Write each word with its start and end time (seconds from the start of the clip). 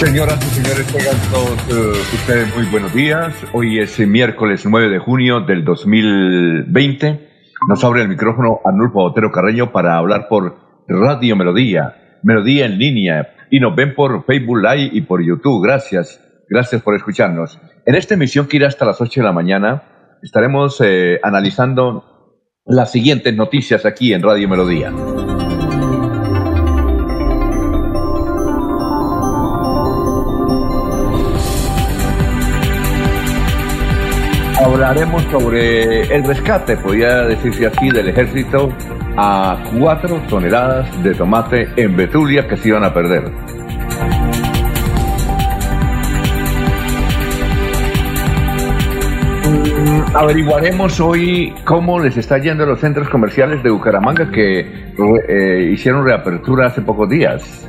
Señoras 0.00 0.38
y 0.46 0.62
señores, 0.62 0.86
todos 1.30 1.50
eh, 1.68 2.00
ustedes 2.14 2.56
muy 2.56 2.64
buenos 2.70 2.94
días. 2.94 3.34
Hoy 3.52 3.80
es 3.80 3.98
miércoles 3.98 4.64
9 4.64 4.88
de 4.88 4.98
junio 4.98 5.40
del 5.40 5.62
2020. 5.62 7.28
Nos 7.68 7.84
abre 7.84 8.00
el 8.00 8.08
micrófono 8.08 8.60
Arnulfo 8.64 9.00
Otero 9.00 9.30
Carreño 9.30 9.72
para 9.72 9.98
hablar 9.98 10.26
por 10.30 10.56
Radio 10.88 11.36
Melodía, 11.36 12.18
Melodía 12.22 12.64
en 12.64 12.78
línea, 12.78 13.34
y 13.50 13.60
nos 13.60 13.76
ven 13.76 13.94
por 13.94 14.24
Facebook 14.24 14.56
Live 14.56 14.88
y 14.90 15.02
por 15.02 15.22
YouTube. 15.22 15.62
Gracias, 15.62 16.18
gracias 16.48 16.80
por 16.80 16.94
escucharnos. 16.94 17.60
En 17.84 17.94
esta 17.94 18.14
emisión 18.14 18.48
que 18.48 18.56
irá 18.56 18.68
hasta 18.68 18.86
las 18.86 19.02
8 19.02 19.20
de 19.20 19.26
la 19.26 19.32
mañana, 19.32 19.82
estaremos 20.22 20.80
eh, 20.82 21.20
analizando 21.22 22.40
las 22.64 22.90
siguientes 22.90 23.36
noticias 23.36 23.84
aquí 23.84 24.14
en 24.14 24.22
Radio 24.22 24.48
Melodía. 24.48 24.94
Hablaremos 34.72 35.22
sobre 35.24 36.02
el 36.14 36.24
rescate, 36.24 36.76
podría 36.76 37.22
decirse 37.24 37.66
así, 37.66 37.90
del 37.90 38.08
ejército 38.08 38.72
a 39.16 39.58
cuatro 39.78 40.20
toneladas 40.28 41.02
de 41.02 41.14
tomate 41.14 41.68
en 41.76 41.96
Betulia 41.96 42.46
que 42.46 42.56
se 42.56 42.68
iban 42.68 42.84
a 42.84 42.94
perder. 42.94 43.30
Mm, 49.50 50.16
averiguaremos 50.16 51.00
hoy 51.00 51.52
cómo 51.64 51.98
les 51.98 52.16
está 52.16 52.38
yendo 52.38 52.64
a 52.64 52.66
los 52.66 52.80
centros 52.80 53.08
comerciales 53.08 53.62
de 53.62 53.70
Bucaramanga 53.70 54.30
que 54.30 54.60
eh, 55.28 55.70
hicieron 55.72 56.04
reapertura 56.04 56.68
hace 56.68 56.82
pocos 56.82 57.08
días. 57.08 57.68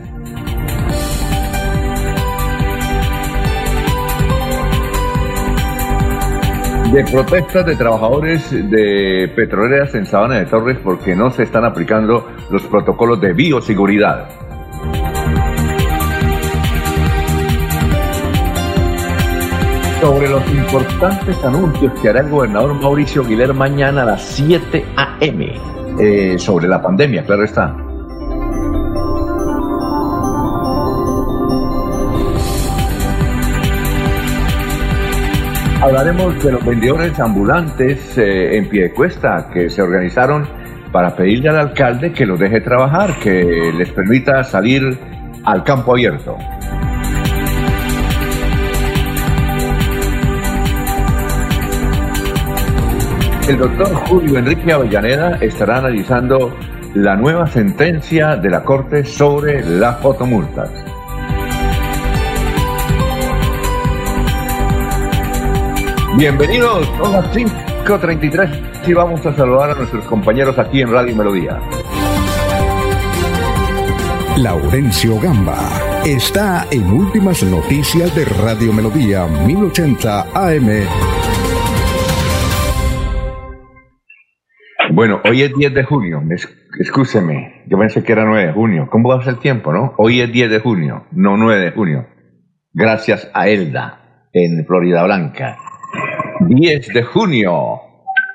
De 6.92 7.06
protestas 7.06 7.66
de 7.66 7.78
trabajadores 7.78 8.52
de 8.52 9.32
petroleras 9.34 9.96
en 9.96 10.06
Sabana 10.06 10.40
de 10.40 10.46
Torres 10.46 10.78
porque 10.84 11.16
no 11.16 11.32
se 11.32 11.44
están 11.44 11.64
aplicando 11.64 12.28
los 12.50 12.64
protocolos 12.64 13.22
de 13.22 13.32
bioseguridad. 13.32 14.28
Sobre 20.02 20.28
los 20.28 20.46
importantes 20.52 21.42
anuncios 21.46 21.94
que 22.02 22.10
hará 22.10 22.20
el 22.20 22.30
gobernador 22.30 22.74
Mauricio 22.74 23.22
Aguilar 23.22 23.54
mañana 23.54 24.02
a 24.02 24.06
las 24.06 24.24
7 24.24 24.84
a.m. 24.98 25.54
Eh, 25.98 26.38
sobre 26.40 26.68
la 26.68 26.82
pandemia, 26.82 27.24
claro 27.24 27.46
está. 27.46 27.91
Hablaremos 35.82 36.44
de 36.44 36.52
los 36.52 36.64
vendedores 36.64 37.20
ambulantes 37.20 38.16
eh, 38.16 38.56
en 38.56 38.70
pie 38.70 38.84
de 38.84 38.92
cuesta 38.92 39.50
que 39.52 39.68
se 39.68 39.82
organizaron 39.82 40.48
para 40.92 41.16
pedirle 41.16 41.50
al 41.50 41.58
alcalde 41.58 42.14
que 42.14 42.24
los 42.24 42.40
deje 42.40 42.62
trabajar, 42.62 43.18
que 43.18 43.74
les 43.76 43.90
permita 43.90 44.44
salir 44.44 44.96
al 45.44 45.64
campo 45.64 45.94
abierto. 45.94 46.38
El 53.50 53.58
doctor 53.58 53.94
Julio 54.08 54.38
Enrique 54.38 54.72
Avellaneda 54.72 55.40
estará 55.42 55.80
analizando 55.80 56.56
la 56.94 57.16
nueva 57.16 57.48
sentencia 57.48 58.36
de 58.36 58.52
la 58.52 58.62
Corte 58.64 59.04
sobre 59.04 59.66
las 59.66 60.00
fotomultas. 60.00 60.91
Bienvenidos, 66.18 66.86
son 66.98 67.14
las 67.14 67.34
5.33 67.34 68.86
y 68.86 68.94
vamos 68.94 69.26
a 69.26 69.34
saludar 69.34 69.72
a 69.72 69.76
nuestros 69.76 70.04
compañeros 70.06 70.60
aquí 70.60 70.82
en 70.82 70.92
Radio 70.92 71.16
Melodía. 71.16 71.58
Laurencio 74.36 75.18
Gamba 75.22 75.58
está 76.06 76.68
en 76.70 76.84
Últimas 76.92 77.42
Noticias 77.44 78.14
de 78.14 78.26
Radio 78.26 78.74
Melodía 78.74 79.26
1080 79.26 80.22
AM. 80.34 80.68
Bueno, 84.94 85.22
hoy 85.24 85.44
es 85.44 85.56
10 85.56 85.74
de 85.74 85.84
junio, 85.86 86.22
escúcheme, 86.78 87.64
yo 87.68 87.80
pensé 87.80 88.04
que 88.04 88.12
era 88.12 88.26
9 88.26 88.48
de 88.48 88.54
junio. 88.54 88.90
¿Cómo 88.92 89.10
va 89.10 89.20
a 89.20 89.24
ser 89.24 89.36
el 89.36 89.40
tiempo, 89.40 89.72
no? 89.72 89.94
Hoy 89.98 90.20
es 90.20 90.30
10 90.30 90.52
de 90.52 90.60
junio, 90.60 91.06
no 91.14 91.38
9 91.38 91.64
de 91.64 91.72
junio. 91.72 92.08
Gracias 92.74 93.32
a 93.34 93.48
Elda, 93.48 94.28
en 94.34 94.66
Florida 94.66 95.04
Blanca. 95.04 95.58
10 96.48 96.94
de 96.94 97.04
junio. 97.04 97.80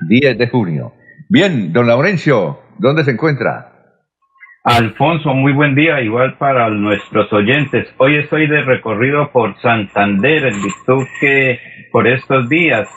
10 0.07 0.37
de 0.37 0.47
junio. 0.47 0.93
Bien, 1.29 1.73
don 1.73 1.87
Laurencio, 1.87 2.59
¿dónde 2.77 3.03
se 3.03 3.11
encuentra? 3.11 3.73
Alfonso, 4.63 5.33
muy 5.33 5.53
buen 5.53 5.75
día, 5.75 6.01
igual 6.01 6.37
para 6.37 6.69
nuestros 6.69 7.31
oyentes. 7.31 7.87
Hoy 7.97 8.17
estoy 8.17 8.47
de 8.47 8.61
recorrido 8.63 9.31
por 9.31 9.59
Santander, 9.61 10.45
en 10.45 10.61
virtud 10.61 11.05
que 11.19 11.59
por 11.91 12.07
estos 12.07 12.49
días 12.49 12.87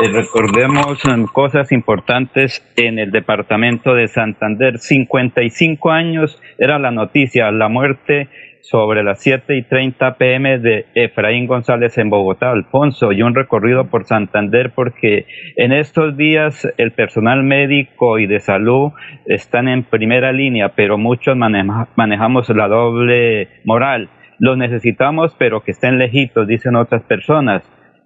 eh, 0.00 0.08
recordemos 0.12 1.04
um, 1.04 1.26
cosas 1.26 1.72
importantes 1.72 2.64
en 2.76 2.98
el 2.98 3.10
departamento 3.10 3.94
de 3.94 4.08
Santander. 4.08 4.78
55 4.78 5.90
años 5.90 6.40
era 6.56 6.78
la 6.78 6.90
noticia, 6.90 7.50
la 7.50 7.68
muerte 7.68 8.28
sobre 8.62 9.02
las 9.02 9.22
7 9.22 9.56
y 9.56 9.62
30 9.62 10.16
pm 10.16 10.58
de 10.58 10.86
Efraín 10.94 11.46
González 11.46 11.96
en 11.98 12.10
Bogotá, 12.10 12.50
Alfonso, 12.50 13.12
y 13.12 13.22
un 13.22 13.34
recorrido 13.34 13.88
por 13.88 14.04
Santander 14.04 14.72
porque 14.74 15.26
en 15.56 15.72
estos 15.72 16.16
días 16.16 16.66
el 16.76 16.92
personal 16.92 17.42
médico 17.42 18.18
y 18.18 18.26
de 18.26 18.40
salud 18.40 18.92
están 19.26 19.68
en 19.68 19.84
primera 19.84 20.32
línea, 20.32 20.70
pero 20.74 20.98
muchos 20.98 21.36
manejamos 21.36 22.48
la 22.50 22.68
doble 22.68 23.48
moral. 23.64 24.10
Los 24.38 24.56
necesitamos, 24.56 25.34
pero 25.38 25.62
que 25.62 25.72
estén 25.72 25.98
lejitos, 25.98 26.46
dicen 26.46 26.76
otras 26.76 27.02
personas. 27.02 27.62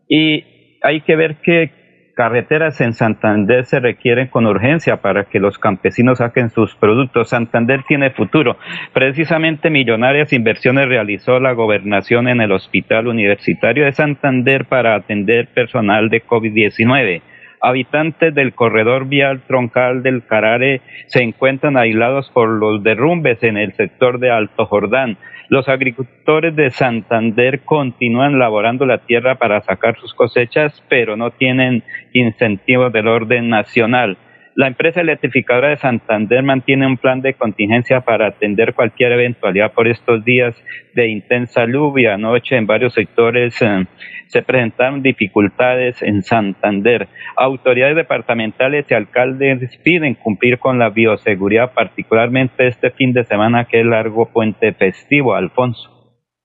Y 0.09 0.45
hay 0.83 1.03
que 1.03 1.17
ver 1.17 1.37
que 1.43 1.82
carreteras 2.15 2.81
en 2.81 2.93
Santander 2.93 3.65
se 3.65 3.81
requieren 3.81 4.29
con 4.29 4.47
urgencia 4.47 4.99
para 4.99 5.25
que 5.25 5.41
los 5.41 5.59
campesinos 5.59 6.19
saquen 6.19 6.51
sus 6.51 6.75
productos. 6.77 7.31
Santander 7.31 7.83
tiene 7.89 8.11
futuro. 8.11 8.57
Precisamente 8.93 9.71
millonarias 9.71 10.33
inversiones 10.33 10.89
realizó 10.89 11.41
la 11.41 11.53
gobernación 11.53 12.29
en 12.29 12.41
el 12.41 12.53
Hospital 12.53 13.09
Universitario 13.09 13.85
de 13.85 13.93
Santander 13.93 14.67
para 14.67 14.95
atender 14.95 15.49
personal 15.49 16.09
de 16.09 16.25
COVID-19 16.25 17.23
habitantes 17.63 18.35
del 18.35 18.55
corredor 18.55 19.07
vial 19.07 19.43
troncal 19.47 20.03
del 20.03 20.27
Carare 20.27 20.83
se 21.07 21.23
encuentran 21.23 21.77
aislados 21.77 22.29
por 22.31 22.49
los 22.49 22.83
derrumbes 22.83 23.41
en 23.43 23.57
el 23.57 23.73
sector 23.75 24.19
de 24.19 24.33
Alto 24.33 24.67
Jordán. 24.67 25.17
Los 25.49 25.69
agricultores 25.69 26.55
de 26.57 26.71
Santander 26.71 27.61
continúan 27.61 28.39
laborando 28.39 28.87
la 28.87 28.99
tierra 28.99 29.37
para 29.37 29.61
sacar 29.63 29.99
sus 29.99 30.15
cosechas, 30.15 30.83
pero 30.89 31.17
no 31.17 31.31
tienen 31.31 31.83
incentivos 32.13 32.93
del 32.93 33.09
orden 33.09 33.49
nacional. 33.49 34.17
La 34.55 34.67
empresa 34.67 35.01
electrificadora 35.01 35.71
de 35.71 35.79
Santander 35.79 36.43
mantiene 36.43 36.87
un 36.87 36.99
plan 36.99 37.23
de 37.23 37.33
contingencia 37.33 38.03
para 38.03 38.27
atender 38.27 38.75
cualquier 38.75 39.13
eventualidad 39.13 39.73
por 39.73 39.89
estos 39.89 40.23
días 40.25 40.55
de 40.95 41.09
intensa 41.09 41.65
lluvia. 41.65 42.15
Anoche 42.15 42.57
en 42.57 42.67
varios 42.67 42.93
sectores 42.93 43.57
eh, 43.63 43.87
se 44.27 44.43
presentaron 44.43 45.03
dificultades 45.03 46.03
en 46.03 46.23
Santander. 46.23 47.09
Autoridades 47.35 47.97
departamentales 47.97 48.85
y 48.91 48.95
alcaldes 48.95 49.75
piden 49.79 50.17
cumplir 50.17 50.59
con 50.59 50.79
la 50.79 50.91
bioseguridad, 50.91 51.73
particularmente 51.73 52.67
este 52.67 52.91
fin 52.91 53.15
de 53.15 53.25
semana 53.25 53.65
que 53.65 53.81
es 53.81 53.87
largo 53.87 54.31
puente 54.33 54.75
festivo. 54.75 55.35
Alfonso. 55.35 55.89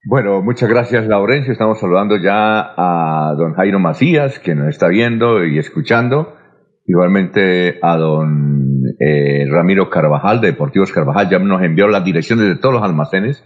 Bueno, 0.04 0.40
muchas 0.40 0.70
gracias, 0.70 1.06
Laurencio. 1.06 1.52
Estamos 1.52 1.78
saludando 1.78 2.16
ya 2.16 2.72
a 2.74 3.34
don 3.36 3.52
Jairo 3.52 3.78
Macías, 3.78 4.38
que 4.38 4.54
nos 4.54 4.68
está 4.68 4.88
viendo 4.88 5.44
y 5.44 5.58
escuchando. 5.58 6.37
Igualmente 6.88 7.78
a 7.82 7.98
don 7.98 8.82
eh, 8.98 9.46
Ramiro 9.46 9.90
Carvajal, 9.90 10.40
de 10.40 10.48
Deportivos 10.48 10.90
Carvajal, 10.90 11.28
ya 11.28 11.38
nos 11.38 11.62
envió 11.62 11.86
las 11.86 12.02
direcciones 12.02 12.46
de 12.46 12.56
todos 12.56 12.76
los 12.76 12.82
almacenes 12.82 13.44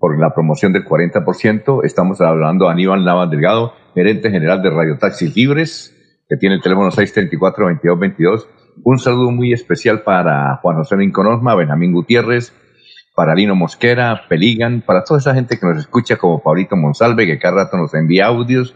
por 0.00 0.18
la 0.18 0.34
promoción 0.34 0.72
del 0.72 0.84
40%. 0.84 1.84
Estamos 1.84 2.20
hablando 2.20 2.68
a 2.68 2.72
Aníbal 2.72 3.04
Navas 3.04 3.30
Delgado, 3.30 3.72
gerente 3.94 4.32
general 4.32 4.62
de 4.62 4.70
Radio 4.70 4.98
Taxis 4.98 5.36
Libres, 5.36 5.96
que 6.28 6.36
tiene 6.36 6.56
el 6.56 6.60
teléfono 6.60 6.90
634-2222. 6.90 8.46
Un 8.82 8.98
saludo 8.98 9.30
muy 9.30 9.52
especial 9.52 10.02
para 10.02 10.56
Juan 10.56 10.78
José 10.78 10.96
Lincoln 10.96 11.40
Benjamín 11.56 11.92
Gutiérrez, 11.92 12.52
para 13.14 13.36
Lino 13.36 13.54
Mosquera, 13.54 14.22
Peligan, 14.28 14.82
para 14.84 15.04
toda 15.04 15.20
esa 15.20 15.34
gente 15.34 15.56
que 15.56 15.66
nos 15.66 15.78
escucha, 15.78 16.16
como 16.16 16.42
Paulito 16.42 16.74
Monsalve, 16.74 17.26
que 17.26 17.38
cada 17.38 17.62
rato 17.62 17.76
nos 17.76 17.94
envía 17.94 18.26
audios, 18.26 18.74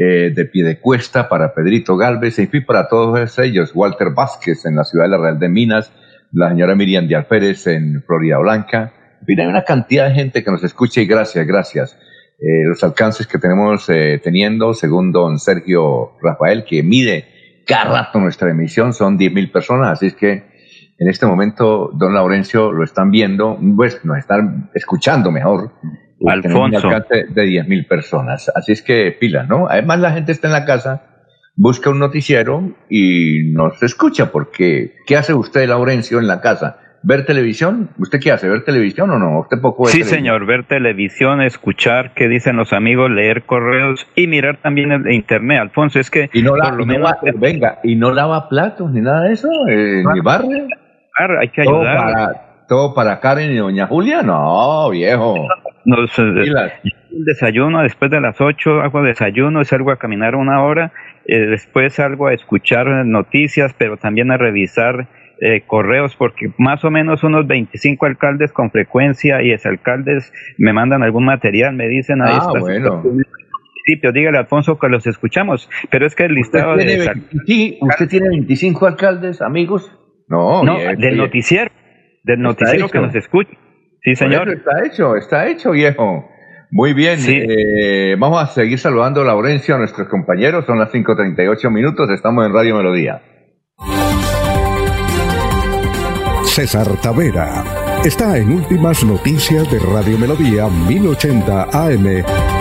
eh, 0.00 0.30
de 0.32 0.44
pie 0.44 0.64
de 0.64 0.78
cuesta, 0.78 1.28
para 1.28 1.54
Pedrito 1.54 1.96
Galvez, 1.96 2.38
y 2.38 2.46
para 2.60 2.88
todos 2.88 3.38
ellos, 3.38 3.72
Walter 3.74 4.10
Vázquez 4.14 4.64
en 4.64 4.76
la 4.76 4.84
ciudad 4.84 5.06
de 5.06 5.10
la 5.10 5.18
Real 5.18 5.38
de 5.40 5.48
Minas, 5.48 5.92
la 6.32 6.50
señora 6.50 6.76
Miriam 6.76 7.08
Díaz 7.08 7.26
en 7.66 8.02
Florida 8.06 8.38
Blanca. 8.38 8.92
Mira, 9.26 9.42
hay 9.42 9.50
una 9.50 9.64
cantidad 9.64 10.08
de 10.08 10.14
gente 10.14 10.44
que 10.44 10.50
nos 10.52 10.62
escucha 10.62 11.00
y 11.00 11.06
gracias, 11.06 11.44
gracias. 11.46 11.98
Eh, 12.38 12.64
los 12.64 12.84
alcances 12.84 13.26
que 13.26 13.38
tenemos 13.38 13.88
eh, 13.88 14.20
teniendo, 14.22 14.72
según 14.72 15.10
don 15.10 15.40
Sergio 15.40 16.12
Rafael, 16.22 16.64
que 16.64 16.84
mide 16.84 17.24
cada 17.66 17.90
rato 18.02 18.20
nuestra 18.20 18.50
emisión, 18.50 18.92
son 18.92 19.18
10.000 19.18 19.50
personas, 19.50 19.94
así 19.94 20.06
es 20.06 20.14
que 20.14 20.44
en 21.00 21.08
este 21.08 21.26
momento, 21.26 21.90
don 21.92 22.14
Laurencio, 22.14 22.70
lo 22.70 22.84
están 22.84 23.10
viendo, 23.10 23.58
pues 23.76 24.04
nos 24.04 24.18
están 24.18 24.70
escuchando 24.74 25.32
mejor. 25.32 25.72
Alfonso. 26.26 26.88
Un 26.88 27.34
de 27.34 27.42
10 27.42 27.68
mil 27.68 27.86
personas. 27.86 28.50
Así 28.54 28.72
es 28.72 28.82
que 28.82 29.16
pila, 29.18 29.44
¿no? 29.44 29.68
Además, 29.68 30.00
la 30.00 30.12
gente 30.12 30.32
está 30.32 30.48
en 30.48 30.52
la 30.52 30.64
casa, 30.64 31.02
busca 31.56 31.90
un 31.90 31.98
noticiero 31.98 32.76
y 32.88 33.52
nos 33.52 33.82
escucha, 33.82 34.32
porque 34.32 34.96
¿qué 35.06 35.16
hace 35.16 35.34
usted, 35.34 35.68
Laurencio, 35.68 36.18
en 36.18 36.26
la 36.26 36.40
casa? 36.40 36.78
¿Ver 37.02 37.24
televisión? 37.24 37.90
¿Usted 37.98 38.18
qué 38.20 38.32
hace? 38.32 38.48
¿Ver 38.48 38.64
televisión 38.64 39.10
o 39.10 39.18
no? 39.18 39.40
¿Usted 39.40 39.60
poco 39.60 39.86
Sí, 39.86 40.02
señor, 40.02 40.46
ver 40.46 40.66
televisión, 40.66 41.40
escuchar 41.40 42.12
qué 42.14 42.28
dicen 42.28 42.56
los 42.56 42.72
amigos, 42.72 43.10
leer 43.10 43.44
correos 43.44 44.04
y 44.16 44.26
mirar 44.26 44.58
también 44.60 44.90
el 44.90 45.12
internet. 45.12 45.60
Alfonso, 45.60 46.00
es 46.00 46.10
que... 46.10 46.28
Y 46.32 46.42
no, 46.42 46.56
la, 46.56 46.76
venga, 47.36 47.78
¿y 47.84 47.94
no 47.94 48.10
lava 48.12 48.48
platos 48.48 48.90
ni 48.90 49.00
nada 49.00 49.22
de 49.22 49.32
eso? 49.32 49.48
Eh, 49.68 50.02
¿Ni 50.12 50.20
barre? 50.20 50.66
hay 51.40 51.48
que 51.50 51.62
ayudar. 51.62 52.47
¿Todo 52.68 52.94
para, 52.94 53.18
Karen 53.20 53.50
y 53.50 53.56
doña 53.56 53.86
Julia? 53.86 54.22
No, 54.22 54.90
viejo. 54.90 55.48
Nos, 55.86 56.18
el 56.18 57.24
desayuno 57.24 57.82
después 57.82 58.10
de 58.10 58.20
las 58.20 58.40
8 58.40 58.82
hago 58.82 59.02
desayuno, 59.02 59.64
salgo 59.64 59.90
a 59.90 59.96
caminar 59.96 60.36
una 60.36 60.62
hora, 60.62 60.92
eh, 61.24 61.46
después 61.46 61.94
salgo 61.94 62.26
a 62.26 62.34
escuchar 62.34 62.86
noticias, 63.06 63.74
pero 63.78 63.96
también 63.96 64.30
a 64.30 64.36
revisar 64.36 65.08
eh, 65.40 65.62
correos, 65.66 66.14
porque 66.16 66.50
más 66.58 66.84
o 66.84 66.90
menos 66.90 67.24
unos 67.24 67.46
25 67.46 68.04
alcaldes 68.04 68.52
con 68.52 68.70
frecuencia 68.70 69.40
y 69.40 69.52
exalcaldes 69.52 70.32
me 70.58 70.72
mandan 70.72 71.02
algún 71.02 71.24
material, 71.24 71.74
me 71.74 71.88
dicen 71.88 72.20
ahí 72.20 72.36
ah, 72.38 72.52
bueno. 72.58 73.02
dígale 74.12 74.36
Alfonso 74.36 74.78
que 74.78 74.88
los 74.88 75.06
escuchamos, 75.06 75.70
pero 75.90 76.06
es 76.06 76.14
que 76.14 76.24
el 76.24 76.34
listado 76.34 76.76
de... 76.76 77.22
sí, 77.46 77.78
¿Usted 77.80 78.08
tiene 78.08 78.28
25 78.28 78.86
alcaldes, 78.86 79.40
amigos? 79.40 79.90
No, 80.28 80.62
del 80.98 81.16
noticiero, 81.16 81.70
del 82.28 82.42
noticiero 82.42 82.88
que 82.88 83.00
nos 83.00 83.14
escucha. 83.14 83.50
Sí, 84.02 84.14
señor. 84.14 84.50
está 84.50 84.84
hecho, 84.84 85.16
está 85.16 85.48
hecho, 85.48 85.72
viejo. 85.72 86.28
Muy 86.70 86.92
bien, 86.92 87.18
eh, 87.26 88.14
vamos 88.18 88.42
a 88.42 88.46
seguir 88.46 88.78
saludando 88.78 89.22
a 89.22 89.24
Laurencio, 89.24 89.74
a 89.74 89.78
nuestros 89.78 90.06
compañeros. 90.08 90.66
Son 90.66 90.78
las 90.78 90.92
5.38 90.92 91.70
minutos, 91.70 92.10
estamos 92.10 92.46
en 92.46 92.52
Radio 92.52 92.76
Melodía. 92.76 93.22
César 96.44 96.88
Tavera 97.02 97.64
está 98.04 98.36
en 98.36 98.52
Últimas 98.52 99.02
Noticias 99.04 99.70
de 99.70 99.78
Radio 99.78 100.18
Melodía 100.18 100.66
1080 100.68 101.68
AM. 101.72 102.57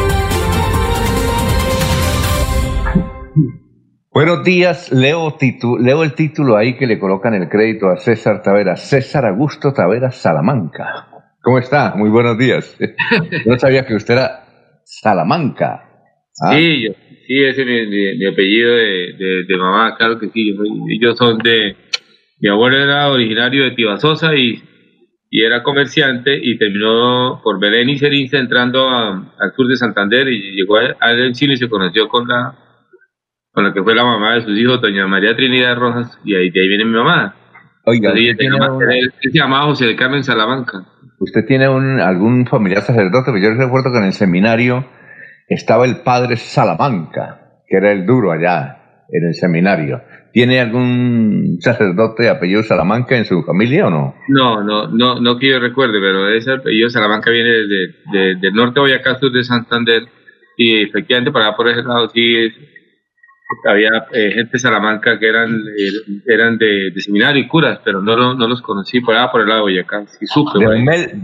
Buenos 4.17 4.43
días, 4.43 4.91
leo, 4.91 5.37
leo 5.79 6.03
el 6.03 6.15
título 6.15 6.57
ahí 6.57 6.75
que 6.75 6.87
le 6.87 6.97
colocan 6.97 7.35
el 7.35 7.47
crédito 7.49 7.87
a 7.87 7.97
César 7.97 8.41
Tavera, 8.41 8.75
César 8.75 9.27
Augusto 9.27 9.73
Tavera 9.73 10.09
Salamanca. 10.09 11.07
¿Cómo 11.43 11.59
está? 11.59 11.93
Muy 11.95 12.09
buenos 12.09 12.35
días. 12.35 12.75
no 13.45 13.59
sabía 13.59 13.85
que 13.85 13.93
usted 13.93 14.15
era 14.15 14.81
Salamanca. 14.85 15.83
¿Ah? 16.41 16.51
Sí, 16.51 16.87
sí, 17.27 17.43
ese 17.45 17.61
es 17.61 17.89
mi, 17.89 18.25
apellido 18.25 18.73
de, 18.73 19.55
mamá, 19.55 19.95
claro 19.95 20.17
que 20.17 20.29
sí. 20.29 20.51
Ellos 20.99 21.15
son 21.15 21.37
de... 21.37 21.75
Mi 22.39 22.49
abuelo 22.49 22.77
era 22.77 23.11
originario 23.11 23.65
de 23.65 23.71
Tibasosa 23.75 24.35
y, 24.35 24.63
y 25.29 25.43
era 25.43 25.61
comerciante 25.61 26.39
y 26.41 26.57
terminó 26.57 27.39
por 27.43 27.59
Belén 27.59 27.89
y 27.89 27.99
Serince 27.99 28.39
entrando 28.39 28.89
al 28.89 29.53
sur 29.55 29.67
de 29.67 29.75
Santander 29.75 30.27
y 30.27 30.55
llegó 30.55 30.77
a, 30.77 30.95
a 31.01 31.31
Chile 31.33 31.53
y 31.53 31.57
se 31.57 31.69
conoció 31.69 32.07
con 32.07 32.27
la 32.27 32.63
con 33.57 33.63
la 33.63 33.73
que 33.73 33.81
fue 33.81 33.95
la 33.95 34.03
mamá 34.03 34.35
de 34.35 34.43
sus 34.43 34.55
hijos, 34.55 34.79
doña 34.79 35.07
María 35.07 35.35
Trinidad 35.35 35.75
Rojas, 35.77 36.15
y 36.23 36.35
ahí 36.35 36.51
de 36.51 36.61
ahí 36.61 36.67
viene 36.67 36.85
mi 36.85 36.91
mamá. 36.91 37.33
Oiga, 37.85 38.11
él, 38.11 38.37
se 39.19 39.31
llamaba 39.33 39.65
José 39.65 39.87
de 39.87 39.95
Carmen 39.95 40.23
Salamanca. 40.23 40.85
¿Usted 41.17 41.43
tiene 41.47 41.67
un, 41.67 41.99
algún 41.99 42.45
familiar 42.45 42.83
sacerdote? 42.83 43.31
Porque 43.31 43.41
yo 43.41 43.55
recuerdo 43.55 43.91
que 43.91 43.97
en 43.97 44.03
el 44.03 44.13
seminario 44.13 44.85
estaba 45.49 45.85
el 45.85 46.01
padre 46.01 46.37
Salamanca, 46.37 47.63
que 47.67 47.77
era 47.77 47.91
el 47.91 48.05
duro 48.05 48.31
allá 48.31 49.05
en 49.09 49.27
el 49.27 49.33
seminario. 49.33 50.03
¿Tiene 50.33 50.59
algún 50.59 51.57
sacerdote 51.59 52.21
de 52.21 52.29
apellido 52.29 52.61
Salamanca 52.61 53.17
en 53.17 53.25
su 53.25 53.41
familia 53.41 53.87
o 53.87 53.89
no? 53.89 54.13
No, 54.27 54.63
no, 54.63 54.87
no, 54.89 55.19
no 55.19 55.39
que 55.39 55.49
yo 55.49 55.59
recuerde, 55.59 55.99
pero 55.99 56.29
ese 56.29 56.51
apellido 56.51 56.91
Salamanca 56.91 57.31
viene 57.31 57.49
desde 57.49 58.35
del 58.35 58.53
norte 58.53 58.75
de 58.75 58.81
Boyacá, 58.81 59.17
sur 59.17 59.31
de 59.31 59.43
Santander, 59.43 60.03
y 60.57 60.83
efectivamente 60.83 61.31
para 61.31 61.55
por 61.55 61.67
ese 61.67 61.81
lado 61.81 62.07
sí 62.09 62.35
es, 62.35 62.76
había 63.65 63.89
eh, 64.11 64.31
gente 64.31 64.51
de 64.53 64.59
Salamanca 64.59 65.17
que 65.19 65.27
eran 65.27 65.49
eh, 65.51 66.21
eran 66.25 66.57
de, 66.57 66.91
seminario 66.97 67.41
y 67.41 67.47
curas, 67.47 67.79
pero 67.83 68.01
no, 68.01 68.33
no 68.33 68.47
los 68.47 68.61
conocí 68.61 68.99
por 69.01 69.15
allá 69.15 69.31
por 69.31 69.41
el 69.41 69.47
lado 69.47 69.65
de 69.65 69.71
Boyacá. 69.73 70.05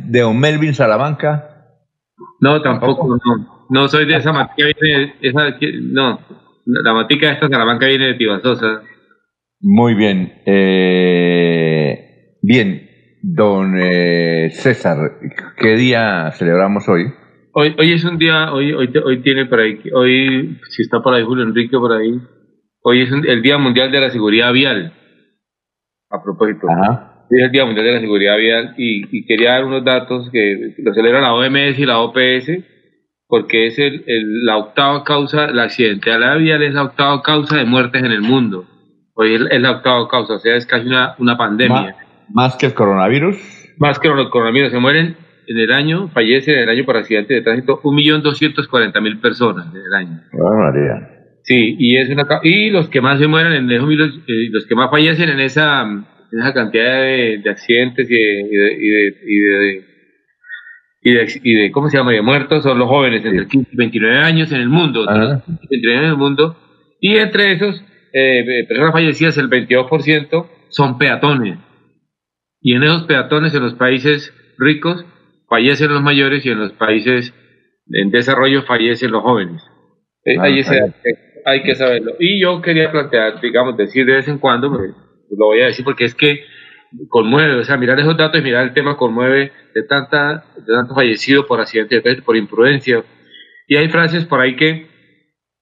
¿De, 0.07 0.19
don 0.21 0.39
Melvin 0.39 0.73
Salamanca? 0.73 1.49
No, 2.39 2.61
tampoco, 2.61 3.07
no. 3.07 3.65
No 3.69 3.87
soy 3.87 4.05
de 4.05 4.17
esa 4.17 4.31
matica, 4.31 4.69
viene, 4.79 5.15
esa, 5.21 5.57
no, 5.81 6.19
la 6.65 6.93
matica 6.93 7.27
de 7.27 7.33
esta 7.33 7.49
Salamanca 7.49 7.87
viene 7.87 8.07
de 8.07 8.13
Tibasosa. 8.15 8.83
Muy 9.61 9.95
bien. 9.95 10.41
Eh, 10.45 12.37
bien, 12.41 12.89
don 13.21 13.79
César, 14.51 15.19
¿qué 15.57 15.75
día 15.75 16.31
celebramos 16.31 16.87
hoy? 16.89 17.13
Hoy, 17.55 17.75
hoy 17.77 17.93
es 17.93 18.03
un 18.03 18.17
día, 18.17 18.51
hoy, 18.51 18.73
hoy, 18.73 18.91
hoy 19.05 19.21
tiene 19.21 19.45
por 19.45 19.59
ahí, 19.59 19.79
hoy, 19.93 20.59
si 20.69 20.81
está 20.81 21.01
por 21.01 21.13
ahí 21.13 21.23
Julio 21.23 21.43
Enrique 21.43 21.77
por 21.77 21.93
ahí, 21.93 22.19
hoy 22.81 23.01
es 23.01 23.11
el 23.11 23.43
Día 23.43 23.59
Mundial 23.59 23.91
de 23.91 23.99
la 23.99 24.09
Seguridad 24.09 24.51
Vial. 24.51 24.91
A 26.09 26.23
propósito. 26.23 26.65
Ajá. 26.67 27.27
Es 27.29 27.43
el 27.43 27.51
Día 27.51 27.65
Mundial 27.65 27.85
de 27.85 27.93
la 27.93 27.99
Seguridad 27.99 28.37
Vial 28.37 28.73
y, 28.75 29.23
quería 29.27 29.51
dar 29.51 29.65
unos 29.65 29.85
datos 29.85 30.31
que 30.31 30.73
lo 30.79 30.95
celebran 30.95 31.21
la 31.21 31.35
OMS 31.35 31.77
y 31.77 31.85
la 31.85 31.99
OPS, 31.99 32.49
porque 33.27 33.67
es 33.67 33.77
el, 33.77 34.03
la 34.45 34.57
octava 34.57 35.03
causa, 35.03 35.45
la 35.51 35.63
accidentalidad 35.63 36.39
vial 36.39 36.63
es 36.63 36.73
la 36.73 36.83
octava 36.85 37.21
causa 37.21 37.57
de 37.57 37.65
muertes 37.65 38.01
en 38.01 38.11
el 38.11 38.21
mundo. 38.21 38.65
Hoy 39.13 39.35
es, 39.35 39.61
la 39.61 39.71
octava 39.73 40.07
causa, 40.07 40.33
o 40.33 40.39
sea, 40.39 40.55
es 40.55 40.65
casi 40.65 40.87
una, 40.87 41.13
una 41.19 41.37
pandemia. 41.37 41.97
¿Más 42.29 42.55
que 42.55 42.65
el 42.65 42.73
coronavirus? 42.73 43.37
Más 43.77 43.99
que 43.99 44.07
el 44.07 44.29
coronavirus, 44.29 44.71
se 44.71 44.79
mueren 44.79 45.22
en 45.47 45.57
el 45.57 45.71
año, 45.71 46.09
fallece 46.09 46.53
en 46.53 46.59
el 46.59 46.69
año 46.69 46.85
por 46.85 46.97
accidente 46.97 47.33
de 47.33 47.41
tránsito 47.41 47.81
1.240.000 47.81 49.21
personas 49.21 49.73
en 49.73 49.81
el 49.81 49.93
año. 49.93 50.21
Oh, 50.33 50.55
María. 50.55 51.09
Sí, 51.43 51.75
y 51.77 51.97
es 51.97 52.09
una 52.09 52.25
y 52.43 52.69
los 52.69 52.89
que 52.89 53.01
más 53.01 53.19
se 53.19 53.27
mueren 53.27 53.53
en 53.53 53.69
eh, 53.69 54.49
los 54.51 54.65
que 54.65 54.75
más 54.75 54.89
fallecen 54.89 55.29
en 55.29 55.41
esa 55.41 55.83
en 55.83 56.39
esa 56.39 56.53
cantidad 56.53 57.01
de, 57.01 57.43
accidentes 57.49 58.09
y 58.09 58.13
de, 58.13 58.41
y 58.41 58.55
de, 58.55 58.73
y 58.81 58.89
de, 58.89 59.85
y 61.01 61.11
de, 61.11 61.27
y 61.43 61.53
de, 61.53 61.71
¿cómo 61.71 61.89
se 61.89 61.97
llama? 61.97 62.11
de 62.11 62.21
muertos 62.21 62.63
son 62.63 62.79
los 62.79 62.87
jóvenes 62.87 63.23
entre 63.23 63.45
15 63.45 63.69
y 63.71 63.75
29 63.75 64.17
años 64.17 64.51
en 64.51 64.61
el 64.61 64.69
mundo, 64.69 65.05
29 65.05 65.99
en 65.99 66.09
el 66.09 66.17
mundo, 66.17 66.57
y 66.99 67.17
entre 67.17 67.51
esos 67.51 67.83
eh, 68.13 68.65
personas 68.67 68.93
fallecidas 68.93 69.37
el 69.37 69.49
22% 69.49 70.47
son 70.69 70.97
peatones. 70.97 71.59
Y 72.61 72.73
en 72.75 72.83
esos 72.83 73.03
peatones, 73.03 73.53
en 73.53 73.63
los 73.63 73.73
países 73.73 74.33
ricos, 74.57 75.05
fallecen 75.53 75.93
los 75.93 76.01
mayores 76.01 76.43
y 76.47 76.49
en 76.49 76.61
los 76.61 76.73
países 76.73 77.31
en 77.91 78.09
desarrollo 78.09 78.63
fallecen 78.63 79.11
los 79.11 79.21
jóvenes. 79.21 79.61
Eh, 80.25 80.35
ah, 80.39 80.45
ahí 80.45 80.63
hay 81.45 81.61
que 81.61 81.75
saberlo. 81.75 82.15
Y 82.17 82.41
yo 82.41 82.59
quería 82.59 82.91
plantear, 82.91 83.39
digamos, 83.39 83.77
decir 83.77 84.03
de 84.07 84.13
vez 84.13 84.27
en 84.27 84.39
cuando, 84.39 84.71
pues, 84.71 84.89
lo 85.29 85.45
voy 85.45 85.61
a 85.61 85.67
decir 85.67 85.85
porque 85.85 86.05
es 86.05 86.15
que 86.15 86.43
conmueve, 87.07 87.53
o 87.59 87.63
sea, 87.63 87.77
mirar 87.77 87.99
esos 87.99 88.17
datos 88.17 88.41
y 88.41 88.43
mirar 88.43 88.63
el 88.63 88.73
tema 88.73 88.97
conmueve 88.97 89.51
de 89.75 89.83
tanta, 89.83 90.43
de 90.55 90.73
tanto 90.73 90.95
fallecido 90.95 91.45
por 91.45 91.61
accidente, 91.61 92.01
por 92.25 92.35
imprudencia. 92.35 93.03
Y 93.67 93.75
hay 93.75 93.89
frases 93.89 94.25
por 94.25 94.41
ahí 94.41 94.55
que 94.55 94.87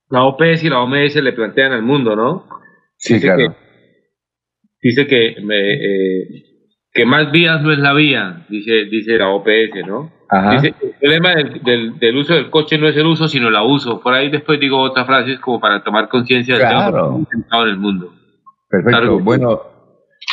la 0.10 0.24
OPS 0.24 0.64
y 0.64 0.70
la 0.70 0.80
OMS 0.80 1.16
le 1.18 1.34
plantean 1.34 1.74
al 1.74 1.84
mundo, 1.84 2.16
¿no? 2.16 2.48
Sí, 2.96 3.16
dice 3.16 3.28
claro. 3.28 3.58
Que, 4.82 4.88
dice 4.88 5.06
que, 5.06 5.36
eh, 5.36 6.50
que 6.94 7.06
más 7.06 7.32
vías 7.32 7.62
no 7.62 7.72
es 7.72 7.80
la 7.80 7.94
vía, 7.94 8.46
dice, 8.50 8.86
dice 8.86 9.18
la 9.18 9.30
OPS, 9.30 9.88
¿no? 9.88 10.12
Dice, 10.52 10.74
el 10.82 10.94
problema 11.00 11.36
del, 11.36 12.00
del, 12.00 12.18
uso 12.18 12.34
del 12.34 12.50
coche 12.50 12.78
no 12.78 12.88
es 12.88 12.96
el 12.96 13.06
uso, 13.06 13.28
sino 13.28 13.50
el 13.50 13.56
abuso. 13.56 14.00
Por 14.00 14.14
ahí 14.14 14.30
después 14.30 14.62
digo 14.62 14.80
otras 14.80 15.06
frases 15.06 15.40
como 15.42 15.60
para 15.60 15.84
tomar 15.84 16.08
conciencia 16.08 16.58
del 16.58 16.68
claro. 16.68 17.20
tema 17.30 17.64
en 17.64 17.70
el 17.70 17.78
mundo. 17.78 18.14
Perfecto. 18.70 19.20
bueno, 19.20 19.62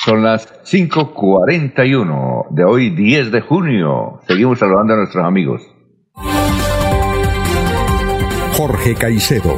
son 0.04 0.22
las 0.22 0.62
5.41 0.64 2.50
de 2.50 2.64
hoy, 2.64 2.90
10 2.90 3.32
de 3.32 3.40
junio. 3.40 4.20
Seguimos 4.28 4.60
saludando 4.60 4.94
a 4.94 4.96
nuestros 4.98 5.24
amigos. 5.24 5.62
Jorge 8.56 8.94
Caicedo 8.94 9.56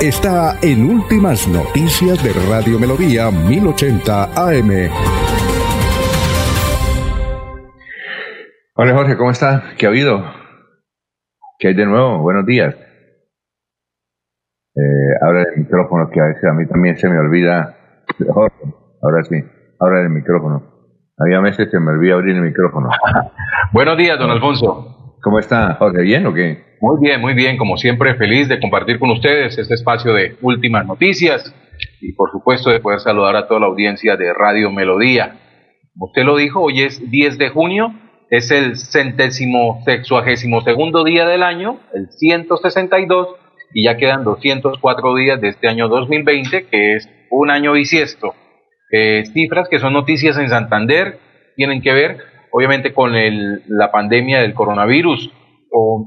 está 0.00 0.58
en 0.62 0.90
Últimas 0.90 1.46
Noticias 1.46 2.22
de 2.22 2.32
Radio 2.48 2.80
Melodía 2.80 3.30
1080 3.30 4.24
AM. 4.34 4.88
Hola 8.80 8.94
Jorge, 8.94 9.16
¿cómo 9.16 9.32
está? 9.32 9.72
¿Qué 9.76 9.86
ha 9.86 9.88
habido? 9.88 10.24
¿Qué 11.58 11.66
hay 11.66 11.74
de 11.74 11.84
nuevo? 11.84 12.18
Buenos 12.18 12.46
días. 12.46 12.76
Eh, 14.76 15.14
abre 15.20 15.46
el 15.52 15.62
micrófono 15.64 16.08
que 16.08 16.20
a 16.20 16.26
veces 16.26 16.44
a 16.44 16.52
mí 16.52 16.64
también 16.64 16.96
se 16.96 17.08
me 17.08 17.18
olvida. 17.18 17.76
Jorge, 18.32 18.56
ahora 19.02 19.24
sí. 19.24 19.34
Ahora 19.80 20.02
el 20.02 20.10
micrófono. 20.10 20.62
Había 21.18 21.40
meses 21.40 21.68
que 21.68 21.80
me 21.80 21.90
olvidé 21.90 22.12
abrir 22.12 22.36
el 22.36 22.42
micrófono. 22.42 22.88
Buenos 23.72 23.98
días, 23.98 24.16
don 24.16 24.30
Alfonso. 24.30 25.16
¿Cómo 25.24 25.40
está, 25.40 25.74
Jorge? 25.74 26.02
¿Bien 26.02 26.24
o 26.28 26.32
qué? 26.32 26.76
Muy 26.80 27.00
bien, 27.00 27.20
muy 27.20 27.34
bien. 27.34 27.56
Como 27.56 27.76
siempre, 27.78 28.14
feliz 28.14 28.48
de 28.48 28.60
compartir 28.60 29.00
con 29.00 29.10
ustedes 29.10 29.58
este 29.58 29.74
espacio 29.74 30.14
de 30.14 30.36
últimas 30.40 30.86
noticias 30.86 31.52
y, 32.00 32.12
por 32.12 32.30
supuesto, 32.30 32.70
de 32.70 32.78
poder 32.78 33.00
saludar 33.00 33.34
a 33.34 33.48
toda 33.48 33.58
la 33.58 33.66
audiencia 33.66 34.16
de 34.16 34.32
Radio 34.32 34.70
Melodía. 34.70 35.36
Como 35.94 36.06
usted 36.06 36.22
lo 36.22 36.36
dijo, 36.36 36.60
hoy 36.60 36.82
es 36.82 37.10
10 37.10 37.38
de 37.38 37.48
junio, 37.48 37.92
es 38.30 38.50
el 38.50 38.76
centésimo 38.76 39.82
sexuagésimo 39.84 40.60
segundo 40.60 41.04
día 41.04 41.26
del 41.26 41.42
año, 41.42 41.80
el 41.94 42.10
162, 42.10 43.36
y 43.72 43.84
ya 43.84 43.96
quedan 43.96 44.24
204 44.24 45.14
días 45.14 45.40
de 45.40 45.48
este 45.48 45.68
año 45.68 45.88
2020, 45.88 46.66
que 46.66 46.96
es 46.96 47.08
un 47.30 47.50
año 47.50 47.72
bisiesto. 47.72 48.34
Eh, 48.90 49.24
cifras 49.32 49.68
que 49.68 49.78
son 49.78 49.92
noticias 49.92 50.38
en 50.38 50.48
Santander, 50.48 51.18
tienen 51.56 51.82
que 51.82 51.92
ver 51.92 52.18
obviamente 52.50 52.92
con 52.92 53.14
el, 53.14 53.62
la 53.66 53.90
pandemia 53.90 54.40
del 54.40 54.54
coronavirus. 54.54 55.32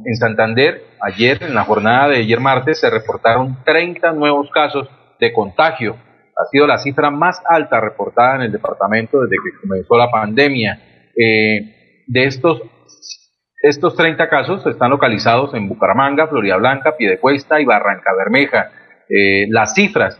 En 0.05 0.15
Santander, 0.15 0.83
ayer, 0.99 1.43
en 1.43 1.53
la 1.53 1.63
jornada 1.63 2.09
de 2.09 2.17
ayer 2.17 2.39
martes, 2.39 2.79
se 2.79 2.89
reportaron 2.89 3.63
30 3.63 4.11
nuevos 4.13 4.49
casos 4.49 4.89
de 5.19 5.31
contagio. 5.31 5.95
Ha 6.35 6.45
sido 6.49 6.65
la 6.65 6.79
cifra 6.79 7.11
más 7.11 7.41
alta 7.47 7.79
reportada 7.79 8.37
en 8.37 8.41
el 8.41 8.51
departamento 8.51 9.21
desde 9.21 9.35
que 9.35 9.61
comenzó 9.61 9.97
la 9.97 10.09
pandemia. 10.09 10.81
Eh, 11.15 11.80
de 12.07 12.25
estos, 12.25 12.61
estos 13.61 13.95
30 13.95 14.29
casos 14.29 14.65
están 14.65 14.91
localizados 14.91 15.53
en 15.53 15.67
Bucaramanga, 15.67 16.27
Florida 16.27 16.57
Blanca, 16.57 16.95
Piedecuesta 16.97 17.59
y 17.61 17.65
Barranca 17.65 18.11
Bermeja. 18.17 18.71
Eh, 19.09 19.47
las 19.49 19.73
cifras 19.73 20.19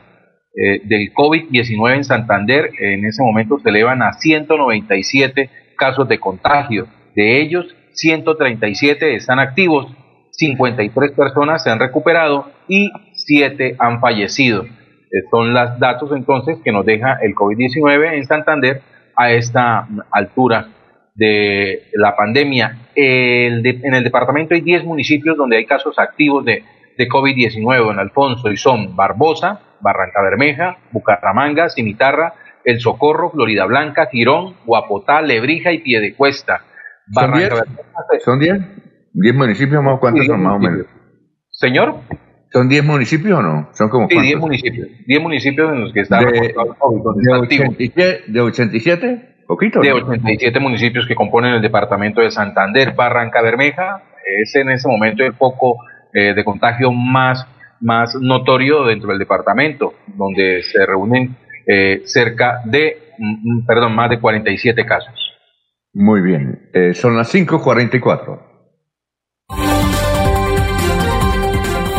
eh, 0.53 0.81
del 0.83 1.13
COVID-19 1.13 1.95
en 1.95 2.03
Santander 2.03 2.71
en 2.77 3.05
ese 3.05 3.23
momento 3.23 3.57
se 3.59 3.69
elevan 3.69 4.01
a 4.01 4.13
197 4.13 5.50
casos 5.77 6.07
de 6.07 6.19
contagio. 6.19 6.88
De 7.15 7.41
ellos, 7.41 7.75
137 7.93 9.15
están 9.15 9.39
activos, 9.39 9.88
53 10.31 11.11
personas 11.11 11.63
se 11.63 11.69
han 11.69 11.79
recuperado 11.79 12.51
y 12.67 12.91
7 13.13 13.75
han 13.79 14.00
fallecido. 14.00 14.63
Eh, 14.63 15.23
son 15.29 15.53
los 15.53 15.79
datos 15.79 16.11
entonces 16.13 16.57
que 16.63 16.71
nos 16.71 16.85
deja 16.85 17.17
el 17.21 17.33
COVID-19 17.33 18.13
en 18.13 18.25
Santander 18.25 18.81
a 19.15 19.31
esta 19.31 19.88
altura 20.11 20.67
de 21.21 21.83
la 21.93 22.15
pandemia. 22.15 22.89
en 22.95 23.93
el 23.93 24.03
departamento 24.03 24.55
hay 24.55 24.61
10 24.61 24.85
municipios 24.85 25.37
donde 25.37 25.57
hay 25.57 25.67
casos 25.67 25.99
activos 25.99 26.43
de, 26.43 26.63
de 26.97 27.07
COVID-19 27.07 27.91
en 27.91 27.99
Alfonso 27.99 28.51
y 28.51 28.57
son 28.57 28.95
Barbosa, 28.95 29.59
Barranca 29.81 30.19
Bermeja, 30.23 30.77
Bucaramanga, 30.91 31.69
Cimitarra, 31.69 32.33
El 32.65 32.79
Socorro, 32.79 33.29
Florida 33.29 33.65
Blanca, 33.65 34.07
Girón, 34.11 34.55
Guapotá, 34.65 35.21
Lebrija 35.21 35.71
y 35.71 35.79
Piedecuesta. 35.79 36.65
Barranca 37.13 37.65
¿Son 38.25 38.39
10? 38.39 38.57
¿10 39.13 39.33
municipios 39.35 39.83
más 39.83 39.99
cuántos 39.99 40.25
son 40.25 40.41
más 40.41 40.55
o 40.55 40.59
menos? 40.59 40.87
¿Señor? 41.51 41.97
¿Son 42.51 42.67
10 42.67 42.83
municipios 42.83 43.37
o 43.37 43.43
no? 43.43 43.69
¿Son 43.73 43.89
como 43.89 44.07
sí, 44.09 44.19
10 44.19 44.39
municipios. 44.39 44.87
10 45.05 45.21
municipios 45.21 45.71
en 45.71 45.81
los 45.81 45.93
que 45.93 45.99
están 45.99 46.25
de, 46.25 46.31
de, 46.31 47.33
87, 47.37 48.23
¿De 48.27 48.41
87? 48.41 49.30
Poquito. 49.51 49.81
De 49.81 49.91
87 49.91 50.62
municipios 50.62 51.05
que 51.05 51.13
componen 51.13 51.55
el 51.55 51.62
departamento 51.62 52.22
de 52.22 52.31
Santander. 52.31 52.93
Barranca 52.93 53.41
Bermeja 53.41 54.01
es 54.41 54.55
en 54.55 54.70
ese 54.70 54.88
momento 54.88 55.25
el 55.25 55.34
foco 55.34 55.75
eh, 56.13 56.34
de 56.34 56.41
contagio 56.46 56.93
más 56.93 57.46
más 57.81 58.15
notorio 58.15 58.86
dentro 58.86 59.10
del 59.10 59.20
departamento, 59.20 59.96
donde 60.08 60.63
se 60.63 60.86
reúnen 60.86 61.36
eh, 61.67 62.01
cerca 62.05 62.62
de, 62.63 63.10
mm, 63.17 63.58
mm, 63.58 63.65
perdón, 63.65 63.93
más 63.93 64.10
de 64.10 64.22
47 64.22 64.86
casos. 64.86 65.13
Muy 65.93 66.22
bien, 66.22 66.70
eh, 66.74 66.93
son 66.93 67.17
las 67.17 67.34
5.44. 67.34 68.39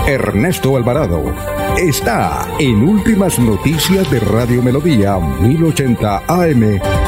Ernesto 0.09 0.79
Alvarado 0.79 1.35
está 1.77 2.47
en 2.59 2.83
Últimas 2.83 3.39
Noticias 3.39 4.11
de 4.11 4.21
Radio 4.21 4.63
Melodía 4.63 5.19
1080 5.19 6.23
AM. 6.29 7.02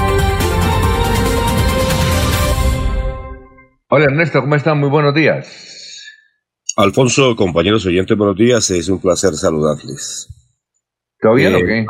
Hola 3.88 4.06
Ernesto, 4.06 4.40
¿cómo 4.40 4.54
están? 4.54 4.80
Muy 4.80 4.88
buenos 4.88 5.14
días. 5.14 6.02
Alfonso, 6.76 7.36
compañeros 7.36 7.84
oyentes, 7.84 8.16
buenos 8.16 8.36
días. 8.36 8.70
Es 8.70 8.88
un 8.88 8.98
placer 8.98 9.34
saludarles. 9.34 10.26
¿Todo 11.20 11.34
bien 11.34 11.54
o 11.54 11.58
eh, 11.58 11.66
qué? 11.66 11.86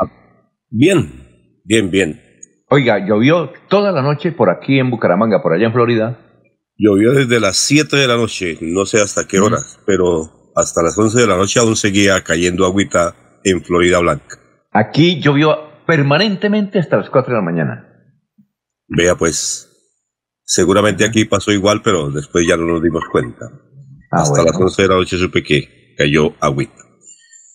Bien, 0.69 1.61
bien, 1.63 1.89
bien. 1.89 2.21
Oiga, 2.69 2.99
llovió 2.99 3.53
toda 3.69 3.93
la 3.93 4.01
noche 4.01 4.33
por 4.33 4.49
aquí 4.49 4.77
en 4.77 4.89
Bucaramanga, 4.89 5.41
por 5.41 5.53
allá 5.53 5.67
en 5.67 5.73
Florida. 5.73 6.19
Llovió 6.77 7.13
desde 7.13 7.39
las 7.39 7.55
7 7.55 7.95
de 7.95 8.07
la 8.07 8.17
noche, 8.17 8.57
no 8.59 8.85
sé 8.85 9.01
hasta 9.01 9.25
qué 9.25 9.39
horas, 9.39 9.79
pero 9.85 10.51
hasta 10.53 10.83
las 10.83 10.97
11 10.97 11.21
de 11.21 11.27
la 11.27 11.37
noche 11.37 11.61
aún 11.61 11.77
seguía 11.77 12.21
cayendo 12.25 12.65
agüita 12.65 13.15
en 13.45 13.63
Florida 13.63 13.99
Blanca. 13.99 14.37
Aquí 14.71 15.21
llovió 15.21 15.85
permanentemente 15.87 16.77
hasta 16.77 16.97
las 16.97 17.09
4 17.09 17.33
de 17.33 17.39
la 17.39 17.45
mañana. 17.45 17.87
Vea 18.87 19.15
pues, 19.15 19.74
seguramente 20.45 21.03
aquí 21.03 21.25
pasó 21.25 21.51
igual, 21.51 21.81
pero 21.83 22.11
después 22.11 22.47
ya 22.47 22.55
no 22.55 22.65
nos 22.65 22.83
dimos 22.83 23.03
cuenta. 23.11 23.45
Ah, 24.11 24.21
Hasta 24.21 24.43
las 24.43 24.55
11 24.55 24.81
de 24.83 24.87
la 24.87 24.95
noche 24.95 25.17
supe 25.17 25.43
que 25.43 25.93
cayó 25.97 26.35
agüita. 26.39 26.83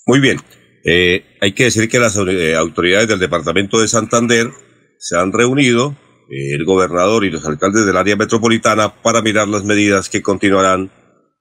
Muy 0.06 0.20
bien. 0.20 0.38
Eh, 0.84 1.36
hay 1.40 1.52
que 1.52 1.64
decir 1.64 1.88
que 1.88 1.98
las 1.98 2.16
eh, 2.16 2.56
autoridades 2.56 3.08
del 3.08 3.18
departamento 3.18 3.80
de 3.80 3.88
Santander 3.88 4.50
se 4.98 5.16
han 5.16 5.32
reunido, 5.32 5.96
eh, 6.30 6.54
el 6.54 6.64
gobernador 6.64 7.24
y 7.24 7.30
los 7.30 7.46
alcaldes 7.46 7.86
del 7.86 7.96
área 7.96 8.16
metropolitana, 8.16 9.02
para 9.02 9.22
mirar 9.22 9.48
las 9.48 9.64
medidas 9.64 10.08
que 10.08 10.22
continuarán 10.22 10.90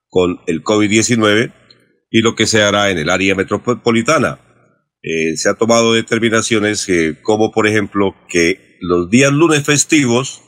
con 0.08 0.40
el 0.46 0.62
COVID-19 0.62 1.52
y 2.10 2.20
lo 2.20 2.34
que 2.34 2.46
se 2.46 2.62
hará 2.62 2.90
en 2.90 2.98
el 2.98 3.10
área 3.10 3.34
metropolitana. 3.34 4.40
se 5.36 5.48
han 5.48 5.56
tomado 5.56 5.94
determinaciones 5.94 6.86
como, 7.22 7.52
por 7.52 7.66
ejemplo, 7.66 8.14
que 8.28 8.76
los 8.80 9.08
días 9.08 9.32
lunes 9.32 9.64
festivos 9.64 10.42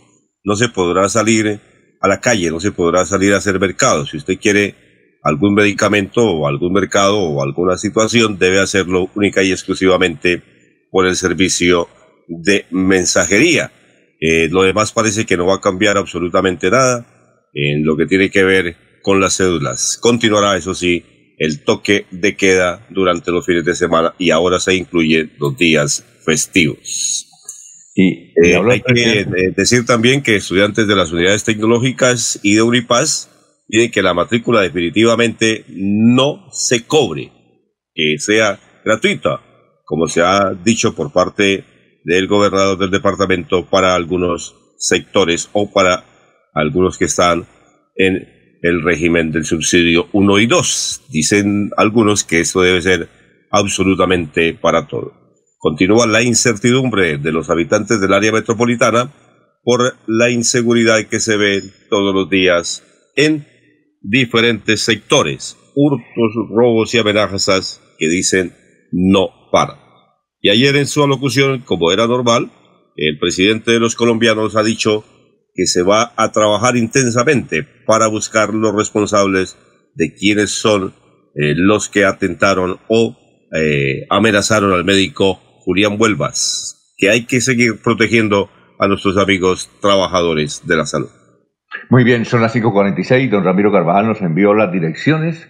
no 0.44 0.56
se 0.56 0.68
podrá 0.68 1.08
salir 1.08 1.60
a 2.00 2.08
la 2.08 2.20
calle, 2.20 2.50
no 2.50 2.60
se 2.60 2.72
podrá 2.72 3.06
salir 3.06 3.32
a 3.32 3.38
hacer 3.38 3.58
mercado. 3.60 4.06
Si 4.06 4.16
usted 4.16 4.38
quiere 4.40 4.74
algún 5.22 5.54
medicamento 5.54 6.24
o 6.24 6.48
algún 6.48 6.72
mercado 6.72 7.18
o 7.18 7.42
alguna 7.42 7.78
situación, 7.78 8.38
debe 8.38 8.60
hacerlo 8.60 9.10
única 9.14 9.42
y 9.42 9.52
exclusivamente 9.52 10.42
por 10.90 11.06
el 11.06 11.16
servicio 11.16 11.88
de 12.28 12.66
mensajería. 12.70 13.72
Eh, 14.20 14.48
lo 14.50 14.62
demás 14.62 14.92
parece 14.92 15.26
que 15.26 15.36
no 15.36 15.46
va 15.46 15.56
a 15.56 15.60
cambiar 15.60 15.96
absolutamente 15.96 16.70
nada 16.70 17.06
en 17.54 17.84
lo 17.84 17.96
que 17.96 18.06
tiene 18.06 18.30
que 18.30 18.44
ver 18.44 18.76
con 19.02 19.20
las 19.20 19.36
cédulas. 19.36 19.98
Continuará, 20.00 20.56
eso 20.56 20.74
sí, 20.74 21.34
el 21.38 21.64
toque 21.64 22.06
de 22.10 22.36
queda 22.36 22.86
durante 22.90 23.30
los 23.30 23.44
fines 23.44 23.64
de 23.64 23.74
semana 23.74 24.14
y 24.18 24.30
ahora 24.30 24.60
se 24.60 24.74
incluyen 24.74 25.32
los 25.38 25.56
días 25.56 26.04
festivos. 26.24 27.31
Y, 27.94 28.32
eh, 28.42 28.56
hay 28.56 28.80
que 28.80 29.26
decir 29.54 29.84
también 29.84 30.22
que 30.22 30.36
estudiantes 30.36 30.86
de 30.86 30.96
las 30.96 31.12
unidades 31.12 31.44
tecnológicas 31.44 32.40
y 32.42 32.54
de 32.54 32.62
Unipaz 32.62 33.28
piden 33.68 33.90
que 33.90 34.02
la 34.02 34.14
matrícula 34.14 34.62
definitivamente 34.62 35.64
no 35.68 36.48
se 36.52 36.86
cobre, 36.86 37.32
que 37.94 38.16
sea 38.18 38.58
gratuita, 38.84 39.40
como 39.84 40.08
se 40.08 40.22
ha 40.22 40.54
dicho 40.54 40.94
por 40.94 41.12
parte 41.12 41.64
del 42.04 42.26
gobernador 42.26 42.78
del 42.78 42.90
departamento 42.90 43.68
para 43.68 43.94
algunos 43.94 44.54
sectores 44.78 45.48
o 45.52 45.70
para 45.70 46.04
algunos 46.54 46.98
que 46.98 47.04
están 47.04 47.46
en 47.96 48.28
el 48.62 48.82
régimen 48.82 49.30
del 49.32 49.44
subsidio 49.44 50.08
1 50.12 50.38
y 50.38 50.46
2. 50.46 51.02
Dicen 51.10 51.70
algunos 51.76 52.24
que 52.24 52.40
esto 52.40 52.62
debe 52.62 52.80
ser 52.82 53.08
absolutamente 53.50 54.54
para 54.54 54.86
todo. 54.86 55.21
Continúa 55.62 56.08
la 56.08 56.22
incertidumbre 56.22 57.18
de 57.18 57.30
los 57.30 57.48
habitantes 57.48 58.00
del 58.00 58.12
área 58.14 58.32
metropolitana 58.32 59.12
por 59.62 59.94
la 60.08 60.28
inseguridad 60.28 61.04
que 61.04 61.20
se 61.20 61.36
ve 61.36 61.62
todos 61.88 62.12
los 62.12 62.28
días 62.28 62.82
en 63.14 63.46
diferentes 64.00 64.82
sectores, 64.82 65.56
hurtos, 65.76 66.32
robos 66.50 66.92
y 66.92 66.98
amenazas 66.98 67.80
que 67.96 68.08
dicen 68.08 68.56
no 68.90 69.28
paran. 69.52 69.76
Y 70.40 70.48
ayer 70.48 70.74
en 70.74 70.88
su 70.88 71.04
alocución, 71.04 71.60
como 71.60 71.92
era 71.92 72.08
normal, 72.08 72.50
el 72.96 73.20
presidente 73.20 73.70
de 73.70 73.78
los 73.78 73.94
colombianos 73.94 74.56
ha 74.56 74.64
dicho 74.64 75.04
que 75.54 75.66
se 75.66 75.84
va 75.84 76.12
a 76.16 76.32
trabajar 76.32 76.76
intensamente 76.76 77.62
para 77.86 78.08
buscar 78.08 78.52
los 78.52 78.74
responsables 78.74 79.56
de 79.94 80.12
quienes 80.12 80.50
son 80.50 80.92
eh, 81.36 81.54
los 81.54 81.88
que 81.88 82.04
atentaron 82.04 82.80
o 82.88 83.16
eh, 83.54 84.06
amenazaron 84.10 84.72
al 84.72 84.84
médico 84.84 85.51
Julián 85.64 85.96
Huelvas, 85.98 86.94
que 86.96 87.10
hay 87.10 87.24
que 87.24 87.40
seguir 87.40 87.80
protegiendo 87.82 88.50
a 88.78 88.88
nuestros 88.88 89.16
amigos 89.16 89.70
trabajadores 89.80 90.66
de 90.66 90.76
la 90.76 90.86
salud. 90.86 91.10
Muy 91.88 92.04
bien, 92.04 92.24
son 92.24 92.42
las 92.42 92.54
5.46. 92.54 93.30
Don 93.30 93.44
Ramiro 93.44 93.70
Carvajal 93.70 94.08
nos 94.08 94.20
envió 94.20 94.54
las 94.54 94.72
direcciones 94.72 95.48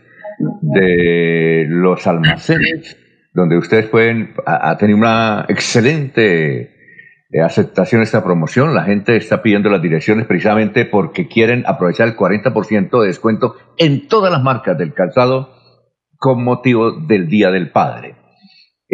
de 0.60 1.66
los 1.68 2.06
almacenes 2.06 2.96
donde 3.32 3.56
ustedes 3.56 3.86
pueden, 3.86 4.34
ha, 4.44 4.76
tenido 4.76 4.98
una 4.98 5.46
excelente 5.48 6.60
eh, 7.30 7.40
aceptación 7.40 8.02
esta 8.02 8.22
promoción. 8.22 8.74
La 8.74 8.84
gente 8.84 9.16
está 9.16 9.42
pidiendo 9.42 9.70
las 9.70 9.80
direcciones 9.80 10.26
precisamente 10.26 10.84
porque 10.84 11.28
quieren 11.28 11.64
aprovechar 11.66 12.08
el 12.08 12.16
40% 12.16 13.00
de 13.00 13.06
descuento 13.06 13.56
en 13.78 14.08
todas 14.08 14.30
las 14.30 14.42
marcas 14.42 14.76
del 14.76 14.92
calzado 14.92 15.54
con 16.18 16.44
motivo 16.44 16.92
del 16.92 17.28
Día 17.28 17.50
del 17.50 17.70
Padre. 17.70 18.21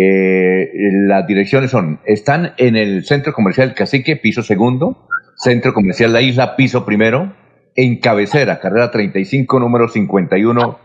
Eh, 0.00 0.70
las 1.08 1.26
direcciones 1.26 1.72
son, 1.72 1.98
están 2.04 2.52
en 2.56 2.76
el 2.76 3.04
Centro 3.04 3.32
Comercial 3.32 3.74
Cacique, 3.74 4.14
piso 4.14 4.44
segundo, 4.44 5.08
Centro 5.36 5.74
Comercial 5.74 6.12
La 6.12 6.22
Isla, 6.22 6.54
piso 6.54 6.86
primero, 6.86 7.34
en 7.74 7.98
cabecera, 7.98 8.60
carrera 8.60 8.92
35, 8.92 9.58
número 9.58 9.88
51, 9.88 10.78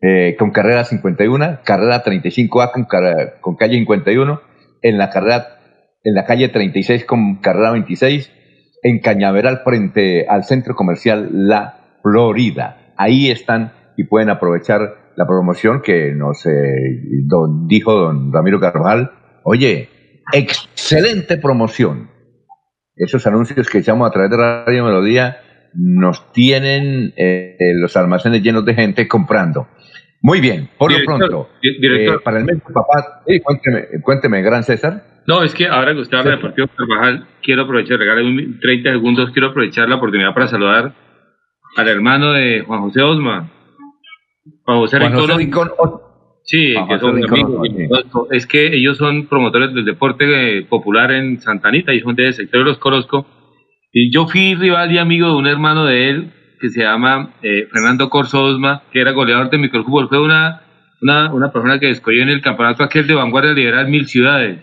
eh, 0.00 0.36
con 0.38 0.52
carrera 0.52 0.84
51, 0.84 1.60
carrera 1.64 2.02
35A 2.02 2.72
con, 2.72 2.86
con 3.42 3.56
calle 3.56 3.76
51, 3.76 4.40
en 4.80 4.96
la 4.96 5.10
carrera 5.10 5.48
en 6.02 6.14
la 6.14 6.24
calle 6.24 6.48
36 6.48 7.04
con 7.04 7.40
carrera 7.40 7.72
26, 7.72 8.32
en 8.84 9.00
Cañaveral 9.00 9.62
frente 9.64 10.26
al 10.28 10.44
centro 10.44 10.76
comercial 10.76 11.28
La 11.32 11.98
Florida. 12.00 12.94
Ahí 12.96 13.28
están 13.28 13.72
y 13.96 14.04
pueden 14.04 14.30
aprovechar 14.30 15.05
la 15.16 15.26
promoción 15.26 15.80
que 15.82 16.12
nos 16.12 16.44
eh, 16.46 16.52
dijo 17.66 17.94
don 17.94 18.32
Ramiro 18.32 18.60
Carvajal. 18.60 19.10
Oye, 19.44 19.88
excelente 20.32 21.38
promoción. 21.38 22.10
Esos 22.94 23.26
anuncios 23.26 23.68
que 23.68 23.78
echamos 23.78 24.08
a 24.08 24.12
través 24.12 24.30
de 24.30 24.36
Radio 24.36 24.84
Melodía 24.84 25.38
nos 25.74 26.32
tienen 26.32 27.12
eh, 27.16 27.56
los 27.80 27.96
almacenes 27.96 28.42
llenos 28.42 28.64
de 28.64 28.74
gente 28.74 29.08
comprando. 29.08 29.68
Muy 30.22 30.40
bien, 30.40 30.70
por 30.78 30.90
lo 30.90 30.98
pronto, 31.04 31.50
eh, 31.62 32.18
para 32.24 32.38
el 32.38 32.44
mes 32.46 32.60
papá, 32.62 33.22
cuénteme, 33.44 33.86
cuénteme, 34.02 34.42
gran 34.42 34.64
César. 34.64 35.22
No, 35.26 35.42
es 35.42 35.54
que 35.54 35.66
ahora 35.66 35.92
que 35.92 36.00
usted 36.00 36.16
habla 36.16 36.32
de 36.32 36.38
Partido 36.38 36.68
Carvajal, 36.68 37.26
quiero 37.42 37.62
aprovechar, 37.62 37.98
regalarle 37.98 38.48
30 38.60 38.90
segundos, 38.92 39.30
quiero 39.32 39.48
aprovechar 39.48 39.88
la 39.88 39.96
oportunidad 39.96 40.32
para 40.34 40.48
saludar 40.48 40.94
al 41.76 41.88
hermano 41.88 42.32
de 42.32 42.62
Juan 42.66 42.80
José 42.80 43.02
Osma, 43.02 43.50
Juan 44.64 44.78
José, 44.78 44.98
Rincón. 44.98 45.70
Sí, 46.44 46.74
que 46.88 46.98
son 46.98 47.24
amigos. 47.24 47.68
Es 48.30 48.46
que 48.46 48.76
ellos 48.76 48.98
son 48.98 49.26
promotores 49.26 49.74
del 49.74 49.84
deporte 49.84 50.58
eh, 50.58 50.62
popular 50.62 51.10
en 51.10 51.40
Santanita 51.40 51.92
y 51.92 52.00
son 52.00 52.14
del 52.14 52.34
sector 52.34 52.60
de 52.60 52.66
los 52.66 52.78
conozco. 52.78 53.26
Y 53.92 54.12
yo 54.12 54.26
fui 54.26 54.54
rival 54.54 54.92
y 54.92 54.98
amigo 54.98 55.28
de 55.28 55.34
un 55.34 55.46
hermano 55.46 55.84
de 55.86 56.10
él 56.10 56.32
que 56.60 56.68
se 56.68 56.82
llama 56.82 57.34
eh, 57.42 57.68
Fernando 57.72 58.08
Corso 58.08 58.44
Osma, 58.44 58.82
que 58.92 59.00
era 59.00 59.10
goleador 59.10 59.50
de 59.50 59.58
microfútbol. 59.58 60.08
Fue 60.08 60.20
una, 60.20 60.62
una, 61.02 61.32
una 61.32 61.52
persona 61.52 61.80
que 61.80 61.90
escogió 61.90 62.22
en 62.22 62.28
el 62.28 62.42
campeonato 62.42 62.84
aquel 62.84 63.06
de 63.06 63.14
vanguardia 63.14 63.52
liberal 63.52 63.88
mil 63.88 64.06
ciudades. 64.06 64.60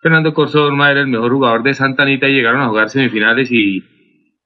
Fernando 0.00 0.32
Corso 0.32 0.64
Osma 0.64 0.90
era 0.90 1.00
el 1.00 1.08
mejor 1.08 1.32
jugador 1.32 1.62
de 1.62 1.74
Santa 1.74 2.04
Anita 2.04 2.28
y 2.28 2.34
llegaron 2.34 2.62
a 2.62 2.68
jugar 2.68 2.88
semifinales 2.88 3.52
y 3.52 3.84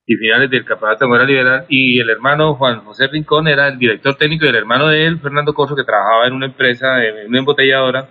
y 0.07 0.15
finales 0.15 0.49
del 0.49 0.65
campeonato 0.65 1.05
de 1.05 1.11
Guerra 1.11 1.25
Liberal, 1.25 1.65
y 1.69 1.99
el 1.99 2.09
hermano 2.09 2.55
Juan 2.55 2.81
José 2.85 3.09
Rincón 3.09 3.49
era 3.49 3.69
el 3.69 3.79
director 3.79 4.15
técnico 4.17 4.45
y 4.47 4.49
el 4.49 4.55
hermano 4.55 4.89
de 4.89 5.05
él, 5.05 5.19
Fernando 5.19 5.53
Corso, 5.53 5.75
que 5.75 5.85
trabajaba 5.85 6.29
en 6.29 6.33
una 6.33 6.47
empresa, 6.47 7.05
en 7.05 7.29
una 7.29 7.41
embotelladora, 7.41 8.09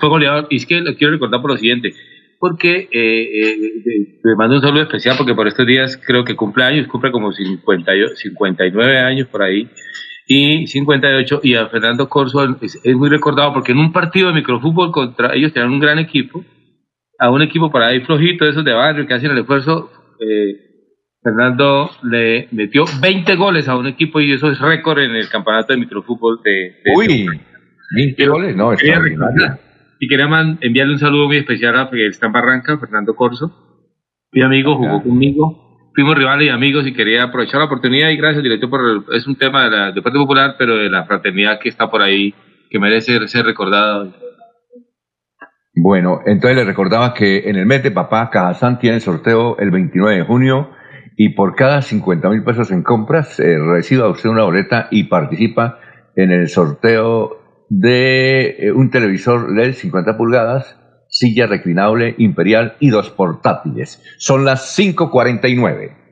fue 0.00 0.08
goleador, 0.08 0.46
y 0.50 0.56
es 0.56 0.66
que 0.66 0.80
lo 0.80 0.94
quiero 0.94 1.12
recordar 1.12 1.40
por 1.42 1.50
lo 1.50 1.56
siguiente, 1.58 1.92
porque 2.38 2.88
eh, 2.90 3.22
eh, 3.42 3.56
le 4.22 4.36
mando 4.36 4.56
un 4.56 4.62
saludo 4.62 4.82
especial 4.82 5.16
porque 5.16 5.34
por 5.34 5.46
estos 5.46 5.66
días 5.66 6.00
creo 6.06 6.24
que 6.24 6.34
cumple 6.34 6.64
años, 6.64 6.86
cumple 6.86 7.10
como 7.10 7.32
50, 7.32 7.92
59 8.14 8.98
años 8.98 9.28
por 9.28 9.42
ahí, 9.42 9.68
y 10.26 10.66
58, 10.66 11.40
y 11.44 11.54
a 11.54 11.68
Fernando 11.68 12.08
Corso 12.08 12.58
es, 12.60 12.96
muy 12.96 13.08
recordado 13.08 13.52
porque 13.52 13.72
en 13.72 13.78
un 13.78 13.92
partido 13.92 14.28
de 14.28 14.34
microfútbol 14.34 14.90
contra 14.90 15.34
ellos 15.34 15.52
tenían 15.52 15.72
un 15.72 15.80
gran 15.80 15.98
equipo, 15.98 16.44
a 17.18 17.30
un 17.30 17.42
equipo 17.42 17.70
por 17.70 17.82
ahí 17.82 18.00
flojito, 18.00 18.44
esos 18.44 18.64
de 18.64 18.72
barrio 18.72 19.06
que 19.06 19.14
hacen 19.14 19.30
el 19.30 19.38
esfuerzo, 19.38 19.90
eh, 20.20 20.66
Fernando 21.26 21.90
le 22.04 22.46
metió 22.52 22.84
20 23.02 23.34
goles 23.34 23.68
a 23.68 23.76
un 23.76 23.88
equipo 23.88 24.20
y 24.20 24.30
eso 24.30 24.48
es 24.48 24.60
récord 24.60 25.00
en 25.00 25.16
el 25.16 25.28
campeonato 25.28 25.72
de 25.72 25.80
microfútbol 25.80 26.38
de... 26.44 26.76
Uy, 26.94 27.26
20 27.96 28.26
goles, 28.28 28.54
no, 28.54 28.72
es 28.72 28.80
Y 29.98 30.06
quería 30.06 30.28
enviarle 30.60 30.92
un 30.92 31.00
saludo 31.00 31.26
muy 31.26 31.38
especial 31.38 31.74
a 31.74 31.90
está 32.06 32.26
en 32.26 32.32
Barranca, 32.32 32.78
Fernando 32.78 33.16
Corso. 33.16 33.50
Mi 34.30 34.42
amigo 34.42 34.76
jugó 34.76 35.02
conmigo. 35.02 35.90
Fuimos 35.96 36.16
rivales 36.16 36.46
y 36.46 36.50
amigos 36.50 36.86
y 36.86 36.94
quería 36.94 37.24
aprovechar 37.24 37.58
la 37.58 37.66
oportunidad 37.66 38.10
y 38.10 38.16
gracias, 38.16 38.44
director, 38.44 38.70
por 38.70 39.12
es 39.12 39.26
un 39.26 39.34
tema 39.34 39.64
de 39.64 39.70
la, 39.70 39.90
deporte 39.90 40.18
popular, 40.18 40.54
pero 40.56 40.76
de 40.76 40.88
la 40.88 41.06
fraternidad 41.06 41.58
que 41.58 41.70
está 41.70 41.90
por 41.90 42.02
ahí, 42.02 42.34
que 42.70 42.78
merece 42.78 43.26
ser 43.26 43.46
recordado. 43.46 44.14
Bueno, 45.74 46.20
entonces 46.24 46.56
le 46.56 46.64
recordaba 46.64 47.14
que 47.14 47.50
en 47.50 47.56
el 47.56 47.66
mes 47.66 47.82
de 47.82 47.90
Papá 47.90 48.30
Cajazán 48.30 48.78
tiene 48.78 49.00
sorteo 49.00 49.56
el 49.58 49.72
29 49.72 50.18
de 50.18 50.22
junio 50.22 50.75
y 51.16 51.30
por 51.30 51.54
cada 51.54 51.82
50 51.82 52.28
mil 52.28 52.44
pesos 52.44 52.70
en 52.70 52.82
compras 52.82 53.40
eh, 53.40 53.58
reciba 53.58 54.08
usted 54.08 54.28
una 54.28 54.44
boleta 54.44 54.88
y 54.90 55.04
participa 55.04 55.78
en 56.14 56.30
el 56.30 56.48
sorteo 56.48 57.38
de 57.68 58.56
eh, 58.58 58.72
un 58.72 58.90
televisor 58.90 59.52
LED 59.52 59.74
50 59.74 60.16
pulgadas, 60.16 60.78
silla 61.08 61.46
reclinable 61.46 62.14
imperial 62.18 62.76
y 62.80 62.90
dos 62.90 63.10
portátiles. 63.10 64.02
Son 64.18 64.44
las 64.44 64.78
5.49. 64.78 66.05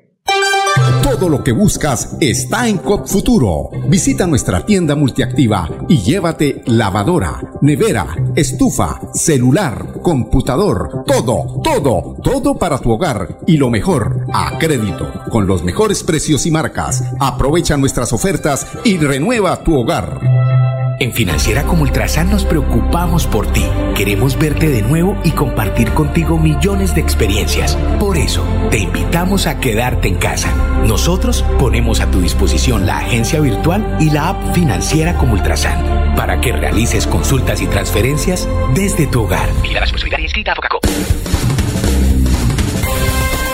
Todo 1.02 1.28
lo 1.28 1.44
que 1.44 1.52
buscas 1.52 2.16
está 2.20 2.68
en 2.68 2.78
COP 2.78 3.06
Futuro. 3.06 3.70
Visita 3.88 4.26
nuestra 4.26 4.64
tienda 4.66 4.94
multiactiva 4.94 5.68
y 5.88 5.98
llévate 5.98 6.62
lavadora, 6.66 7.40
nevera, 7.60 8.06
estufa, 8.34 9.00
celular, 9.12 10.00
computador, 10.02 11.04
todo, 11.06 11.60
todo, 11.62 12.16
todo 12.22 12.56
para 12.56 12.78
tu 12.78 12.90
hogar 12.92 13.38
y 13.46 13.56
lo 13.56 13.70
mejor, 13.70 14.26
a 14.32 14.58
crédito, 14.58 15.10
con 15.30 15.46
los 15.46 15.62
mejores 15.62 16.02
precios 16.02 16.46
y 16.46 16.50
marcas. 16.50 17.04
Aprovecha 17.20 17.76
nuestras 17.76 18.12
ofertas 18.12 18.66
y 18.84 18.96
renueva 18.98 19.62
tu 19.62 19.76
hogar. 19.76 20.53
En 21.00 21.12
Financiera 21.12 21.64
como 21.64 21.82
Ultrasan 21.82 22.30
nos 22.30 22.44
preocupamos 22.44 23.26
por 23.26 23.52
ti. 23.52 23.64
Queremos 23.96 24.38
verte 24.38 24.68
de 24.68 24.82
nuevo 24.82 25.16
y 25.24 25.32
compartir 25.32 25.90
contigo 25.92 26.38
millones 26.38 26.94
de 26.94 27.00
experiencias. 27.00 27.76
Por 27.98 28.16
eso, 28.16 28.44
te 28.70 28.78
invitamos 28.78 29.46
a 29.46 29.58
quedarte 29.58 30.08
en 30.08 30.16
casa. 30.16 30.52
Nosotros 30.86 31.44
ponemos 31.58 32.00
a 32.00 32.10
tu 32.10 32.20
disposición 32.20 32.86
la 32.86 32.98
agencia 32.98 33.40
virtual 33.40 33.96
y 34.00 34.10
la 34.10 34.28
app 34.28 34.54
Financiera 34.54 35.16
como 35.18 35.34
Ultrasan 35.34 36.14
para 36.14 36.40
que 36.40 36.52
realices 36.52 37.06
consultas 37.06 37.60
y 37.60 37.66
transferencias 37.66 38.48
desde 38.74 39.06
tu 39.06 39.22
hogar. 39.22 39.48
Mira 39.62 39.80
la 39.80 39.86
inscrita 39.86 40.52
a 40.52 40.58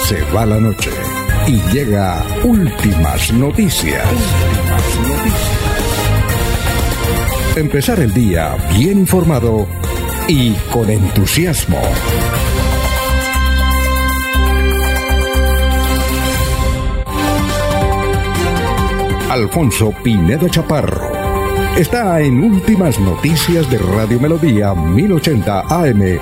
Se 0.05 0.22
va 0.35 0.44
la 0.44 0.59
noche 0.59 0.90
y 1.46 1.59
llega 1.72 2.22
últimas 2.44 3.33
noticias. 3.33 4.05
Últimas 4.12 5.09
noticias 5.09 5.60
Empezar 7.57 7.99
el 7.99 8.15
día 8.15 8.57
bien 8.79 9.01
informado 9.01 9.67
y 10.29 10.55
con 10.73 10.89
entusiasmo. 10.89 11.81
Alfonso 19.29 19.93
Pinedo 20.03 20.49
Chaparro 20.49 21.11
está 21.77 22.21
en 22.21 22.43
Últimas 22.43 23.01
Noticias 23.01 23.69
de 23.69 23.79
Radio 23.79 24.21
Melodía 24.21 24.73
1080 24.73 25.61
AM. 25.69 26.21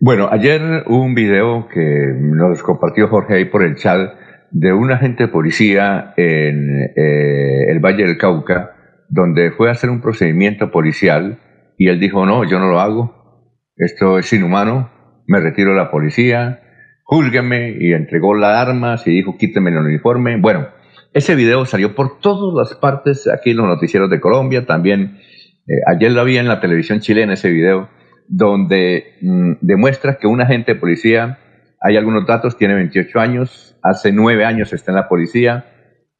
Bueno, 0.00 0.28
ayer 0.32 0.82
un 0.88 1.14
video 1.14 1.68
que 1.68 2.14
nos 2.18 2.62
compartió 2.64 3.06
Jorge 3.06 3.34
ahí 3.34 3.44
por 3.44 3.62
el 3.62 3.76
chat 3.76 4.10
de 4.50 4.72
un 4.72 4.90
agente 4.90 5.24
de 5.24 5.28
policía 5.28 6.12
en 6.16 6.80
eh, 6.96 7.70
el 7.70 7.80
Valle 7.80 8.04
del 8.04 8.18
Cauca, 8.18 8.72
donde 9.08 9.50
fue 9.52 9.68
a 9.68 9.72
hacer 9.72 9.90
un 9.90 10.00
procedimiento 10.00 10.70
policial 10.70 11.38
y 11.76 11.88
él 11.88 12.00
dijo, 12.00 12.26
no, 12.26 12.44
yo 12.44 12.58
no 12.58 12.68
lo 12.68 12.80
hago, 12.80 13.54
esto 13.76 14.18
es 14.18 14.32
inhumano, 14.32 14.90
me 15.26 15.40
retiro 15.40 15.70
de 15.70 15.76
la 15.76 15.90
policía, 15.90 16.62
júzgueme 17.04 17.76
y 17.78 17.92
entregó 17.92 18.34
las 18.34 18.56
armas 18.56 19.06
y 19.06 19.10
dijo, 19.10 19.36
quíteme 19.38 19.70
el 19.70 19.78
uniforme. 19.78 20.36
Bueno, 20.36 20.68
ese 21.12 21.34
video 21.34 21.64
salió 21.64 21.94
por 21.94 22.20
todas 22.20 22.54
las 22.54 22.78
partes, 22.78 23.28
aquí 23.28 23.50
en 23.50 23.56
los 23.56 23.66
noticieros 23.66 24.10
de 24.10 24.20
Colombia, 24.20 24.66
también 24.66 25.18
eh, 25.66 25.72
ayer 25.86 26.12
lo 26.12 26.24
vi 26.24 26.36
en 26.36 26.48
la 26.48 26.60
televisión 26.60 27.00
chilena 27.00 27.34
ese 27.34 27.50
video, 27.50 27.88
donde 28.28 29.14
mm, 29.22 29.52
demuestra 29.60 30.18
que 30.18 30.26
un 30.26 30.40
agente 30.40 30.74
de 30.74 30.80
policía, 30.80 31.38
hay 31.80 31.96
algunos 31.96 32.26
datos, 32.26 32.56
tiene 32.56 32.74
28 32.74 33.18
años, 33.18 33.69
hace 33.82 34.12
nueve 34.12 34.44
años 34.44 34.72
está 34.72 34.92
en 34.92 34.96
la 34.96 35.08
policía, 35.08 35.66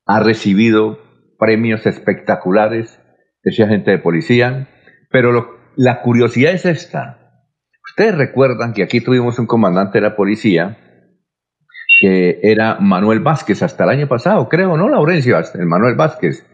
ha 0.07 0.21
recibido 0.21 0.99
premios 1.39 1.87
espectaculares, 1.87 3.01
ese 3.43 3.63
agente 3.63 3.91
de 3.91 3.99
policía, 3.99 4.69
pero 5.11 5.59
la 5.77 6.03
curiosidad 6.03 6.53
es 6.53 6.67
esta. 6.67 7.19
Ustedes 7.91 8.17
recuerdan 8.17 8.73
que 8.73 8.83
aquí 8.83 9.01
tuvimos 9.01 9.39
un 9.39 9.47
comandante 9.47 9.99
de 9.99 10.03
la 10.03 10.17
policía 10.17 10.77
que 12.01 12.39
era 12.43 12.79
Manuel 12.81 13.21
Vázquez 13.21 13.63
hasta 13.63 13.85
el 13.85 13.91
año 13.91 14.09
pasado, 14.09 14.49
creo, 14.49 14.77
¿no, 14.77 14.89
Laurencio? 14.89 15.37
El 15.39 15.67
Manuel 15.67 15.97
Vázquez. 15.97 16.47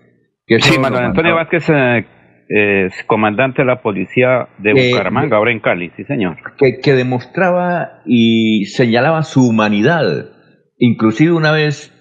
Que 0.45 0.59
sí, 0.59 0.79
Manuel 0.79 1.05
Antonio 1.05 1.37
Vázquez 1.37 1.69
eh, 1.71 2.05
es 2.49 3.05
comandante 3.05 3.63
de 3.63 3.67
la 3.67 3.81
policía 3.81 4.49
de 4.59 4.73
Bucaramanga, 4.73 5.37
ahora 5.37 5.53
en 5.53 5.61
Cali, 5.61 5.93
sí, 5.97 6.05
señor. 6.05 6.37
Que, 6.59 6.79
que 6.81 6.95
demostraba 6.95 8.03
y 8.05 8.65
señalaba 8.67 9.23
su 9.23 9.49
humanidad. 9.49 10.31
Inclusive 10.79 11.33
una 11.33 11.53
vez 11.53 11.93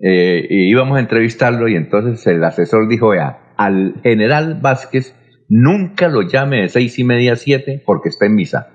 eh, 0.00 0.46
íbamos 0.50 0.96
a 0.96 1.00
entrevistarlo 1.00 1.68
y 1.68 1.76
entonces 1.76 2.26
el 2.26 2.42
asesor 2.44 2.88
dijo, 2.88 3.10
vea, 3.10 3.54
al 3.56 4.00
general 4.02 4.58
Vázquez 4.60 5.14
Nunca 5.48 6.08
lo 6.08 6.22
llame 6.22 6.62
de 6.62 6.68
seis 6.68 6.98
y 6.98 7.04
media 7.04 7.34
a 7.34 7.36
siete 7.36 7.82
porque 7.84 8.08
está 8.08 8.26
en 8.26 8.34
misa. 8.34 8.68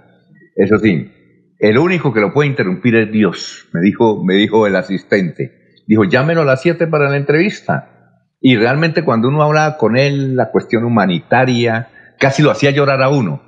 Eso 0.56 0.78
sí, 0.78 1.12
el 1.60 1.78
único 1.78 2.14
que 2.14 2.22
lo 2.22 2.34
puede 2.34 2.50
interrumpir 2.50 2.96
es 2.96 3.12
Dios, 3.12 3.68
me 3.74 3.82
dijo, 3.82 4.24
me 4.24 4.36
dijo 4.36 4.68
el 4.68 4.76
asistente. 4.76 5.60
Dijo, 5.88 6.06
llámelo 6.06 6.42
a 6.42 6.46
las 6.46 6.62
siete 6.62 6.88
para 6.88 7.10
la 7.10 7.18
entrevista. 7.18 8.28
Y 8.40 8.56
realmente 8.56 9.04
cuando 9.04 9.28
uno 9.28 9.44
hablaba 9.44 9.78
con 9.78 9.98
él, 9.98 10.36
la 10.36 10.50
cuestión 10.50 10.86
humanitaria, 10.86 11.90
casi 12.20 12.42
lo 12.42 12.52
hacía 12.52 12.72
llorar 12.72 13.02
a 13.02 13.10
uno. 13.10 13.42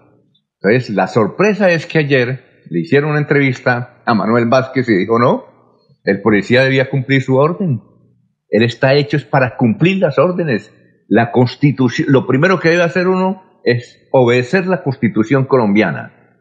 Entonces, 0.62 0.90
la 0.94 1.08
sorpresa 1.08 1.72
es 1.72 1.86
que 1.86 2.00
ayer 2.00 2.64
le 2.70 2.80
hicieron 2.80 3.12
una 3.12 3.20
entrevista 3.20 4.02
a 4.06 4.14
Manuel 4.14 4.48
Vázquez 4.48 4.88
y 4.90 4.98
dijo, 4.98 5.18
no, 5.18 5.46
el 6.04 6.22
policía 6.22 6.64
debía 6.64 6.90
cumplir 6.90 7.22
su 7.22 7.36
orden. 7.36 7.82
Él 8.50 8.64
está 8.64 8.94
hecho 8.94 9.18
para 9.30 9.58
cumplir 9.58 9.98
las 9.98 10.20
órdenes 10.20 10.72
la 11.08 11.32
constitución, 11.32 12.08
lo 12.12 12.26
primero 12.26 12.60
que 12.60 12.70
debe 12.70 12.84
hacer 12.84 13.08
uno 13.08 13.44
es 13.64 14.08
obedecer 14.12 14.66
la 14.66 14.84
constitución 14.84 15.46
colombiana. 15.46 16.40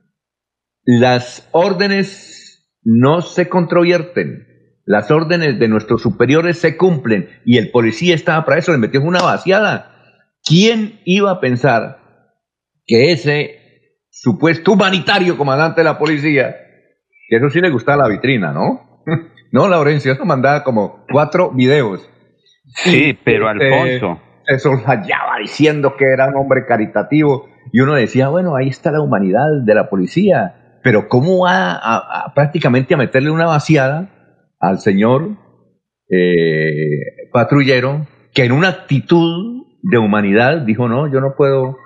Las 0.85 1.49
órdenes 1.53 2.79
no 2.83 3.21
se 3.21 3.49
controvierten, 3.49 4.47
las 4.85 5.11
órdenes 5.11 5.59
de 5.59 5.69
nuestros 5.69 6.03
superiores 6.03 6.59
se 6.59 6.77
cumplen 6.77 7.29
y 7.45 7.59
el 7.59 7.71
policía 7.71 8.15
estaba 8.15 8.45
para 8.45 8.59
eso, 8.59 8.73
le 8.73 8.79
metió 8.79 9.01
una 9.03 9.23
vaciada. 9.23 9.91
¿Quién 10.45 11.01
iba 11.05 11.31
a 11.31 11.41
pensar 11.41 11.99
que 12.87 13.13
ese 13.13 13.99
supuesto 14.11 14.73
humanitario 14.73 15.37
comandante 15.37 15.83
de 15.83 15.85
la 15.85 15.99
policía, 15.99 16.57
que 17.29 17.37
eso 17.37 17.51
sí 17.51 17.61
le 17.61 17.71
gustaba 17.71 18.05
la 18.05 18.09
vitrina, 18.09 18.53
¿no? 18.53 19.03
no, 19.53 19.69
Laurencio, 19.69 20.13
eso 20.13 20.25
mandaba 20.25 20.65
como 20.65 21.05
cuatro 21.11 21.51
videos. 21.51 22.09
Sí, 22.75 23.17
pero 23.25 23.51
este, 23.51 23.73
Alfonso 23.73 24.21
se 24.47 24.59
soslayaba 24.59 25.39
diciendo 25.41 25.97
que 25.97 26.07
era 26.07 26.29
un 26.29 26.37
hombre 26.37 26.67
caritativo 26.67 27.49
y 27.73 27.81
uno 27.81 27.95
decía, 27.95 28.29
bueno, 28.29 28.57
ahí 28.57 28.69
está 28.69 28.91
la 28.91 29.01
humanidad 29.01 29.47
de 29.65 29.75
la 29.75 29.89
policía, 29.89 30.79
pero 30.83 31.09
¿cómo 31.09 31.45
va 31.45 31.73
a, 31.73 32.33
prácticamente 32.35 32.95
a 32.95 32.97
meterle 32.97 33.31
una 33.31 33.47
vaciada 33.47 34.11
al 34.59 34.79
señor 34.79 35.37
eh, 36.11 37.29
patrullero 37.33 38.07
que 38.35 38.45
en 38.45 38.53
una 38.53 38.69
actitud 38.69 39.65
de 39.83 39.99
humanidad 39.99 40.63
dijo, 40.63 40.89
no, 40.89 41.11
yo 41.13 41.21
no 41.21 41.35
puedo, 41.37 41.77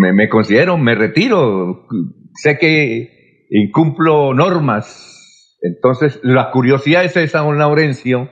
me, 0.00 0.12
me 0.12 0.28
considero, 0.28 0.78
me 0.78 0.94
retiro, 0.94 1.86
sé 2.34 2.58
que 2.58 3.46
incumplo 3.50 4.34
normas. 4.34 5.10
Entonces, 5.62 6.20
la 6.22 6.50
curiosidad 6.50 7.04
es 7.04 7.16
esa, 7.16 7.40
don 7.40 7.58
Laurencio, 7.58 8.28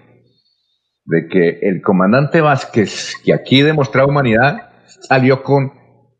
de 1.04 1.28
que 1.28 1.58
el 1.62 1.80
comandante 1.80 2.40
Vázquez, 2.40 3.14
que 3.24 3.32
aquí 3.32 3.62
demostrado 3.62 4.08
humanidad, 4.08 4.70
salió 4.86 5.42
con 5.42 5.72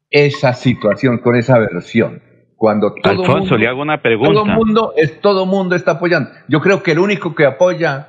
esa 0.09 0.53
situación, 0.55 1.19
con 1.19 1.37
esa 1.37 1.59
versión. 1.59 2.23
Cuando 2.57 2.95
todo 2.95 3.13
Alfonso, 3.13 3.41
mundo, 3.41 3.59
le 3.59 3.69
hago 3.69 3.83
una 3.83 4.03
pregunta. 4.03 4.33
Todo 4.33 4.45
mundo, 4.45 4.93
es, 4.97 5.21
todo 5.21 5.47
mundo 5.47 5.75
está 5.75 5.93
apoyando. 5.93 6.31
Yo 6.47 6.61
creo 6.61 6.83
que 6.83 6.93
el 6.93 6.99
único 6.99 7.35
que 7.35 7.47
apoya 7.47 8.09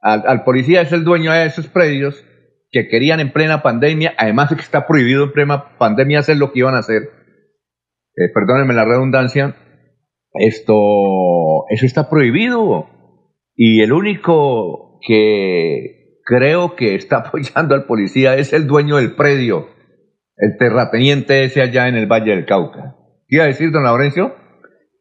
al, 0.00 0.42
policía 0.44 0.80
es 0.80 0.92
el 0.92 1.04
dueño 1.04 1.32
de 1.32 1.46
esos 1.46 1.68
predios 1.68 2.24
que 2.70 2.88
querían 2.88 3.20
en 3.20 3.32
plena 3.32 3.62
pandemia, 3.62 4.14
además 4.18 4.50
de 4.50 4.56
que 4.56 4.62
está 4.62 4.86
prohibido 4.86 5.24
en 5.24 5.32
plena 5.32 5.78
pandemia 5.78 6.18
hacer 6.18 6.36
lo 6.36 6.52
que 6.52 6.60
iban 6.60 6.74
a 6.74 6.78
hacer. 6.78 7.02
Eh, 8.16 8.28
perdónenme 8.34 8.74
la 8.74 8.84
redundancia. 8.84 9.54
Esto, 10.34 11.66
eso 11.70 11.86
está 11.86 12.08
prohibido. 12.08 12.86
Y 13.54 13.82
el 13.82 13.92
único 13.92 14.98
que 15.06 16.18
creo 16.24 16.74
que 16.76 16.94
está 16.94 17.18
apoyando 17.26 17.74
al 17.74 17.84
policía 17.84 18.36
es 18.36 18.52
el 18.52 18.66
dueño 18.66 18.96
del 18.96 19.14
predio, 19.14 19.68
el 20.36 20.56
terrateniente 20.58 21.44
ese 21.44 21.62
allá 21.62 21.88
en 21.88 21.96
el 21.96 22.06
Valle 22.06 22.34
del 22.34 22.46
Cauca. 22.46 22.96
¿Qué 23.28 23.36
iba 23.36 23.44
a 23.44 23.48
decir, 23.48 23.70
don 23.70 23.84
Laurencio? 23.84 24.34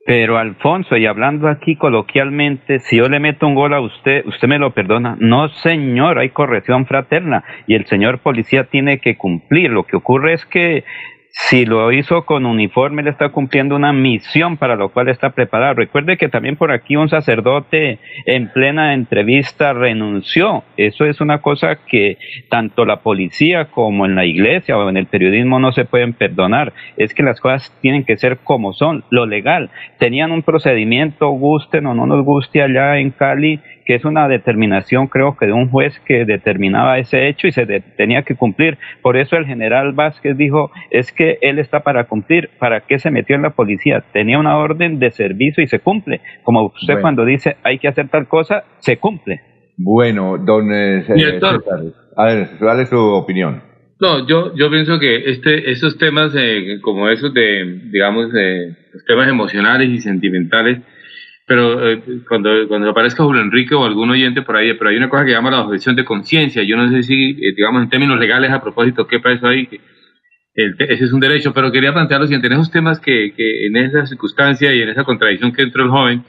Pero 0.04 0.38
Alfonso, 0.38 0.98
y 0.98 1.06
hablando 1.06 1.48
aquí 1.48 1.76
coloquialmente, 1.76 2.80
si 2.80 2.98
yo 2.98 3.08
le 3.08 3.20
meto 3.20 3.46
un 3.46 3.54
gol 3.54 3.74
a 3.74 3.82
usted, 3.82 4.26
usted 4.26 4.48
me 4.48 4.58
lo 4.58 4.74
perdona. 4.74 5.16
No, 5.20 5.48
señor, 5.50 6.18
hay 6.18 6.30
corrección 6.30 6.88
fraterna 6.88 7.44
y 7.68 7.76
el 7.76 7.86
señor 7.86 8.20
policía 8.20 8.64
tiene 8.64 9.00
que 9.00 9.16
cumplir. 9.16 9.70
Lo 9.70 9.86
que 9.86 9.98
ocurre 9.98 10.34
es 10.34 10.46
que 10.48 10.84
si 11.34 11.66
lo 11.66 11.92
hizo 11.92 12.26
con 12.26 12.46
uniforme, 12.46 13.04
le 13.04 13.10
está 13.10 13.30
cumpliendo 13.30 13.76
una 13.76 13.94
misión 13.94 14.58
para 14.58 14.76
lo 14.76 14.90
cual 14.90 15.08
está 15.08 15.30
preparado. 15.30 15.76
Recuerde 15.76 16.18
que 16.18 16.28
también 16.28 16.58
por 16.58 16.72
aquí 16.72 16.98
un 16.98 17.08
sacerdote 17.08 18.00
en 18.26 18.50
plena 18.50 18.94
entrevista 18.94 19.72
renunció. 19.72 20.64
Eso 20.76 21.06
es 21.06 21.22
una 21.22 21.42
cosa 21.42 21.78
que 21.88 22.18
tanto 22.50 22.86
la 22.86 22.98
policía 22.98 23.66
como 23.66 24.06
en 24.06 24.16
la 24.16 24.26
iglesia 24.26 24.78
o 24.78 24.90
en 24.90 24.98
el 24.98 25.06
periodismo 25.06 25.60
no 25.60 25.72
se 25.72 25.86
pueden 25.86 26.14
perdonar. 26.14 26.74
Es 26.98 27.14
que 27.14 27.24
las 27.24 27.40
cosas 27.40 27.74
tienen 27.82 28.04
que 28.04 28.18
ser 28.18 28.40
como 28.40 28.74
son, 28.74 29.06
lo 29.10 29.26
legal. 29.26 29.70
Tenían 30.00 30.32
un 30.32 30.44
procedimiento, 30.44 31.30
gusten 31.30 31.86
o 31.86 31.94
no 31.94 32.06
nos 32.06 32.26
guste 32.26 32.62
allá 32.62 32.98
en 32.98 33.12
Cali, 33.12 33.62
que 33.86 33.96
es 33.96 34.06
una 34.06 34.28
determinación, 34.28 35.08
creo 35.08 35.38
que 35.38 35.48
de 35.48 35.54
un 35.54 35.70
juez 35.70 36.00
que 36.06 36.26
determinaba 36.26 37.00
ese 37.00 37.28
hecho 37.28 37.48
y 37.48 37.52
se 37.52 37.66
tenía 37.98 38.24
que 38.24 38.36
cumplir. 38.36 38.78
Por 39.02 39.18
eso 39.18 39.36
el 39.38 39.46
general 39.46 39.94
Vázquez 39.94 40.38
dijo, 40.38 40.72
es 40.90 41.12
que 41.12 41.38
él 41.42 41.60
está 41.60 41.82
para 41.82 42.06
cumplir, 42.06 42.50
¿para 42.60 42.82
qué 42.82 43.00
se 43.00 43.12
metió 43.12 43.36
en 43.36 43.42
la 43.42 43.52
policía? 43.52 44.04
Tenía 44.14 44.40
una 44.40 44.58
orden 44.58 45.00
de 45.00 45.12
servicio 45.12 45.64
y 45.64 45.68
se 45.68 45.80
cumple. 45.80 46.22
Como 46.44 46.68
usted 46.68 47.02
cuando 47.02 47.26
dice 47.26 47.58
hay 47.64 47.80
que 47.80 47.88
hacer 47.88 48.10
tal 48.10 48.28
cosa, 48.28 48.64
se 48.80 48.98
cumple. 48.98 49.42
Bueno, 49.78 50.38
don 50.38 50.72
eh, 50.74 51.04
a 52.16 52.26
ver, 52.26 52.50
¿cuál 52.60 52.80
es 52.82 52.90
su 52.90 52.98
opinión? 52.98 53.64
No, 54.00 54.28
yo, 54.28 54.56
yo 54.56 54.70
pienso 54.72 55.00
que 55.00 55.30
este, 55.30 55.70
esos 55.72 55.98
temas, 55.98 56.34
eh, 56.36 56.80
como 56.82 57.08
esos 57.10 57.34
de, 57.34 57.82
digamos, 57.92 58.32
de 58.34 58.76
los 58.94 59.06
temas 59.06 59.30
emocionales 59.30 59.90
y 59.90 60.00
sentimentales, 60.00 60.80
pero 61.48 61.90
eh, 61.90 62.02
cuando, 62.28 62.50
cuando 62.68 62.90
aparezca 62.90 63.24
Julio 63.24 63.42
Enrique 63.42 63.76
o 63.76 63.84
algún 63.84 64.10
oyente 64.10 64.42
por 64.42 64.56
ahí, 64.56 64.74
pero 64.74 64.90
hay 64.90 64.98
una 64.98 65.10
cosa 65.10 65.26
que 65.26 65.32
llama 65.32 65.52
la 65.52 65.62
objeción 65.62 65.96
de 65.96 66.06
conciencia. 66.06 66.64
Yo 66.64 66.78
no 66.78 66.90
sé 66.90 67.04
si, 67.04 67.32
eh, 67.32 67.54
digamos, 67.56 67.84
en 67.84 67.90
términos 67.90 68.20
legales 68.20 68.52
a 68.52 68.62
propósito, 68.62 69.08
qué 69.08 69.20
pasa 69.20 69.50
ahí, 69.50 69.68
que 69.68 69.82
ese 70.54 71.06
es 71.06 71.14
un 71.14 71.20
derecho, 71.20 71.54
pero 71.54 71.72
quería 71.72 71.94
plantearlo 71.94 72.28
si 72.28 72.36
en 72.36 72.46
esos 72.46 72.72
temas 72.72 73.00
que, 73.00 73.34
que 73.36 73.68
en 73.68 73.78
esa 73.78 74.06
circunstancia 74.06 74.74
y 74.74 74.82
en 74.82 74.90
esa 74.90 75.04
contradicción 75.04 75.54
que 75.54 75.62
entró 75.62 75.84
el 75.84 75.90
joven, 75.90 76.24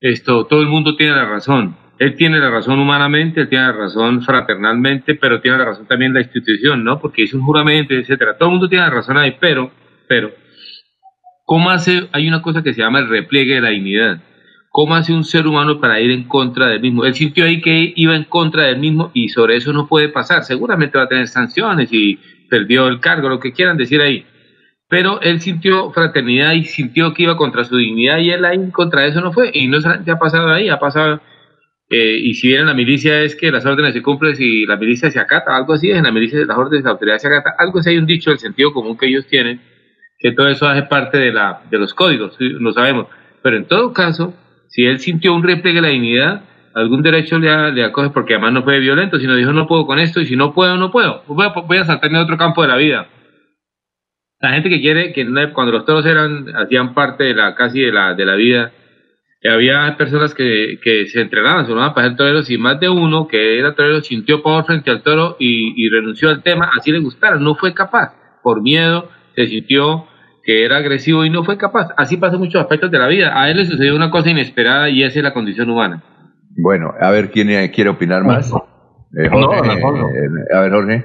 esto, 0.00 0.46
todo 0.46 0.62
el 0.62 0.68
mundo 0.68 0.96
tiene 0.96 1.16
la 1.16 1.26
razón. 1.26 1.76
Él 1.98 2.14
tiene 2.14 2.38
la 2.38 2.50
razón 2.50 2.78
humanamente, 2.78 3.40
él 3.40 3.48
tiene 3.48 3.66
la 3.66 3.72
razón 3.72 4.22
fraternalmente, 4.22 5.14
pero 5.14 5.40
tiene 5.40 5.58
la 5.58 5.64
razón 5.64 5.86
también 5.86 6.12
la 6.12 6.20
institución, 6.20 6.84
¿no? 6.84 7.00
Porque 7.00 7.22
hizo 7.22 7.38
un 7.38 7.44
juramento, 7.44 7.94
etcétera. 7.94 8.36
Todo 8.36 8.50
el 8.50 8.52
mundo 8.52 8.68
tiene 8.68 8.84
la 8.84 8.90
razón 8.90 9.16
ahí, 9.16 9.36
pero, 9.40 9.70
pero, 10.06 10.32
¿cómo 11.44 11.70
hace? 11.70 12.08
Hay 12.12 12.28
una 12.28 12.42
cosa 12.42 12.62
que 12.62 12.74
se 12.74 12.82
llama 12.82 12.98
el 12.98 13.08
repliegue 13.08 13.54
de 13.54 13.60
la 13.62 13.70
dignidad 13.70 14.20
¿Cómo 14.76 14.94
hace 14.94 15.14
un 15.14 15.24
ser 15.24 15.46
humano 15.46 15.80
para 15.80 16.02
ir 16.02 16.10
en 16.10 16.24
contra 16.24 16.66
del 16.66 16.80
mismo? 16.82 17.06
Él 17.06 17.14
sintió 17.14 17.46
ahí 17.46 17.62
que 17.62 17.94
iba 17.96 18.14
en 18.14 18.24
contra 18.24 18.64
del 18.64 18.78
mismo 18.78 19.10
y 19.14 19.30
sobre 19.30 19.56
eso 19.56 19.72
no 19.72 19.88
puede 19.88 20.10
pasar. 20.10 20.44
Seguramente 20.44 20.98
va 20.98 21.04
a 21.04 21.08
tener 21.08 21.28
sanciones 21.28 21.90
y 21.94 22.18
perdió 22.50 22.86
el 22.88 23.00
cargo, 23.00 23.30
lo 23.30 23.40
que 23.40 23.54
quieran 23.54 23.78
decir 23.78 24.02
ahí. 24.02 24.26
Pero 24.86 25.18
él 25.22 25.40
sintió 25.40 25.90
fraternidad 25.92 26.52
y 26.52 26.64
sintió 26.64 27.14
que 27.14 27.22
iba 27.22 27.38
contra 27.38 27.64
su 27.64 27.78
dignidad 27.78 28.18
y 28.18 28.30
él 28.30 28.44
ahí 28.44 28.70
contra 28.70 29.06
eso 29.06 29.22
no 29.22 29.32
fue. 29.32 29.50
Y 29.54 29.66
no 29.66 29.80
solamente 29.80 30.10
ha 30.10 30.18
pasado 30.18 30.50
ahí, 30.50 30.68
ha 30.68 30.78
pasado 30.78 31.22
eh, 31.88 32.18
y 32.22 32.34
si 32.34 32.48
bien 32.48 32.60
en 32.60 32.66
la 32.66 32.74
milicia 32.74 33.22
es 33.22 33.34
que 33.34 33.50
las 33.50 33.64
órdenes 33.64 33.94
se 33.94 34.02
cumplen 34.02 34.36
si 34.36 34.66
la 34.66 34.76
milicia 34.76 35.10
se 35.10 35.18
acata, 35.18 35.56
algo 35.56 35.72
así 35.72 35.90
es, 35.90 35.96
en 35.96 36.04
la 36.04 36.12
milicia 36.12 36.38
las 36.44 36.58
órdenes 36.58 36.82
de 36.82 36.88
la 36.88 36.90
autoridad 36.90 37.16
se 37.16 37.28
acata, 37.28 37.54
algo 37.58 37.78
así 37.78 37.88
hay 37.88 37.96
un 37.96 38.04
dicho 38.04 38.28
del 38.28 38.40
sentido 38.40 38.74
común 38.74 38.98
que 38.98 39.06
ellos 39.06 39.26
tienen, 39.26 39.62
que 40.18 40.32
todo 40.32 40.48
eso 40.48 40.68
hace 40.68 40.82
parte 40.82 41.16
de, 41.16 41.32
la, 41.32 41.62
de 41.70 41.78
los 41.78 41.94
códigos, 41.94 42.36
lo 42.38 42.74
sabemos. 42.74 43.06
Pero 43.42 43.56
en 43.56 43.64
todo 43.64 43.94
caso, 43.94 44.34
si 44.68 44.84
él 44.84 44.98
sintió 44.98 45.34
un 45.34 45.42
repliegue 45.42 45.80
de 45.80 45.86
la 45.86 45.92
dignidad, 45.92 46.42
algún 46.74 47.02
derecho 47.02 47.38
le, 47.38 47.72
le 47.72 47.84
acoge, 47.84 48.10
porque 48.10 48.34
además 48.34 48.52
no 48.52 48.62
fue 48.62 48.78
violento, 48.80 49.18
sino 49.18 49.34
dijo 49.34 49.52
no 49.52 49.66
puedo 49.66 49.86
con 49.86 49.98
esto, 49.98 50.20
y 50.20 50.26
si 50.26 50.36
no 50.36 50.52
puedo, 50.52 50.76
no 50.76 50.90
puedo, 50.90 51.22
voy 51.26 51.46
a, 51.46 51.48
voy 51.48 51.78
a 51.78 51.84
saltarme 51.84 52.18
a 52.18 52.22
otro 52.22 52.36
campo 52.36 52.62
de 52.62 52.68
la 52.68 52.76
vida. 52.76 53.08
La 54.40 54.50
gente 54.50 54.68
que 54.68 54.80
quiere, 54.80 55.12
que 55.12 55.26
cuando 55.54 55.72
los 55.72 55.86
toros 55.86 56.04
eran, 56.04 56.54
hacían 56.54 56.92
parte 56.92 57.24
de 57.24 57.34
la, 57.34 57.54
casi 57.54 57.80
de 57.80 57.92
la, 57.92 58.14
de 58.14 58.26
la 58.26 58.34
vida, 58.34 58.72
había 59.48 59.96
personas 59.96 60.34
que, 60.34 60.78
que 60.82 61.06
se 61.06 61.20
entrenaban, 61.20 61.66
se 61.66 61.72
para 61.72 62.08
ser 62.08 62.16
toreros 62.16 62.50
y 62.50 62.58
más 62.58 62.80
de 62.80 62.88
uno 62.88 63.28
que 63.28 63.58
era 63.58 63.74
torero 63.74 64.00
sintió 64.02 64.42
poder 64.42 64.64
frente 64.64 64.90
al 64.90 65.02
toro 65.02 65.36
y, 65.38 65.88
renunció 65.90 66.30
al 66.30 66.42
tema, 66.42 66.70
así 66.76 66.90
le 66.90 66.98
gustara, 66.98 67.36
no 67.36 67.54
fue 67.54 67.74
capaz, 67.74 68.14
por 68.42 68.62
miedo, 68.62 69.10
se 69.34 69.46
sintió 69.46 70.06
que 70.46 70.64
era 70.64 70.76
agresivo 70.76 71.24
y 71.24 71.30
no 71.30 71.42
fue 71.42 71.58
capaz. 71.58 71.88
Así 71.96 72.16
pasa 72.16 72.36
en 72.36 72.42
muchos 72.42 72.60
aspectos 72.60 72.90
de 72.92 72.98
la 72.98 73.08
vida. 73.08 73.32
A 73.34 73.50
él 73.50 73.56
le 73.56 73.64
sucedió 73.64 73.96
una 73.96 74.12
cosa 74.12 74.30
inesperada 74.30 74.88
y 74.88 75.02
esa 75.02 75.18
es 75.18 75.24
la 75.24 75.34
condición 75.34 75.68
humana. 75.68 76.04
Bueno, 76.56 76.94
a 77.00 77.10
ver 77.10 77.30
quién 77.30 77.48
quiere 77.72 77.90
opinar 77.90 78.22
más. 78.22 78.50
Eh, 79.18 79.28
no, 79.28 79.52
eh, 79.52 80.54
a 80.54 80.60
ver, 80.60 80.72
Jorge. 80.72 81.04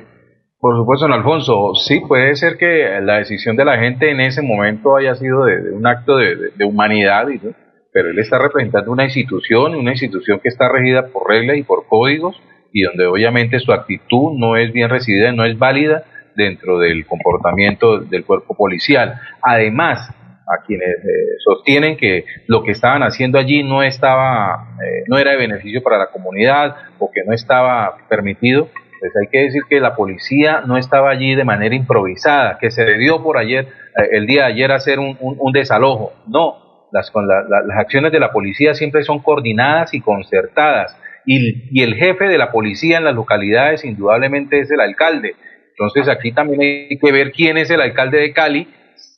Por 0.60 0.78
supuesto, 0.78 1.08
don 1.08 1.14
Alfonso, 1.14 1.74
sí, 1.74 2.02
puede 2.08 2.36
ser 2.36 2.58
que 2.58 3.00
la 3.02 3.18
decisión 3.18 3.56
de 3.56 3.66
la 3.66 3.80
gente 3.80 4.12
en 4.12 4.20
ese 4.20 4.44
momento 4.44 4.96
haya 4.96 5.16
sido 5.16 5.46
de, 5.46 5.72
un 5.72 5.88
acto 5.88 6.18
de, 6.18 6.52
de 6.56 6.66
humanidad, 6.66 7.26
¿no? 7.42 7.52
pero 7.92 8.12
él 8.12 8.20
está 8.20 8.38
representando 8.38 8.92
una 8.92 9.06
institución, 9.06 9.76
una 9.76 9.92
institución 9.92 10.40
que 10.40 10.50
está 10.50 10.70
regida 10.70 11.08
por 11.08 11.28
reglas 11.28 11.58
y 11.58 11.64
por 11.64 11.88
códigos 11.88 12.40
y 12.72 12.84
donde 12.84 13.08
obviamente 13.08 13.60
su 13.60 13.74
actitud 13.74 14.34
no 14.38 14.56
es 14.56 14.72
bien 14.72 14.90
recibida, 14.90 15.32
no 15.32 15.46
es 15.46 15.58
válida 15.58 16.04
dentro 16.36 16.80
del 16.80 17.06
comportamiento 17.06 18.00
del 18.00 18.26
cuerpo 18.26 18.56
policial. 18.56 19.20
Además, 19.42 20.10
a 20.48 20.66
quienes 20.66 20.90
eh, 20.90 21.38
sostienen 21.44 21.98
que 21.98 22.26
lo 22.48 22.64
que 22.64 22.72
estaban 22.72 23.04
haciendo 23.04 23.40
allí 23.40 23.64
no 23.64 23.84
estaba, 23.84 24.76
eh, 24.84 25.04
no 25.08 25.18
era 25.18 25.32
de 25.32 25.38
beneficio 25.38 25.82
para 25.82 25.98
la 25.98 26.08
comunidad 26.08 26.76
o 27.00 27.10
que 27.12 27.22
no 27.26 27.34
estaba 27.34 27.96
permitido, 28.10 28.70
pues 29.00 29.14
hay 29.20 29.28
que 29.32 29.40
decir 29.40 29.64
que 29.68 29.80
la 29.80 29.96
policía 29.96 30.62
no 30.66 30.78
estaba 30.78 31.10
allí 31.10 31.34
de 31.34 31.44
manera 31.44 31.74
improvisada, 31.74 32.60
que 32.60 32.70
se 32.70 32.86
dio 32.98 33.24
por 33.24 33.38
ayer, 33.38 33.66
eh, 33.98 34.10
el 34.12 34.28
día 34.28 34.46
de 34.46 34.54
ayer 34.54 34.72
hacer 34.72 35.00
un, 35.00 35.52
desalojo. 35.54 36.14
No, 36.28 36.88
las, 36.92 37.10
con 37.10 37.28
las 37.28 37.78
acciones 37.78 38.12
de 38.12 38.20
la 38.20 38.32
policía 38.32 38.76
siempre 38.76 39.04
son 39.04 39.20
coordinadas 39.20 39.94
y 39.94 40.02
concertadas. 40.02 40.96
Y, 41.26 41.82
el 41.82 41.96
jefe 41.96 42.26
de 42.26 42.38
la 42.38 42.52
policía 42.52 42.98
en 42.98 43.06
las 43.06 43.16
localidades 43.16 43.86
indudablemente 43.86 44.60
es 44.60 44.70
el 44.72 44.80
alcalde. 44.80 45.36
Entonces 45.82 46.08
aquí 46.08 46.32
también 46.32 46.62
hay 46.62 46.98
que 46.98 47.12
ver 47.12 47.32
quién 47.32 47.58
es 47.58 47.72
el 47.72 47.82
alcalde 47.82 48.20
de 48.20 48.34
Cali, 48.34 48.68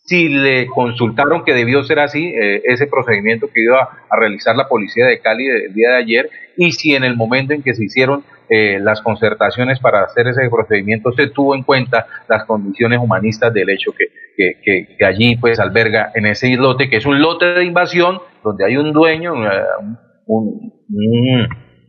si 0.06 0.30
le 0.30 0.68
consultaron 0.68 1.44
que 1.44 1.54
debió 1.54 1.84
ser 1.84 2.00
así, 2.00 2.26
eh, 2.28 2.62
ese 2.66 2.88
procedimiento 2.88 3.48
que 3.48 3.62
iba 3.62 3.90
a 4.10 4.20
realizar 4.20 4.56
la 4.56 4.68
policía 4.68 5.06
de 5.06 5.20
Cali 5.20 5.48
el 5.48 5.74
día 5.74 5.90
de 5.92 5.98
ayer, 5.98 6.30
y 6.58 6.72
si 6.72 6.96
en 6.96 7.04
el 7.04 7.16
momento 7.16 7.54
en 7.54 7.64
que 7.64 7.74
se 7.74 7.86
hicieron 7.86 8.24
eh, 8.50 8.80
las 8.82 9.02
concertaciones 9.02 9.80
para 9.80 10.04
hacer 10.04 10.28
ese 10.28 10.50
procedimiento 10.50 11.12
se 11.14 11.28
tuvo 11.28 11.56
en 11.56 11.64
cuenta 11.64 12.06
las 12.28 12.46
condiciones 12.46 13.00
humanistas 13.00 13.54
del 13.54 13.70
hecho 13.70 13.94
que, 13.94 14.58
que, 14.62 15.06
allí 15.06 15.38
pues 15.38 15.60
alberga 15.60 16.12
en 16.14 16.26
ese 16.26 16.54
lote, 16.56 16.90
que 16.90 16.98
es 16.98 17.06
un 17.06 17.22
lote 17.22 17.46
de 17.46 17.64
invasión 17.64 18.20
donde 18.44 18.66
hay 18.66 18.78
un 18.78 18.92
dueño, 18.92 19.34
un, 20.26 20.74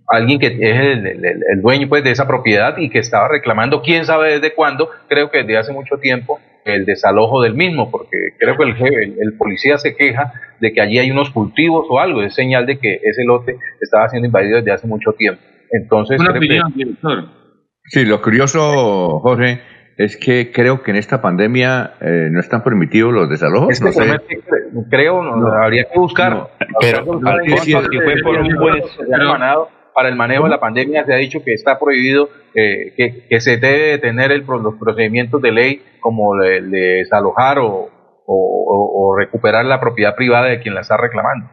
alguien 0.06 0.38
que 0.38 0.46
es 0.46 0.80
el, 0.80 1.62
dueño 1.62 1.88
pues 1.88 2.04
de 2.04 2.10
esa 2.10 2.26
propiedad 2.26 2.76
y 2.78 2.90
que 2.90 2.98
estaba 2.98 3.28
reclamando 3.28 3.82
quién 3.82 4.04
sabe 4.04 4.34
desde 4.34 4.54
cuándo, 4.54 4.90
creo 5.08 5.30
que 5.30 5.38
desde 5.38 5.58
hace 5.58 5.72
mucho 5.72 5.96
tiempo, 5.98 6.40
el 6.64 6.86
desalojo 6.86 7.42
del 7.42 7.54
mismo, 7.54 7.90
porque 7.90 8.16
creo 8.38 8.56
que 8.56 8.64
el, 8.64 9.16
el, 9.20 9.36
policía 9.36 9.76
se 9.78 9.94
queja 9.94 10.32
de 10.60 10.72
que 10.72 10.80
allí 10.80 10.98
hay 10.98 11.10
unos 11.10 11.30
cultivos 11.30 11.86
o 11.90 12.00
algo, 12.00 12.22
es 12.22 12.34
señal 12.34 12.64
de 12.66 12.78
que 12.78 13.00
ese 13.02 13.24
lote 13.24 13.56
estaba 13.80 14.08
siendo 14.08 14.26
invadido 14.26 14.56
desde 14.56 14.72
hace 14.72 14.86
mucho 14.86 15.12
tiempo. 15.12 15.42
Entonces, 15.70 16.20
Sí, 17.86 18.06
lo 18.06 18.22
curioso, 18.22 19.20
Jorge, 19.20 19.60
es 19.98 20.16
que 20.16 20.50
creo 20.52 20.82
que 20.82 20.90
en 20.90 20.96
esta 20.96 21.20
pandemia 21.20 21.94
eh, 22.00 22.28
no 22.30 22.40
están 22.40 22.62
permitidos 22.62 23.12
los 23.12 23.28
desalojos. 23.28 23.78
no 23.80 23.92
sé. 23.92 24.20
creo, 24.90 25.22
no, 25.22 25.46
habría 25.48 25.84
que 25.84 25.98
buscar. 25.98 26.48
pero, 26.80 27.04
fue 27.04 28.22
por 28.22 28.38
un 28.38 28.48
para 29.94 30.08
el 30.08 30.16
manejo 30.16 30.44
de 30.44 30.50
la 30.50 30.60
pandemia 30.60 31.04
se 31.04 31.14
ha 31.14 31.16
dicho 31.16 31.42
que 31.44 31.54
está 31.54 31.78
prohibido 31.78 32.28
eh, 32.54 32.92
que, 33.28 33.40
se 33.40 33.56
debe 33.56 33.98
tener 33.98 34.32
el, 34.32 34.44
los 34.44 34.74
procedimientos 34.74 35.40
de 35.40 35.52
ley 35.52 35.82
como 36.00 36.36
de, 36.36 36.60
desalojar 36.62 37.58
o, 37.58 37.90
o, 38.26 39.16
recuperar 39.16 39.64
la 39.64 39.80
propiedad 39.80 40.14
privada 40.14 40.46
de 40.46 40.60
quien 40.60 40.74
la 40.74 40.80
está 40.80 40.96
reclamando. 40.96 41.46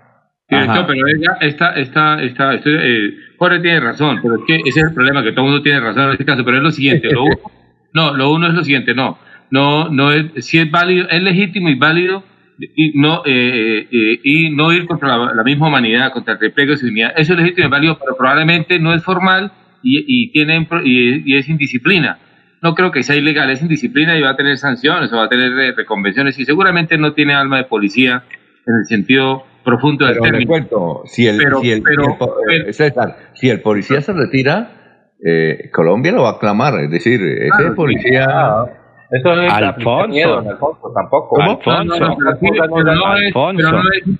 Sí, 0.50 0.58
pero 0.88 1.08
ella, 1.08 1.38
esta, 1.40 1.76
esta, 1.76 2.22
esta, 2.22 2.56
eh, 2.56 3.10
Jorge 3.38 3.60
tiene 3.60 3.80
razón, 3.80 4.20
pero 4.22 4.36
es 4.36 4.42
que 4.46 4.56
ese 4.68 4.82
es 4.82 4.88
el 4.88 4.94
problema, 4.94 5.24
que 5.24 5.32
todo 5.32 5.46
el 5.46 5.52
mundo 5.52 5.64
tiene 5.64 5.80
razón 5.80 6.06
en 6.06 6.12
este 6.12 6.26
caso, 6.26 6.44
pero 6.44 6.58
es 6.58 6.64
lo 6.64 6.72
siguiente, 6.72 7.10
lo 7.12 7.24
uno, 7.24 7.36
no, 7.94 8.14
lo 8.14 8.34
uno 8.34 8.48
es 8.48 8.54
lo 8.54 8.64
siguiente, 8.64 8.94
no, 8.94 9.18
no, 9.50 9.90
no 9.90 10.12
es, 10.12 10.46
si 10.46 10.60
es 10.60 10.70
válido, 10.70 11.08
es 11.10 11.22
legítimo 11.22 11.70
y 11.70 11.76
válido 11.76 12.24
y 12.60 13.00
no, 13.00 13.24
eh, 13.26 13.88
eh, 13.92 14.20
y 14.24 14.50
no 14.52 14.72
ir 14.72 14.86
contra 14.86 15.18
la, 15.18 15.44
misma 15.44 15.68
humanidad, 15.68 16.12
contra 16.12 16.34
el 16.34 16.40
repliegue 16.40 16.72
de 16.72 16.78
su 16.78 16.86
dignidad, 16.86 17.14
eso 17.16 17.34
es 17.34 17.40
legítimo 17.40 17.68
y 17.68 17.72
válido, 17.72 17.98
pero 18.00 18.16
probablemente 18.16 18.80
no 18.80 18.94
es 18.94 19.04
formal 19.04 19.52
y, 19.82 20.04
y, 20.08 20.32
tiene, 20.32 20.68
y, 20.84 21.36
es 21.36 21.50
indisciplina. 21.50 22.20
No 22.62 22.76
creo 22.76 22.92
que 22.92 23.02
sea 23.02 23.16
ilegal, 23.16 23.50
es 23.50 23.62
indisciplina 23.62 24.18
y 24.18 24.22
va 24.22 24.32
a 24.32 24.36
tener 24.36 24.58
sanciones 24.58 25.12
o 25.12 25.18
va 25.18 25.26
a 25.26 25.30
tener 25.30 25.76
reconvenciones 25.76 26.38
y 26.38 26.46
seguramente 26.46 26.98
no 26.98 27.14
tiene 27.14 27.34
alma 27.34 27.58
de 27.58 27.64
policía 27.64 28.24
en 28.68 28.76
el 28.80 28.86
sentido 28.86 29.44
profundo 29.66 30.06
del 30.06 30.20
pero 30.22 30.38
término. 30.38 31.02
si 31.06 31.28
el, 31.28 31.40
si, 31.62 31.72
el, 31.72 31.84
si 33.34 33.50
el 33.50 33.62
policía 33.62 34.02
se 34.02 34.14
retira, 34.14 35.12
eh, 35.24 35.70
Colombia 35.74 36.12
lo 36.12 36.24
va 36.24 36.30
a 36.30 36.34
aclamar, 36.34 36.80
es 36.82 36.92
decir, 36.92 37.20
ese 37.22 37.68
ah, 37.70 37.74
policía... 37.76 38.28
Alfonso. 39.12 40.44
tampoco. 40.96 41.42
Alfonso. 41.42 42.18
pero, 42.40 42.68
no 42.78 43.18
es, 43.18 43.34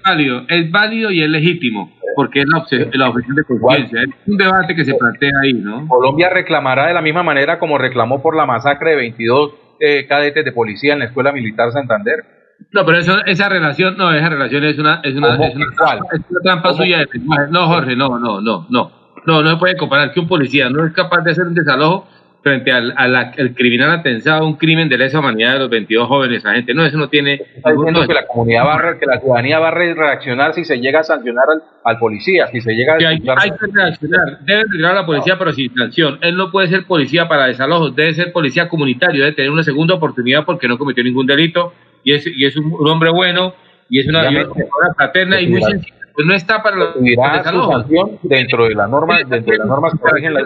válido. 0.04 0.42
Es 0.50 0.70
válido 0.70 1.12
y 1.12 1.24
es 1.24 1.30
legítimo, 1.30 1.92
porque 2.16 2.42
es 2.42 2.46
la, 2.48 2.66
la 2.94 3.10
objeción 3.10 3.36
de 3.36 3.44
conciencia. 3.46 4.02
Es 4.04 4.10
un 4.28 4.38
debate 4.38 4.76
que 4.76 4.84
se 4.84 4.94
plantea 4.94 5.32
ahí, 5.44 5.54
¿no? 5.54 5.88
Colombia 5.88 6.30
reclamará 6.30 6.88
de 6.88 6.94
la 6.94 7.02
misma 7.02 7.24
manera 7.24 7.58
como 7.58 7.78
reclamó 7.78 8.22
por 8.22 8.36
la 8.36 8.46
masacre 8.46 8.92
de 8.92 8.96
22 8.98 9.52
eh, 9.80 10.06
cadetes 10.08 10.44
de 10.44 10.52
policía 10.52 10.94
en 10.94 11.00
la 11.00 11.06
Escuela 11.06 11.32
Militar 11.32 11.72
Santander. 11.72 12.26
No, 12.72 12.86
pero 12.86 13.00
eso, 13.00 13.18
esa 13.26 13.50
relación, 13.50 13.98
no, 13.98 14.14
esa 14.14 14.30
relación 14.30 14.64
es 14.66 14.78
una, 14.78 15.02
es 15.04 15.16
una, 15.16 15.34
es 15.34 15.56
una, 15.56 15.66
es 16.12 16.22
una 16.30 16.42
trampa 16.44 16.74
suya 16.74 17.00
de 17.00 17.08
No, 17.50 17.68
Jorge, 17.68 17.96
no, 17.96 18.20
no, 18.20 18.42
no, 18.42 18.68
no. 18.70 18.92
No, 19.26 19.44
no 19.44 19.52
se 19.52 19.58
puede 19.58 19.78
comparar 19.78 20.12
que 20.12 20.20
un 20.20 20.28
policía 20.28 20.70
no 20.70 20.86
es 20.86 20.94
capaz 20.94 21.22
de 21.22 21.32
hacer 21.32 21.46
un 21.46 21.54
desalojo 21.54 22.08
frente 22.42 22.72
al, 22.72 22.94
al, 22.98 23.54
criminal 23.54 23.92
atensado 23.92 24.46
un 24.48 24.56
crimen 24.56 24.90
de 24.90 24.98
lesa 24.98 25.20
humanidad 25.20 25.54
de 25.54 25.60
los 25.60 25.70
22 25.70 26.08
jóvenes, 26.08 26.40
esa 26.40 26.54
gente. 26.54 26.74
No, 26.74 26.86
eso 26.86 26.98
no 26.98 27.08
tiene... 27.08 27.34
Está 27.34 27.72
diciendo 27.72 28.08
que 28.08 28.14
la 28.14 28.26
comunidad 28.26 28.66
va 28.66 29.00
que 29.00 29.06
la 29.06 29.20
ciudadanía 29.20 29.60
va 29.60 29.68
a 29.68 29.72
reaccionar 29.72 30.54
si 30.54 30.66
se 30.66 30.80
llega 30.80 31.02
a 31.02 31.04
sancionar 31.04 31.46
al, 31.84 32.00
policía, 32.00 32.48
si 32.48 32.62
se 32.62 32.74
llega 32.74 32.94
a... 32.94 32.98
hay, 32.98 33.06
hay, 33.06 33.20
que 33.22 33.68
reaccionar, 33.72 34.40
debe 34.42 34.64
retirar 34.64 34.92
a 34.92 35.02
la 35.02 35.06
policía 35.06 35.38
pero 35.38 35.52
sin 35.54 35.74
sanción. 35.76 36.18
Él 36.22 36.36
no 36.36 36.52
puede 36.52 36.68
ser 36.68 36.86
policía 36.86 37.28
para 37.28 37.46
desalojos, 37.46 37.96
debe 37.96 38.14
ser 38.14 38.32
policía 38.32 38.68
comunitario, 38.68 39.24
debe 39.24 39.36
tener 39.36 39.52
una 39.52 39.64
segunda 39.64 39.96
oportunidad 39.96 40.44
porque 40.46 40.68
no 40.68 40.78
cometió 40.78 41.04
ningún 41.04 41.28
delito. 41.28 41.74
Y 42.04 42.14
es, 42.14 42.26
y 42.26 42.46
es 42.46 42.58
un, 42.58 42.74
hombre 42.88 43.12
bueno 43.12 43.54
y 43.88 44.00
es 44.00 44.08
una, 44.08 44.24
persona 44.24 44.94
fraterna 44.98 45.40
y 45.40 45.48
muy 45.48 45.62
sencilla. 45.62 46.01
Pues 46.14 46.28
no 46.28 46.34
está 46.34 46.62
para 46.62 46.76
los 46.76 46.96
sanción 46.96 48.20
dentro 48.24 48.68
de 48.68 48.76
las 48.76 48.90
normas 48.90 49.20
dentro 49.30 49.52
de 49.52 49.58
las 49.58 49.68
normas 49.68 49.94
que 49.94 50.12
rigen 50.12 50.34
la 50.34 50.42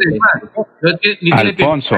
Alfonso. 1.38 1.98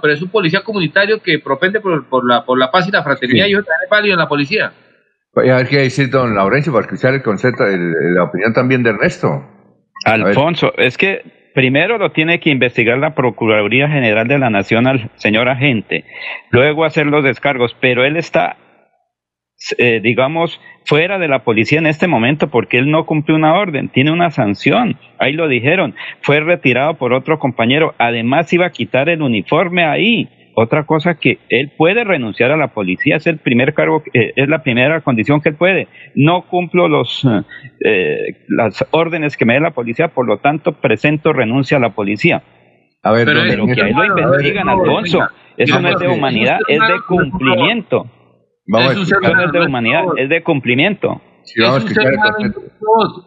pero 0.00 0.12
es 0.12 0.22
un 0.22 0.30
policía 0.30 0.62
comunitario 0.62 1.22
que 1.22 1.38
propende 1.38 1.80
por, 1.80 2.08
por 2.08 2.26
la 2.26 2.44
por 2.44 2.58
la 2.58 2.70
paz 2.70 2.88
y 2.88 2.92
la 2.92 3.02
fraternidad 3.02 3.46
y 3.46 3.52
yo 3.52 3.62
también 3.62 3.90
válido 3.90 4.14
en 4.14 4.20
la 4.20 4.28
policía. 4.28 4.72
A 5.36 5.40
ver 5.40 5.68
qué 5.68 5.82
dice 5.82 6.06
don 6.06 6.34
Laurencio 6.34 6.72
para 6.72 6.86
escuchar 6.86 7.14
el 7.14 7.22
concepto 7.22 7.64
la 7.66 8.24
opinión 8.24 8.52
también 8.52 8.82
de 8.82 8.90
Ernesto. 8.90 9.42
Alfonso 10.04 10.72
es 10.76 10.96
que 10.96 11.50
primero 11.54 11.98
lo 11.98 12.12
tiene 12.12 12.40
que 12.40 12.50
investigar 12.50 12.98
la 12.98 13.14
Procuraduría 13.14 13.88
General 13.88 14.28
de 14.28 14.38
la 14.38 14.50
Nación 14.50 14.86
al 14.86 15.10
señor 15.14 15.48
agente, 15.48 16.04
luego 16.50 16.84
hacer 16.84 17.06
los 17.06 17.24
descargos, 17.24 17.76
pero 17.80 18.04
él 18.04 18.16
está 18.16 18.56
eh, 19.78 20.00
digamos, 20.02 20.60
fuera 20.84 21.18
de 21.18 21.28
la 21.28 21.44
policía 21.44 21.78
en 21.78 21.86
este 21.86 22.06
momento 22.06 22.48
porque 22.50 22.78
él 22.78 22.90
no 22.90 23.06
cumplió 23.06 23.36
una 23.36 23.54
orden, 23.54 23.88
tiene 23.88 24.10
una 24.10 24.30
sanción, 24.30 24.98
ahí 25.18 25.32
lo 25.32 25.48
dijeron, 25.48 25.94
fue 26.20 26.40
retirado 26.40 26.94
por 26.94 27.12
otro 27.12 27.38
compañero, 27.38 27.94
además 27.98 28.52
iba 28.52 28.66
a 28.66 28.70
quitar 28.70 29.08
el 29.08 29.22
uniforme 29.22 29.84
ahí. 29.84 30.28
Otra 30.56 30.84
cosa 30.84 31.16
que 31.16 31.38
él 31.48 31.72
puede 31.76 32.04
renunciar 32.04 32.52
a 32.52 32.56
la 32.56 32.68
policía, 32.68 33.16
es 33.16 33.26
el 33.26 33.38
primer 33.38 33.74
cargo, 33.74 34.04
eh, 34.12 34.34
es 34.36 34.48
la 34.48 34.62
primera 34.62 35.00
condición 35.00 35.40
que 35.40 35.48
él 35.48 35.56
puede. 35.56 35.88
No 36.14 36.42
cumplo 36.42 36.86
los 36.86 37.26
eh, 37.84 38.36
las 38.46 38.86
órdenes 38.92 39.36
que 39.36 39.46
me 39.46 39.54
dé 39.54 39.60
la 39.60 39.72
policía, 39.72 40.08
por 40.08 40.28
lo 40.28 40.38
tanto 40.38 40.74
presento 40.74 41.32
renuncia 41.32 41.78
a 41.78 41.80
la 41.80 41.90
policía. 41.90 42.44
A 43.02 43.10
ver, 43.10 43.26
pero, 43.26 43.66
que 43.66 43.82
ahí 43.82 43.92
lo 43.92 44.04
investigan, 44.06 44.68
Alfonso. 44.68 45.28
Eso 45.56 45.80
no 45.80 45.88
es 45.88 45.98
de 45.98 46.08
humanidad, 46.08 46.58
es 46.68 46.78
de 46.78 47.00
cumplimiento. 47.06 48.06
Vamos 48.66 48.92
eso 48.92 49.20
no 49.20 49.44
es 49.44 49.52
de 49.52 49.60
humanidad, 49.60 50.04
es 50.16 50.28
de 50.28 50.42
cumplimiento. 50.42 51.20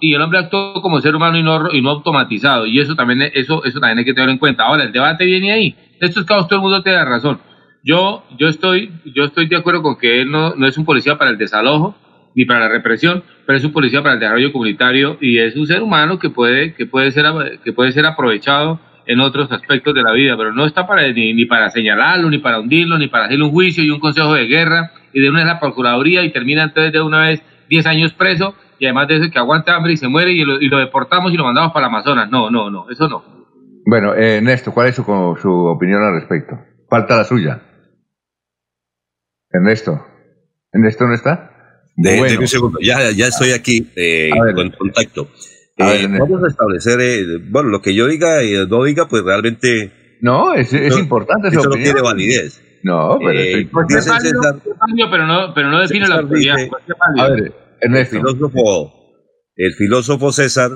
y 0.01 0.13
el 0.15 0.21
hombre 0.21 0.39
actuó 0.39 0.81
como 0.81 0.99
ser 1.01 1.15
humano 1.15 1.37
y 1.37 1.43
no, 1.43 1.71
y 1.71 1.81
no 1.81 1.91
automatizado. 1.91 2.65
Y 2.65 2.79
eso 2.79 2.95
también, 2.95 3.21
eso, 3.33 3.63
eso 3.63 3.79
también 3.79 3.99
hay 3.99 4.05
que 4.05 4.13
tenerlo 4.13 4.33
en 4.33 4.39
cuenta. 4.39 4.63
Ahora, 4.63 4.83
el 4.83 4.91
debate 4.91 5.25
viene 5.25 5.51
ahí. 5.51 5.75
Estos 5.99 6.25
casos 6.25 6.47
todo 6.47 6.57
el 6.57 6.63
mundo 6.63 6.81
tiene 6.81 7.03
razón. 7.05 7.39
Yo, 7.83 8.23
yo, 8.37 8.47
estoy, 8.47 8.91
yo 9.15 9.25
estoy 9.25 9.47
de 9.47 9.55
acuerdo 9.55 9.83
con 9.83 9.97
que 9.97 10.21
él 10.21 10.31
no, 10.31 10.55
no 10.55 10.67
es 10.67 10.77
un 10.77 10.85
policía 10.85 11.17
para 11.17 11.29
el 11.29 11.37
desalojo 11.37 11.95
ni 12.35 12.45
para 12.45 12.61
la 12.61 12.69
represión, 12.69 13.23
pero 13.45 13.57
es 13.57 13.65
un 13.65 13.71
policía 13.71 14.03
para 14.03 14.13
el 14.13 14.19
desarrollo 14.19 14.51
comunitario 14.51 15.17
y 15.19 15.39
es 15.39 15.55
un 15.55 15.65
ser 15.65 15.81
humano 15.81 16.19
que 16.19 16.29
puede, 16.29 16.75
que 16.75 16.85
puede, 16.85 17.11
ser, 17.11 17.25
que 17.63 17.73
puede 17.73 17.91
ser 17.91 18.05
aprovechado 18.05 18.79
en 19.07 19.21
otros 19.21 19.51
aspectos 19.51 19.95
de 19.95 20.03
la 20.03 20.11
vida, 20.11 20.37
pero 20.37 20.53
no 20.53 20.65
está 20.65 20.85
para 20.85 21.07
ni, 21.11 21.33
ni, 21.33 21.45
para 21.45 21.69
señalarlo, 21.69 22.29
ni 22.29 22.37
para 22.37 22.59
hundirlo, 22.59 22.99
ni 22.99 23.07
para 23.07 23.25
hacerle 23.25 23.45
un 23.45 23.51
juicio 23.51 23.83
y 23.83 23.89
un 23.89 23.99
consejo 23.99 24.33
de 24.33 24.45
guerra, 24.45 24.91
y 25.13 25.21
de 25.21 25.29
una 25.29 25.39
vez 25.39 25.47
la 25.47 25.59
Procuraduría 25.59 26.23
y 26.23 26.31
termina 26.31 26.63
entonces 26.63 26.93
de 26.93 27.01
una 27.01 27.27
vez 27.27 27.41
10 27.69 27.85
años 27.87 28.13
preso, 28.13 28.55
y 28.79 28.85
además 28.85 29.07
de 29.07 29.17
eso 29.17 29.31
que 29.31 29.39
aguanta 29.39 29.75
hambre 29.75 29.93
y 29.93 29.97
se 29.97 30.07
muere 30.07 30.31
y 30.31 30.43
lo, 30.43 30.61
y 30.61 30.67
lo 30.69 30.77
deportamos 30.77 31.33
y 31.33 31.37
lo 31.37 31.43
mandamos 31.43 31.73
para 31.73 31.87
el 31.87 31.93
Amazonas. 31.93 32.29
No, 32.29 32.49
no, 32.49 32.69
no, 32.69 32.89
eso 32.89 33.07
no. 33.07 33.23
Bueno, 33.85 34.13
eh, 34.15 34.37
Ernesto, 34.37 34.73
¿cuál 34.73 34.87
es 34.87 34.95
su, 34.95 35.03
su 35.41 35.49
opinión 35.49 36.03
al 36.03 36.19
respecto? 36.19 36.59
Falta 36.89 37.17
la 37.17 37.23
suya. 37.23 37.61
Ernesto. 39.49 40.05
¿Ernesto 40.71 41.07
no 41.07 41.13
está? 41.13 41.51
De, 41.95 42.37
un 42.37 42.47
segundo, 42.47 42.77
ya, 42.79 43.09
ya 43.11 43.27
estoy 43.27 43.51
aquí 43.51 43.91
eh, 43.95 44.29
con 44.53 44.69
contacto. 44.69 45.29
Eh, 45.77 46.07
vamos 46.07 46.43
a 46.43 46.47
establecer, 46.47 46.99
eh, 47.01 47.37
bueno, 47.49 47.69
lo 47.69 47.81
que 47.81 47.95
yo 47.95 48.07
diga 48.07 48.43
y 48.43 48.53
no 48.67 48.83
diga, 48.83 49.07
pues 49.07 49.23
realmente... 49.23 50.17
No, 50.21 50.53
es, 50.53 50.73
es 50.73 50.97
importante 50.97 51.47
eso. 51.47 51.63
no 51.63 51.75
tiene 51.75 52.01
validez. 52.01 52.61
No, 52.83 53.17
pero, 53.19 53.39
eh, 53.39 53.69
pero 53.71 55.27
no, 55.27 55.53
pero 55.53 55.69
no 55.69 55.79
define 55.81 56.07
la 56.07 56.15
autoridad. 56.15 56.57
a 57.17 57.29
ver, 57.29 57.53
el 57.81 58.05
filósofo, 58.05 58.93
el 59.55 59.73
filósofo 59.73 60.31
César, 60.31 60.71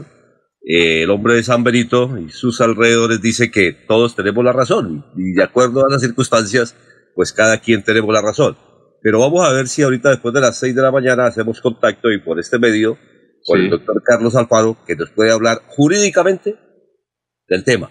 eh, 0.63 1.03
el 1.03 1.09
hombre 1.09 1.35
de 1.35 1.43
San 1.43 1.63
Benito 1.63 2.17
y 2.17 2.29
sus 2.29 2.61
alrededores 2.61 3.21
dice 3.21 3.49
que 3.49 3.73
todos 3.73 4.15
tenemos 4.15 4.43
la 4.43 4.53
razón 4.53 5.05
y 5.15 5.33
de 5.33 5.43
acuerdo 5.43 5.85
a 5.85 5.89
las 5.89 6.01
circunstancias, 6.01 6.75
pues 7.15 7.33
cada 7.33 7.59
quien 7.59 7.83
tenemos 7.83 8.13
la 8.13 8.21
razón. 8.21 8.57
Pero 9.01 9.19
vamos 9.19 9.47
a 9.47 9.51
ver 9.51 9.67
si 9.67 9.81
ahorita 9.81 10.09
después 10.09 10.33
de 10.33 10.41
las 10.41 10.59
seis 10.59 10.75
de 10.75 10.81
la 10.81 10.91
mañana 10.91 11.25
hacemos 11.25 11.61
contacto 11.61 12.11
y 12.11 12.19
por 12.19 12.39
este 12.39 12.59
medio 12.59 12.97
con 13.45 13.59
el 13.59 13.69
doctor 13.71 14.03
Carlos 14.03 14.35
Alfaro, 14.35 14.77
que 14.85 14.95
nos 14.95 15.09
puede 15.09 15.31
hablar 15.31 15.59
jurídicamente 15.67 16.55
del 17.47 17.63
tema. 17.63 17.89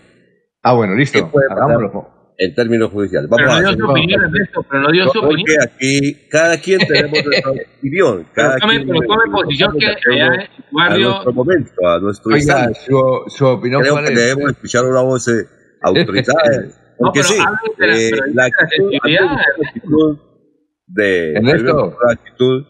Ah, 0.63 0.75
bueno, 0.75 0.95
listo. 0.95 1.31
En 2.43 2.55
términos 2.55 2.91
judiciales. 2.91 3.29
Vamos 3.29 3.45
pero 3.47 3.61
no 3.61 3.69
dio 3.69 3.85
su 3.85 3.91
opinión 3.91 4.37
esto, 4.43 4.63
pero 4.63 4.83
no 4.83 4.91
dio 4.91 5.09
su 5.09 5.19
opinión. 5.19 5.47
Porque 5.47 5.59
aquí 5.63 6.29
cada 6.31 6.59
quien 6.59 6.79
tenemos 6.89 7.19
nuestra 7.23 7.51
opinión. 7.51 8.27
Cada 8.33 8.55
pero 8.55 8.69
quien 8.69 8.87
pero 8.89 9.01
tome 9.07 9.31
posición 9.31 9.79
que 9.79 9.87
a 9.87 10.97
nuestro 10.97 11.33
momento, 11.35 11.87
a 11.87 11.99
nuestro 11.99 12.35
Oiga, 12.35 12.73
su, 12.73 13.25
su, 13.27 13.45
opinión 13.45 13.83
Creo 13.83 13.97
que 13.97 14.15
debemos 14.15 14.53
escuchar 14.53 14.87
una 14.87 15.03
voz 15.03 15.29
eh, 15.29 15.47
autorizada. 15.83 16.65
Porque 16.99 17.21
no, 17.21 17.25
sí, 17.25 17.35
eh, 17.83 18.11
la 18.35 18.45
actitud, 18.47 18.91
de, 20.87 21.33
la 21.43 22.13
actitud 22.13 22.65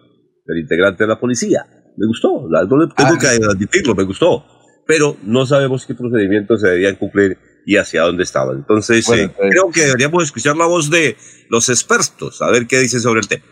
del 0.47 0.59
integrante 0.59 1.05
de 1.05 1.09
la 1.09 1.19
policía 1.19 1.65
me 1.97 2.07
gustó, 2.07 2.49
tengo 2.49 2.89
ah, 2.97 3.19
que 3.21 3.27
admitirlo, 3.27 3.95
me 3.95 4.05
gustó, 4.05 4.45
pero 4.87 5.17
no 5.25 5.45
sabemos 5.45 5.85
qué 5.85 5.95
procedimientos 5.95 6.61
se 6.61 6.69
debían 6.69 6.97
cumplir 6.97 7.37
y 7.67 7.77
hacia 7.77 8.03
dónde 8.03 8.23
estaban. 8.23 8.57
Entonces, 8.57 9.09
eh, 9.11 9.31
creo 9.37 9.71
que 9.71 9.83
deberíamos 9.83 10.25
escuchar 10.25 10.57
la 10.57 10.67
voz 10.67 10.91
de 10.91 11.17
los 11.49 11.69
expertos, 11.69 12.43
a 12.43 12.51
ver 12.51 12.67
qué 12.67 12.79
dicen 12.79 13.01
sobre 13.01 13.21
el 13.21 13.29
tema. 13.29 13.45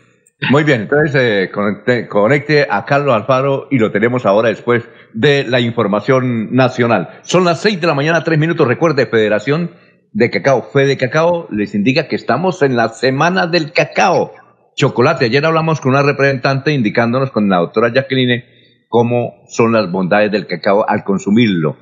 Muy 0.50 0.62
bien, 0.62 0.82
entonces 0.82 1.14
eh, 1.16 1.50
conecte, 1.52 2.06
conecte, 2.06 2.66
a 2.70 2.84
Carlos 2.84 3.12
Alfaro 3.12 3.66
y 3.72 3.78
lo 3.78 3.90
tenemos 3.90 4.24
ahora 4.24 4.50
después 4.50 4.84
de 5.12 5.44
la 5.44 5.58
información 5.60 6.54
nacional. 6.54 7.20
Son 7.22 7.44
las 7.44 7.60
seis 7.60 7.80
de 7.80 7.88
la 7.88 7.94
mañana, 7.94 8.22
tres 8.22 8.38
minutos. 8.38 8.68
Recuerde, 8.68 9.06
Federación 9.06 9.72
de 10.12 10.30
Cacao, 10.30 10.70
Fe 10.72 10.86
de 10.86 10.96
Cacao, 10.96 11.48
les 11.50 11.74
indica 11.74 12.06
que 12.06 12.14
estamos 12.14 12.62
en 12.62 12.76
la 12.76 12.90
semana 12.90 13.48
del 13.48 13.72
cacao 13.72 14.32
chocolate. 14.76 15.24
Ayer 15.24 15.44
hablamos 15.44 15.80
con 15.80 15.90
una 15.90 16.02
representante 16.02 16.72
indicándonos 16.72 17.32
con 17.32 17.48
la 17.48 17.56
doctora 17.56 17.92
Jacqueline 17.92 18.44
cómo 18.88 19.44
son 19.48 19.72
las 19.72 19.90
bondades 19.90 20.32
del 20.32 20.46
cacao 20.46 20.88
al 20.88 21.04
consumirlo. 21.04 21.76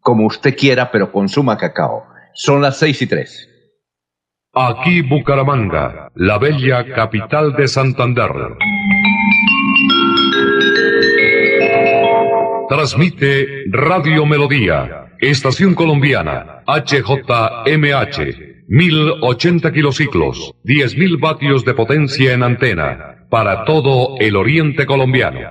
Como 0.00 0.26
usted 0.26 0.56
quiera, 0.56 0.90
pero 0.90 1.12
consuma 1.12 1.56
cacao. 1.56 2.06
Son 2.34 2.62
las 2.62 2.78
seis 2.78 3.00
y 3.02 3.06
tres. 3.06 3.48
Aquí 4.52 5.02
Bucaramanga, 5.02 6.08
la 6.14 6.38
bella 6.38 6.84
capital 6.94 7.54
de 7.54 7.68
Santander. 7.68 8.32
Transmite 12.68 13.64
Radio 13.70 14.26
Melodía, 14.26 15.14
Estación 15.20 15.74
Colombiana, 15.74 16.62
HJMH. 16.66 18.50
1080 18.72 19.72
kilociclos, 19.72 20.54
10.000 20.64 21.20
vatios 21.20 21.64
de 21.64 21.74
potencia 21.74 22.32
en 22.32 22.44
antena, 22.44 23.26
para 23.28 23.64
todo 23.64 24.14
el 24.20 24.36
oriente 24.36 24.86
colombiano. 24.86 25.50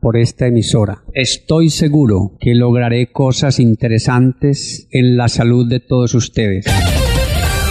por 0.00 0.16
esta 0.16 0.46
emisora. 0.46 1.02
Estoy 1.14 1.70
seguro 1.70 2.32
que 2.40 2.54
lograré 2.54 3.10
cosas 3.12 3.60
interesantes 3.60 4.88
en 4.90 5.16
la 5.16 5.28
salud 5.28 5.68
de 5.68 5.80
todos 5.80 6.14
ustedes. 6.14 6.66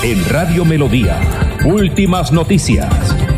En 0.03 0.23
Radio 0.29 0.65
Melodía, 0.65 1.19
últimas 1.65 2.31
noticias. 2.31 2.87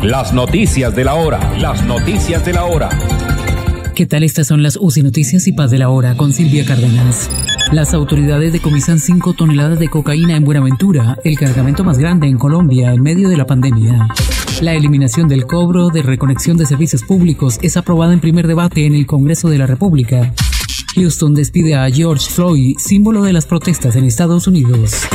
Las 0.02 0.32
noticias 0.32 0.94
de 0.94 1.04
la 1.04 1.14
hora. 1.14 1.58
Las 1.58 1.84
noticias 1.84 2.44
de 2.44 2.52
la 2.52 2.64
hora. 2.64 2.90
¿Qué 3.94 4.06
tal? 4.06 4.22
Estas 4.22 4.46
son 4.46 4.62
las 4.62 4.78
UCI 4.80 5.02
Noticias 5.02 5.46
y 5.46 5.52
Paz 5.52 5.70
de 5.70 5.78
la 5.78 5.90
Hora 5.90 6.16
con 6.16 6.32
Silvia 6.32 6.64
Cárdenas. 6.64 7.28
Las 7.72 7.92
autoridades 7.92 8.52
decomisan 8.52 8.98
5 8.98 9.34
toneladas 9.34 9.78
de 9.78 9.88
cocaína 9.88 10.36
en 10.36 10.44
Buenaventura, 10.44 11.18
el 11.22 11.38
cargamento 11.38 11.84
más 11.84 11.98
grande 11.98 12.26
en 12.26 12.38
Colombia 12.38 12.92
en 12.92 13.02
medio 13.02 13.28
de 13.28 13.36
la 13.36 13.46
pandemia. 13.46 14.08
La 14.62 14.74
eliminación 14.74 15.26
del 15.26 15.46
cobro 15.46 15.88
de 15.88 16.02
reconexión 16.02 16.58
de 16.58 16.66
servicios 16.66 17.02
públicos 17.02 17.58
es 17.62 17.78
aprobada 17.78 18.12
en 18.12 18.20
primer 18.20 18.46
debate 18.46 18.84
en 18.84 18.94
el 18.94 19.06
Congreso 19.06 19.48
de 19.48 19.56
la 19.56 19.66
República. 19.66 20.34
Houston 20.96 21.34
despide 21.34 21.76
a 21.76 21.90
George 21.90 22.30
Floyd, 22.30 22.76
símbolo 22.78 23.22
de 23.22 23.32
las 23.32 23.46
protestas 23.46 23.96
en 23.96 24.04
Estados 24.04 24.46
Unidos. 24.46 25.06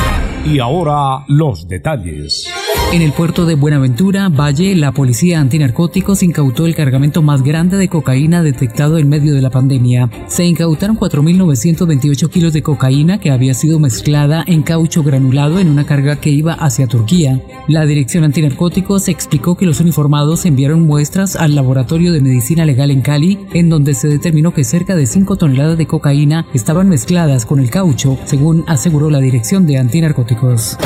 Y 0.44 0.58
ahora 0.58 1.24
los 1.28 1.68
detalles. 1.68 2.48
En 2.92 3.02
el 3.02 3.12
puerto 3.12 3.44
de 3.44 3.56
Buenaventura, 3.56 4.28
Valle, 4.28 4.74
la 4.74 4.92
policía 4.92 5.40
antinarcóticos 5.40 6.22
incautó 6.22 6.66
el 6.66 6.74
cargamento 6.74 7.20
más 7.20 7.42
grande 7.42 7.76
de 7.76 7.88
cocaína 7.88 8.42
detectado 8.42 8.96
en 8.96 9.08
medio 9.08 9.34
de 9.34 9.42
la 9.42 9.50
pandemia. 9.50 10.08
Se 10.28 10.46
incautaron 10.46 10.96
4.928 10.96 12.30
kilos 12.30 12.52
de 12.52 12.62
cocaína 12.62 13.18
que 13.18 13.32
había 13.32 13.54
sido 13.54 13.80
mezclada 13.80 14.44
en 14.46 14.62
caucho 14.62 15.02
granulado 15.02 15.58
en 15.58 15.68
una 15.68 15.84
carga 15.84 16.16
que 16.16 16.30
iba 16.30 16.54
hacia 16.54 16.86
Turquía. 16.86 17.42
La 17.68 17.84
Dirección 17.84 18.24
Antinarcóticos 18.24 19.08
explicó 19.08 19.56
que 19.56 19.66
los 19.66 19.80
uniformados 19.80 20.46
enviaron 20.46 20.86
muestras 20.86 21.36
al 21.36 21.54
Laboratorio 21.54 22.12
de 22.12 22.22
Medicina 22.22 22.64
Legal 22.64 22.92
en 22.92 23.02
Cali, 23.02 23.38
en 23.52 23.68
donde 23.68 23.94
se 23.94 24.08
determinó 24.08 24.54
que 24.54 24.64
cerca 24.64 24.94
de 24.94 25.06
5 25.06 25.36
toneladas 25.36 25.76
de 25.76 25.86
cocaína 25.86 26.46
estaban 26.54 26.88
mezcladas 26.88 27.46
con 27.46 27.58
el 27.58 27.68
caucho, 27.68 28.16
según 28.24 28.64
aseguró 28.68 29.10
la 29.10 29.20
Dirección 29.20 29.66
de 29.66 29.76
Antinarcóticos. 29.76 30.78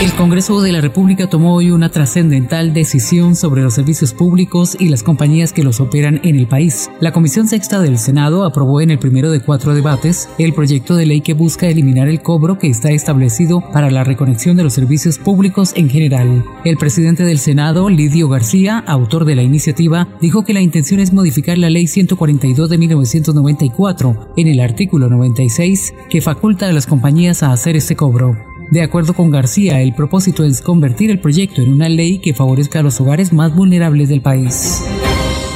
El 0.00 0.14
Congreso 0.14 0.62
de 0.62 0.72
la 0.72 0.80
República 0.80 1.28
tomó 1.28 1.54
hoy 1.54 1.70
una 1.70 1.90
trascendental 1.90 2.72
decisión 2.72 3.36
sobre 3.36 3.60
los 3.60 3.74
servicios 3.74 4.14
públicos 4.14 4.74
y 4.80 4.88
las 4.88 5.02
compañías 5.02 5.52
que 5.52 5.62
los 5.62 5.78
operan 5.78 6.22
en 6.24 6.36
el 6.36 6.46
país. 6.46 6.90
La 7.00 7.12
Comisión 7.12 7.48
Sexta 7.48 7.80
del 7.80 7.98
Senado 7.98 8.44
aprobó 8.44 8.80
en 8.80 8.90
el 8.90 8.98
primero 8.98 9.30
de 9.30 9.40
cuatro 9.40 9.74
debates 9.74 10.30
el 10.38 10.54
proyecto 10.54 10.96
de 10.96 11.04
ley 11.04 11.20
que 11.20 11.34
busca 11.34 11.68
eliminar 11.68 12.08
el 12.08 12.22
cobro 12.22 12.58
que 12.58 12.68
está 12.68 12.90
establecido 12.92 13.62
para 13.74 13.90
la 13.90 14.02
reconexión 14.02 14.56
de 14.56 14.62
los 14.62 14.72
servicios 14.72 15.18
públicos 15.18 15.74
en 15.76 15.90
general. 15.90 16.44
El 16.64 16.78
presidente 16.78 17.24
del 17.24 17.38
Senado, 17.38 17.90
Lidio 17.90 18.30
García, 18.30 18.78
autor 18.78 19.26
de 19.26 19.34
la 19.34 19.42
iniciativa, 19.42 20.08
dijo 20.22 20.44
que 20.44 20.54
la 20.54 20.62
intención 20.62 21.00
es 21.00 21.12
modificar 21.12 21.58
la 21.58 21.68
ley 21.68 21.86
142 21.86 22.70
de 22.70 22.78
1994 22.78 24.32
en 24.38 24.48
el 24.48 24.60
artículo 24.60 25.10
96 25.10 25.92
que 26.08 26.22
faculta 26.22 26.68
a 26.68 26.72
las 26.72 26.86
compañías 26.86 27.42
a 27.42 27.52
hacer 27.52 27.76
este 27.76 27.96
cobro. 27.96 28.49
De 28.70 28.82
acuerdo 28.82 29.14
con 29.14 29.32
García, 29.32 29.80
el 29.80 29.94
propósito 29.94 30.44
es 30.44 30.60
convertir 30.60 31.10
el 31.10 31.18
proyecto 31.18 31.60
en 31.60 31.72
una 31.72 31.88
ley 31.88 32.18
que 32.20 32.34
favorezca 32.34 32.78
a 32.78 32.82
los 32.82 33.00
hogares 33.00 33.32
más 33.32 33.52
vulnerables 33.54 34.08
del 34.08 34.22
país. 34.22 34.80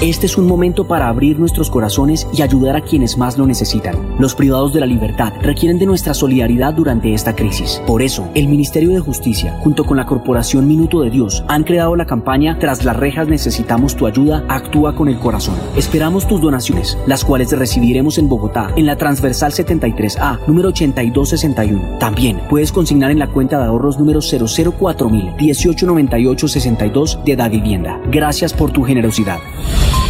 Este 0.03 0.27
es 0.27 0.37
un 0.37 0.47
momento 0.47 0.87
para 0.87 1.09
abrir 1.09 1.39
nuestros 1.39 1.71
corazones 1.71 2.27
y 2.33 2.43
ayudar 2.43 2.77
a 2.77 2.81
quienes 2.83 3.17
más 3.17 3.39
lo 3.39 3.47
necesitan. 3.47 3.97
Los 4.19 4.35
privados 4.35 4.75
de 4.75 4.81
la 4.81 4.87
libertad 4.87 5.33
requieren 5.41 5.79
de 5.79 5.87
nuestra 5.87 6.15
solidaridad 6.15 6.75
durante 6.75 7.15
esta 7.15 7.35
crisis. 7.35 7.81
Por 7.87 8.03
eso, 8.03 8.29
el 8.35 8.49
Ministerio 8.49 8.91
de 8.91 9.01
Justicia, 9.01 9.57
junto 9.61 9.85
con 9.85 9.97
la 9.97 10.05
Corporación 10.05 10.67
Minuto 10.67 11.01
de 11.01 11.11
Dios, 11.11 11.45
han 11.49 11.65
creado 11.65 11.97
la 11.97 12.07
campaña 12.07 12.59
Tras 12.59 12.85
las 12.85 12.97
rejas 12.97 13.29
necesitamos 13.29 13.95
tu 13.97 14.07
ayuda, 14.07 14.45
actúa 14.49 14.95
con 14.95 15.09
el 15.09 15.19
corazón. 15.19 15.55
Esperamos 15.77 16.27
tus 16.27 16.41
donaciones, 16.41 16.99
las 17.07 17.25
cuales 17.25 17.57
recibiremos 17.57 18.19
en 18.19 18.29
Bogotá, 18.29 18.71
en 18.77 18.87
la 18.87 18.97
transversal 18.97 19.53
73A, 19.53 20.41
número 20.47 20.71
8261. 20.71 21.99
También 21.99 22.41
puedes 22.51 22.73
consignar 22.73 23.11
en 23.11 23.21
la 23.21 23.29
cuenta 23.29 23.59
de 23.59 23.65
ahorros 23.65 23.99
número 23.99 24.21
004000 24.21 25.35
189862 25.39 27.21
de 27.25 27.37
Da 27.37 27.49
Vivienda. 27.49 28.01
Gracias 28.11 28.53
por 28.53 28.71
tu 28.71 28.83
generosidad. 28.83 29.39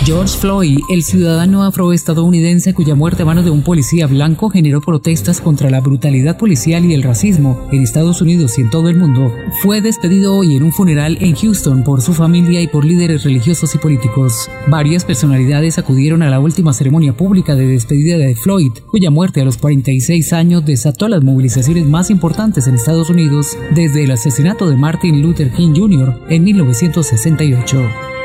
George 0.05 0.37
Floyd, 0.37 0.81
el 0.91 1.03
ciudadano 1.03 1.63
afroestadounidense 1.63 2.75
cuya 2.75 2.95
muerte 2.95 3.23
a 3.23 3.25
manos 3.25 3.47
de 3.47 3.51
un 3.51 3.63
policía 3.63 4.07
blanco 4.07 4.51
generó 4.51 4.83
protestas 4.83 5.41
contra 5.41 5.71
la 5.71 5.81
brutalidad 5.81 6.37
policial 6.37 6.85
y 6.85 6.93
el 6.93 7.03
racismo 7.03 7.67
en 7.73 7.81
Estados 7.81 8.21
Unidos 8.21 8.59
y 8.59 8.61
en 8.61 8.69
todo 8.69 8.91
el 8.91 8.99
mundo, 8.99 9.33
fue 9.63 9.81
despedido 9.81 10.37
hoy 10.37 10.57
en 10.57 10.63
un 10.63 10.73
funeral 10.73 11.17
en 11.23 11.35
Houston 11.35 11.85
por 11.85 12.03
su 12.03 12.13
familia 12.13 12.61
y 12.61 12.69
por 12.69 12.85
líderes 12.85 13.25
religiosos 13.25 13.75
y 13.75 13.79
políticos. 13.79 14.51
Varias 14.69 15.07
personalidades 15.07 15.79
acudieron 15.79 16.23
a 16.23 16.29
la 16.29 16.39
última 16.39 16.75
ceremonia 16.75 17.17
pública 17.17 17.55
de 17.55 17.67
despedida 17.67 18.19
de 18.19 18.37
Floyd, 18.37 18.73
cuya 18.91 19.11
muerte 19.11 19.41
a 19.41 19.47
los 19.47 19.57
46 19.57 20.35
años 20.35 20.67
desató 20.67 21.09
las 21.09 21.25
movilizaciones 21.25 21.87
más 21.87 22.11
importantes 22.11 22.67
en 22.67 22.75
Estados 22.75 23.09
Unidos 23.09 23.57
desde 23.75 24.05
el 24.05 24.11
asesinato 24.11 24.69
de 24.69 24.77
Martin 24.77 25.23
Luther 25.23 25.51
King 25.51 25.73
Jr. 25.75 26.27
en 26.29 26.45
1968. 26.45 28.14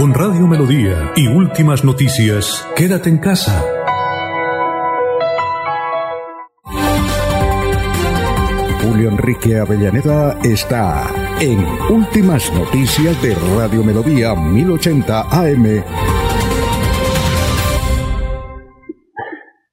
Con 0.00 0.14
Radio 0.14 0.46
Melodía 0.46 1.12
y 1.14 1.28
últimas 1.28 1.84
noticias, 1.84 2.66
quédate 2.74 3.10
en 3.10 3.18
casa. 3.18 3.62
Julio 8.82 9.10
Enrique 9.10 9.58
Avellaneda 9.58 10.38
está 10.42 11.06
en 11.38 11.66
Últimas 11.90 12.50
Noticias 12.54 13.20
de 13.20 13.34
Radio 13.58 13.84
Melodía 13.84 14.34
1080 14.34 15.20
AM. 15.20 15.84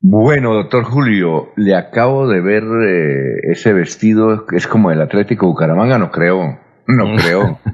Bueno, 0.02 0.56
doctor 0.56 0.84
Julio, 0.84 1.54
le 1.56 1.74
acabo 1.74 2.28
de 2.28 2.42
ver 2.42 2.64
eh, 2.64 3.52
ese 3.54 3.72
vestido, 3.72 4.46
es 4.52 4.68
como 4.68 4.92
el 4.92 5.00
Atlético 5.00 5.48
Bucaramanga, 5.48 5.98
no 5.98 6.12
creo, 6.12 6.60
no 6.86 7.16
creo. 7.16 7.60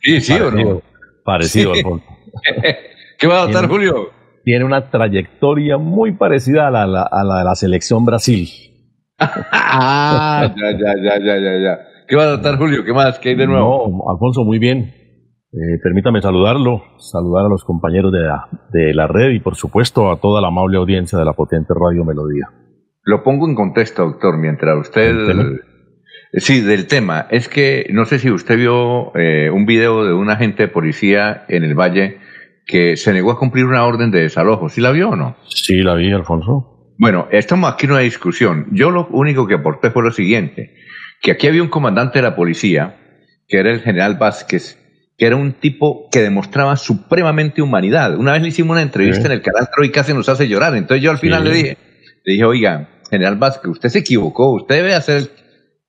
Sí, 0.00 0.20
sí 0.20 0.32
o 0.34 0.52
no. 0.52 0.80
Parecido, 1.28 1.74
Alfonso. 1.74 2.06
¿Qué 3.18 3.26
va 3.26 3.34
a 3.34 3.42
adoptar, 3.42 3.68
Julio? 3.68 4.08
Tiene 4.44 4.64
una 4.64 4.88
trayectoria 4.88 5.76
muy 5.76 6.12
parecida 6.12 6.68
a 6.68 6.70
la, 6.70 7.02
a 7.02 7.22
la 7.22 7.38
de 7.40 7.44
la 7.44 7.54
selección 7.54 8.06
Brasil. 8.06 8.48
ah, 9.18 10.50
ya, 10.56 10.70
ya, 10.70 10.94
ya, 11.02 11.18
ya, 11.18 11.36
ya, 11.36 11.58
ya. 11.58 11.78
¿Qué 12.08 12.16
va 12.16 12.22
a 12.22 12.26
adoptar, 12.28 12.56
Julio? 12.56 12.82
¿Qué 12.82 12.94
más? 12.94 13.18
¿Qué 13.18 13.28
hay 13.28 13.34
de 13.34 13.46
nuevo? 13.46 13.90
No, 13.90 14.10
Alfonso, 14.10 14.42
muy 14.42 14.58
bien. 14.58 14.94
Eh, 15.52 15.78
permítame 15.82 16.22
saludarlo, 16.22 16.82
saludar 16.96 17.44
a 17.44 17.48
los 17.50 17.62
compañeros 17.62 18.10
de 18.10 18.20
la, 18.20 18.48
de 18.72 18.94
la 18.94 19.06
red 19.06 19.32
y, 19.32 19.40
por 19.40 19.54
supuesto, 19.54 20.10
a 20.10 20.18
toda 20.18 20.40
la 20.40 20.48
amable 20.48 20.78
audiencia 20.78 21.18
de 21.18 21.26
la 21.26 21.34
potente 21.34 21.74
Radio 21.78 22.06
Melodía. 22.06 22.48
Lo 23.02 23.22
pongo 23.22 23.46
en 23.46 23.54
contexto, 23.54 24.02
doctor, 24.02 24.38
mientras 24.38 24.78
usted 24.78 25.14
Sí, 26.32 26.60
del 26.60 26.86
tema. 26.86 27.26
Es 27.30 27.48
que 27.48 27.86
no 27.90 28.04
sé 28.04 28.18
si 28.18 28.30
usted 28.30 28.56
vio 28.56 29.16
eh, 29.16 29.50
un 29.50 29.66
video 29.66 30.04
de 30.04 30.12
un 30.12 30.30
agente 30.30 30.64
de 30.64 30.68
policía 30.68 31.44
en 31.48 31.64
el 31.64 31.74
Valle 31.74 32.18
que 32.66 32.96
se 32.96 33.12
negó 33.12 33.32
a 33.32 33.38
cumplir 33.38 33.64
una 33.64 33.84
orden 33.84 34.10
de 34.10 34.22
desalojo. 34.22 34.68
¿Sí 34.68 34.80
la 34.80 34.90
vio 34.90 35.10
o 35.10 35.16
no? 35.16 35.36
Sí, 35.48 35.78
la 35.78 35.94
vi, 35.94 36.12
Alfonso. 36.12 36.94
Bueno, 36.98 37.28
estamos 37.30 37.72
aquí 37.72 37.86
en 37.86 37.92
una 37.92 38.00
discusión. 38.00 38.66
Yo 38.72 38.90
lo 38.90 39.08
único 39.10 39.46
que 39.46 39.54
aporté 39.54 39.90
fue 39.90 40.02
lo 40.02 40.10
siguiente, 40.10 40.74
que 41.22 41.30
aquí 41.30 41.46
había 41.46 41.62
un 41.62 41.68
comandante 41.68 42.18
de 42.18 42.22
la 42.22 42.36
policía, 42.36 42.96
que 43.46 43.58
era 43.58 43.70
el 43.70 43.80
general 43.80 44.16
Vázquez, 44.16 44.78
que 45.16 45.26
era 45.26 45.36
un 45.36 45.52
tipo 45.52 46.08
que 46.12 46.20
demostraba 46.20 46.76
supremamente 46.76 47.62
humanidad. 47.62 48.16
Una 48.16 48.32
vez 48.32 48.42
le 48.42 48.48
hicimos 48.48 48.72
una 48.72 48.82
entrevista 48.82 49.26
en 49.26 49.32
el 49.32 49.42
canal 49.42 49.68
Troy 49.74 49.88
y 49.88 49.90
casi 49.90 50.12
nos 50.12 50.28
hace 50.28 50.48
llorar. 50.48 50.76
Entonces 50.76 51.02
yo 51.02 51.10
al 51.10 51.18
final 51.18 51.44
le 51.44 51.54
dije, 51.54 51.78
le 52.24 52.32
dije, 52.32 52.44
oiga, 52.44 52.88
general 53.10 53.36
Vázquez, 53.36 53.70
usted 53.70 53.88
se 53.88 54.00
equivocó, 54.00 54.52
usted 54.52 54.76
debe 54.76 54.94
hacer 54.94 55.30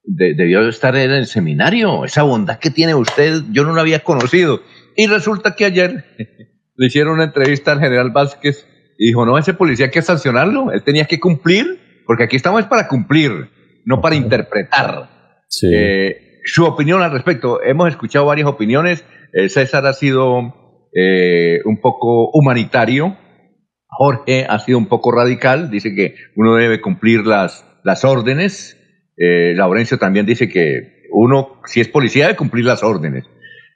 debió 0.09 0.67
estar 0.67 0.95
en 0.95 1.11
el 1.11 1.27
seminario. 1.27 2.05
Esa 2.05 2.23
bondad 2.23 2.59
que 2.59 2.71
tiene 2.71 2.95
usted, 2.95 3.43
yo 3.51 3.63
no 3.63 3.73
la 3.73 3.81
había 3.81 3.99
conocido. 3.99 4.61
Y 4.95 5.07
resulta 5.07 5.55
que 5.55 5.65
ayer 5.65 6.05
le 6.75 6.87
hicieron 6.87 7.13
una 7.13 7.25
entrevista 7.25 7.71
al 7.71 7.79
general 7.79 8.11
Vázquez 8.11 8.65
y 8.97 9.07
dijo, 9.07 9.25
no, 9.25 9.37
ese 9.37 9.53
policía 9.53 9.85
hay 9.85 9.91
que 9.91 10.01
sancionarlo, 10.01 10.71
él 10.71 10.83
tenía 10.83 11.05
que 11.05 11.19
cumplir, 11.19 11.79
porque 12.05 12.23
aquí 12.23 12.35
estamos 12.35 12.65
para 12.65 12.87
cumplir, 12.87 13.49
no 13.85 14.01
para 14.01 14.15
interpretar. 14.15 15.09
Eh, 15.71 16.39
su 16.43 16.65
opinión 16.65 17.01
al 17.01 17.11
respecto, 17.11 17.61
hemos 17.63 17.89
escuchado 17.89 18.25
varias 18.25 18.47
opiniones, 18.47 19.05
eh, 19.31 19.47
César 19.47 19.85
ha 19.85 19.93
sido 19.93 20.87
eh, 20.93 21.59
un 21.65 21.79
poco 21.79 22.29
humanitario, 22.31 23.17
Jorge 23.87 24.45
ha 24.49 24.59
sido 24.59 24.77
un 24.77 24.87
poco 24.87 25.11
radical, 25.11 25.71
dice 25.71 25.95
que 25.95 26.15
uno 26.35 26.55
debe 26.55 26.81
cumplir 26.81 27.25
las, 27.25 27.65
las 27.83 28.03
órdenes, 28.03 28.78
eh, 29.19 29.53
Laurencio 29.53 29.97
también 29.97 30.25
dice 30.25 30.47
que 30.47 31.03
uno, 31.11 31.59
si 31.65 31.81
es 31.81 31.89
policía, 31.89 32.25
debe 32.25 32.37
cumplir 32.37 32.65
las 32.65 32.83
órdenes. 32.83 33.25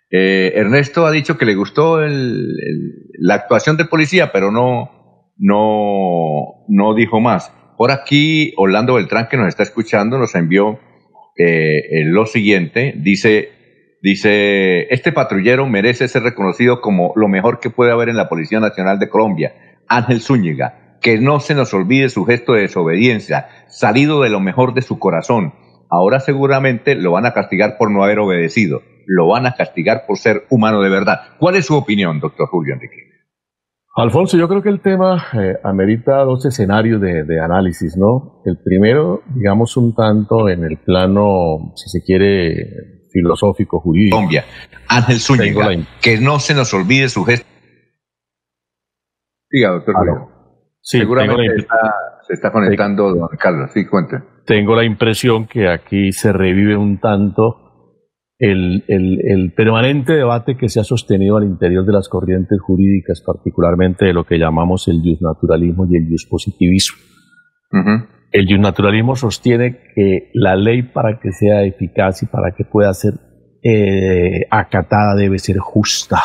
Eh, 0.09 0.53
Ernesto 0.55 1.05
ha 1.05 1.11
dicho 1.11 1.37
que 1.37 1.45
le 1.45 1.55
gustó 1.55 1.99
la 1.99 3.33
actuación 3.33 3.75
del 3.75 3.89
policía, 3.89 4.31
pero 4.31 4.51
no, 4.51 5.33
no, 5.37 6.65
no 6.69 6.95
dijo 6.95 7.19
más. 7.19 7.51
Por 7.77 7.91
aquí, 7.91 8.53
Orlando 8.55 8.93
Beltrán, 8.93 9.27
que 9.29 9.37
nos 9.37 9.47
está 9.47 9.63
escuchando, 9.63 10.17
nos 10.17 10.33
envió 10.35 10.79
eh, 11.37 12.03
lo 12.05 12.25
siguiente. 12.25 12.93
Dice, 12.95 13.49
dice, 14.01 14.93
este 14.93 15.11
patrullero 15.11 15.67
merece 15.67 16.07
ser 16.07 16.23
reconocido 16.23 16.79
como 16.79 17.11
lo 17.17 17.27
mejor 17.27 17.59
que 17.59 17.69
puede 17.69 17.91
haber 17.91 18.07
en 18.07 18.17
la 18.17 18.29
Policía 18.29 18.61
Nacional 18.61 18.99
de 18.99 19.09
Colombia. 19.09 19.53
Ángel 19.89 20.21
Zúñiga 20.21 20.82
que 21.03 21.19
no 21.19 21.41
se 21.41 21.53
nos 21.53 21.73
olvide 21.73 22.09
su 22.09 22.23
gesto 22.23 22.53
de 22.53 22.61
desobediencia, 22.61 23.49
salido 23.67 24.21
de 24.21 24.29
lo 24.29 24.39
mejor 24.39 24.73
de 24.73 24.81
su 24.81 24.97
corazón. 24.97 25.53
Ahora 25.89 26.21
seguramente 26.21 26.95
lo 26.95 27.11
van 27.11 27.27
a 27.27 27.33
castigar 27.33 27.77
por 27.77 27.91
no 27.91 28.03
haber 28.03 28.17
obedecido. 28.19 28.81
lo 29.05 29.27
van 29.27 29.45
a 29.45 29.53
castigar 29.53 30.05
por 30.07 30.17
ser 30.17 30.45
humano 30.49 30.81
de 30.81 30.89
verdad. 30.89 31.19
¿Cuál 31.37 31.55
es 31.55 31.65
su 31.65 31.75
opinión, 31.75 32.21
doctor 32.21 32.47
Julio 32.47 32.73
Enrique? 32.73 32.95
Alfonso, 33.95 34.37
yo 34.37 34.47
creo 34.47 34.61
que 34.63 34.69
el 34.69 34.79
tema 34.79 35.25
eh, 35.33 35.57
amerita 35.61 36.23
dos 36.23 36.45
escenarios 36.45 37.01
de, 37.01 37.39
análisis, 37.39 37.97
¿no? 37.97 38.41
El 38.45 38.57
primero, 38.63 39.21
digamos, 39.35 39.75
un 39.75 39.93
tanto 39.93 40.47
en 40.47 40.63
el 40.63 40.77
plano, 40.77 41.73
si 41.75 41.89
se 41.89 42.01
quiere, 42.01 43.03
filosófico, 43.11 43.81
jurídico. 43.81 44.15
Colombia. 44.15 44.45
Ángel 44.87 45.19
Zúñiga, 45.19 45.67
que 46.01 46.17
no 46.17 46.39
se 46.39 46.55
nos 46.55 46.73
olvide 46.73 47.09
su 47.09 47.25
gesto. 47.25 47.45
Diga, 49.51 49.71
doctor 49.71 49.95
Julio. 49.95 50.32
Sí, 50.85 50.99
Seguramente 50.99 51.65
se 52.27 52.33
está 52.33 52.51
conectando 52.51 53.13
don 53.13 53.29
Carlos, 53.39 53.71
sí, 53.73 53.85
cuente. 53.85 54.17
Tengo 54.45 54.75
la 54.75 54.83
impresión 54.83 55.47
que 55.47 55.69
aquí 55.69 56.11
se 56.11 56.33
revive 56.33 56.75
un 56.75 56.99
tanto 56.99 57.63
el, 58.37 58.83
el, 58.89 59.53
permanente 59.55 60.11
debate 60.11 60.57
que 60.57 60.67
se 60.67 60.81
ha 60.81 60.83
sostenido 60.83 61.37
al 61.37 61.45
interior 61.45 61.85
de 61.85 61.93
las 61.93 62.09
corrientes 62.09 62.59
jurídicas, 62.59 63.23
particularmente 63.25 64.05
de 64.05 64.13
lo 64.13 64.25
que 64.25 64.37
llamamos 64.37 64.89
el 64.89 65.01
naturalismo 65.21 65.87
y 65.89 65.95
el 65.95 66.07
positivismo. 66.29 66.97
El 68.33 68.51
El 68.51 68.61
naturalismo 68.61 69.15
sostiene 69.15 69.79
que 69.95 70.31
la 70.33 70.57
ley 70.57 70.83
para 70.83 71.19
que 71.21 71.31
sea 71.31 71.63
eficaz 71.63 72.23
y 72.23 72.25
para 72.25 72.53
que 72.53 72.65
pueda 72.65 72.93
ser 72.93 73.13
eh, 73.63 74.45
acatada 74.51 75.15
debe 75.15 75.39
ser 75.39 75.59
justa. 75.59 76.17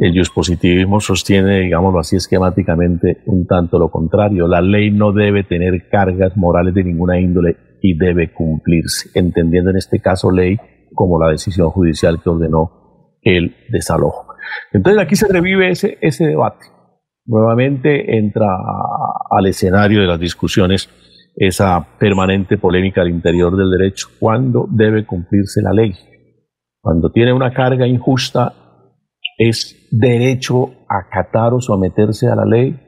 El 0.00 0.14
positivismo 0.32 1.00
sostiene, 1.00 1.60
digámoslo 1.62 1.98
así 1.98 2.14
esquemáticamente, 2.14 3.18
un 3.26 3.46
tanto 3.46 3.80
lo 3.80 3.90
contrario. 3.90 4.46
La 4.46 4.60
ley 4.60 4.92
no 4.92 5.10
debe 5.12 5.42
tener 5.42 5.88
cargas 5.88 6.36
morales 6.36 6.72
de 6.72 6.84
ninguna 6.84 7.18
índole 7.18 7.56
y 7.82 7.98
debe 7.98 8.32
cumplirse, 8.32 9.10
entendiendo 9.18 9.70
en 9.70 9.76
este 9.76 9.98
caso 9.98 10.30
ley 10.30 10.56
como 10.94 11.20
la 11.20 11.32
decisión 11.32 11.70
judicial 11.70 12.22
que 12.22 12.30
ordenó 12.30 13.18
el 13.22 13.56
desalojo. 13.70 14.34
Entonces 14.72 15.02
aquí 15.02 15.16
se 15.16 15.26
revive 15.26 15.70
ese, 15.70 15.98
ese 16.00 16.26
debate. 16.26 16.66
Nuevamente 17.26 18.18
entra 18.18 18.46
al 19.30 19.46
escenario 19.46 20.00
de 20.00 20.06
las 20.06 20.20
discusiones 20.20 20.88
esa 21.34 21.98
permanente 21.98 22.56
polémica 22.56 23.00
al 23.00 23.10
interior 23.10 23.56
del 23.56 23.70
derecho. 23.70 24.06
¿Cuándo 24.20 24.68
debe 24.70 25.04
cumplirse 25.04 25.60
la 25.60 25.72
ley? 25.72 25.92
Cuando 26.80 27.10
tiene 27.10 27.32
una 27.32 27.52
carga 27.52 27.86
injusta, 27.86 28.67
¿es 29.38 29.88
derecho 29.90 30.72
acatar 30.88 31.54
o 31.54 31.60
someterse 31.60 32.26
a 32.26 32.34
la 32.34 32.44
ley? 32.44 32.78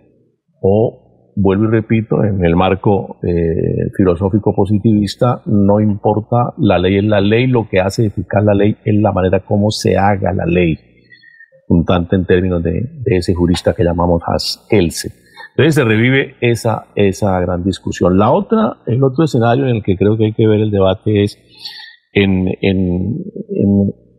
¿O 0.61 1.32
vuelvo 1.36 1.64
y 1.64 1.68
repito, 1.68 2.22
en 2.24 2.44
el 2.44 2.57
marco 2.57 3.18
eh, 3.22 3.90
filosófico 3.96 4.55
positivista, 4.55 5.42
no 5.46 5.80
importa, 5.80 6.53
la 6.59 6.78
ley 6.78 6.98
es 6.98 7.05
la 7.05 7.20
ley, 7.20 7.46
lo 7.46 7.68
que 7.68 7.80
hace 7.80 8.07
eficaz 8.07 8.44
la 8.44 8.55
ley 8.55 8.76
es 8.84 8.94
la 9.01 9.12
manera 9.12 9.40
como 9.40 9.70
se 9.70 9.96
haga 9.96 10.32
la 10.32 10.44
ley, 10.44 10.78
un 11.68 11.84
tanto 11.84 12.16
en 12.16 12.26
términos 12.26 12.62
de, 12.62 12.82
ese 13.07 13.32
jurista 13.32 13.72
que 13.72 13.84
llamamos 13.84 14.22
Has 14.26 14.66
Else. 14.70 15.12
Entonces 15.51 15.74
se 15.74 15.84
revive 15.84 16.36
esa, 16.40 16.86
esa 16.94 17.38
gran 17.40 17.64
discusión. 17.64 18.18
La 18.18 18.30
otra, 18.32 18.78
el 18.86 19.03
otro 19.03 19.24
escenario 19.24 19.66
en 19.66 19.76
el 19.76 19.82
que 19.82 19.96
creo 19.96 20.16
que 20.16 20.26
hay 20.26 20.32
que 20.32 20.46
ver 20.46 20.61
el 20.61 20.70
debate 20.70 21.24
es 21.24 21.38
en, 22.12 22.48
en 22.61 23.14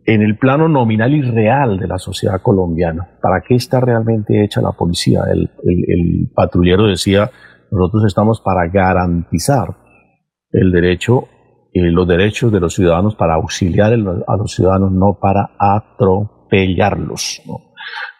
en 0.04 0.22
el 0.22 0.36
plano 0.36 0.68
nominal 0.68 1.14
y 1.14 1.22
real 1.22 1.78
de 1.78 1.86
la 1.86 1.98
sociedad 1.98 2.40
colombiana. 2.42 3.18
¿Para 3.20 3.42
qué 3.42 3.54
está 3.54 3.80
realmente 3.80 4.42
hecha 4.44 4.60
la 4.60 4.72
policía? 4.72 5.22
El, 5.30 6.30
patrullero 6.34 6.86
decía, 6.86 7.30
nosotros 7.70 8.04
estamos 8.06 8.40
para 8.40 8.68
garantizar 8.68 9.76
el 10.50 10.72
derecho, 10.72 11.28
eh, 11.72 11.90
los 11.90 12.06
derechos 12.06 12.52
de 12.52 12.60
los 12.60 12.74
ciudadanos, 12.74 13.14
para 13.14 13.34
auxiliar 13.34 13.92
a 13.92 14.36
los 14.36 14.52
ciudadanos, 14.52 14.92
no 14.92 15.18
para 15.20 15.50
atropellarlos. 15.58 17.42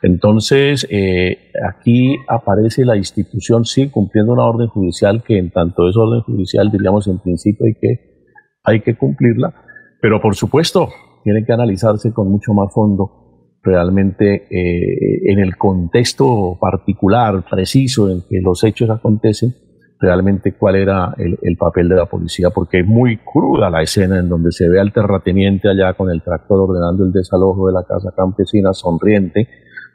Entonces, 0.02 0.86
eh, 0.90 1.50
aquí 1.68 2.16
aparece 2.28 2.84
la 2.84 2.96
institución, 2.96 3.64
sí, 3.64 3.88
cumpliendo 3.88 4.32
una 4.32 4.44
orden 4.44 4.68
judicial 4.68 5.22
que 5.22 5.38
en 5.38 5.50
tanto 5.50 5.88
es 5.88 5.96
orden 5.96 6.22
judicial, 6.22 6.70
diríamos 6.70 7.06
en 7.08 7.18
principio 7.18 7.66
hay 7.66 7.74
que, 7.74 8.26
hay 8.64 8.80
que 8.80 8.96
cumplirla, 8.96 9.54
pero 10.00 10.20
por 10.20 10.34
supuesto, 10.34 10.88
tiene 11.22 11.44
que 11.44 11.52
analizarse 11.52 12.12
con 12.12 12.30
mucho 12.30 12.52
más 12.52 12.72
fondo 12.72 13.22
realmente 13.62 14.46
eh, 14.50 15.32
en 15.32 15.38
el 15.38 15.56
contexto 15.56 16.58
particular, 16.60 17.44
preciso 17.48 18.10
en 18.10 18.22
que 18.28 18.40
los 18.40 18.64
hechos 18.64 18.90
acontecen, 18.90 19.54
realmente 20.00 20.54
cuál 20.54 20.74
era 20.74 21.14
el, 21.16 21.56
papel 21.56 21.88
de 21.88 21.94
la 21.94 22.06
policía, 22.06 22.50
porque 22.50 22.80
es 22.80 22.86
muy 22.86 23.18
cruda 23.18 23.70
la 23.70 23.82
escena 23.82 24.18
en 24.18 24.28
donde 24.28 24.50
se 24.50 24.68
ve 24.68 24.80
al 24.80 24.92
terrateniente 24.92 25.68
allá 25.68 25.94
con 25.94 26.10
el 26.10 26.22
tractor 26.22 26.70
ordenando 26.70 27.04
el 27.04 27.12
desalojo 27.12 27.68
de 27.68 27.74
la 27.74 27.84
casa 27.84 28.12
campesina, 28.16 28.72
sonriente, 28.72 29.48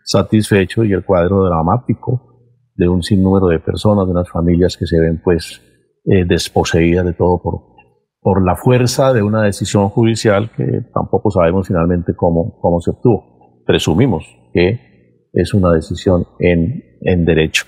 satisfecho, 0.05 0.85
y 0.85 0.93
el 0.93 1.03
cuadro 1.03 1.43
dramático 1.43 2.21
de 2.73 2.87
un 2.87 3.03
sinnúmero 3.03 3.47
de 3.47 3.59
personas, 3.59 4.05
de 4.05 4.11
unas 4.11 4.29
familias 4.29 4.77
que 4.77 4.85
se 4.85 4.97
ven 4.97 5.19
pues 5.21 5.61
eh, 6.05 6.23
desposeídas 6.25 7.05
de 7.05 7.13
todo 7.13 7.41
por, 7.41 7.76
por 8.27 8.45
la 8.45 8.57
fuerza 8.57 9.13
de 9.13 9.23
una 9.23 9.43
decisión 9.43 9.87
judicial 9.87 10.51
que 10.51 10.81
tampoco 10.93 11.31
sabemos 11.31 11.65
finalmente 11.65 12.13
cómo, 12.13 12.59
cómo 12.59 12.81
se 12.81 12.91
obtuvo. 12.91 13.63
Presumimos 13.65 14.25
que 14.53 15.29
es 15.31 15.53
una 15.53 15.71
decisión 15.71 16.25
en, 16.37 16.83
en 16.99 17.23
derecho. 17.23 17.63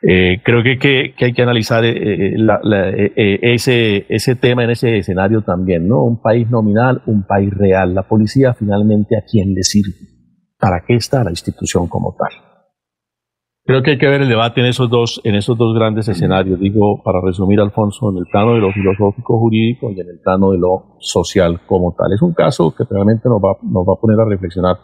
Eh, 0.00 0.42
creo 0.44 0.62
que, 0.62 0.78
que, 0.78 1.24
hay 1.24 1.32
que 1.32 1.42
analizar 1.42 1.84
eh, 1.84 2.36
eh, 2.36 3.38
ese, 3.42 4.06
ese 4.08 4.36
tema 4.36 4.62
en 4.62 4.70
ese 4.70 4.96
escenario 4.96 5.42
también, 5.42 5.88
¿no? 5.88 6.04
Un 6.04 6.22
país 6.22 6.48
nominal, 6.48 7.02
un 7.06 7.26
país 7.26 7.52
real. 7.52 7.92
La 7.92 8.04
policía 8.04 8.54
finalmente 8.54 9.16
a 9.16 9.24
quién 9.28 9.54
le 9.54 9.64
sirve, 9.64 9.96
para 10.56 10.84
qué 10.86 10.94
está 10.94 11.24
la 11.24 11.30
institución 11.30 11.88
como 11.88 12.14
tal. 12.16 12.45
Creo 13.66 13.82
que 13.82 13.92
hay 13.92 13.98
que 13.98 14.06
ver 14.06 14.22
el 14.22 14.28
debate 14.28 14.60
en 14.60 14.66
esos 14.66 14.88
dos, 14.88 15.20
en 15.24 15.34
esos 15.34 15.58
dos 15.58 15.74
grandes 15.74 16.06
escenarios. 16.06 16.60
Digo, 16.60 17.02
para 17.02 17.20
resumir, 17.20 17.58
Alfonso, 17.58 18.10
en 18.10 18.18
el 18.18 18.26
plano 18.26 18.54
de 18.54 18.60
lo 18.60 18.72
filosófico 18.72 19.40
jurídico 19.40 19.90
y 19.90 20.00
en 20.00 20.08
el 20.08 20.20
plano 20.20 20.52
de 20.52 20.58
lo 20.58 20.96
social 21.00 21.60
como 21.66 21.92
tal. 21.98 22.12
Es 22.12 22.22
un 22.22 22.32
caso 22.32 22.72
que 22.72 22.84
realmente 22.88 23.28
nos 23.28 23.40
va, 23.40 23.56
nos 23.62 23.84
va 23.84 23.94
a 23.94 24.00
poner 24.00 24.20
a 24.20 24.24
reflexionar 24.24 24.76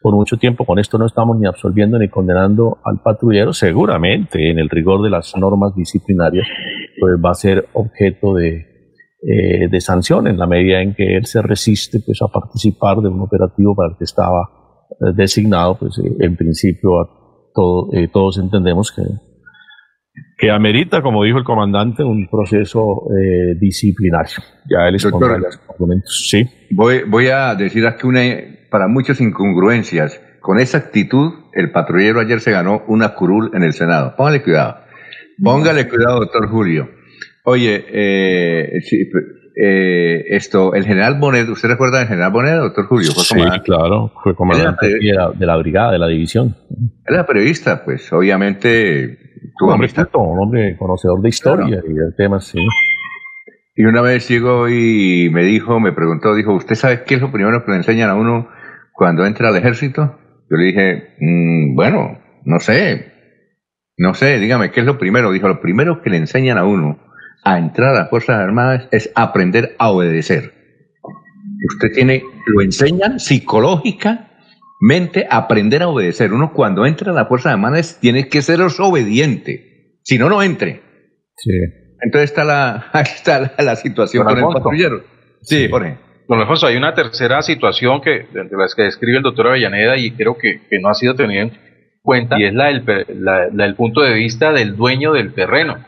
por 0.00 0.14
mucho 0.14 0.38
tiempo. 0.38 0.64
Con 0.64 0.78
esto 0.78 0.96
no 0.96 1.04
estamos 1.04 1.38
ni 1.38 1.46
absolviendo 1.46 1.98
ni 1.98 2.08
condenando 2.08 2.78
al 2.84 3.02
patrullero. 3.02 3.52
Seguramente, 3.52 4.50
en 4.50 4.58
el 4.58 4.70
rigor 4.70 5.02
de 5.02 5.10
las 5.10 5.36
normas 5.36 5.76
disciplinarias, 5.76 6.46
pues 6.98 7.16
va 7.22 7.32
a 7.32 7.34
ser 7.34 7.68
objeto 7.74 8.32
de, 8.32 8.66
eh, 9.22 9.68
de 9.70 9.80
sanción 9.82 10.26
en 10.26 10.38
la 10.38 10.46
medida 10.46 10.80
en 10.80 10.94
que 10.94 11.16
él 11.16 11.26
se 11.26 11.42
resiste 11.42 12.00
pues, 12.00 12.22
a 12.22 12.28
participar 12.28 12.96
de 13.02 13.08
un 13.08 13.20
operativo 13.20 13.76
para 13.76 13.90
el 13.90 13.98
que 13.98 14.04
estaba 14.04 14.48
eh, 14.90 15.12
designado, 15.14 15.78
pues 15.78 15.98
eh, 15.98 16.16
en 16.18 16.34
principio 16.34 16.98
a 16.98 17.21
eh, 17.92 18.08
todos 18.12 18.38
entendemos 18.38 18.92
que, 18.92 19.02
que 20.38 20.50
amerita, 20.50 21.02
como 21.02 21.24
dijo 21.24 21.38
el 21.38 21.44
comandante, 21.44 22.02
un 22.02 22.28
proceso 22.28 23.08
eh, 23.10 23.56
disciplinario. 23.60 24.42
Ya 24.68 24.88
él 24.88 24.94
expondrá 24.94 25.38
los 25.38 25.60
argumentos. 25.68 26.28
Sí. 26.28 26.44
Voy, 26.70 27.02
voy 27.06 27.28
a 27.28 27.54
decir 27.54 27.86
aquí 27.86 28.06
una, 28.06 28.22
para 28.70 28.88
muchas 28.88 29.20
incongruencias. 29.20 30.20
Con 30.40 30.58
esa 30.58 30.78
actitud, 30.78 31.32
el 31.52 31.70
patrullero 31.70 32.20
ayer 32.20 32.40
se 32.40 32.50
ganó 32.50 32.82
una 32.88 33.14
curul 33.14 33.50
en 33.54 33.62
el 33.62 33.72
Senado. 33.72 34.14
Póngale 34.16 34.42
cuidado. 34.42 34.76
Póngale 35.42 35.88
cuidado, 35.88 36.20
doctor 36.20 36.48
Julio. 36.48 36.88
Oye, 37.44 37.84
eh, 37.88 38.80
eh, 39.56 40.24
esto, 40.28 40.74
el 40.74 40.84
general 40.84 41.18
Bonet, 41.18 41.48
¿usted 41.48 41.68
recuerda 41.68 41.98
del 41.98 42.08
general 42.08 42.32
Bonet, 42.32 42.56
doctor 42.56 42.86
Julio? 42.86 43.10
sí, 43.10 43.36
claro, 43.64 44.12
fue 44.22 44.34
comandante 44.34 44.86
de 44.86 45.12
la, 45.12 45.30
de 45.30 45.46
la, 45.46 45.56
brigada, 45.56 45.92
de 45.92 45.98
la 45.98 46.08
división. 46.08 46.56
Era 47.06 47.26
periodista, 47.26 47.84
pues 47.84 48.10
obviamente 48.12 49.18
tuvo 49.58 49.74
un 49.74 49.74
hombre 49.74 49.90
un 50.14 50.38
hombre 50.38 50.76
conocedor 50.76 51.20
de 51.20 51.28
historia 51.28 51.82
y 51.86 51.92
de 51.92 52.12
temas, 52.16 52.46
sí. 52.46 52.58
Y 53.74 53.84
una 53.84 54.02
vez 54.02 54.28
llegó 54.28 54.68
y 54.68 55.30
me 55.32 55.44
dijo, 55.44 55.80
me 55.80 55.92
preguntó, 55.92 56.34
dijo, 56.34 56.54
¿usted 56.54 56.74
sabe 56.74 57.04
qué 57.04 57.14
es 57.14 57.20
lo 57.20 57.32
primero 57.32 57.64
que 57.64 57.70
le 57.70 57.78
enseñan 57.78 58.10
a 58.10 58.14
uno 58.14 58.48
cuando 58.92 59.24
entra 59.24 59.48
al 59.48 59.56
ejército? 59.56 60.18
Yo 60.50 60.56
le 60.56 60.64
dije, 60.64 61.14
mm, 61.18 61.74
bueno, 61.74 62.18
no 62.44 62.58
sé, 62.58 63.12
no 63.96 64.14
sé, 64.14 64.38
dígame, 64.38 64.70
¿qué 64.70 64.80
es 64.80 64.86
lo 64.86 64.98
primero? 64.98 65.32
Dijo, 65.32 65.48
lo 65.48 65.60
primero 65.60 66.02
que 66.02 66.10
le 66.10 66.18
enseñan 66.18 66.58
a 66.58 66.64
uno 66.64 66.98
a 67.44 67.58
entrar 67.58 67.90
a 67.90 68.00
las 68.00 68.10
Fuerzas 68.10 68.38
Armadas 68.38 68.88
es 68.90 69.10
aprender 69.14 69.76
a 69.78 69.90
obedecer. 69.90 70.54
Usted 71.74 71.92
tiene, 71.94 72.24
lo 72.46 72.62
enseñan 72.62 73.20
psicológicamente 73.20 75.28
aprender 75.30 75.82
a 75.82 75.88
obedecer. 75.88 76.32
Uno 76.32 76.52
cuando 76.52 76.86
entra 76.86 77.12
a 77.12 77.14
las 77.14 77.28
Fuerzas 77.28 77.52
Armadas 77.52 77.98
tiene 78.00 78.28
que 78.28 78.42
ser 78.42 78.60
obediente. 78.60 80.00
Si 80.02 80.18
no, 80.18 80.28
no 80.28 80.42
entre. 80.42 80.82
Sí. 81.36 81.52
Entonces 82.00 82.30
está 82.30 82.42
la, 82.44 82.90
está 82.94 83.54
la, 83.58 83.76
situación 83.76 84.24
con 84.24 84.38
el 84.38 84.44
patrullero. 84.44 85.04
Sí, 85.42 85.68
Jorge. 85.68 85.98
Don 86.28 86.40
Alfonso, 86.40 86.66
hay 86.66 86.76
una 86.76 86.94
tercera 86.94 87.42
situación 87.42 88.00
que, 88.00 88.26
de 88.32 88.48
las 88.56 88.74
que 88.74 88.82
describe 88.82 89.18
el 89.18 89.22
doctor 89.22 89.48
Avellaneda 89.48 89.98
y 89.98 90.12
creo 90.12 90.38
que, 90.38 90.62
no 90.80 90.88
ha 90.88 90.94
sido 90.94 91.14
tenida 91.14 91.42
en 91.42 91.52
cuenta, 92.00 92.38
y 92.38 92.44
es 92.44 92.54
la 92.54 92.70
la 92.70 93.50
del 93.50 93.74
punto 93.74 94.00
de 94.00 94.14
vista 94.14 94.52
del 94.52 94.76
dueño 94.76 95.12
del 95.12 95.34
terreno 95.34 95.84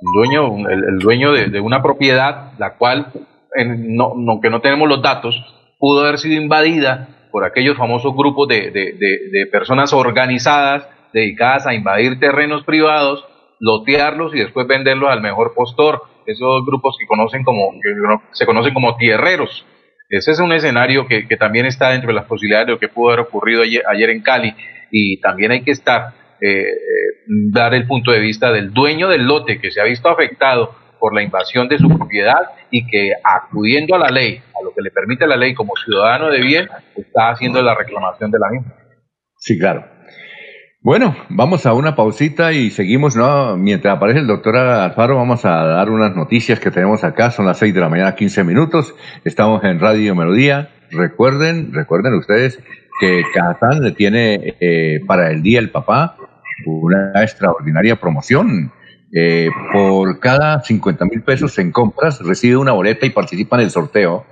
dueño, 0.00 0.68
el, 0.68 0.98
dueño 0.98 1.32
de, 1.32 1.60
una 1.60 1.82
propiedad, 1.82 2.52
la 2.58 2.76
cual, 2.76 3.12
no, 3.56 4.14
aunque 4.28 4.50
no 4.50 4.60
tenemos 4.60 4.88
los 4.88 5.02
datos, 5.02 5.34
pudo 5.78 6.02
haber 6.02 6.18
sido 6.18 6.40
invadida 6.40 7.08
por 7.30 7.44
aquellos 7.44 7.76
famosos 7.76 8.14
grupos 8.14 8.48
de, 8.48 8.70
de, 8.70 9.46
personas 9.46 9.92
organizadas 9.92 10.88
dedicadas 11.12 11.66
a 11.66 11.74
invadir 11.74 12.18
terrenos 12.18 12.64
privados, 12.64 13.26
lotearlos 13.60 14.34
y 14.34 14.38
después 14.38 14.66
venderlos 14.66 15.10
al 15.10 15.22
mejor 15.22 15.54
postor. 15.54 16.02
Esos 16.26 16.66
grupos 16.66 16.96
que, 16.98 17.06
conocen 17.06 17.44
como, 17.44 17.72
que 17.72 17.90
se 18.32 18.46
conocen 18.46 18.74
como 18.74 18.96
tierreros. 18.96 19.64
Ese 20.08 20.30
es 20.30 20.40
un 20.40 20.52
escenario 20.52 21.06
que, 21.06 21.24
también 21.36 21.66
está 21.66 21.90
dentro 21.90 22.08
de 22.08 22.14
las 22.14 22.26
posibilidades 22.26 22.68
de 22.68 22.72
lo 22.74 22.78
que 22.78 22.88
pudo 22.88 23.08
haber 23.08 23.26
ocurrido 23.26 23.62
ayer, 23.62 24.10
en 24.10 24.22
Cali 24.22 24.54
y 24.90 25.20
también 25.20 25.50
hay 25.50 25.62
que 25.62 25.72
estar, 25.72 26.12
eh, 26.40 26.48
eh, 26.48 26.74
dar 27.50 27.74
el 27.74 27.86
punto 27.86 28.10
de 28.12 28.20
vista 28.20 28.52
del 28.52 28.72
dueño 28.72 29.08
del 29.08 29.26
lote 29.26 29.60
que 29.60 29.70
se 29.70 29.80
ha 29.80 29.84
visto 29.84 30.08
afectado 30.08 30.74
por 30.98 31.14
la 31.14 31.22
invasión 31.22 31.68
de 31.68 31.78
su 31.78 31.88
propiedad 31.88 32.50
y 32.70 32.86
que 32.86 33.12
acudiendo 33.22 33.94
a 33.94 33.98
la 33.98 34.08
ley, 34.08 34.40
a 34.58 34.64
lo 34.64 34.72
que 34.74 34.82
le 34.82 34.90
permite 34.90 35.26
la 35.26 35.36
ley 35.36 35.54
como 35.54 35.74
ciudadano 35.76 36.30
de 36.30 36.40
bien, 36.40 36.68
está 36.96 37.30
haciendo 37.30 37.62
la 37.62 37.74
reclamación 37.74 38.30
de 38.30 38.38
la 38.38 38.50
misma. 38.50 38.74
Sí, 39.38 39.58
claro. 39.58 39.96
Bueno, 40.86 41.16
vamos 41.30 41.66
a 41.66 41.74
una 41.74 41.96
pausita 41.96 42.52
y 42.52 42.70
seguimos, 42.70 43.16
¿no? 43.16 43.56
Mientras 43.56 43.96
aparece 43.96 44.20
el 44.20 44.28
doctor 44.28 44.56
Alfaro, 44.56 45.16
vamos 45.16 45.44
a 45.44 45.64
dar 45.64 45.90
unas 45.90 46.14
noticias 46.14 46.60
que 46.60 46.70
tenemos 46.70 47.02
acá. 47.02 47.32
Son 47.32 47.44
las 47.44 47.58
6 47.58 47.74
de 47.74 47.80
la 47.80 47.88
mañana, 47.88 48.14
15 48.14 48.44
minutos. 48.44 48.94
Estamos 49.24 49.64
en 49.64 49.80
Radio 49.80 50.14
Melodía. 50.14 50.70
Recuerden, 50.92 51.72
recuerden 51.72 52.14
ustedes 52.14 52.62
que 53.00 53.22
Catán 53.32 53.82
le 53.82 53.92
tiene 53.92 54.56
eh, 54.60 55.00
para 55.06 55.30
el 55.30 55.42
Día 55.42 55.60
del 55.60 55.70
Papá 55.70 56.16
una 56.66 57.12
extraordinaria 57.22 57.96
promoción. 57.96 58.72
Eh, 59.12 59.50
por 59.72 60.18
cada 60.18 60.62
50 60.62 61.04
mil 61.06 61.22
pesos 61.22 61.58
en 61.58 61.72
compras, 61.72 62.20
recibe 62.20 62.56
una 62.56 62.72
boleta 62.72 63.06
y 63.06 63.10
participa 63.10 63.56
en 63.56 63.62
el 63.62 63.70
sorteo 63.70 64.26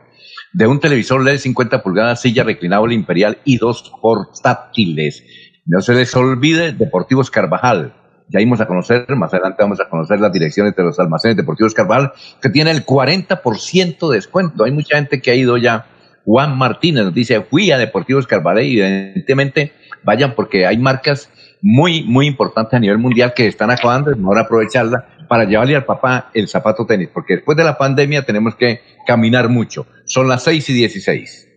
de 0.55 0.67
un 0.69 0.81
televisor 0.81 1.23
LED 1.23 1.39
50 1.39 1.83
pulgadas, 1.83 2.23
silla 2.23 2.45
reclinable 2.45 2.95
imperial 2.95 3.39
y 3.45 3.59
dos 3.59 3.93
portátiles. 4.01 5.25
No 5.67 5.81
se 5.81 5.95
les 5.95 6.15
olvide 6.15 6.73
Deportivos 6.73 7.31
Carvajal. 7.31 7.95
Ya 8.29 8.41
íbamos 8.41 8.61
a 8.61 8.67
conocer, 8.67 9.05
más 9.17 9.35
adelante 9.35 9.63
vamos 9.63 9.81
a 9.81 9.89
conocer 9.89 10.21
las 10.21 10.33
direcciones 10.33 10.75
de 10.77 10.83
los 10.85 10.99
almacenes 10.99 11.37
Deportivos 11.37 11.75
Carvajal, 11.75 12.13
que 12.41 12.49
tiene 12.49 12.71
el 12.71 12.87
40% 12.87 14.11
de 14.11 14.17
descuento. 14.17 14.65
Hay 14.65 14.73
mucha 14.73 14.97
gente 14.97 15.21
que 15.21 15.31
ha 15.31 15.35
ido 15.35 15.57
ya. 15.57 15.87
Juan 16.25 16.57
Martínez 16.57 17.05
nos 17.05 17.15
dice, 17.15 17.41
fui 17.43 17.71
a 17.71 17.79
Deportivos 17.79 18.27
Carvajal 18.27 18.65
y 18.65 18.81
evidentemente 18.81 19.73
vayan 20.03 20.35
porque 20.35 20.67
hay 20.67 20.79
marcas 20.79 21.31
muy, 21.61 22.03
muy 22.03 22.27
importantes 22.27 22.75
a 22.75 22.81
nivel 22.81 22.99
mundial 22.99 23.33
que 23.35 23.47
están 23.47 23.71
acabando, 23.71 24.11
es 24.11 24.17
mejor 24.17 24.39
aprovecharla 24.39 25.07
para 25.29 25.45
llevarle 25.45 25.77
al 25.77 25.85
papá 25.85 26.31
el 26.35 26.49
zapato 26.49 26.85
tenis, 26.87 27.09
porque 27.13 27.37
después 27.37 27.57
de 27.57 27.65
la 27.65 27.79
pandemia 27.79 28.23
tenemos 28.23 28.55
que 28.57 28.81
caminar 29.07 29.49
mucho. 29.49 29.87
Son 30.05 30.29
las 30.29 30.45
6 30.45 30.69
y 30.71 30.73
16. 30.75 31.49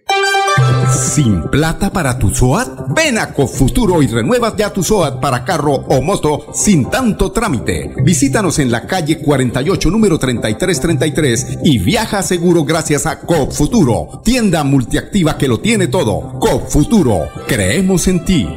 ¿Sin 0.89 1.43
plata 1.43 1.91
para 1.91 2.18
tu 2.18 2.34
SOAT? 2.34 2.93
Ven 2.95 3.18
a 3.18 3.34
Cofuturo 3.34 4.01
y 4.01 4.08
renuevas 4.08 4.55
ya 4.55 4.72
tu 4.72 4.84
SOAT 4.84 5.20
para 5.20 5.43
carro 5.43 5.74
o 5.74 6.01
moto 6.01 6.47
sin 6.53 6.89
tanto 6.89 7.32
trámite. 7.32 7.93
Visítanos 8.03 8.60
en 8.60 8.72
la 8.72 8.88
calle 8.88 9.20
48, 9.20 9.89
número 9.89 10.18
3333 10.18 11.60
y 11.64 11.78
viaja 11.80 12.24
seguro 12.24 12.64
gracias 12.64 13.05
a 13.05 13.20
Cofuturo, 13.20 14.22
tienda 14.24 14.64
multiactiva 14.64 15.38
que 15.38 15.47
lo 15.47 15.60
tiene 15.60 15.88
todo. 15.88 16.39
Cofuturo, 16.39 17.28
creemos 17.47 18.08
en 18.08 18.24
ti. 18.24 18.47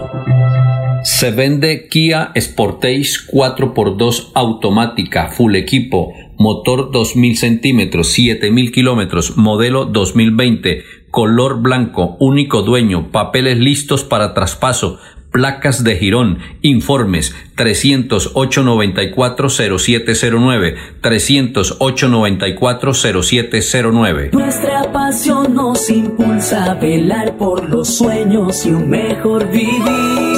Se 1.02 1.30
vende 1.30 1.88
Kia 1.88 2.30
Sportage 2.38 3.26
4x2 3.32 4.32
automática, 4.34 5.30
full 5.30 5.56
equipo, 5.56 6.12
motor 6.38 6.90
2000 6.90 7.36
centímetros, 7.36 8.08
7000 8.12 8.70
kilómetros, 8.70 9.36
modelo 9.36 9.86
2020, 9.86 10.82
color 11.10 11.60
blanco, 11.60 12.16
único 12.20 12.62
dueño, 12.62 13.08
papeles 13.10 13.58
listos 13.58 14.04
para 14.04 14.34
traspaso, 14.34 14.98
placas 15.30 15.84
de 15.84 15.96
Girón, 15.96 16.38
informes 16.62 17.34
308 17.54 18.62
94 18.62 19.48
0709, 19.48 20.76
308 21.00 22.08
94 22.08 22.94
0709. 22.94 24.30
Nuestra 24.32 24.92
pasión 24.92 25.54
nos 25.54 25.88
impulsa 25.90 26.72
a 26.72 26.74
velar 26.74 27.36
por 27.36 27.68
los 27.68 27.88
sueños 27.88 28.66
y 28.66 28.70
un 28.70 28.90
mejor 28.90 29.50
vivir 29.50 30.30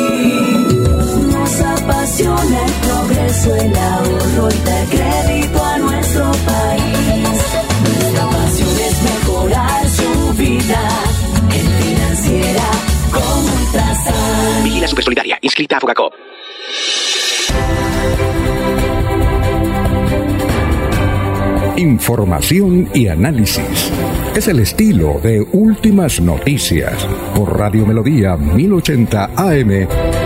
apasiona 1.92 2.64
el 2.64 2.72
progreso, 2.72 3.56
el 3.56 3.76
ahorro 3.76 4.48
y 4.50 4.64
dar 4.64 5.01
Supersolidaria, 14.92 15.38
inscrita 15.40 15.78
a 15.78 15.80
Fugacop. 15.80 16.12
Información 21.78 22.90
y 22.92 23.08
análisis. 23.08 23.90
Es 24.36 24.48
el 24.48 24.58
estilo 24.58 25.18
de 25.22 25.40
Últimas 25.40 26.20
Noticias 26.20 27.06
por 27.34 27.58
Radio 27.58 27.86
Melodía 27.86 28.36
1080 28.36 29.30
AM. 29.34 30.21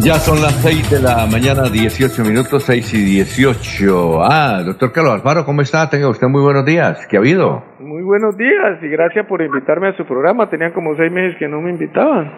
Ya 0.00 0.14
son 0.14 0.42
las 0.42 0.52
6 0.62 0.90
de 0.90 1.00
la 1.00 1.26
mañana, 1.26 1.70
18 1.70 2.22
minutos, 2.22 2.64
6 2.64 2.94
y 2.94 3.04
18. 3.04 4.22
Ah, 4.22 4.62
doctor 4.64 4.92
Carlos 4.92 5.14
Alfaro, 5.14 5.44
¿cómo 5.44 5.62
está? 5.62 5.88
Tenga 5.88 6.08
usted 6.08 6.28
muy 6.28 6.42
buenos 6.42 6.64
días. 6.66 7.06
¿Qué 7.08 7.16
ha 7.16 7.20
habido? 7.20 7.64
Muy 7.80 8.02
buenos 8.02 8.36
días 8.36 8.78
y 8.82 8.88
gracias 8.88 9.26
por 9.26 9.40
invitarme 9.40 9.88
a 9.88 9.96
su 9.96 10.04
programa. 10.04 10.50
Tenían 10.50 10.72
como 10.72 10.94
seis 10.96 11.10
meses 11.10 11.36
que 11.38 11.48
no 11.48 11.60
me 11.60 11.70
invitaban. 11.70 12.30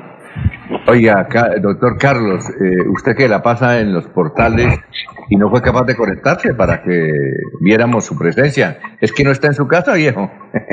Oiga, 0.86 1.26
doctor 1.60 1.96
Carlos, 1.98 2.48
eh, 2.60 2.88
usted 2.88 3.16
que 3.16 3.28
la 3.28 3.42
pasa 3.42 3.80
en 3.80 3.92
los 3.92 4.06
portales 4.08 4.78
y 5.30 5.36
no 5.36 5.50
fue 5.50 5.62
capaz 5.62 5.84
de 5.84 5.96
conectarse 5.96 6.54
para 6.54 6.82
que 6.82 7.10
viéramos 7.60 8.06
su 8.06 8.18
presencia. 8.18 8.78
¿Es 9.00 9.12
que 9.12 9.24
no 9.24 9.30
está 9.30 9.48
en 9.48 9.54
su 9.54 9.66
casa, 9.66 9.94
viejo? 9.94 10.30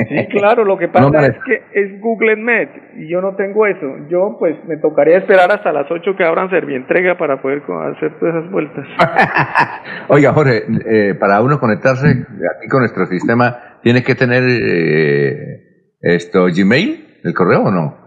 Sí, 0.08 0.28
claro, 0.30 0.64
lo 0.64 0.76
que 0.78 0.88
pasa 0.92 1.26
es 1.26 1.36
que 1.44 1.62
es 1.72 2.00
Google 2.00 2.36
Met 2.36 2.70
y 2.96 3.08
yo 3.10 3.20
no 3.20 3.36
tengo 3.36 3.66
eso. 3.66 3.86
Yo 4.08 4.36
pues 4.38 4.56
me 4.66 4.76
tocaría 4.76 5.18
esperar 5.18 5.50
hasta 5.50 5.72
las 5.72 5.90
8 5.90 6.16
que 6.16 6.24
abran 6.24 6.50
Servientrega 6.50 7.16
para 7.16 7.40
poder 7.40 7.62
hacer 7.94 8.18
todas 8.18 8.36
esas 8.36 8.50
vueltas. 8.50 8.86
Oiga, 10.08 10.32
Jorge, 10.32 10.62
eh, 10.86 11.14
para 11.14 11.40
uno 11.40 11.58
conectarse 11.58 12.06
aquí 12.08 12.68
con 12.70 12.80
nuestro 12.80 13.06
sistema, 13.06 13.78
¿tiene 13.82 14.02
que 14.02 14.14
tener 14.14 14.42
eh, 14.46 15.92
esto 16.00 16.46
Gmail, 16.46 17.20
el 17.24 17.34
correo 17.34 17.64
o 17.64 17.70
no? 17.70 18.05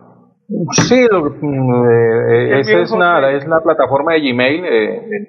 Sí, 0.71 0.95
mm, 0.95 1.85
eh, 1.91 2.59
es, 2.59 2.91
una, 2.91 3.29
es 3.31 3.47
la 3.47 3.61
plataforma 3.61 4.13
de 4.13 4.21
Gmail, 4.21 4.65
eh, 4.65 5.27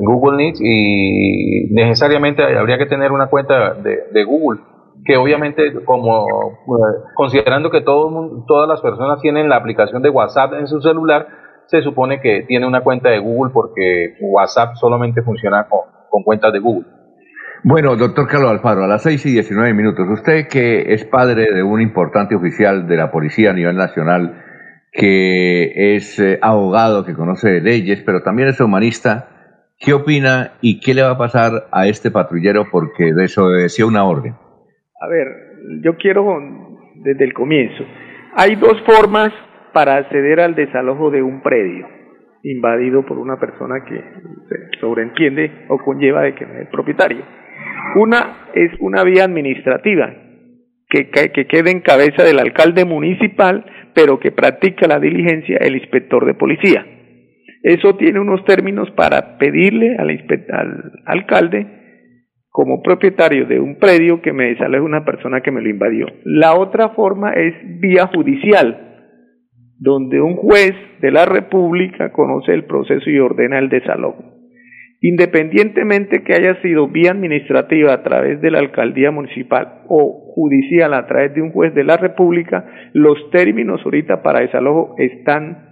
Google 0.00 0.38
Needs, 0.38 0.60
y 0.62 1.68
necesariamente 1.70 2.42
habría 2.42 2.78
que 2.78 2.86
tener 2.86 3.12
una 3.12 3.26
cuenta 3.26 3.74
de, 3.74 4.24
Google, 4.24 4.60
que 5.04 5.18
obviamente 5.18 5.84
como 5.84 6.26
eh, 6.26 7.02
considerando 7.14 7.70
que 7.70 7.82
todo, 7.82 8.42
todas 8.46 8.66
las 8.66 8.80
personas 8.80 9.20
tienen 9.20 9.50
la 9.50 9.56
aplicación 9.56 10.00
de 10.00 10.08
WhatsApp 10.08 10.54
en 10.54 10.66
su 10.66 10.80
celular, 10.80 11.26
se 11.66 11.82
supone 11.82 12.22
que 12.22 12.44
tiene 12.48 12.66
una 12.66 12.80
cuenta 12.80 13.10
de 13.10 13.18
Google 13.18 13.52
porque 13.52 14.14
WhatsApp 14.20 14.76
solamente 14.76 15.20
funciona 15.22 15.68
con 16.08 16.22
cuentas 16.22 16.54
de 16.54 16.58
Google. 16.58 17.01
Bueno, 17.64 17.94
doctor 17.94 18.26
Carlos 18.26 18.50
Alfaro, 18.50 18.82
a 18.82 18.88
las 18.88 19.04
6 19.04 19.24
y 19.26 19.32
19 19.34 19.72
minutos, 19.72 20.08
usted 20.08 20.48
que 20.48 20.92
es 20.94 21.04
padre 21.04 21.46
de 21.54 21.62
un 21.62 21.80
importante 21.80 22.34
oficial 22.34 22.88
de 22.88 22.96
la 22.96 23.12
policía 23.12 23.50
a 23.50 23.52
nivel 23.52 23.76
nacional, 23.76 24.42
que 24.90 25.94
es 25.94 26.18
eh, 26.18 26.40
abogado, 26.42 27.04
que 27.04 27.14
conoce 27.14 27.60
leyes, 27.60 28.02
pero 28.04 28.24
también 28.24 28.48
es 28.48 28.60
humanista, 28.60 29.28
¿qué 29.78 29.92
opina 29.92 30.54
y 30.60 30.80
qué 30.80 30.92
le 30.92 31.02
va 31.02 31.10
a 31.10 31.18
pasar 31.18 31.68
a 31.70 31.86
este 31.86 32.10
patrullero 32.10 32.64
porque 32.68 33.14
desobedeció 33.14 33.86
una 33.86 34.06
orden? 34.06 34.34
A 35.00 35.06
ver, 35.06 35.28
yo 35.84 35.96
quiero 35.96 36.26
desde 36.96 37.24
el 37.24 37.32
comienzo. 37.32 37.84
Hay 38.34 38.56
dos 38.56 38.82
formas 38.84 39.32
para 39.72 39.98
acceder 39.98 40.40
al 40.40 40.56
desalojo 40.56 41.12
de 41.12 41.22
un 41.22 41.40
predio 41.42 41.86
invadido 42.42 43.06
por 43.06 43.18
una 43.18 43.38
persona 43.38 43.84
que 43.84 44.02
se 44.48 44.80
sobreentiende 44.80 45.66
o 45.68 45.78
conlleva 45.78 46.22
de 46.22 46.34
que 46.34 46.44
no 46.44 46.54
es 46.54 46.68
propietario. 46.70 47.22
Una 47.96 48.48
es 48.54 48.70
una 48.80 49.04
vía 49.04 49.24
administrativa, 49.24 50.14
que, 50.88 51.10
que 51.10 51.46
quede 51.46 51.70
en 51.70 51.80
cabeza 51.80 52.22
del 52.22 52.38
alcalde 52.38 52.84
municipal, 52.84 53.64
pero 53.94 54.18
que 54.20 54.30
practica 54.30 54.86
la 54.86 54.98
diligencia 54.98 55.58
el 55.58 55.76
inspector 55.76 56.26
de 56.26 56.34
policía. 56.34 56.86
Eso 57.62 57.96
tiene 57.96 58.18
unos 58.20 58.44
términos 58.44 58.90
para 58.92 59.38
pedirle 59.38 59.96
al, 59.96 60.10
al 60.50 60.92
alcalde 61.06 61.66
como 62.50 62.82
propietario 62.82 63.46
de 63.46 63.60
un 63.60 63.78
predio 63.78 64.20
que 64.20 64.32
me 64.32 64.48
desaloje 64.48 64.82
una 64.82 65.04
persona 65.04 65.40
que 65.40 65.50
me 65.50 65.62
lo 65.62 65.70
invadió. 65.70 66.06
La 66.24 66.54
otra 66.54 66.90
forma 66.90 67.32
es 67.32 67.54
vía 67.80 68.08
judicial. 68.08 68.88
donde 69.78 70.20
un 70.20 70.36
juez 70.36 70.74
de 71.00 71.10
la 71.10 71.24
República 71.24 72.12
conoce 72.12 72.52
el 72.54 72.66
proceso 72.66 73.10
y 73.10 73.18
ordena 73.18 73.58
el 73.58 73.68
desalojo. 73.68 74.31
Independientemente 75.04 76.22
que 76.22 76.32
haya 76.32 76.62
sido 76.62 76.86
vía 76.86 77.10
administrativa 77.10 77.92
a 77.92 78.04
través 78.04 78.40
de 78.40 78.52
la 78.52 78.60
alcaldía 78.60 79.10
municipal 79.10 79.82
o 79.88 80.32
judicial 80.36 80.94
a 80.94 81.08
través 81.08 81.34
de 81.34 81.42
un 81.42 81.50
juez 81.50 81.74
de 81.74 81.82
la 81.82 81.96
República, 81.96 82.64
los 82.92 83.18
términos 83.32 83.80
ahorita 83.84 84.22
para 84.22 84.40
desalojo 84.40 84.94
están 84.98 85.70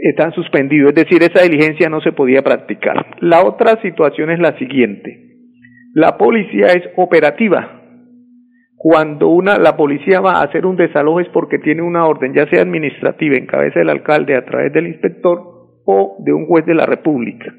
están 0.00 0.32
suspendidos, 0.32 0.90
es 0.90 0.94
decir, 0.94 1.22
esa 1.22 1.42
diligencia 1.42 1.88
no 1.88 2.00
se 2.00 2.12
podía 2.12 2.42
practicar. 2.42 3.16
La 3.20 3.42
otra 3.42 3.80
situación 3.82 4.30
es 4.30 4.38
la 4.38 4.56
siguiente. 4.58 5.40
La 5.92 6.16
policía 6.16 6.66
es 6.66 6.84
operativa, 6.96 7.78
cuando 8.76 9.28
una, 9.28 9.58
la 9.58 9.76
policía 9.76 10.20
va 10.20 10.34
a 10.34 10.44
hacer 10.44 10.64
un 10.64 10.76
desalojo 10.76 11.18
es 11.18 11.28
porque 11.30 11.58
tiene 11.58 11.82
una 11.82 12.06
orden, 12.06 12.32
ya 12.32 12.46
sea 12.48 12.62
administrativa 12.62 13.36
en 13.36 13.46
cabeza 13.46 13.80
del 13.80 13.90
alcalde 13.90 14.36
a 14.36 14.44
través 14.44 14.72
del 14.72 14.86
inspector 14.86 15.47
o 15.90 16.16
de 16.18 16.34
un 16.34 16.44
juez 16.44 16.66
de 16.66 16.74
la 16.74 16.84
República. 16.84 17.50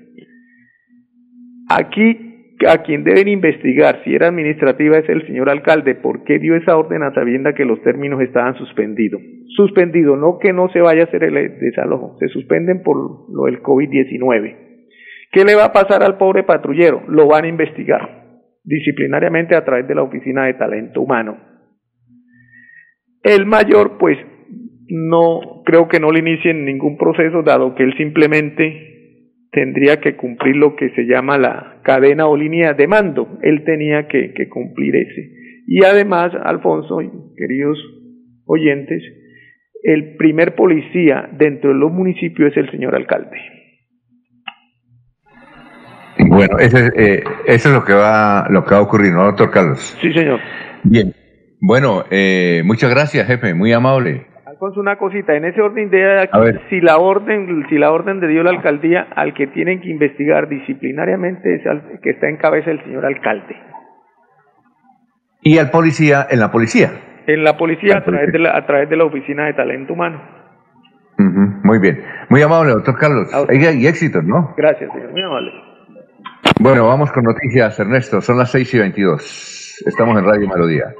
Aquí 1.67 2.55
a 2.67 2.83
quien 2.83 3.03
deben 3.03 3.27
investigar 3.27 4.01
si 4.03 4.13
era 4.13 4.27
administrativa 4.27 4.99
es 4.99 5.09
el 5.09 5.25
señor 5.25 5.49
alcalde, 5.49 5.95
¿por 5.95 6.23
qué 6.25 6.37
dio 6.37 6.55
esa 6.55 6.77
orden 6.77 7.01
a 7.01 7.13
sabienda 7.13 7.53
que 7.53 7.65
los 7.65 7.81
términos 7.81 8.21
estaban 8.21 8.55
suspendidos? 8.55 9.19
Suspendido, 9.55 10.15
no 10.15 10.37
que 10.37 10.53
no 10.53 10.69
se 10.69 10.79
vaya 10.79 11.01
a 11.01 11.05
hacer 11.05 11.23
el 11.23 11.59
desalojo, 11.59 12.17
se 12.19 12.27
suspenden 12.27 12.83
por 12.83 12.97
lo 13.33 13.45
del 13.45 13.63
COVID-19. 13.63 14.57
¿Qué 15.31 15.43
le 15.43 15.55
va 15.55 15.65
a 15.65 15.73
pasar 15.73 16.03
al 16.03 16.17
pobre 16.17 16.43
patrullero? 16.43 17.01
Lo 17.07 17.27
van 17.27 17.45
a 17.45 17.49
investigar 17.49 18.27
disciplinariamente 18.63 19.55
a 19.55 19.65
través 19.65 19.87
de 19.87 19.95
la 19.95 20.03
Oficina 20.03 20.45
de 20.45 20.53
Talento 20.53 21.01
Humano. 21.01 21.37
El 23.23 23.47
mayor, 23.47 23.97
pues, 23.97 24.19
no 24.89 25.63
creo 25.65 25.87
que 25.87 25.99
no 25.99 26.11
le 26.11 26.19
inicien 26.19 26.65
ningún 26.65 26.97
proceso, 26.97 27.43
dado 27.43 27.75
que 27.75 27.83
él 27.83 27.93
simplemente 27.97 28.89
tendría 29.51 29.99
que 29.99 30.15
cumplir 30.15 30.55
lo 30.55 30.75
que 30.75 30.89
se 30.91 31.03
llama 31.03 31.37
la 31.37 31.81
cadena 31.83 32.27
o 32.27 32.37
línea 32.37 32.73
de 32.73 32.87
mando. 32.87 33.39
Él 33.41 33.63
tenía 33.65 34.07
que, 34.07 34.33
que 34.33 34.47
cumplir 34.49 34.95
ese. 34.95 35.31
Y 35.67 35.83
además, 35.83 36.31
Alfonso, 36.43 36.97
queridos 37.37 37.77
oyentes, 38.45 39.03
el 39.83 40.15
primer 40.17 40.55
policía 40.55 41.29
dentro 41.37 41.71
de 41.71 41.79
los 41.79 41.91
municipios 41.91 42.51
es 42.51 42.57
el 42.57 42.71
señor 42.71 42.95
alcalde. 42.95 43.37
Bueno, 46.27 46.57
ese, 46.59 46.89
eh, 46.95 47.23
eso 47.45 47.69
es 47.69 47.75
lo 47.75 47.83
que 47.83 47.93
va 47.93 48.47
lo 48.49 48.65
que 48.65 48.71
va 48.71 48.81
a 48.81 48.83
ocurrir, 48.83 49.13
¿no, 49.13 49.25
doctor 49.25 49.51
Carlos? 49.51 49.79
Sí, 50.01 50.11
señor. 50.11 50.39
Bien. 50.83 51.13
Bueno, 51.61 52.05
eh, 52.09 52.61
muchas 52.65 52.89
gracias, 52.89 53.27
jefe, 53.27 53.53
muy 53.53 53.71
amable. 53.73 54.25
Alfonso, 54.59 54.81
una 54.81 54.97
cosita, 54.97 55.33
en 55.35 55.45
ese 55.45 55.61
orden 55.61 55.89
de 55.89 56.19
aquí, 56.19 56.59
si 56.69 56.81
la 56.81 56.97
orden, 56.97 57.65
si 57.69 57.77
la 57.77 57.93
orden 57.93 58.19
de 58.19 58.27
dio 58.27 58.43
la 58.43 58.49
alcaldía, 58.49 59.07
al 59.15 59.33
que 59.33 59.47
tienen 59.47 59.79
que 59.79 59.87
investigar 59.87 60.49
disciplinariamente 60.49 61.55
es 61.55 61.65
al 61.65 62.01
que 62.01 62.09
está 62.09 62.27
en 62.27 62.35
cabeza 62.35 62.69
el 62.69 62.83
señor 62.83 63.05
alcalde. 63.05 63.55
¿Y 65.41 65.59
al 65.59 65.71
policía 65.71 66.27
en 66.29 66.41
la 66.41 66.51
policía? 66.51 66.89
En 67.25 67.45
la 67.45 67.55
policía, 67.55 67.99
a 67.99 68.03
través, 68.03 68.33
de 68.33 68.39
la, 68.39 68.57
a 68.57 68.65
través 68.65 68.89
de 68.89 68.97
la 68.97 69.05
oficina 69.05 69.45
de 69.45 69.53
talento 69.53 69.93
humano. 69.93 70.21
muy 71.63 71.79
bien. 71.79 72.03
Muy 72.27 72.41
amable, 72.41 72.71
doctor 72.73 72.97
Carlos. 72.99 73.29
Y, 73.53 73.65
y 73.65 73.87
éxitos, 73.87 74.25
¿no? 74.25 74.55
Gracias, 74.57 74.91
señor. 74.91 75.11
Muy 75.11 75.23
amable. 75.23 75.51
Bueno, 76.59 76.85
vamos 76.85 77.13
con 77.13 77.23
noticias, 77.23 77.79
Ernesto. 77.79 78.19
Son 78.19 78.37
las 78.37 78.51
6 78.51 78.73
y 78.73 78.79
22. 78.79 79.83
Estamos 79.87 80.19
en 80.19 80.25
Radio 80.25 80.49
Melodía. 80.49 80.93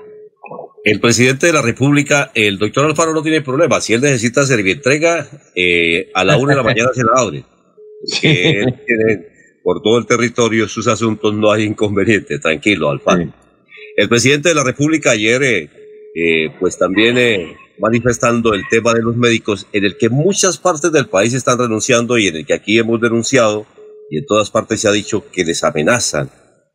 El 0.83 0.99
presidente 1.01 1.47
de 1.47 1.53
la 1.53 1.61
República, 1.61 2.31
el 2.33 2.57
doctor 2.57 2.85
Alfaro, 2.85 3.13
no 3.13 3.21
tiene 3.21 3.41
problema. 3.41 3.81
Si 3.81 3.93
él 3.93 4.01
necesita 4.01 4.45
servientrega, 4.45 5.27
eh, 5.55 6.09
a 6.13 6.23
la 6.23 6.37
una 6.37 6.51
de 6.53 6.57
la 6.57 6.63
mañana 6.63 6.89
se 6.93 7.03
la 7.03 7.11
abre. 7.15 7.43
por 9.63 9.81
todo 9.81 9.97
el 9.97 10.05
territorio 10.05 10.69
sus 10.69 10.87
asuntos, 10.87 11.33
no 11.33 11.51
hay 11.51 11.63
inconveniente. 11.63 12.39
Tranquilo, 12.39 12.89
Alfaro. 12.89 13.33
El 13.97 14.07
presidente 14.07 14.49
de 14.49 14.55
la 14.55 14.63
República 14.63 15.11
ayer, 15.11 15.43
eh, 15.43 15.69
eh, 16.15 16.49
pues 16.59 16.77
también 16.77 17.57
manifestando 17.77 18.53
el 18.53 18.63
tema 18.69 18.93
de 18.93 19.01
los 19.01 19.17
médicos, 19.17 19.67
en 19.73 19.83
el 19.83 19.97
que 19.97 20.09
muchas 20.09 20.57
partes 20.57 20.91
del 20.91 21.07
país 21.07 21.33
están 21.33 21.59
renunciando 21.59 22.17
y 22.17 22.27
en 22.27 22.37
el 22.37 22.45
que 22.45 22.53
aquí 22.53 22.77
hemos 22.77 23.01
denunciado 23.01 23.65
y 24.09 24.17
en 24.17 24.25
todas 24.25 24.49
partes 24.49 24.81
se 24.81 24.87
ha 24.87 24.91
dicho 24.91 25.29
que 25.31 25.43
les 25.43 25.63
amenazan, 25.63 26.29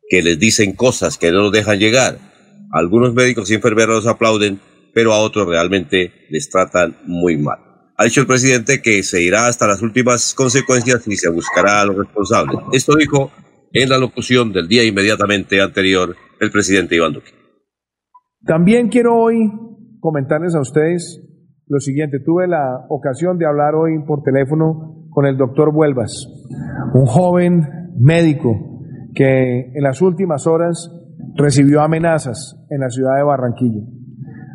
que 0.09 0.21
les 0.21 0.39
dicen 0.39 0.73
cosas, 0.73 1.17
que 1.17 1.31
no 1.31 1.43
los 1.43 1.51
dejan 1.51 1.79
llegar. 1.79 2.34
Algunos 2.75 3.13
médicos 3.13 3.49
y 3.49 3.53
enfermeros 3.53 4.05
aplauden, 4.05 4.59
pero 4.93 5.13
a 5.13 5.19
otros 5.19 5.47
realmente 5.47 6.11
les 6.29 6.49
tratan 6.49 6.97
muy 7.05 7.37
mal. 7.37 7.57
Ha 7.95 8.03
dicho 8.03 8.19
el 8.19 8.27
presidente 8.27 8.81
que 8.81 9.01
se 9.01 9.23
irá 9.23 9.47
hasta 9.47 9.65
las 9.65 9.81
últimas 9.81 10.33
consecuencias 10.33 11.07
y 11.07 11.15
se 11.15 11.29
buscará 11.29 11.79
a 11.79 11.85
los 11.85 11.95
responsables. 11.95 12.57
Esto 12.73 12.97
dijo 12.97 13.31
en 13.71 13.87
la 13.87 13.97
locución 13.97 14.51
del 14.51 14.67
día 14.67 14.83
inmediatamente 14.83 15.61
anterior 15.61 16.17
el 16.41 16.51
presidente 16.51 16.97
Iván 16.97 17.13
Duque. 17.13 17.31
También 18.45 18.89
quiero 18.89 19.15
hoy 19.15 19.49
comentarles 20.01 20.53
a 20.53 20.59
ustedes 20.59 21.21
lo 21.67 21.79
siguiente. 21.79 22.17
Tuve 22.25 22.45
la 22.49 22.87
ocasión 22.89 23.37
de 23.37 23.45
hablar 23.45 23.73
hoy 23.75 24.03
por 24.05 24.21
teléfono 24.21 25.07
con 25.11 25.25
el 25.25 25.37
doctor 25.37 25.71
Vuelvas, 25.73 26.27
un 26.93 27.05
joven 27.05 27.61
médico 27.97 28.81
que 29.13 29.71
en 29.73 29.81
las 29.81 30.01
últimas 30.01 30.45
horas 30.45 30.91
recibió 31.35 31.81
amenazas 31.81 32.55
en 32.69 32.79
la 32.79 32.89
ciudad 32.89 33.17
de 33.17 33.23
Barranquilla. 33.23 33.81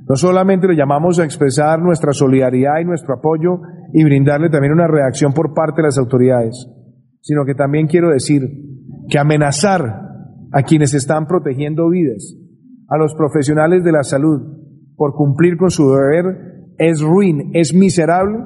No 0.09 0.17
solamente 0.17 0.67
le 0.67 0.77
llamamos 0.77 1.19
a 1.19 1.25
expresar 1.25 1.81
nuestra 1.81 2.13
solidaridad 2.13 2.81
y 2.81 2.85
nuestro 2.85 3.15
apoyo 3.15 3.61
y 3.93 4.03
brindarle 4.05 4.51
también 4.51 4.73
una 4.73 4.89
reacción 4.89 5.33
por 5.33 5.55
parte 5.55 5.83
de 5.83 5.89
las 5.89 5.99
autoridades, 5.99 6.69
sino 7.21 7.45
que 7.45 7.55
también 7.55 7.87
quiero 7.87 8.11
decir 8.11 8.43
que 9.09 9.19
amenazar 9.19 9.83
a 10.53 10.63
quienes 10.63 10.95
están 10.95 11.27
protegiendo 11.27 11.89
vidas, 11.89 12.35
a 12.89 12.97
los 12.97 13.15
profesionales 13.15 13.85
de 13.85 13.93
la 13.93 14.03
salud, 14.03 14.41
por 14.97 15.15
cumplir 15.15 15.57
con 15.57 15.71
su 15.71 15.91
deber, 15.93 16.51
es 16.79 17.01
ruin, 17.01 17.51
es 17.55 17.73
miserable 17.73 18.39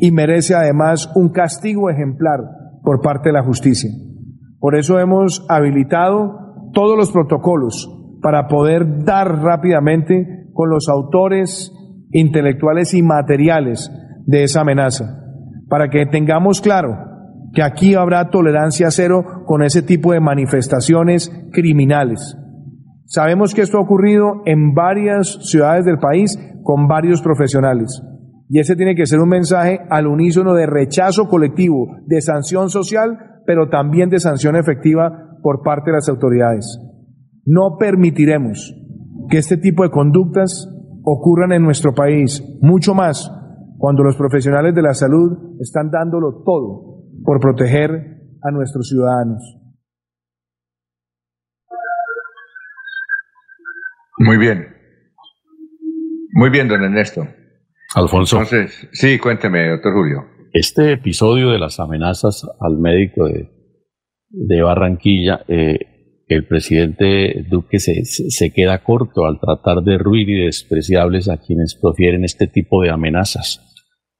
y 0.00 0.10
merece 0.10 0.54
además 0.54 1.10
un 1.14 1.30
castigo 1.30 1.88
ejemplar 1.88 2.40
por 2.82 3.00
parte 3.00 3.28
de 3.28 3.34
la 3.34 3.44
justicia. 3.44 3.90
Por 4.58 4.74
eso 4.76 4.98
hemos 4.98 5.46
habilitado 5.48 6.45
todos 6.76 6.94
los 6.94 7.10
protocolos 7.10 7.90
para 8.20 8.48
poder 8.48 9.02
dar 9.02 9.40
rápidamente 9.40 10.50
con 10.52 10.68
los 10.68 10.90
autores 10.90 11.72
intelectuales 12.12 12.92
y 12.92 13.02
materiales 13.02 13.90
de 14.26 14.44
esa 14.44 14.60
amenaza, 14.60 15.22
para 15.70 15.88
que 15.88 16.04
tengamos 16.04 16.60
claro 16.60 16.94
que 17.54 17.62
aquí 17.62 17.94
habrá 17.94 18.28
tolerancia 18.28 18.90
cero 18.90 19.24
con 19.46 19.62
ese 19.62 19.80
tipo 19.80 20.12
de 20.12 20.20
manifestaciones 20.20 21.32
criminales. 21.50 22.36
Sabemos 23.06 23.54
que 23.54 23.62
esto 23.62 23.78
ha 23.78 23.82
ocurrido 23.82 24.42
en 24.44 24.74
varias 24.74 25.38
ciudades 25.48 25.86
del 25.86 25.98
país 25.98 26.38
con 26.62 26.88
varios 26.88 27.22
profesionales. 27.22 28.02
Y 28.50 28.58
ese 28.58 28.76
tiene 28.76 28.94
que 28.94 29.06
ser 29.06 29.20
un 29.20 29.30
mensaje 29.30 29.80
al 29.88 30.06
unísono 30.06 30.52
de 30.52 30.66
rechazo 30.66 31.26
colectivo, 31.26 31.86
de 32.06 32.20
sanción 32.20 32.68
social, 32.68 33.16
pero 33.46 33.70
también 33.70 34.10
de 34.10 34.20
sanción 34.20 34.56
efectiva 34.56 35.25
por 35.46 35.62
parte 35.62 35.92
de 35.92 35.96
las 35.98 36.08
autoridades. 36.08 36.76
No 37.44 37.76
permitiremos 37.78 38.74
que 39.30 39.38
este 39.38 39.56
tipo 39.56 39.84
de 39.84 39.90
conductas 39.90 40.68
ocurran 41.04 41.52
en 41.52 41.62
nuestro 41.62 41.94
país, 41.94 42.42
mucho 42.62 42.94
más 42.94 43.30
cuando 43.78 44.02
los 44.02 44.16
profesionales 44.16 44.74
de 44.74 44.82
la 44.82 44.92
salud 44.92 45.56
están 45.60 45.92
dándolo 45.92 46.42
todo 46.44 47.04
por 47.24 47.38
proteger 47.38 47.90
a 48.42 48.50
nuestros 48.50 48.88
ciudadanos. 48.88 49.40
Muy 54.18 54.38
bien. 54.38 54.66
Muy 56.32 56.50
bien, 56.50 56.66
don 56.66 56.82
Ernesto. 56.82 57.22
Alfonso. 57.94 58.38
Entonces, 58.38 58.88
sí, 58.90 59.16
cuénteme, 59.20 59.68
doctor 59.68 59.92
Julio. 59.92 60.24
Este 60.52 60.94
episodio 60.94 61.50
de 61.50 61.60
las 61.60 61.78
amenazas 61.78 62.44
al 62.58 62.78
médico 62.78 63.26
de, 63.28 63.55
de 64.36 64.62
Barranquilla, 64.62 65.40
eh, 65.48 65.78
el 66.28 66.46
presidente 66.46 67.46
Duque 67.48 67.78
se, 67.78 68.04
se, 68.04 68.50
queda 68.52 68.82
corto 68.82 69.26
al 69.26 69.40
tratar 69.40 69.82
de 69.82 69.96
ruir 69.96 70.28
y 70.28 70.44
despreciables 70.44 71.28
a 71.28 71.38
quienes 71.38 71.78
profieren 71.80 72.24
este 72.24 72.46
tipo 72.46 72.82
de 72.82 72.90
amenazas. 72.90 73.62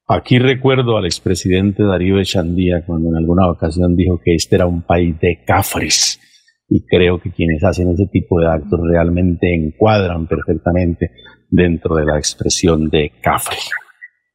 Aquí 0.08 0.38
recuerdo 0.38 0.96
al 0.96 1.04
expresidente 1.04 1.82
Darío 1.82 2.20
Echandía 2.20 2.84
cuando 2.86 3.08
en 3.10 3.16
alguna 3.16 3.50
ocasión 3.50 3.96
dijo 3.96 4.20
que 4.24 4.34
este 4.34 4.54
era 4.54 4.66
un 4.66 4.82
país 4.82 5.18
de 5.20 5.42
cafres 5.44 6.20
y 6.68 6.86
creo 6.86 7.20
que 7.20 7.32
quienes 7.32 7.62
hacen 7.64 7.90
ese 7.90 8.06
tipo 8.06 8.40
de 8.40 8.48
actos 8.48 8.80
realmente 8.88 9.52
encuadran 9.52 10.26
perfectamente 10.26 11.10
dentro 11.50 11.96
de 11.96 12.06
la 12.06 12.18
expresión 12.18 12.88
de 12.88 13.12
cafre. 13.20 13.56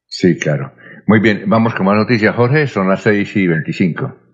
Sí, 0.08 0.38
claro. 0.38 0.74
Muy 1.08 1.20
bien, 1.20 1.44
vamos 1.48 1.74
con 1.74 1.86
más 1.86 1.98
noticias, 1.98 2.36
Jorge, 2.36 2.68
son 2.68 2.90
las 2.90 3.02
6 3.04 3.36
y 3.38 3.48
25. 3.48 4.31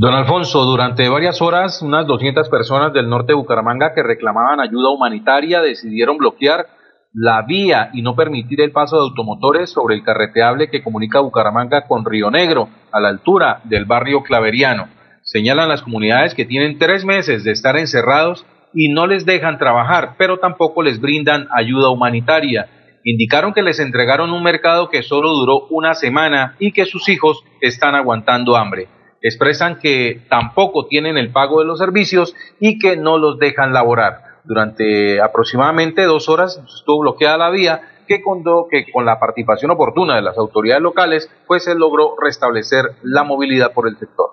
Don 0.00 0.14
Alfonso, 0.14 0.62
durante 0.64 1.08
varias 1.08 1.42
horas, 1.42 1.82
unas 1.82 2.06
200 2.06 2.48
personas 2.48 2.92
del 2.92 3.08
norte 3.08 3.32
de 3.32 3.36
Bucaramanga 3.36 3.94
que 3.96 4.04
reclamaban 4.04 4.60
ayuda 4.60 4.90
humanitaria 4.90 5.60
decidieron 5.60 6.18
bloquear 6.18 6.68
la 7.12 7.42
vía 7.42 7.90
y 7.92 8.02
no 8.02 8.14
permitir 8.14 8.60
el 8.60 8.70
paso 8.70 8.94
de 8.94 9.02
automotores 9.02 9.70
sobre 9.70 9.96
el 9.96 10.04
carreteable 10.04 10.70
que 10.70 10.84
comunica 10.84 11.18
Bucaramanga 11.18 11.88
con 11.88 12.04
Río 12.04 12.30
Negro, 12.30 12.68
a 12.92 13.00
la 13.00 13.08
altura 13.08 13.60
del 13.64 13.86
barrio 13.86 14.22
Claveriano. 14.22 14.86
Señalan 15.22 15.68
las 15.68 15.82
comunidades 15.82 16.32
que 16.36 16.44
tienen 16.44 16.78
tres 16.78 17.04
meses 17.04 17.42
de 17.42 17.50
estar 17.50 17.76
encerrados 17.76 18.46
y 18.72 18.90
no 18.90 19.08
les 19.08 19.26
dejan 19.26 19.58
trabajar, 19.58 20.14
pero 20.16 20.38
tampoco 20.38 20.84
les 20.84 21.00
brindan 21.00 21.48
ayuda 21.50 21.90
humanitaria. 21.90 22.68
Indicaron 23.02 23.52
que 23.52 23.62
les 23.62 23.80
entregaron 23.80 24.30
un 24.30 24.44
mercado 24.44 24.90
que 24.90 25.02
solo 25.02 25.32
duró 25.32 25.66
una 25.70 25.94
semana 25.94 26.54
y 26.60 26.70
que 26.70 26.84
sus 26.84 27.08
hijos 27.08 27.42
están 27.60 27.96
aguantando 27.96 28.56
hambre. 28.56 28.86
Expresan 29.20 29.78
que 29.78 30.22
tampoco 30.28 30.86
tienen 30.86 31.16
el 31.16 31.32
pago 31.32 31.60
de 31.60 31.66
los 31.66 31.78
servicios 31.78 32.34
y 32.60 32.78
que 32.78 32.96
no 32.96 33.18
los 33.18 33.38
dejan 33.38 33.72
laborar. 33.72 34.22
Durante 34.44 35.20
aproximadamente 35.20 36.04
dos 36.04 36.28
horas 36.28 36.62
estuvo 36.74 37.00
bloqueada 37.00 37.36
la 37.36 37.50
vía 37.50 37.82
que 38.06 38.22
contó 38.22 38.66
que 38.70 38.90
con 38.90 39.04
la 39.04 39.20
participación 39.20 39.70
oportuna 39.70 40.16
de 40.16 40.22
las 40.22 40.38
autoridades 40.38 40.82
locales, 40.82 41.30
pues 41.46 41.64
se 41.64 41.74
logró 41.74 42.16
restablecer 42.20 42.96
la 43.02 43.22
movilidad 43.22 43.72
por 43.72 43.86
el 43.86 43.98
sector. 43.98 44.30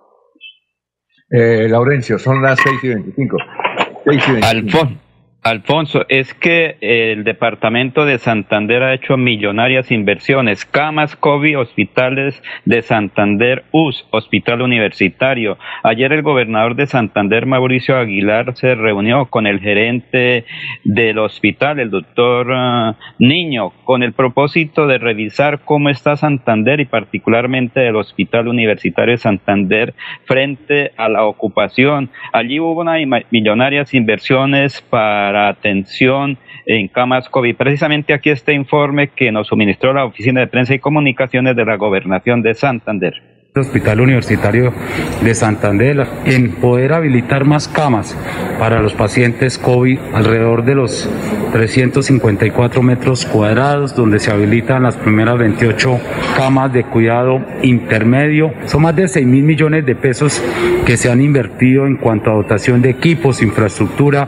Eh, 1.29 1.67
Laurencio, 1.69 2.17
son 2.17 2.41
las 2.41 2.59
6 2.63 2.83
y 2.83 2.87
25. 2.89 3.37
Alfonso, 4.43 4.95
Alfonso, 5.45 6.07
es 6.09 6.33
que 6.33 6.75
el 6.81 7.23
departamento 7.23 8.03
de 8.03 8.17
Santander 8.17 8.81
ha 8.81 8.95
hecho 8.95 9.15
millonarias 9.15 9.91
inversiones. 9.91 10.65
Camas 10.65 11.15
COVID, 11.15 11.59
hospitales 11.59 12.41
de 12.65 12.81
Santander 12.81 13.63
US, 13.71 14.07
hospital 14.09 14.63
universitario. 14.63 15.59
Ayer 15.83 16.13
el 16.13 16.23
gobernador 16.23 16.75
de 16.75 16.87
Santander, 16.87 17.45
Mauricio 17.45 17.95
Aguilar, 17.95 18.55
se 18.57 18.73
reunió 18.73 19.27
con 19.27 19.45
el 19.45 19.59
gerente 19.59 20.45
del 20.83 21.19
hospital, 21.19 21.79
el 21.79 21.91
doctor 21.91 22.49
uh, 22.49 22.95
Niño, 23.19 23.69
con 23.83 24.01
el 24.01 24.13
propósito 24.13 24.87
de 24.87 24.97
revisar 24.97 25.59
cómo 25.59 25.89
está 25.89 26.17
Santander 26.17 26.79
y 26.79 26.85
particularmente 26.85 27.87
el 27.87 27.97
hospital 27.97 28.47
universitario 28.47 29.11
de 29.11 29.19
Santander 29.19 29.93
frente 30.23 30.91
a 30.97 31.07
la 31.07 31.23
ocupación. 31.23 32.09
Allí 32.33 32.59
hubo 32.59 32.81
unas 32.81 32.99
millonarias 33.29 33.93
inversiones 33.93 34.81
para 35.35 35.49
atención 35.49 36.37
en 36.65 36.87
camas 36.87 37.27
COVID. 37.27 37.57
Precisamente 37.57 38.13
aquí 38.13 38.29
este 38.29 38.53
informe 38.53 39.09
que 39.09 39.33
nos 39.33 39.47
suministró 39.47 39.93
la 39.93 40.05
Oficina 40.05 40.39
de 40.39 40.47
Prensa 40.47 40.75
y 40.75 40.79
Comunicaciones 40.79 41.57
de 41.57 41.65
la 41.65 41.75
Gobernación 41.75 42.41
de 42.41 42.53
Santander. 42.53 43.34
Hospital 43.57 44.01
Universitario 44.01 44.73
de 45.23 45.33
Santander 45.33 46.05
en 46.25 46.51
poder 46.51 46.91
habilitar 46.91 47.45
más 47.45 47.69
camas 47.69 48.13
para 48.59 48.81
los 48.81 48.93
pacientes 48.93 49.57
COVID 49.57 49.97
alrededor 50.13 50.65
de 50.65 50.75
los 50.75 51.09
354 51.53 52.81
metros 52.81 53.25
cuadrados 53.25 53.95
donde 53.95 54.19
se 54.19 54.29
habilitan 54.29 54.83
las 54.83 54.97
primeras 54.97 55.37
28 55.37 56.01
camas 56.35 56.73
de 56.73 56.83
cuidado 56.83 57.45
intermedio. 57.61 58.53
Son 58.65 58.81
más 58.81 58.93
de 58.93 59.07
6 59.07 59.25
mil 59.25 59.43
millones 59.43 59.85
de 59.85 59.95
pesos 59.95 60.43
que 60.85 60.97
se 60.97 61.09
han 61.09 61.21
invertido 61.21 61.87
en 61.87 61.95
cuanto 61.95 62.31
a 62.31 62.33
dotación 62.33 62.81
de 62.81 62.89
equipos, 62.89 63.41
infraestructura 63.41 64.27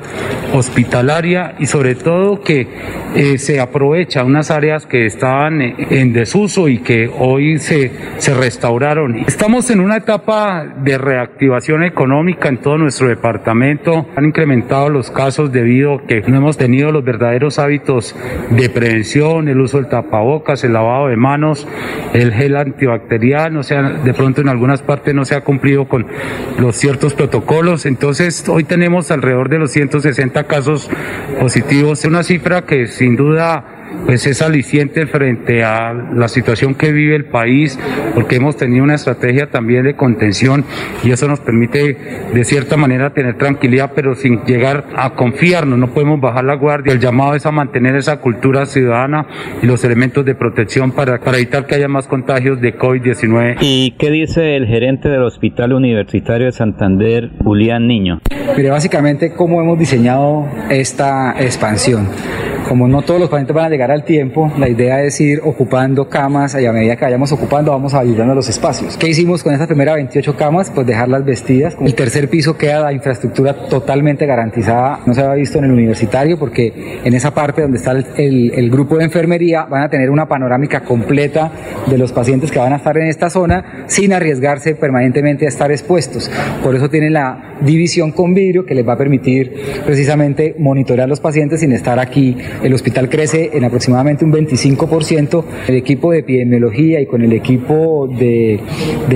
hospitalaria 0.54 1.56
y 1.60 1.66
sobre 1.66 1.96
todo 1.96 2.40
que 2.42 2.66
eh, 3.14 3.38
se 3.38 3.60
aprovecha 3.60 4.24
unas 4.24 4.52
áreas 4.52 4.86
que 4.86 5.06
estaban 5.06 5.62
en 5.62 6.14
desuso 6.14 6.70
y 6.70 6.80
que 6.80 7.12
hoy 7.20 7.60
se, 7.60 7.92
se 8.20 8.34
restauraron 8.34 9.17
Estamos 9.26 9.70
en 9.72 9.80
una 9.80 9.98
etapa 9.98 10.66
de 10.66 10.98
reactivación 10.98 11.84
económica 11.84 12.50
en 12.50 12.58
todo 12.58 12.78
nuestro 12.78 13.08
departamento. 13.08 14.06
Han 14.16 14.26
incrementado 14.26 14.90
los 14.90 15.10
casos 15.10 15.52
debido 15.52 15.96
a 15.96 16.04
que 16.06 16.22
no 16.22 16.38
hemos 16.38 16.58
tenido 16.58 16.92
los 16.92 17.04
verdaderos 17.04 17.58
hábitos 17.58 18.16
de 18.52 18.70
prevención, 18.70 19.48
el 19.48 19.60
uso 19.60 19.78
del 19.78 19.88
tapabocas, 19.88 20.64
el 20.64 20.74
lavado 20.74 21.08
de 21.08 21.18
manos, 21.18 21.68
el 22.14 22.32
gel 22.34 22.56
antibacterial, 22.56 23.58
o 23.58 23.64
sea, 23.64 23.82
de 23.82 24.14
pronto 24.14 24.42
en 24.42 24.50
algunas 24.50 24.82
partes 24.82 25.16
no 25.16 25.26
se 25.26 25.36
ha 25.36 25.42
cumplido 25.42 25.88
con 25.88 26.06
los 26.60 26.76
ciertos 26.76 27.14
protocolos. 27.14 27.86
Entonces, 27.86 28.48
hoy 28.48 28.66
tenemos 28.66 29.10
alrededor 29.10 29.50
de 29.50 29.60
los 29.60 29.72
160 29.72 30.44
casos 30.44 30.90
positivos, 31.40 32.06
una 32.06 32.24
cifra 32.24 32.64
que 32.64 32.88
sin 32.88 33.16
duda 33.16 33.77
pues 34.06 34.26
es 34.28 34.42
aliciente 34.42 35.06
frente 35.08 35.64
a 35.64 35.94
la 35.94 36.28
situación 36.28 36.76
que 36.76 36.92
vive 36.92 37.16
el 37.16 37.26
país, 37.26 37.80
porque 38.14 38.38
hemos 38.38 38.58
tenido 38.58 38.84
una 38.84 38.96
estrategia 38.96 39.50
también 39.50 39.84
de 39.84 39.96
contención 39.96 40.66
y 41.04 41.12
eso 41.12 41.28
nos 41.28 41.40
permite 41.40 41.98
de 42.34 42.44
cierta 42.44 42.78
manera 42.78 43.12
tener 43.12 43.38
tranquilidad, 43.38 43.92
pero 43.96 44.16
sin 44.16 44.44
llegar 44.46 44.86
a 44.96 45.12
confiarnos, 45.12 45.78
no 45.78 45.94
podemos 45.94 46.20
bajar 46.20 46.46
la 46.46 46.56
guardia. 46.56 46.94
El 46.94 47.00
llamado 47.00 47.36
es 47.36 47.46
a 47.46 47.52
mantener 47.52 47.96
esa 47.96 48.20
cultura 48.20 48.66
ciudadana 48.66 49.28
y 49.62 49.66
los 49.66 49.84
elementos 49.84 50.26
de 50.26 50.36
protección 50.36 50.92
para, 50.92 51.20
para 51.20 51.38
evitar 51.38 51.66
que 51.66 51.76
haya 51.76 51.88
más 51.88 52.08
contagios 52.08 52.62
de 52.62 52.78
COVID-19. 52.78 53.58
¿Y 53.62 53.92
qué 54.00 54.12
dice 54.12 54.56
el 54.56 54.68
gerente 54.68 55.10
del 55.10 55.24
Hospital 55.24 55.74
Universitario 55.74 56.46
de 56.48 56.52
Santander, 56.52 57.32
Julián 57.44 57.88
Niño? 57.88 58.22
Mire, 58.56 58.70
básicamente 58.70 59.34
cómo 59.34 59.62
hemos 59.62 59.78
diseñado 59.78 60.48
esta 60.70 61.36
expansión. 61.40 62.08
Como 62.68 62.90
no 62.90 63.02
todos 63.02 63.20
los 63.20 63.30
pacientes 63.30 63.56
van 63.56 63.66
a 63.66 63.70
llegar 63.70 63.92
al 63.92 64.04
tiempo, 64.04 64.52
la 64.58 64.68
idea 64.68 65.02
es 65.02 65.22
ir 65.22 65.40
ocupando 65.42 66.10
camas 66.10 66.54
y 66.60 66.66
a 66.66 66.74
medida 66.74 66.98
que 66.98 67.06
vayamos 67.06 67.32
ocupando 67.32 67.72
vamos 67.72 67.94
ayudando 67.94 68.36
los 68.36 68.50
espacios. 68.50 68.98
¿Qué 68.98 69.08
hicimos 69.08 69.42
con 69.42 69.54
esta 69.54 69.68
primera 69.68 69.94
28 69.94 70.36
camas? 70.36 70.70
Pues 70.70 70.86
dejarlas 70.86 71.24
vestidas. 71.24 71.78
El 71.80 71.96
tercer 71.96 72.30
piso 72.30 72.58
queda 72.58 72.82
la 72.82 72.92
infraestructura 72.92 73.54
totalmente 73.54 74.26
garantizada. 74.26 75.00
No 75.06 75.14
se 75.14 75.22
había 75.22 75.36
visto 75.36 75.60
en 75.60 75.66
el 75.66 75.72
universitario 75.72 76.38
porque 76.38 77.00
en 77.06 77.14
esa 77.14 77.34
parte 77.34 77.62
donde 77.62 77.78
está 77.78 77.92
el, 77.92 78.52
el 78.54 78.70
grupo 78.70 78.98
de 78.98 79.06
enfermería 79.06 79.64
van 79.64 79.84
a 79.84 79.90
tener 79.90 80.10
una 80.10 80.28
panorámica 80.28 80.82
completa 80.82 81.50
de 81.90 81.98
los 81.98 82.12
pacientes 82.12 82.52
que 82.52 82.60
van 82.60 82.74
a 82.74 82.78
estar 82.78 82.98
en 82.98 83.08
esta 83.08 83.30
zona 83.30 83.86
sin 83.88 84.12
arriesgarse 84.12 84.76
permanentemente 84.76 85.46
a 85.46 85.48
estar 85.48 85.72
expuestos. 85.72 86.30
Por 86.62 86.76
eso 86.76 86.90
tienen 86.90 87.14
la 87.14 87.56
división 87.62 88.12
con 88.12 88.34
vidrio 88.34 88.66
que 88.66 88.76
les 88.76 88.88
va 88.88 88.94
a 88.94 88.98
permitir 88.98 89.54
precisamente 89.86 90.56
monitorear 90.60 91.08
los 91.08 91.22
pacientes 91.22 91.62
sin 91.62 91.72
estar 91.72 91.98
aquí 91.98 92.36
el 92.64 92.74
hospital 92.74 93.10
crece 93.10 93.52
en 93.54 93.64
aproximadamente 93.64 94.26
un 94.26 94.34
25%. 94.34 95.44
El 95.68 95.76
equipo 95.76 96.12
de 96.12 96.20
epidemiología 96.20 97.02
y 97.02 97.06
con 97.06 97.24
el 97.24 97.34
equipo 97.34 98.08
de, 98.08 98.60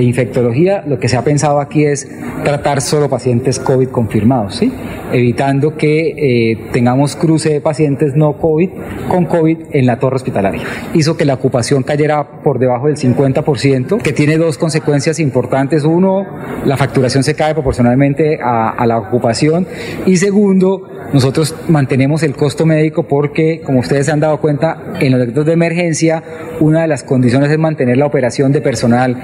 infectología, 0.00 0.84
lo 0.86 0.98
que 0.98 1.08
se 1.08 1.16
ha 1.16 1.24
pensado 1.24 1.60
aquí 1.60 1.84
es 1.84 2.08
tratar 2.44 2.80
solo 2.80 3.08
pacientes 3.08 3.58
COVID 3.58 3.88
confirmados, 3.88 4.56
¿sí? 4.56 4.72
evitando 5.12 5.76
que 5.76 6.50
eh, 6.50 6.58
tengamos 6.72 7.16
cruce 7.16 7.50
de 7.50 7.60
pacientes 7.60 8.14
no 8.14 8.38
COVID 8.38 8.70
con 9.08 9.26
COVID 9.26 9.58
en 9.72 9.86
la 9.86 9.98
torre 9.98 10.16
hospitalaria. 10.16 10.62
Hizo 10.94 11.16
que 11.16 11.24
la 11.24 11.34
ocupación 11.34 11.82
cayera 11.82 12.42
por 12.42 12.58
debajo 12.58 12.88
del 12.88 12.96
50%, 12.96 14.02
que 14.02 14.12
tiene 14.12 14.38
dos 14.38 14.58
consecuencias 14.58 15.18
importantes. 15.20 15.84
Uno, 15.84 16.26
la 16.64 16.76
facturación 16.76 17.22
se 17.22 17.34
cae 17.34 17.54
proporcionalmente 17.54 18.38
a 18.42 18.84
la 18.86 18.98
ocupación 18.98 19.66
y 20.06 20.16
segundo, 20.16 20.88
nosotros 21.12 21.54
mantenemos 21.68 22.22
el 22.22 22.34
costo 22.34 22.64
médico 22.64 23.06
porque, 23.06 23.60
como 23.64 23.80
ustedes 23.80 24.06
se 24.06 24.12
han 24.12 24.20
dado 24.20 24.40
cuenta, 24.40 24.94
en 25.00 25.10
los 25.10 25.20
decretos 25.20 25.46
de 25.46 25.52
emergencia, 25.52 26.22
una 26.60 26.82
de 26.82 26.88
las 26.88 27.04
condiciones 27.04 27.50
es 27.50 27.58
mantener 27.58 27.98
la 27.98 28.06
operación 28.06 28.52
de 28.52 28.60
personal 28.60 29.16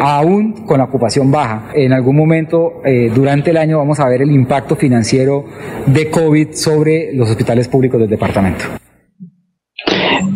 aún 0.00 0.64
con 0.64 0.78
la 0.78 0.84
ocupación 0.84 1.30
baja. 1.30 1.70
En 1.74 1.92
algún 1.92 2.16
momento 2.16 2.82
eh, 2.84 3.10
durante 3.14 3.50
el 3.50 3.56
año 3.56 3.78
vamos 3.78 4.00
a 4.00 4.08
ver 4.08 4.22
el 4.22 4.30
impacto 4.30 4.76
financiero 4.76 5.44
de 5.86 6.08
COVID 6.10 6.52
sobre 6.52 7.12
los 7.14 7.28
hospitales 7.30 7.68
públicos 7.68 8.00
del 8.00 8.08
departamento. 8.08 8.64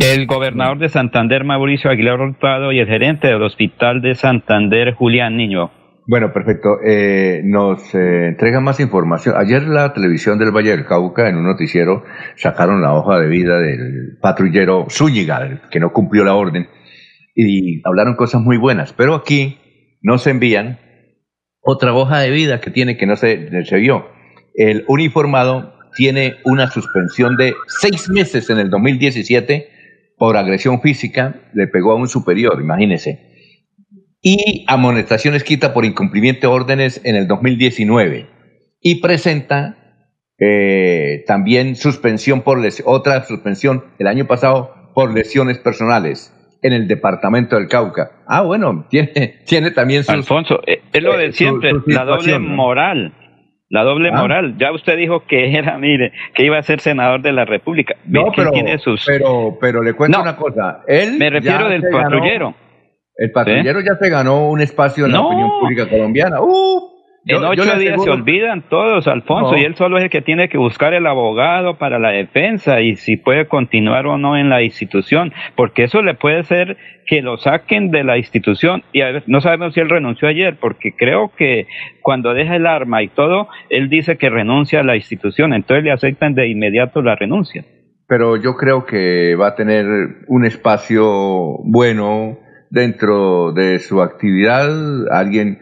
El 0.00 0.26
gobernador 0.26 0.78
de 0.78 0.88
Santander, 0.88 1.44
Mauricio 1.44 1.90
Aguilar 1.90 2.20
Hurtado, 2.20 2.72
y 2.72 2.78
el 2.78 2.86
gerente 2.86 3.28
del 3.28 3.42
Hospital 3.42 4.00
de 4.00 4.14
Santander, 4.14 4.94
Julián 4.94 5.36
Niño. 5.36 5.70
Bueno, 6.08 6.32
perfecto. 6.32 6.78
Eh, 6.82 7.42
nos 7.44 7.94
eh, 7.94 8.28
entrega 8.28 8.60
más 8.60 8.80
información. 8.80 9.34
Ayer 9.36 9.64
la 9.64 9.92
televisión 9.92 10.38
del 10.38 10.52
Valle 10.52 10.70
del 10.70 10.86
Cauca, 10.86 11.28
en 11.28 11.36
un 11.36 11.44
noticiero, 11.44 12.02
sacaron 12.34 12.80
la 12.80 12.94
hoja 12.94 13.20
de 13.20 13.28
vida 13.28 13.60
del 13.60 14.16
patrullero 14.18 14.86
Zúñiga, 14.88 15.60
que 15.70 15.80
no 15.80 15.92
cumplió 15.92 16.24
la 16.24 16.34
orden, 16.34 16.66
y 17.34 17.86
hablaron 17.86 18.16
cosas 18.16 18.40
muy 18.40 18.56
buenas. 18.56 18.94
Pero 18.94 19.14
aquí 19.14 19.58
nos 20.00 20.26
envían 20.26 20.78
otra 21.60 21.92
hoja 21.92 22.20
de 22.20 22.30
vida 22.30 22.62
que 22.62 22.70
tiene 22.70 22.96
que 22.96 23.04
no 23.04 23.16
se, 23.16 23.66
se 23.66 23.76
vio. 23.76 24.06
El 24.54 24.86
uniformado 24.88 25.74
tiene 25.94 26.36
una 26.46 26.70
suspensión 26.70 27.36
de 27.36 27.52
seis 27.66 28.08
meses 28.08 28.48
en 28.48 28.56
el 28.56 28.70
2017 28.70 29.68
por 30.16 30.38
agresión 30.38 30.80
física, 30.80 31.34
le 31.52 31.66
pegó 31.66 31.92
a 31.92 31.96
un 31.96 32.08
superior, 32.08 32.58
imagínese 32.62 33.27
y 34.22 34.64
amonestación 34.68 35.34
escrita 35.34 35.72
por 35.72 35.84
incumplimiento 35.84 36.48
de 36.48 36.54
órdenes 36.54 37.00
en 37.04 37.16
el 37.16 37.26
2019 37.28 38.26
y 38.80 39.00
presenta 39.00 39.76
eh, 40.38 41.24
también 41.26 41.76
suspensión 41.76 42.42
por 42.42 42.58
otra 42.84 43.24
suspensión 43.24 43.84
el 43.98 44.06
año 44.06 44.26
pasado 44.26 44.72
por 44.94 45.12
lesiones 45.12 45.58
personales 45.58 46.34
en 46.62 46.72
el 46.72 46.88
departamento 46.88 47.56
del 47.56 47.68
Cauca. 47.68 48.10
Ah, 48.26 48.42
bueno, 48.42 48.86
tiene, 48.90 49.40
tiene 49.46 49.70
también 49.70 50.02
Alfonso, 50.08 50.60
eh, 50.66 50.80
es 50.92 51.02
lo 51.02 51.16
de 51.16 51.26
eh, 51.26 51.32
siempre, 51.32 51.72
la 51.86 52.04
doble 52.04 52.38
moral. 52.38 53.14
La 53.70 53.82
doble 53.84 54.08
Ah. 54.12 54.22
moral. 54.22 54.56
Ya 54.58 54.72
usted 54.72 54.96
dijo 54.96 55.24
que 55.26 55.52
era, 55.56 55.76
mire, 55.78 56.12
que 56.34 56.44
iba 56.44 56.58
a 56.58 56.62
ser 56.62 56.80
senador 56.80 57.20
de 57.20 57.32
la 57.32 57.44
República. 57.44 57.94
No, 58.06 58.32
que 58.32 58.40
pero, 58.42 58.50
tiene 58.52 58.78
sus... 58.78 59.04
pero, 59.06 59.58
pero 59.60 59.82
le 59.82 59.92
cuento 59.92 60.16
No. 60.18 60.22
una 60.22 60.36
cosa. 60.36 60.80
Él 60.88 61.18
Me 61.18 61.28
refiero 61.30 61.68
del 61.68 61.82
ganó- 61.82 62.02
patrullero. 62.02 62.54
El 63.18 63.30
patrullero 63.32 63.80
ya 63.80 63.96
se 63.96 64.08
ganó 64.08 64.48
un 64.48 64.60
espacio 64.60 65.04
en 65.06 65.12
la 65.12 65.20
opinión 65.20 65.50
pública 65.60 65.88
colombiana. 65.88 66.40
¡Uh! 66.40 66.96
Yo- 67.24 67.38
en 67.38 67.44
ocho 67.44 67.76
días 67.78 68.02
se 68.02 68.08
olvidan 68.10 68.62
todos, 68.70 69.06
Alfonso, 69.06 69.52
No. 69.52 69.58
y 69.58 69.64
él 69.64 69.74
solo 69.74 69.98
es 69.98 70.04
el 70.04 70.08
que 70.08 70.22
tiene 70.22 70.48
que 70.48 70.56
buscar 70.56 70.94
el 70.94 71.04
abogado 71.06 71.76
para 71.76 71.98
la 71.98 72.10
defensa 72.10 72.80
y 72.80 72.96
si 72.96 73.16
puede 73.18 73.48
continuar 73.48 74.06
o 74.06 74.16
no 74.16 74.38
en 74.38 74.48
la 74.48 74.62
institución, 74.62 75.32
porque 75.56 75.82
eso 75.82 76.00
le 76.00 76.14
puede 76.14 76.44
ser 76.44 76.78
que 77.06 77.20
lo 77.20 77.36
saquen 77.36 77.90
de 77.90 78.04
la 78.04 78.16
institución 78.16 78.82
y 78.92 79.02
a 79.02 79.10
ver, 79.10 79.24
no 79.26 79.40
sabemos 79.42 79.74
si 79.74 79.80
él 79.80 79.90
renunció 79.90 80.28
ayer, 80.28 80.56
porque 80.58 80.92
creo 80.96 81.32
que 81.36 81.66
cuando 82.02 82.32
deja 82.32 82.56
el 82.56 82.66
arma 82.66 83.02
y 83.02 83.08
todo, 83.08 83.48
él 83.68 83.90
dice 83.90 84.16
que 84.16 84.30
renuncia 84.30 84.80
a 84.80 84.84
la 84.84 84.96
institución, 84.96 85.52
entonces 85.52 85.84
le 85.84 85.92
aceptan 85.92 86.34
de 86.34 86.48
inmediato 86.48 87.02
la 87.02 87.16
renuncia. 87.16 87.64
pero 88.06 88.36
yo 88.40 88.54
creo 88.54 88.86
que 88.86 89.34
va 89.34 89.48
a 89.48 89.54
tener 89.54 89.84
un 90.28 90.46
espacio 90.46 91.58
bueno 91.64 92.38
dentro 92.70 93.52
de 93.52 93.78
su 93.78 94.02
actividad. 94.02 94.68
Alguien, 95.10 95.58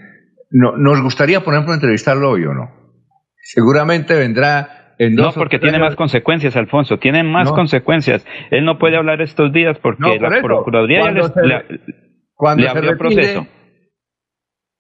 no, 0.51 0.77
nos 0.77 1.01
gustaría, 1.03 1.41
por 1.41 1.55
ejemplo, 1.55 1.75
entrevistarlo 1.75 2.31
hoy 2.31 2.45
o 2.45 2.55
no. 2.55 2.71
Seguramente 3.43 4.15
vendrá 4.15 4.95
en 4.99 5.15
No, 5.15 5.25
dos 5.25 5.37
o 5.37 5.41
porque 5.41 5.59
tiene 5.59 5.79
más 5.79 5.95
consecuencias, 5.95 6.57
Alfonso, 6.57 6.99
tiene 6.99 7.23
más 7.23 7.49
No. 7.51 7.55
consecuencias. 7.55 8.25
Él 8.51 8.65
no 8.65 8.79
puede 8.79 8.97
hablar 8.97 9.21
estos 9.21 9.53
días 9.53 9.77
porque 9.83 10.01
No, 10.03 10.09
por 10.19 10.31
la 10.31 10.39
eso. 10.39 10.47
Procuraduría 10.47 10.99
ya 10.99 11.03
Cuando 11.03 11.21
les- 11.23 11.33
se- 11.33 11.47
la- 11.47 11.65
Cuando 12.35 12.63
le 12.65 12.71
se 12.71 12.79
abrió 12.79 12.99
proceso. 12.99 13.47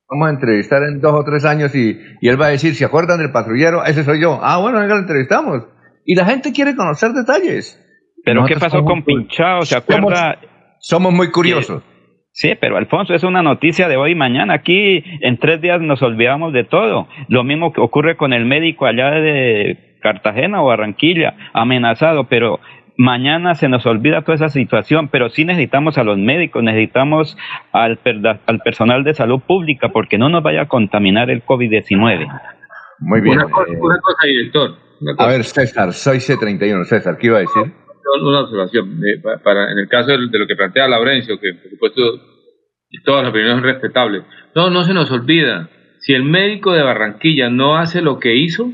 Vamos 0.08 0.28
a 0.28 0.30
entrevistar 0.30 0.82
en 0.84 1.00
dos 1.00 1.14
o 1.14 1.24
tres 1.24 1.44
años 1.44 1.74
y, 1.74 1.98
y 2.20 2.28
él 2.28 2.40
va 2.40 2.46
a 2.46 2.50
decir, 2.50 2.74
¿se 2.76 2.84
acuerdan 2.84 3.18
del 3.18 3.32
patrullero? 3.32 3.84
Ese 3.84 4.04
soy 4.04 4.20
yo. 4.20 4.38
Ah, 4.42 4.58
bueno, 4.58 4.78
venga, 4.80 4.94
lo 4.94 5.00
entrevistamos. 5.00 5.64
Y 6.04 6.14
la 6.14 6.24
gente 6.26 6.52
quiere 6.52 6.76
conocer 6.76 7.10
detalles. 7.12 7.82
Pero 8.24 8.44
¿qué 8.46 8.54
pasó 8.54 8.78
somos 8.78 8.90
con 8.92 9.04
Pinchado? 9.04 9.62
¿Se 9.62 9.74
somos- 9.80 10.12
acuerda? 10.12 10.38
Somos 10.78 11.12
muy 11.12 11.30
curiosos. 11.30 11.82
Sí, 12.38 12.52
pero 12.60 12.76
Alfonso, 12.76 13.14
es 13.14 13.24
una 13.24 13.42
noticia 13.42 13.88
de 13.88 13.96
hoy 13.96 14.12
y 14.12 14.14
mañana. 14.14 14.52
Aquí 14.52 15.02
en 15.22 15.38
tres 15.38 15.62
días 15.62 15.80
nos 15.80 16.02
olvidamos 16.02 16.52
de 16.52 16.64
todo. 16.64 17.08
Lo 17.28 17.44
mismo 17.44 17.72
que 17.72 17.80
ocurre 17.80 18.18
con 18.18 18.34
el 18.34 18.44
médico 18.44 18.84
allá 18.84 19.10
de 19.12 19.96
Cartagena 20.02 20.60
o 20.62 20.66
Barranquilla, 20.66 21.34
amenazado, 21.54 22.24
pero 22.24 22.60
mañana 22.98 23.54
se 23.54 23.70
nos 23.70 23.86
olvida 23.86 24.20
toda 24.20 24.34
esa 24.34 24.50
situación, 24.50 25.08
pero 25.08 25.30
sí 25.30 25.46
necesitamos 25.46 25.96
a 25.96 26.04
los 26.04 26.18
médicos, 26.18 26.62
necesitamos 26.62 27.38
al, 27.72 27.96
perda- 28.00 28.40
al 28.46 28.58
personal 28.60 29.02
de 29.02 29.14
salud 29.14 29.40
pública 29.40 29.88
porque 29.88 30.18
no 30.18 30.28
nos 30.28 30.42
vaya 30.42 30.62
a 30.62 30.68
contaminar 30.68 31.30
el 31.30 31.42
COVID-19. 31.42 32.28
Muy 32.98 33.20
bien. 33.22 33.38
Una 33.38 33.48
cosa, 33.48 33.72
eh, 33.72 33.76
una 33.80 33.98
cosa, 34.02 34.26
director. 34.26 34.70
una 35.00 35.12
a 35.24 35.26
ver, 35.28 35.42
César, 35.42 35.92
soy 35.94 36.18
C31. 36.18 36.84
César, 36.84 37.16
¿qué 37.16 37.28
iba 37.28 37.38
a 37.38 37.40
decir? 37.40 37.72
Una 38.22 38.40
observación. 38.40 39.00
eh, 39.04 39.20
pa- 39.22 39.38
para, 39.42 39.70
en 39.72 39.78
el 39.78 39.88
caso 39.88 40.10
de, 40.12 40.18
lo 40.38 40.46
que 40.46 40.56
plantea 40.56 40.88
Laurencio, 40.88 41.38
que 41.40 41.54
por 41.54 41.70
supuesto 41.70 42.02
todas 43.04 43.22
las 43.22 43.30
opiniones 43.30 43.56
son 43.56 43.64
respetables. 43.64 44.22
No, 44.54 44.70
no 44.70 44.84
se 44.84 44.94
nos 44.94 45.10
olvida. 45.10 45.68
Si 45.98 46.12
el 46.14 46.22
médico 46.22 46.72
de 46.72 46.82
Barranquilla 46.82 47.50
no 47.50 47.76
hace 47.76 48.00
lo 48.02 48.18
que 48.18 48.36
hizo, 48.36 48.70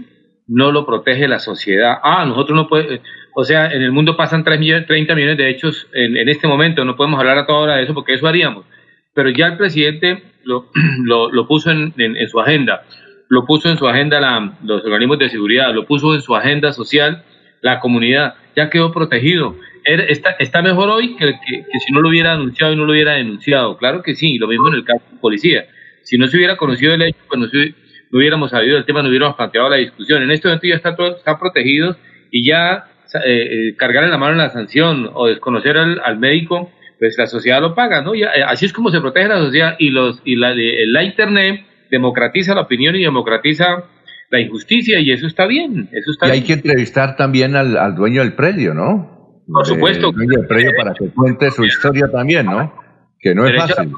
no 0.48 0.70
lo 0.72 0.84
protege 0.86 1.28
la 1.28 1.38
sociedad. 1.38 1.94
Ah, 2.02 2.24
nosotros 2.26 2.54
no 2.56 2.68
podemos. 2.68 3.00
O 3.34 3.44
sea, 3.44 3.72
en 3.72 3.80
el 3.82 3.92
mundo 3.92 4.16
pasan 4.16 4.44
3 4.44 4.60
millones, 4.60 4.86
30 4.86 5.14
millones 5.14 5.38
de 5.38 5.48
hechos 5.48 5.88
en, 5.94 6.16
en 6.16 6.28
este 6.28 6.46
momento. 6.46 6.84
No 6.84 6.96
podemos 6.96 7.18
hablar 7.18 7.38
a 7.38 7.46
toda 7.46 7.60
hora 7.60 7.76
de 7.76 7.84
eso 7.84 7.94
porque 7.94 8.12
eso 8.14 8.26
haríamos. 8.28 8.66
Pero 9.14 9.30
ya 9.30 9.46
el 9.46 9.56
presidente 9.56 10.22
lo, 10.44 10.68
lo, 11.04 11.30
lo 11.32 11.46
puso 11.48 11.70
en, 11.70 11.94
en- 11.96 12.16
en 12.16 12.28
su 12.28 12.38
agenda. 12.40 12.82
Lo 13.28 13.46
puso 13.46 13.70
en 13.70 13.78
su 13.78 13.88
agenda 13.88 14.20
la- 14.20 14.58
los 14.64 14.84
organismos 14.84 15.18
de 15.18 15.30
seguridad. 15.30 15.72
Lo 15.72 15.86
puso 15.86 16.14
en 16.14 16.20
su 16.20 16.36
agenda 16.36 16.72
social 16.72 17.24
la 17.62 17.80
comunidad. 17.80 18.34
Ya 18.54 18.68
quedó 18.68 18.92
protegido. 18.92 19.56
Era- 19.84 20.04
Está, 20.04 20.30
está 20.38 20.60
mejor 20.62 20.90
hoy 20.90 21.16
que, 21.16 21.32
que- 21.46 21.64
si 21.84 21.92
no 21.92 22.00
lo 22.02 22.10
hubiera 22.10 22.32
anunciado 22.34 22.72
y 22.72 22.76
no 22.76 22.84
lo 22.84 22.92
hubiera 22.92 23.14
denunciado. 23.14 23.76
Claro 23.78 24.02
que 24.02 24.14
sí. 24.14 24.36
Lo 24.38 24.46
mismo 24.48 24.68
en 24.68 24.74
el 24.74 24.84
caso 24.84 25.02
de 25.10 25.18
policía. 25.18 25.64
Si 26.02 26.18
no 26.18 26.26
se 26.28 26.36
hubiera 26.36 26.56
conocido 26.56 26.92
el 26.94 27.02
hecho, 27.02 27.18
pues 27.28 27.40
no, 27.40 27.46
se- 27.48 27.74
no 28.10 28.18
hubiéramos 28.18 28.50
sabido 28.50 28.76
el 28.76 28.84
tema, 28.84 29.02
no 29.02 29.08
hubiéramos 29.08 29.36
planteado 29.36 29.70
la 29.70 29.76
discusión. 29.76 30.22
En 30.22 30.30
este 30.30 30.48
momento 30.48 30.66
ya 30.66 30.74
está 30.74 30.94
todo, 30.94 31.16
está 31.16 31.38
protegidos 31.38 31.96
y 32.30 32.46
ya 32.46 32.84
eh, 33.24 33.68
eh, 33.70 33.74
cargarle 33.76 34.10
la 34.10 34.18
mano 34.18 34.32
en 34.32 34.38
la 34.38 34.50
sanción 34.50 35.10
o 35.14 35.26
desconocer 35.28 35.76
al, 35.78 36.00
al 36.04 36.18
médico, 36.18 36.72
pues 36.98 37.16
la 37.18 37.26
sociedad 37.26 37.60
lo 37.60 37.74
paga, 37.74 38.00
¿no? 38.02 38.14
Ya, 38.14 38.28
eh, 38.34 38.42
así 38.42 38.64
es 38.66 38.72
como 38.72 38.90
se 38.90 39.00
protege 39.00 39.28
la 39.28 39.36
sociedad 39.38 39.76
y 39.78 39.90
los 39.90 40.20
y 40.24 40.36
la, 40.36 40.54
la 40.56 41.02
internet 41.04 41.64
democratiza 41.90 42.54
la 42.54 42.62
opinión 42.62 42.96
y 42.96 43.02
democratiza 43.02 43.84
la 44.32 44.40
injusticia 44.40 44.98
y 44.98 45.12
eso 45.12 45.26
está 45.26 45.46
bien, 45.46 45.88
eso 45.92 46.10
está 46.10 46.26
Y 46.26 46.30
hay 46.30 46.40
bien. 46.40 46.46
que 46.46 46.52
entrevistar 46.54 47.16
también 47.16 47.54
al, 47.54 47.76
al 47.76 47.94
dueño 47.94 48.22
del 48.22 48.32
predio, 48.32 48.72
¿no? 48.74 49.42
Por 49.46 49.66
supuesto. 49.66 50.08
El 50.08 50.14
dueño 50.14 50.38
del 50.38 50.46
predio 50.48 50.70
para 50.76 50.94
que 50.94 51.08
cuente 51.10 51.50
su 51.50 51.64
historia 51.64 52.10
también, 52.10 52.46
¿no? 52.46 52.74
Que 53.20 53.34
no 53.34 53.46
es 53.46 53.54
fácil. 53.56 53.92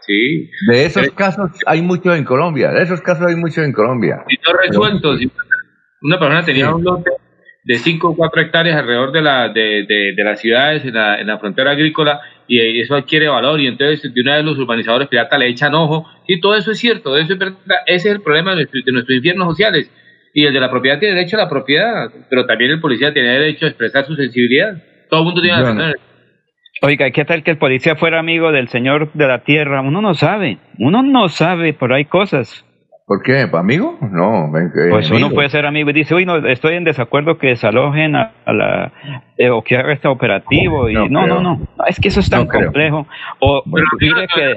sí. 0.00 0.50
De 0.68 0.86
esos 0.86 1.02
Derecho- 1.02 1.14
casos 1.16 1.50
hay 1.66 1.82
muchos 1.82 2.16
en 2.16 2.24
Colombia. 2.24 2.70
De 2.72 2.82
esos 2.82 3.00
casos 3.02 3.26
hay 3.26 3.36
muchos 3.36 3.58
en 3.58 3.72
Colombia. 3.72 4.24
y 4.28 4.36
no 4.44 4.56
resueltos. 4.58 5.20
Y 5.20 5.30
Una 6.02 6.18
persona 6.18 6.44
tenía 6.44 6.74
un 6.74 6.82
lote 6.82 7.10
de 7.64 7.74
5 7.76 8.08
o 8.08 8.16
4 8.16 8.42
hectáreas 8.42 8.76
alrededor 8.78 9.12
de, 9.12 9.22
la, 9.22 9.48
de, 9.50 9.84
de, 9.86 10.12
de 10.16 10.24
las 10.24 10.40
ciudades, 10.40 10.84
en 10.84 10.94
la, 10.94 11.20
en 11.20 11.26
la 11.26 11.38
frontera 11.38 11.70
agrícola, 11.72 12.20
y 12.46 12.80
eso 12.80 12.94
adquiere 12.94 13.28
valor, 13.28 13.60
y 13.60 13.66
entonces 13.66 14.12
de 14.12 14.20
una 14.20 14.36
vez 14.36 14.44
los 14.44 14.58
urbanizadores 14.58 15.08
piratas 15.08 15.38
le 15.38 15.48
echan 15.48 15.74
ojo, 15.74 16.06
y 16.26 16.40
todo 16.40 16.56
eso 16.56 16.72
es 16.72 16.78
cierto, 16.78 17.16
eso 17.16 17.32
es 17.32 17.38
verdad, 17.38 17.58
ese 17.86 18.08
es 18.08 18.14
el 18.16 18.22
problema 18.22 18.50
de, 18.50 18.56
nuestro- 18.56 18.80
de 18.84 18.92
nuestros 18.92 19.16
infiernos 19.16 19.48
sociales, 19.48 19.90
y 20.34 20.44
el 20.44 20.52
de 20.52 20.60
la 20.60 20.70
propiedad 20.70 20.98
tiene 20.98 21.14
derecho 21.14 21.36
a 21.36 21.40
la 21.44 21.48
propiedad, 21.48 22.10
pero 22.28 22.44
también 22.46 22.72
el 22.72 22.80
policía 22.80 23.12
tiene 23.12 23.28
derecho 23.28 23.66
a 23.66 23.68
expresar 23.68 24.04
su 24.06 24.14
sensibilidad, 24.16 24.82
todo 25.08 25.20
el 25.20 25.26
mundo 25.26 25.40
tiene 25.40 25.60
Bueno. 25.60 25.80
derecho 25.80 26.00
Oiga, 26.82 27.10
¿qué 27.12 27.24
tal 27.24 27.42
que 27.42 27.52
el 27.52 27.56
policía 27.56 27.94
fuera 27.96 28.18
amigo 28.18 28.50
del 28.52 28.68
señor 28.68 29.10
de 29.14 29.26
la 29.26 29.44
tierra? 29.44 29.80
Uno 29.80 30.02
no 30.02 30.12
sabe, 30.14 30.58
uno 30.78 31.02
no 31.02 31.28
sabe, 31.28 31.72
pero 31.72 31.94
hay 31.94 32.04
cosas. 32.04 32.63
¿Por 33.06 33.22
qué? 33.22 33.46
¿Amigo? 33.52 33.98
No, 34.00 34.50
que 34.74 34.88
Pues 34.90 35.10
uno 35.10 35.28
puede 35.30 35.50
ser 35.50 35.66
amigo 35.66 35.90
y 35.90 35.92
dice, 35.92 36.14
uy, 36.14 36.24
no, 36.24 36.36
estoy 36.48 36.74
en 36.76 36.84
desacuerdo 36.84 37.36
que 37.36 37.48
desalojen 37.48 38.16
a, 38.16 38.32
a 38.46 38.52
la, 38.54 38.92
eh, 39.36 39.50
o 39.50 39.62
que 39.62 39.76
haga 39.76 39.92
este 39.92 40.08
operativo. 40.08 40.88
Y 40.88 40.94
No 40.94 41.08
no, 41.08 41.08
no, 41.08 41.22
creo. 41.24 41.40
no, 41.42 41.56
no, 41.76 41.84
es 41.86 42.00
que 42.00 42.08
eso 42.08 42.20
es 42.20 42.30
tan 42.30 42.44
No 42.46 42.48
complejo. 42.50 43.06
O 43.40 43.62
mire 43.66 44.26
que 44.34 44.54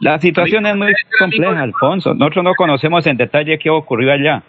la 0.00 0.18
situación 0.18 0.66
es 0.66 0.74
muy 0.74 0.92
compleja, 1.20 1.62
Alfonso. 1.62 2.14
Nosotros 2.14 2.44
no 2.44 2.54
conocemos 2.54 3.06
en 3.06 3.16
detalle 3.16 3.58
qué 3.60 3.70
ocurrió 3.70 4.12
allá. 4.12 4.42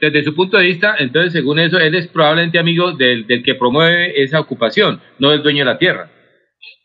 desde 0.00 0.24
su 0.24 0.34
punto 0.34 0.56
de 0.56 0.64
vista, 0.66 0.94
entonces 0.98 1.34
según 1.34 1.58
eso, 1.58 1.78
él 1.78 1.94
es 1.94 2.08
probablemente 2.08 2.58
amigo 2.58 2.92
del, 2.92 3.26
del 3.26 3.42
que 3.42 3.54
promueve 3.56 4.22
esa 4.22 4.40
ocupación, 4.40 5.00
no 5.18 5.30
del 5.30 5.42
dueño 5.42 5.66
de 5.66 5.70
la 5.72 5.78
tierra. 5.78 6.08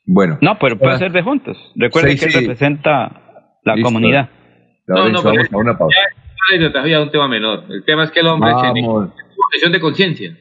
Bueno. 0.06 0.38
No, 0.42 0.58
pero 0.60 0.78
puede 0.78 0.96
Ah. 0.96 1.00
ser 1.00 1.12
de 1.14 1.22
juntos. 1.22 1.58
Recuerde 1.76 2.12
Sí, 2.12 2.20
que 2.20 2.26
él 2.26 2.32
sí. 2.32 2.40
representa 2.42 3.22
la 3.64 3.76
Listo. 3.76 3.88
comunidad. 3.88 4.30
Laurencio, 4.88 5.24
pero 5.24 5.36
vamos 5.36 5.54
a 5.54 5.58
una 5.58 5.78
pausa. 5.78 5.98
Ya, 6.88 7.02
un 7.02 7.12
tema 7.12 7.28
menor. 7.28 7.64
El 7.70 7.84
tema 7.84 8.06
es 8.06 8.12
que 8.12 8.22
el 8.22 8.28
hombre 8.28 8.54
tiene 8.62 8.88
Vamos. 8.88 9.10
objeción 9.48 9.72
de 9.72 9.80
conciencia. 9.80 10.32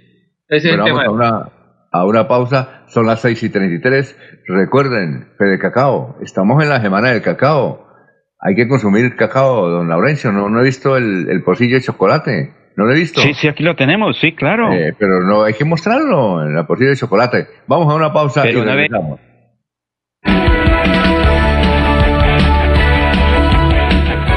Ese 0.48 0.68
es 0.68 0.74
el 0.74 0.84
tema. 0.84 1.04
vamos 1.04 1.04
a 1.06 1.10
una, 1.10 1.48
a 1.92 2.04
una 2.06 2.28
pausa. 2.28 2.84
Son 2.86 3.06
las 3.06 3.20
6 3.20 3.42
y 3.42 3.50
33. 3.50 4.42
Recuerden, 4.46 5.32
Fede 5.36 5.58
Cacao, 5.58 6.16
estamos 6.22 6.62
en 6.62 6.68
la 6.68 6.80
semana 6.80 7.10
del 7.10 7.22
cacao. 7.22 7.84
Hay 8.38 8.54
que 8.54 8.68
consumir 8.68 9.16
cacao, 9.16 9.68
don 9.68 9.88
Laurencio. 9.88 10.30
No, 10.30 10.48
no 10.48 10.60
he 10.60 10.64
visto 10.64 10.96
el, 10.96 11.28
el 11.28 11.42
pocillo 11.42 11.74
de 11.76 11.82
chocolate. 11.82 12.54
No 12.76 12.84
lo 12.84 12.92
he 12.92 12.96
visto. 12.96 13.20
Sí, 13.22 13.32
sí, 13.34 13.48
aquí 13.48 13.64
lo 13.64 13.74
tenemos, 13.74 14.18
sí, 14.20 14.32
claro. 14.36 14.70
Eh, 14.72 14.94
pero 14.98 15.22
no 15.22 15.42
hay 15.44 15.54
que 15.54 15.64
mostrarlo 15.64 16.42
en 16.46 16.54
la 16.54 16.66
pocillo 16.66 16.90
de 16.90 16.96
chocolate. 16.96 17.46
Vamos 17.66 17.92
a 17.92 17.96
una 17.96 18.12
pausa 18.12 18.42
Pero 18.42 18.58
y 18.60 18.62
una 18.62 18.74
vez- 18.76 18.90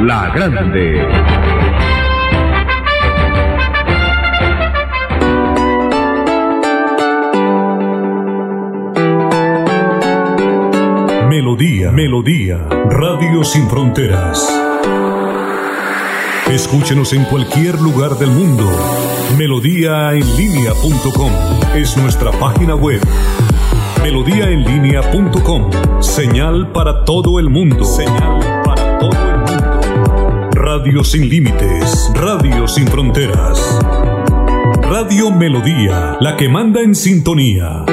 La 0.00 0.30
Grande. 0.30 1.06
Melodía, 11.28 11.90
Melodía, 11.90 12.66
Radio 12.88 13.44
Sin 13.44 13.68
Fronteras. 13.68 14.48
Escúchenos 16.48 17.12
en 17.12 17.24
cualquier 17.24 17.78
lugar 17.80 18.12
del 18.16 18.30
mundo. 18.30 18.64
Melodíaenlínea.com 19.36 21.32
es 21.74 21.96
nuestra 21.98 22.30
página 22.32 22.74
web. 22.74 23.02
Melodíaenlínea.com. 24.02 25.70
Señal 26.00 26.72
para 26.72 27.04
todo 27.04 27.38
el 27.38 27.50
mundo. 27.50 27.84
Señal 27.84 28.49
Radio 30.72 31.02
sin 31.02 31.28
límites. 31.28 32.12
Radio 32.14 32.68
sin 32.68 32.86
fronteras. 32.86 33.58
Radio 34.82 35.32
Melodía, 35.32 36.16
la 36.20 36.36
que 36.36 36.48
manda 36.48 36.80
en 36.80 36.94
sintonía. 36.94 37.84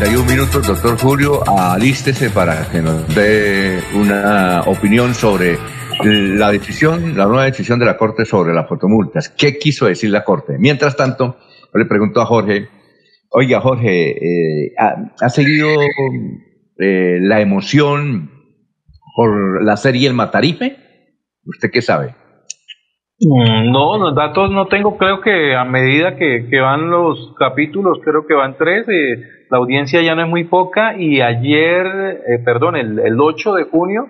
Hay 0.00 0.14
un 0.14 0.26
minuto, 0.26 0.60
doctor 0.60 0.96
Julio, 0.96 1.42
alístese 1.58 2.30
para 2.30 2.68
que 2.68 2.80
nos 2.80 3.08
dé 3.16 3.82
una 3.94 4.62
opinión 4.66 5.12
sobre 5.12 5.58
la 6.04 6.50
decisión, 6.50 7.16
la 7.16 7.26
nueva 7.26 7.44
decisión 7.44 7.78
de 7.78 7.86
la 7.86 7.96
Corte 7.96 8.24
sobre 8.24 8.54
las 8.54 8.68
fotomultas. 8.68 9.28
¿Qué 9.28 9.58
quiso 9.58 9.86
decir 9.86 10.10
la 10.10 10.24
Corte? 10.24 10.56
Mientras 10.58 10.96
tanto, 10.96 11.36
le 11.74 11.84
pregunto 11.86 12.20
a 12.20 12.26
Jorge, 12.26 12.68
oiga 13.30 13.60
Jorge, 13.60 14.10
eh, 14.10 14.74
¿ha, 14.78 15.28
seguido 15.28 15.68
eh, 16.78 17.18
la 17.20 17.40
emoción 17.40 18.30
por 19.14 19.62
la 19.62 19.76
serie 19.76 20.08
El 20.08 20.14
Matarife? 20.14 20.76
¿Usted 21.44 21.70
qué 21.72 21.82
sabe? 21.82 22.14
Mm, 23.20 23.70
no, 23.70 23.98
los 23.98 24.14
datos 24.14 24.50
no 24.50 24.66
tengo, 24.66 24.96
creo 24.96 25.20
que 25.20 25.54
a 25.54 25.64
medida 25.64 26.16
que, 26.16 26.60
van 26.60 26.90
los 26.90 27.34
capítulos, 27.38 27.98
creo 28.02 28.26
que 28.26 28.34
van 28.34 28.56
tres, 28.56 28.88
eh, 28.88 29.22
la 29.50 29.58
audiencia 29.58 30.00
ya 30.00 30.14
no 30.14 30.22
es 30.22 30.28
muy 30.28 30.44
poca 30.44 30.96
y 30.96 31.20
ayer, 31.20 31.86
eh, 31.86 32.38
perdón, 32.44 32.76
el, 32.76 32.98
el 32.98 33.20
8 33.20 33.54
de 33.54 33.64
junio 33.64 34.08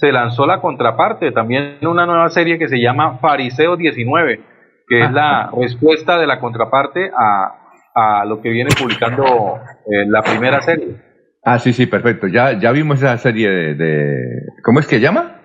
se 0.00 0.12
lanzó 0.12 0.46
la 0.46 0.60
contraparte, 0.60 1.30
también 1.30 1.78
una 1.82 2.06
nueva 2.06 2.30
serie 2.30 2.58
que 2.58 2.68
se 2.68 2.80
llama 2.80 3.18
Fariseo 3.18 3.76
19, 3.76 4.40
que 4.88 5.00
es 5.00 5.12
la 5.12 5.50
respuesta 5.54 6.18
de 6.18 6.26
la 6.26 6.40
contraparte 6.40 7.10
a, 7.14 7.54
a 7.94 8.24
lo 8.24 8.40
que 8.40 8.48
viene 8.48 8.70
publicando 8.78 9.60
eh, 9.86 10.06
la 10.06 10.22
primera 10.22 10.62
serie. 10.62 10.96
Ah, 11.44 11.58
sí, 11.58 11.72
sí, 11.72 11.86
perfecto. 11.86 12.26
Ya, 12.26 12.58
ya 12.58 12.72
vimos 12.72 12.98
esa 12.98 13.16
serie 13.18 13.48
de, 13.48 13.74
de... 13.74 14.16
¿Cómo 14.62 14.80
es 14.80 14.86
que 14.86 15.00
llama? 15.00 15.40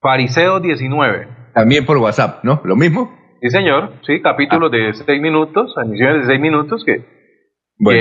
Fariseo 0.00 0.60
19. 0.60 1.28
También 1.52 1.84
por 1.84 1.98
WhatsApp, 1.98 2.44
¿no? 2.44 2.60
¿Lo 2.64 2.76
mismo? 2.76 3.16
Sí, 3.40 3.50
señor. 3.50 3.92
Sí, 4.06 4.20
capítulos 4.22 4.70
de 4.70 4.92
seis 4.92 5.20
minutos, 5.20 5.74
emisiones 5.82 6.22
de 6.22 6.26
seis 6.26 6.40
minutos 6.40 6.84
que, 6.84 7.04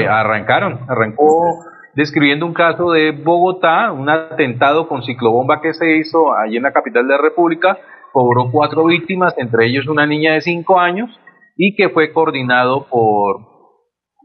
arrancaron. 0.08 0.82
Arrancó 0.88 1.60
describiendo 1.96 2.46
un 2.46 2.54
caso 2.54 2.92
de 2.92 3.12
Bogotá, 3.12 3.92
un 3.92 4.10
atentado 4.10 4.88
con 4.88 5.04
ciclobomba 5.04 5.62
que 5.62 5.74
se 5.74 5.98
hizo 5.98 6.34
allí 6.34 6.58
en 6.58 6.64
la 6.64 6.74
capital 6.74 7.08
de 7.08 7.16
la 7.16 7.22
República, 7.22 7.78
cobró 8.12 8.50
cuatro 8.52 8.86
víctimas, 8.86 9.34
entre 9.38 9.68
ellos 9.68 9.88
una 9.88 10.06
niña 10.06 10.34
de 10.34 10.42
cinco 10.42 10.80
años, 10.80 11.10
y 11.56 11.76
que 11.76 11.90
fue 11.90 12.14
coordinado 12.14 12.88
por, 12.90 13.38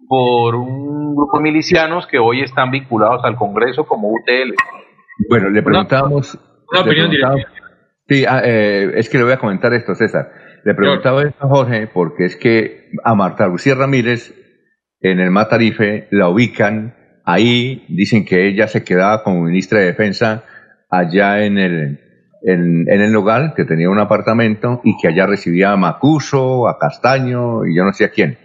por 0.09 0.55
un 0.55 1.15
grupo 1.15 1.39
de 1.39 1.43
milicianos 1.43 2.07
que 2.07 2.19
hoy 2.19 2.43
están 2.43 2.71
vinculados 2.71 3.25
al 3.25 3.37
Congreso 3.37 3.87
como 3.87 4.09
UTL. 4.09 4.55
Bueno, 5.29 5.51
le 5.51 5.63
preguntamos... 5.63 6.39
Una, 6.71 6.81
opinión 6.81 7.11
directa 7.11 7.35
Sí, 8.09 8.25
ah, 8.29 8.43
eh, 8.45 8.93
es 8.97 9.09
que 9.09 9.17
le 9.17 9.25
voy 9.25 9.33
a 9.33 9.39
comentar 9.39 9.73
esto, 9.73 9.95
César. 9.95 10.31
Le 10.65 10.75
preguntaba 10.75 11.23
esto 11.23 11.45
a 11.45 11.49
Jorge 11.49 11.87
porque 11.93 12.27
es 12.27 12.37
que 12.37 12.91
a 13.03 13.15
Marta 13.15 13.47
Lucía 13.47 13.75
Ramírez 13.75 14.35
en 15.01 15.21
el 15.21 15.31
Matarife 15.31 16.09
la 16.11 16.29
ubican 16.29 16.95
ahí, 17.25 17.85
dicen 17.89 18.25
que 18.25 18.49
ella 18.49 18.69
se 18.69 18.85
quedaba 18.85 19.23
como 19.23 19.43
ministra 19.43 19.81
de 19.81 19.87
Defensa 19.87 20.45
allá 20.91 21.45
en 21.45 21.59
el, 21.59 22.01
en, 22.43 22.89
el 22.89 23.13
local, 23.13 23.55
que 23.57 23.65
tenía 23.65 23.91
un 23.91 23.99
apartamento 23.99 24.81
y 24.85 24.97
que 25.01 25.09
allá 25.09 25.27
recibía 25.27 25.73
a 25.73 25.77
Macuso, 25.77 26.69
a 26.69 26.79
Castaño 26.79 27.67
y 27.67 27.77
yo 27.77 27.85
no 27.85 27.93
sé 27.93 28.05
a 28.05 28.11
quién. 28.11 28.39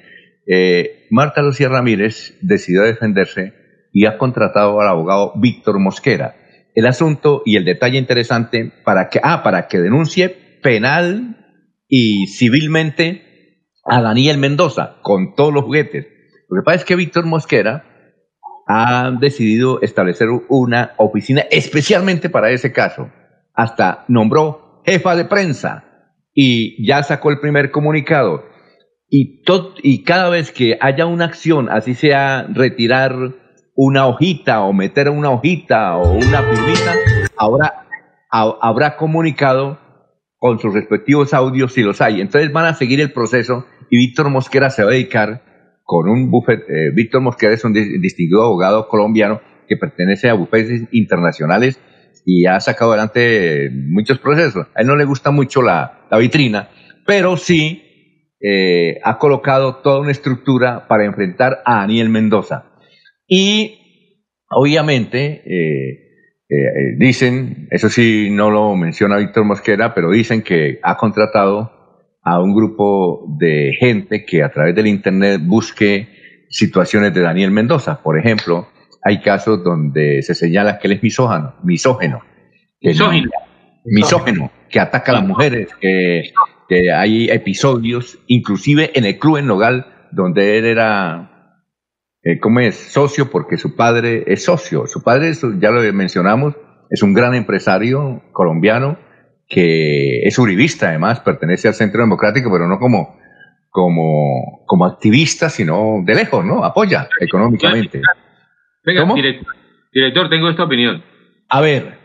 Eh, 0.47 1.07
Marta 1.11 1.41
Lucía 1.41 1.69
Ramírez 1.69 2.37
decidió 2.41 2.81
defenderse 2.83 3.53
y 3.91 4.05
ha 4.05 4.17
contratado 4.17 4.81
al 4.81 4.87
abogado 4.87 5.33
Víctor 5.35 5.79
Mosquera 5.79 6.35
el 6.75 6.85
asunto 6.85 7.41
y 7.45 7.57
el 7.57 7.65
detalle 7.65 7.97
interesante 7.97 8.71
para 8.85 9.09
que, 9.09 9.19
ah, 9.21 9.43
para 9.43 9.67
que 9.67 9.79
denuncie 9.79 10.29
penal 10.61 11.35
y 11.87 12.27
civilmente 12.27 13.65
a 13.83 14.01
Daniel 14.01 14.37
Mendoza 14.37 14.97
con 15.01 15.35
todos 15.35 15.53
los 15.53 15.65
juguetes. 15.65 16.07
Lo 16.47 16.61
que 16.61 16.65
pasa 16.65 16.77
es 16.77 16.85
que 16.85 16.95
Víctor 16.95 17.25
Mosquera 17.25 17.83
ha 18.71 19.09
decidido 19.19 19.81
establecer 19.81 20.27
una 20.47 20.93
oficina 20.97 21.41
especialmente 21.49 22.29
para 22.29 22.51
ese 22.51 22.71
caso. 22.71 23.09
Hasta 23.55 24.05
nombró 24.07 24.83
jefa 24.85 25.15
de 25.15 25.25
prensa 25.25 25.85
y 26.35 26.87
ya 26.87 27.01
sacó 27.01 27.31
el 27.31 27.39
primer 27.39 27.71
comunicado. 27.71 28.43
Y, 29.09 29.43
cada 30.03 30.29
vez 30.29 30.51
que 30.51 30.77
haya 30.79 31.07
una 31.07 31.25
acción, 31.25 31.67
así 31.67 31.95
sea 31.95 32.45
retirar 32.47 33.15
una 33.73 34.05
hojita 34.05 34.61
o 34.61 34.71
meter 34.71 35.09
una 35.09 35.31
hojita 35.31 35.97
o 35.97 36.11
una 36.11 36.43
firmita, 36.43 36.93
ahora 37.37 37.87
habrá 38.29 38.97
comunicado 38.97 39.79
con 40.37 40.59
sus 40.59 40.75
respectivos 40.75 41.33
audios 41.33 41.73
si 41.73 41.81
los 41.81 42.01
hay. 42.01 42.21
Entonces 42.21 42.53
van 42.53 42.65
a 42.65 42.75
seguir 42.75 43.01
el 43.01 43.13
proceso 43.13 43.65
y 43.89 43.97
Víctor 43.97 44.29
Mosquera 44.29 44.69
se 44.69 44.83
va 44.83 44.89
a 44.89 44.93
dedicar 44.93 45.48
con 45.89 46.07
un 46.07 46.29
bufete. 46.29 46.65
Eh, 46.67 46.91
Víctor 46.93 47.19
Mosquera 47.19 47.55
es 47.55 47.63
un 47.63 47.73
distinguido 47.73 48.43
abogado 48.43 48.87
colombiano 48.87 49.41
que 49.67 49.75
pertenece 49.75 50.29
a 50.29 50.35
bufetes 50.35 50.83
internacionales 50.91 51.81
y 52.23 52.45
ha 52.45 52.59
sacado 52.59 52.91
adelante 52.91 53.71
muchos 53.71 54.19
procesos. 54.19 54.67
A 54.75 54.81
él 54.81 54.87
no 54.87 54.95
le 54.95 55.05
gusta 55.05 55.31
mucho 55.31 55.63
la, 55.63 56.07
vitrina, 56.19 56.69
pero 57.07 57.37
sí 57.37 57.81
eh, 58.39 58.99
ha 59.03 59.17
colocado 59.17 59.77
toda 59.77 59.99
una 60.01 60.11
estructura 60.11 60.87
para 60.87 61.05
enfrentar 61.05 61.63
a 61.65 61.77
Daniel 61.77 62.09
Mendoza. 62.09 62.65
Y 63.27 63.79
obviamente 64.47 65.41
eh, 65.43 66.09
eh, 66.51 66.95
dicen, 66.99 67.67
eso 67.71 67.89
sí 67.89 68.29
no 68.29 68.51
lo 68.51 68.75
menciona 68.75 69.17
Víctor 69.17 69.43
Mosquera, 69.43 69.95
pero 69.95 70.11
dicen 70.11 70.43
que 70.43 70.77
ha 70.83 70.97
contratado 70.97 71.78
a 72.29 72.39
un 72.39 72.53
grupo 72.53 73.25
de 73.39 73.73
gente 73.79 74.25
que 74.25 74.43
a 74.43 74.51
través 74.51 74.75
del 74.75 74.87
Internet 74.87 75.41
busque 75.43 76.45
situaciones 76.49 77.13
de 77.13 77.21
Daniel 77.21 77.51
Mendoza. 77.51 78.01
Por 78.03 78.19
ejemplo, 78.19 78.67
hay 79.03 79.21
casos 79.21 79.63
donde 79.63 80.21
se 80.21 80.35
señala 80.35 80.77
que 80.77 80.87
él 80.87 80.93
es 80.93 81.03
misógeno, 81.03 81.55
misógeno. 81.63 82.21
Que 82.79 82.89
misógeno. 82.89 83.29
misógeno, 83.83 84.51
que 84.69 84.79
ataca 84.79 85.11
a 85.11 85.15
las 85.15 85.27
mujeres, 85.27 85.69
que, 85.81 86.31
que 86.67 86.91
hay 86.91 87.29
episodios, 87.29 88.19
inclusive 88.27 88.91
en 88.93 89.05
el 89.05 89.17
club 89.17 89.37
en 89.37 89.47
Nogal, 89.47 89.87
donde 90.11 90.57
él 90.59 90.65
era 90.65 91.29
eh, 92.23 92.39
¿cómo 92.39 92.59
es? 92.59 92.75
Socio 92.75 93.31
porque 93.31 93.57
su 93.57 93.75
padre 93.75 94.23
es 94.27 94.43
socio. 94.43 94.85
Su 94.87 95.01
padre, 95.01 95.33
ya 95.59 95.71
lo 95.71 95.81
mencionamos, 95.93 96.55
es 96.89 97.01
un 97.01 97.13
gran 97.13 97.33
empresario 97.33 98.21
colombiano 98.33 98.97
que 99.49 100.21
es 100.21 100.37
uribista 100.37 100.89
además, 100.89 101.19
pertenece 101.21 101.67
al 101.67 101.73
Centro 101.73 102.01
Democrático, 102.01 102.51
pero 102.51 102.67
no 102.67 102.77
como, 102.77 103.19
como, 103.69 104.63
como 104.67 104.85
activista, 104.85 105.49
sino 105.49 106.03
de 106.05 106.15
lejos, 106.15 106.45
¿no? 106.45 106.63
Apoya 106.63 107.09
económicamente. 107.19 107.99
Venga, 108.85 109.05
director, 109.91 110.29
tengo 110.29 110.49
esta 110.49 110.63
opinión. 110.63 111.03
A 111.49 111.61
ver. 111.61 111.97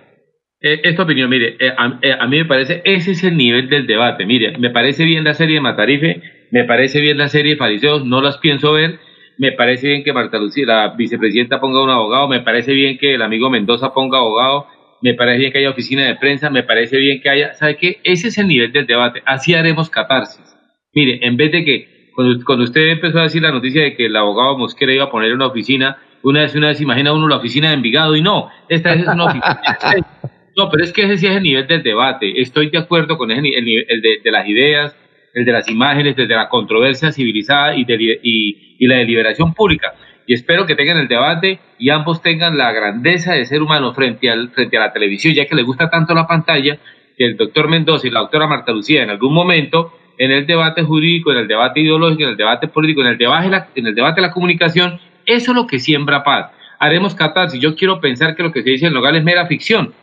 Eh, 0.62 0.80
esta 0.84 1.02
opinión, 1.02 1.28
mire, 1.28 1.58
eh, 1.60 1.74
a, 1.76 2.26
mí 2.26 2.38
me 2.38 2.46
parece, 2.46 2.80
ese 2.86 3.10
es 3.10 3.22
el 3.22 3.36
nivel 3.36 3.68
del 3.68 3.86
debate. 3.86 4.24
Mire, 4.24 4.56
me 4.56 4.70
parece 4.70 5.04
bien 5.04 5.22
la 5.22 5.34
serie 5.34 5.56
de 5.56 5.60
Matarife, 5.60 6.22
me 6.50 6.64
parece 6.64 7.02
bien 7.02 7.18
la 7.18 7.28
serie 7.28 7.52
de 7.52 7.58
Fariseos, 7.58 8.06
no 8.06 8.22
las 8.22 8.38
pienso 8.38 8.72
ver, 8.72 8.98
me 9.36 9.52
parece 9.52 9.88
bien 9.88 10.02
que 10.02 10.14
Marta 10.14 10.38
Lucía, 10.38 10.64
la 10.64 10.94
vicepresidenta, 10.96 11.60
ponga 11.60 11.82
un 11.82 11.90
abogado, 11.90 12.28
me 12.28 12.40
parece 12.40 12.72
bien 12.72 12.96
que 12.96 13.14
el 13.14 13.22
amigo 13.22 13.50
Mendoza 13.50 13.92
ponga 13.92 14.18
abogado, 14.18 14.66
me 15.04 15.12
parece 15.12 15.38
bien 15.38 15.52
que 15.52 15.58
haya 15.58 15.68
oficina 15.68 16.06
de 16.06 16.16
prensa, 16.16 16.48
me 16.48 16.62
parece 16.62 16.96
bien 16.96 17.20
que 17.20 17.28
haya, 17.28 17.52
¿sabe 17.52 17.76
qué? 17.76 18.00
Ese 18.04 18.28
es 18.28 18.38
el 18.38 18.48
nivel 18.48 18.72
del 18.72 18.86
debate, 18.86 19.22
así 19.26 19.52
haremos 19.52 19.90
catarsis. 19.90 20.56
Mire, 20.94 21.18
en 21.20 21.36
vez 21.36 21.52
de 21.52 21.62
que, 21.62 22.10
cuando, 22.14 22.64
usted 22.64 22.88
empezó 22.88 23.18
a 23.18 23.24
decir 23.24 23.42
la 23.42 23.52
noticia 23.52 23.82
de 23.82 23.94
que 23.96 24.06
el 24.06 24.16
abogado 24.16 24.56
Mosquera 24.56 24.94
iba 24.94 25.04
a 25.04 25.10
poner 25.10 25.34
una 25.34 25.48
oficina, 25.48 25.98
una 26.22 26.40
vez, 26.40 26.54
una 26.54 26.68
vez 26.68 26.80
imagina 26.80 27.12
uno 27.12 27.28
la 27.28 27.36
oficina 27.36 27.68
de 27.68 27.74
Envigado 27.74 28.16
y 28.16 28.22
no, 28.22 28.48
esta 28.70 28.94
es 28.94 29.06
una 29.06 29.26
oficina. 29.26 29.60
no, 30.56 30.70
pero 30.70 30.84
es 30.84 30.92
que 30.94 31.02
ese 31.02 31.18
sí 31.18 31.26
es 31.26 31.36
el 31.36 31.42
nivel 31.42 31.66
del 31.66 31.82
debate. 31.82 32.40
Estoy 32.40 32.70
de 32.70 32.78
acuerdo 32.78 33.18
con 33.18 33.30
ese, 33.30 33.46
el 33.46 33.64
nivel 33.66 34.00
de 34.00 34.30
las 34.30 34.48
ideas, 34.48 34.96
el 35.34 35.44
de 35.44 35.52
las 35.52 35.68
imágenes, 35.68 36.16
desde 36.16 36.34
la 36.34 36.48
controversia 36.48 37.12
civilizada 37.12 37.76
y, 37.76 37.84
y, 38.22 38.86
la 38.86 38.96
deliberación 38.96 39.52
pública. 39.52 39.92
Y 40.26 40.34
espero 40.34 40.66
que 40.66 40.74
tengan 40.74 40.98
el 40.98 41.08
debate 41.08 41.60
y 41.78 41.90
ambos 41.90 42.22
tengan 42.22 42.56
la 42.56 42.72
grandeza 42.72 43.34
de 43.34 43.44
ser 43.44 43.62
humano 43.62 43.92
frente, 43.92 44.30
al, 44.30 44.50
frente 44.50 44.76
a 44.76 44.80
la 44.80 44.92
televisión, 44.92 45.34
ya 45.34 45.46
que 45.46 45.54
les 45.54 45.66
gusta 45.66 45.90
tanto 45.90 46.14
la 46.14 46.26
pantalla, 46.26 46.78
que 47.16 47.24
el 47.24 47.36
doctor 47.36 47.68
Mendoza 47.68 48.06
y 48.06 48.10
la 48.10 48.20
doctora 48.20 48.46
Marta 48.46 48.72
Lucía 48.72 49.02
en 49.02 49.10
algún 49.10 49.34
momento 49.34 49.92
en 50.18 50.30
el 50.30 50.46
debate 50.46 50.82
jurídico, 50.82 51.32
en 51.32 51.38
el 51.38 51.48
debate 51.48 51.80
ideológico, 51.80 52.22
en 52.22 52.30
el 52.30 52.36
debate 52.36 52.68
político, 52.68 53.02
en 53.02 53.08
el 53.08 53.18
debate, 53.18 53.66
en 53.74 53.86
el 53.86 53.94
debate 53.94 54.20
de 54.20 54.26
la 54.26 54.32
comunicación, 54.32 55.00
eso 55.26 55.50
es 55.50 55.56
lo 55.56 55.66
que 55.66 55.78
siembra 55.78 56.22
paz. 56.22 56.50
Haremos 56.78 57.14
catarsis. 57.14 57.60
Yo 57.60 57.76
quiero 57.76 58.00
pensar 58.00 58.36
que 58.36 58.42
lo 58.42 58.52
que 58.52 58.62
se 58.62 58.70
dice 58.70 58.86
en 58.86 58.92
Nogales 58.92 59.20
es 59.20 59.24
mera 59.24 59.46
ficción, 59.46 59.94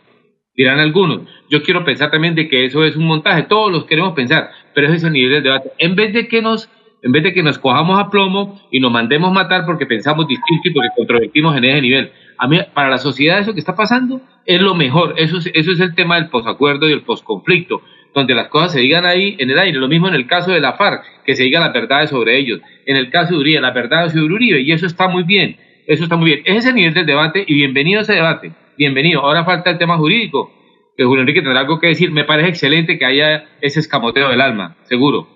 dirán 0.54 0.80
algunos. 0.80 1.22
Yo 1.50 1.62
quiero 1.62 1.84
pensar 1.84 2.10
también 2.10 2.34
de 2.34 2.48
que 2.48 2.64
eso 2.64 2.84
es 2.84 2.96
un 2.96 3.06
montaje, 3.06 3.42
todos 3.44 3.70
los 3.70 3.84
queremos 3.84 4.14
pensar, 4.14 4.50
pero 4.74 4.88
ese 4.88 4.96
es 4.96 5.04
el 5.04 5.12
nivel 5.12 5.32
del 5.34 5.42
debate. 5.44 5.70
En 5.78 5.94
vez 5.94 6.12
de 6.12 6.28
que 6.28 6.42
nos, 6.42 6.68
en 7.02 7.12
vez 7.12 7.24
de 7.24 7.34
que 7.34 7.42
nos 7.42 7.58
cojamos 7.58 7.98
a 7.98 8.08
plomo 8.10 8.60
y 8.70 8.80
nos 8.80 8.92
mandemos 8.92 9.32
matar 9.32 9.66
porque 9.66 9.86
pensamos 9.86 10.26
distinto 10.28 10.68
y 10.68 10.72
porque 10.72 10.88
controvertimos 10.96 11.56
en 11.56 11.64
ese 11.64 11.80
nivel. 11.82 12.12
A 12.38 12.48
para 12.72 12.90
la 12.90 12.98
sociedad 12.98 13.40
eso 13.40 13.52
que 13.52 13.60
está 13.60 13.74
pasando 13.74 14.20
es 14.46 14.60
lo 14.60 14.74
mejor. 14.74 15.14
Eso 15.16 15.38
es, 15.38 15.50
eso 15.52 15.72
es 15.72 15.80
el 15.80 15.94
tema 15.94 16.16
del 16.16 16.28
posacuerdo 16.28 16.88
y 16.88 16.92
el 16.92 17.02
posconflicto 17.02 17.82
donde 18.14 18.34
las 18.34 18.48
cosas 18.48 18.72
se 18.72 18.80
digan 18.80 19.06
ahí 19.06 19.36
en 19.38 19.50
el 19.50 19.58
aire. 19.58 19.78
Lo 19.78 19.88
mismo 19.88 20.08
en 20.08 20.14
el 20.14 20.26
caso 20.26 20.52
de 20.52 20.60
la 20.60 20.74
FARC, 20.74 21.02
que 21.24 21.34
se 21.34 21.44
digan 21.44 21.62
las 21.62 21.72
verdades 21.72 22.10
sobre 22.10 22.38
ellos. 22.38 22.60
En 22.86 22.96
el 22.96 23.10
caso 23.10 23.34
de 23.34 23.40
Uribe, 23.40 23.60
las 23.60 23.74
verdades 23.74 24.12
sobre 24.12 24.34
Uribe, 24.34 24.60
y 24.60 24.72
eso 24.72 24.86
está 24.86 25.08
muy 25.08 25.22
bien. 25.22 25.56
Eso 25.86 26.04
está 26.04 26.16
muy 26.16 26.30
bien. 26.30 26.42
Ese 26.44 26.58
es 26.58 26.66
el 26.66 26.74
nivel 26.74 26.94
del 26.94 27.06
debate 27.06 27.44
y 27.46 27.54
bienvenido 27.54 28.00
a 28.00 28.02
ese 28.02 28.14
debate. 28.14 28.52
Bienvenido. 28.76 29.20
Ahora 29.20 29.44
falta 29.44 29.70
el 29.70 29.78
tema 29.78 29.96
jurídico, 29.96 30.52
que 30.96 31.04
Julio 31.04 31.22
Enrique 31.22 31.42
tendrá 31.42 31.60
algo 31.60 31.80
que 31.80 31.88
decir. 31.88 32.12
Me 32.12 32.24
parece 32.24 32.50
excelente 32.50 32.98
que 32.98 33.04
haya 33.04 33.44
ese 33.60 33.80
escamoteo 33.80 34.28
del 34.28 34.40
alma, 34.40 34.76
seguro. 34.84 35.28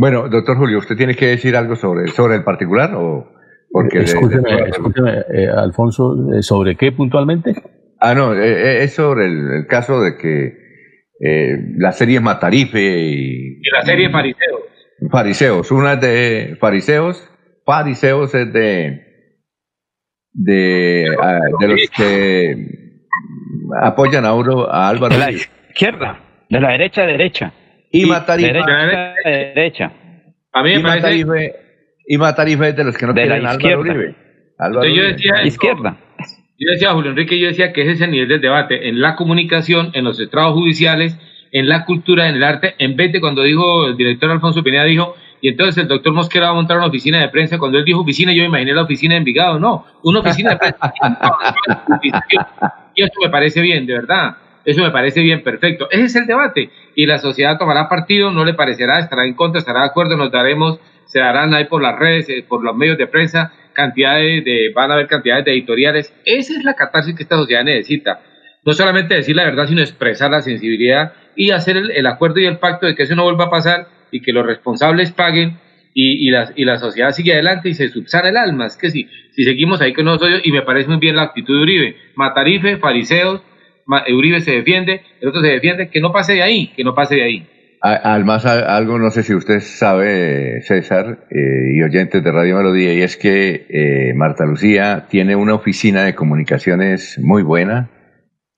Bueno, 0.00 0.30
doctor 0.30 0.56
Julio, 0.56 0.78
¿usted 0.78 0.96
tiene 0.96 1.14
que 1.14 1.26
decir 1.26 1.54
algo 1.54 1.76
sobre, 1.76 2.08
sobre 2.08 2.36
el 2.36 2.42
particular 2.42 2.94
o...? 2.94 3.34
Porque 3.70 3.98
escúcheme, 3.98 4.48
eh, 5.30 5.46
Alfonso, 5.54 6.16
¿eh, 6.34 6.40
¿sobre 6.42 6.74
qué 6.74 6.90
puntualmente? 6.90 7.52
Ah, 8.00 8.14
no, 8.14 8.34
eh, 8.34 8.82
es 8.82 8.94
sobre 8.94 9.26
el 9.26 9.66
caso 9.68 10.00
de 10.00 10.16
que 10.16 10.54
eh, 11.20 11.54
la 11.76 11.92
serie 11.92 12.18
Matarife 12.18 12.80
y, 12.80 13.58
y 13.60 13.70
la 13.70 13.82
serie 13.82 14.08
Fariseos. 14.08 14.60
Fariseos, 15.10 15.70
una 15.70 15.92
es 15.92 16.00
de 16.00 16.56
Fariseos, 16.58 17.30
Fariseos 17.66 18.34
es 18.34 18.50
de 18.54 19.02
de, 20.32 21.14
ah, 21.22 21.40
de 21.60 21.68
los 21.68 21.90
que 21.94 22.56
apoyan 23.82 24.24
a, 24.24 24.30
a 24.30 24.88
Álvaro. 24.88 25.14
De 25.14 25.20
la 25.20 25.30
izquierda, 25.30 26.18
de 26.48 26.58
la 26.58 26.70
derecha 26.70 27.02
a 27.02 27.06
derecha. 27.06 27.52
Y, 27.90 28.06
Matarife. 28.06 28.52
Derecha, 28.52 29.14
derecha. 29.24 29.92
A 30.52 30.62
mí 30.62 30.70
me 30.70 30.80
y 30.80 30.82
parece. 30.82 31.24
Matarife, 31.24 31.52
y 32.06 32.18
Matarife 32.18 32.68
es 32.68 32.76
de 32.76 32.84
los 32.84 32.96
que 32.96 33.06
no 33.06 33.12
de 33.12 33.22
quieren 33.22 33.38
Álvaro 33.46 33.54
izquierda. 33.58 33.80
Uribe. 33.80 34.14
Álvaro 34.58 34.84
Entonces 34.88 34.94
yo 34.94 35.02
Uribe. 35.02 35.12
decía, 35.12 35.42
Izquierda. 35.44 35.96
yo 36.58 36.72
decía, 36.72 36.92
Julio 36.92 37.10
Enrique, 37.10 37.38
yo 37.38 37.48
decía 37.48 37.72
que 37.72 37.82
ese 37.82 37.92
es 37.92 38.00
el 38.00 38.10
nivel 38.10 38.28
del 38.28 38.40
debate 38.40 38.88
en 38.88 39.00
la 39.00 39.16
comunicación, 39.16 39.90
en 39.94 40.04
los 40.04 40.20
estrados 40.20 40.54
judiciales, 40.54 41.16
en 41.52 41.68
la 41.68 41.84
cultura, 41.84 42.28
en 42.28 42.36
el 42.36 42.44
arte, 42.44 42.74
en 42.78 42.96
vez 42.96 43.12
de 43.12 43.20
cuando 43.20 43.42
dijo 43.42 43.86
el 43.86 43.96
director 43.96 44.30
Alfonso 44.30 44.62
Pineda, 44.62 44.84
dijo, 44.84 45.14
y 45.40 45.48
entonces 45.48 45.78
el 45.78 45.88
doctor 45.88 46.12
Mosquera 46.12 46.46
va 46.46 46.52
a 46.52 46.54
montar 46.54 46.76
una 46.76 46.86
oficina 46.86 47.20
de 47.20 47.28
prensa. 47.30 47.58
Cuando 47.58 47.78
él 47.78 47.84
dijo 47.84 48.00
oficina, 48.00 48.32
yo 48.32 48.42
me 48.42 48.48
imaginé 48.48 48.74
la 48.74 48.82
oficina 48.82 49.14
de 49.14 49.18
Envigado. 49.18 49.58
No, 49.58 49.86
una 50.02 50.20
oficina 50.20 50.50
de 50.50 50.56
prensa. 50.58 50.92
y 52.94 53.02
eso 53.02 53.12
me 53.22 53.30
parece 53.30 53.60
bien, 53.62 53.86
de 53.86 53.94
verdad. 53.94 54.36
Eso 54.64 54.82
me 54.82 54.90
parece 54.90 55.22
bien, 55.22 55.42
perfecto. 55.42 55.88
Ese 55.90 56.04
es 56.04 56.16
el 56.16 56.26
debate. 56.26 56.70
Y 56.94 57.06
la 57.06 57.18
sociedad 57.18 57.58
tomará 57.58 57.88
partido, 57.88 58.30
no 58.30 58.44
le 58.44 58.54
parecerá, 58.54 58.98
estará 58.98 59.24
en 59.24 59.34
contra, 59.34 59.58
estará 59.58 59.80
de 59.80 59.86
acuerdo, 59.86 60.16
nos 60.16 60.30
daremos, 60.30 60.78
se 61.06 61.18
darán 61.18 61.54
ahí 61.54 61.64
por 61.64 61.82
las 61.82 61.98
redes, 61.98 62.28
eh, 62.28 62.44
por 62.46 62.62
los 62.62 62.76
medios 62.76 62.98
de 62.98 63.06
prensa, 63.06 63.52
cantidades 63.72 64.44
de, 64.44 64.72
van 64.74 64.90
a 64.90 64.94
haber 64.94 65.06
cantidades 65.06 65.44
de 65.44 65.52
editoriales. 65.52 66.14
Esa 66.24 66.54
es 66.54 66.64
la 66.64 66.74
catarsis 66.74 67.14
que 67.14 67.22
esta 67.22 67.36
sociedad 67.36 67.64
necesita. 67.64 68.20
No 68.64 68.72
solamente 68.72 69.14
decir 69.14 69.34
la 69.34 69.44
verdad, 69.44 69.66
sino 69.66 69.80
expresar 69.80 70.30
la 70.30 70.42
sensibilidad 70.42 71.14
y 71.34 71.50
hacer 71.50 71.76
el, 71.76 71.90
el 71.92 72.06
acuerdo 72.06 72.40
y 72.40 72.46
el 72.46 72.58
pacto 72.58 72.86
de 72.86 72.94
que 72.94 73.04
eso 73.04 73.16
no 73.16 73.24
vuelva 73.24 73.44
a 73.44 73.50
pasar 73.50 73.88
y 74.10 74.20
que 74.20 74.32
los 74.32 74.44
responsables 74.44 75.12
paguen 75.12 75.58
y, 75.94 76.28
y, 76.28 76.30
la, 76.30 76.52
y 76.54 76.64
la 76.64 76.78
sociedad 76.78 77.12
sigue 77.12 77.32
adelante 77.32 77.70
y 77.70 77.74
se 77.74 77.88
subsana 77.88 78.28
el 78.28 78.36
alma. 78.36 78.66
Es 78.66 78.76
que 78.76 78.90
si, 78.90 79.08
si 79.32 79.44
seguimos 79.44 79.80
ahí 79.80 79.92
con 79.92 80.04
nosotros, 80.04 80.42
y 80.44 80.52
me 80.52 80.62
parece 80.62 80.88
muy 80.88 80.98
bien 80.98 81.16
la 81.16 81.22
actitud 81.22 81.56
de 81.56 81.62
Uribe, 81.62 81.96
Matarife, 82.14 82.76
fariseos, 82.76 83.42
Uribe 84.14 84.40
se 84.40 84.52
defiende, 84.52 85.02
el 85.20 85.28
otro 85.28 85.40
se 85.42 85.48
defiende, 85.48 85.88
que 85.88 86.00
no 86.00 86.12
pase 86.12 86.34
de 86.34 86.42
ahí, 86.42 86.72
que 86.76 86.84
no 86.84 86.94
pase 86.94 87.16
de 87.16 87.24
ahí. 87.24 87.48
Además, 87.82 88.44
algo 88.44 88.98
no 88.98 89.10
sé 89.10 89.22
si 89.22 89.34
usted 89.34 89.60
sabe, 89.60 90.60
César, 90.62 91.26
eh, 91.30 91.72
y 91.74 91.82
oyentes 91.82 92.22
de 92.22 92.30
Radio 92.30 92.56
Melodía, 92.58 92.92
y 92.92 93.00
es 93.00 93.16
que 93.16 93.66
eh, 93.70 94.12
Marta 94.14 94.44
Lucía 94.44 95.06
tiene 95.08 95.34
una 95.34 95.54
oficina 95.54 96.04
de 96.04 96.14
comunicaciones 96.14 97.18
muy 97.22 97.42
buena, 97.42 97.88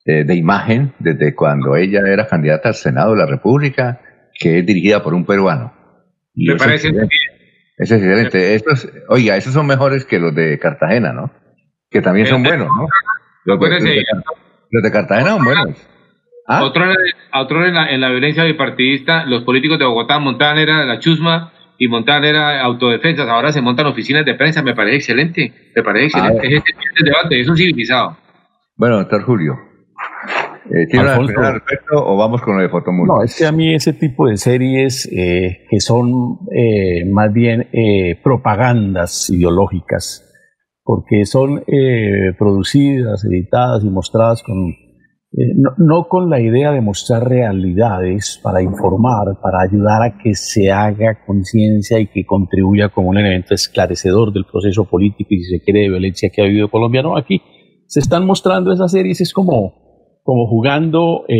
eh, 0.05 0.25
de 0.25 0.35
imagen, 0.35 0.93
desde 0.99 1.37
cuando 1.37 1.77
ella 1.77 2.01
era 2.05 2.27
candidata 2.27 2.71
al 2.71 2.75
Senado 2.75 3.13
de 3.13 3.19
la 3.19 3.27
República, 3.27 4.01
que 4.35 4.59
es 4.59 4.67
dirigida 4.67 5.05
por 5.05 5.15
un 5.15 5.25
peruano. 5.25 5.73
Y 6.35 6.49
Me 6.49 6.57
parece 6.57 6.89
excelente. 6.89 7.17
Es 7.79 7.93
excelente. 7.93 8.55
Estos, 8.57 8.93
oiga, 9.09 9.37
esos 9.37 9.53
son 9.53 9.67
mejores 9.69 10.05
que 10.05 10.19
los 10.19 10.35
de 10.35 10.59
Cartagena, 10.59 11.13
¿no? 11.13 11.33
Que 11.91 12.03
también 12.03 12.27
son 12.27 12.43
buenos, 12.43 12.67
¿no? 12.67 12.89
Los 13.45 13.61
los 13.61 13.85
de- 13.85 14.05
los 14.73 14.83
de 14.83 14.91
Cartagena 14.91 15.31
son 15.33 15.45
buenos. 15.45 15.89
¿Ah? 16.49 16.65
Otro, 16.65 16.85
otro 17.35 17.65
en, 17.65 17.75
la, 17.75 17.91
en 17.91 18.01
la 18.01 18.09
violencia 18.09 18.45
bipartidista, 18.45 19.25
los 19.27 19.45
políticos 19.45 19.79
de 19.79 19.85
Bogotá 19.85 20.19
montaban 20.19 20.59
era 20.59 20.85
la 20.85 20.99
chusma 20.99 21.53
y 21.79 21.89
montaban 21.89 22.25
era 22.25 22.61
autodefensas, 22.63 23.29
ahora 23.29 23.53
se 23.53 23.61
montan 23.61 23.87
oficinas 23.87 24.25
de 24.25 24.35
prensa, 24.35 24.63
me 24.63 24.75
parece 24.75 24.97
excelente, 24.97 25.53
me 25.77 25.83
parece 25.83 26.07
excelente, 26.07 26.41
ver. 26.41 26.53
es 26.53 26.59
este 26.59 26.73
el 26.99 27.05
debate, 27.05 27.41
es 27.41 27.49
un 27.49 27.57
civilizado. 27.57 28.17
Bueno, 28.77 28.99
doctor 28.99 29.23
Julio, 29.25 29.59
eh, 30.71 30.87
¿tiene 30.91 31.05
una 31.05 31.15
al 31.15 31.55
respecto 31.55 31.95
o 31.95 32.17
vamos 32.17 32.41
con 32.41 32.57
lo 32.57 32.63
de 32.63 32.69
Fotomultas? 32.69 33.17
No, 33.17 33.23
es 33.23 33.37
que 33.37 33.47
a 33.47 33.53
mí 33.53 33.75
ese 33.75 33.93
tipo 33.93 34.27
de 34.27 34.37
series 34.37 35.09
eh, 35.13 35.67
que 35.69 35.81
son 35.81 36.39
eh, 36.51 37.05
más 37.11 37.33
bien 37.33 37.69
eh, 37.73 38.19
propagandas 38.23 39.31
ideológicas, 39.31 40.32
porque 40.85 41.25
son 41.25 41.63
eh, 41.67 42.33
producidas, 42.39 43.25
editadas 43.25 43.85
y 43.85 43.91
mostradas 43.91 44.43
con, 44.43 44.71
eh, 44.71 45.55
no, 45.79 46.09
con 46.09 46.29
la 46.29 46.41
idea 46.41 46.73
de 46.73 46.81
mostrar 46.81 47.29
realidades 47.29 48.41
para 48.43 48.63
informar, 48.63 49.39
para 49.41 49.63
ayudar 49.63 50.03
a 50.03 50.19
que 50.19 50.35
se 50.35 50.71
haga 50.71 51.25
conciencia 51.25 51.99
y 52.01 52.09
que 52.09 52.27
contribuya 52.27 52.89
como 52.89 53.11
un 53.11 53.19
elemento 53.19 53.55
esclarecedor 53.55 54.33
del 54.33 54.45
proceso 54.45 54.85
político 54.85 55.29
y 55.31 55.43
si 55.43 55.59
se 55.59 55.65
quiere 55.65 55.81
de 55.81 55.89
violencia 55.89 56.31
que 56.31 56.43
ha 56.43 56.47
vivido 56.47 56.71
Colombia. 56.71 57.03
No, 57.03 57.17
aquí 57.17 57.41
se 57.87 58.01
están 58.01 58.27
mostrando 58.27 58.73
esas 58.73 58.91
series, 58.91 59.21
es 59.21 59.33
como 59.33 59.83
como 60.23 60.47
jugando 60.47 61.25
eh, 61.29 61.35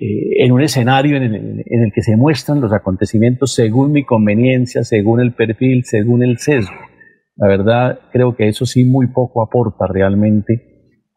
eh, 0.00 0.44
en 0.44 0.52
un 0.52 0.60
escenario 0.60 1.16
en 1.16 1.22
el, 1.22 1.34
en 1.64 1.82
el 1.82 1.92
que 1.94 2.02
se 2.02 2.16
muestran 2.16 2.60
los 2.60 2.72
acontecimientos 2.72 3.54
según 3.54 3.92
mi 3.92 4.04
conveniencia, 4.04 4.84
según 4.84 5.20
el 5.20 5.32
perfil, 5.32 5.84
según 5.84 6.22
el 6.22 6.38
sesgo. 6.38 6.91
La 7.36 7.48
verdad, 7.48 7.98
creo 8.12 8.34
que 8.36 8.48
eso 8.48 8.66
sí 8.66 8.84
muy 8.84 9.06
poco 9.08 9.42
aporta 9.42 9.86
realmente 9.86 10.68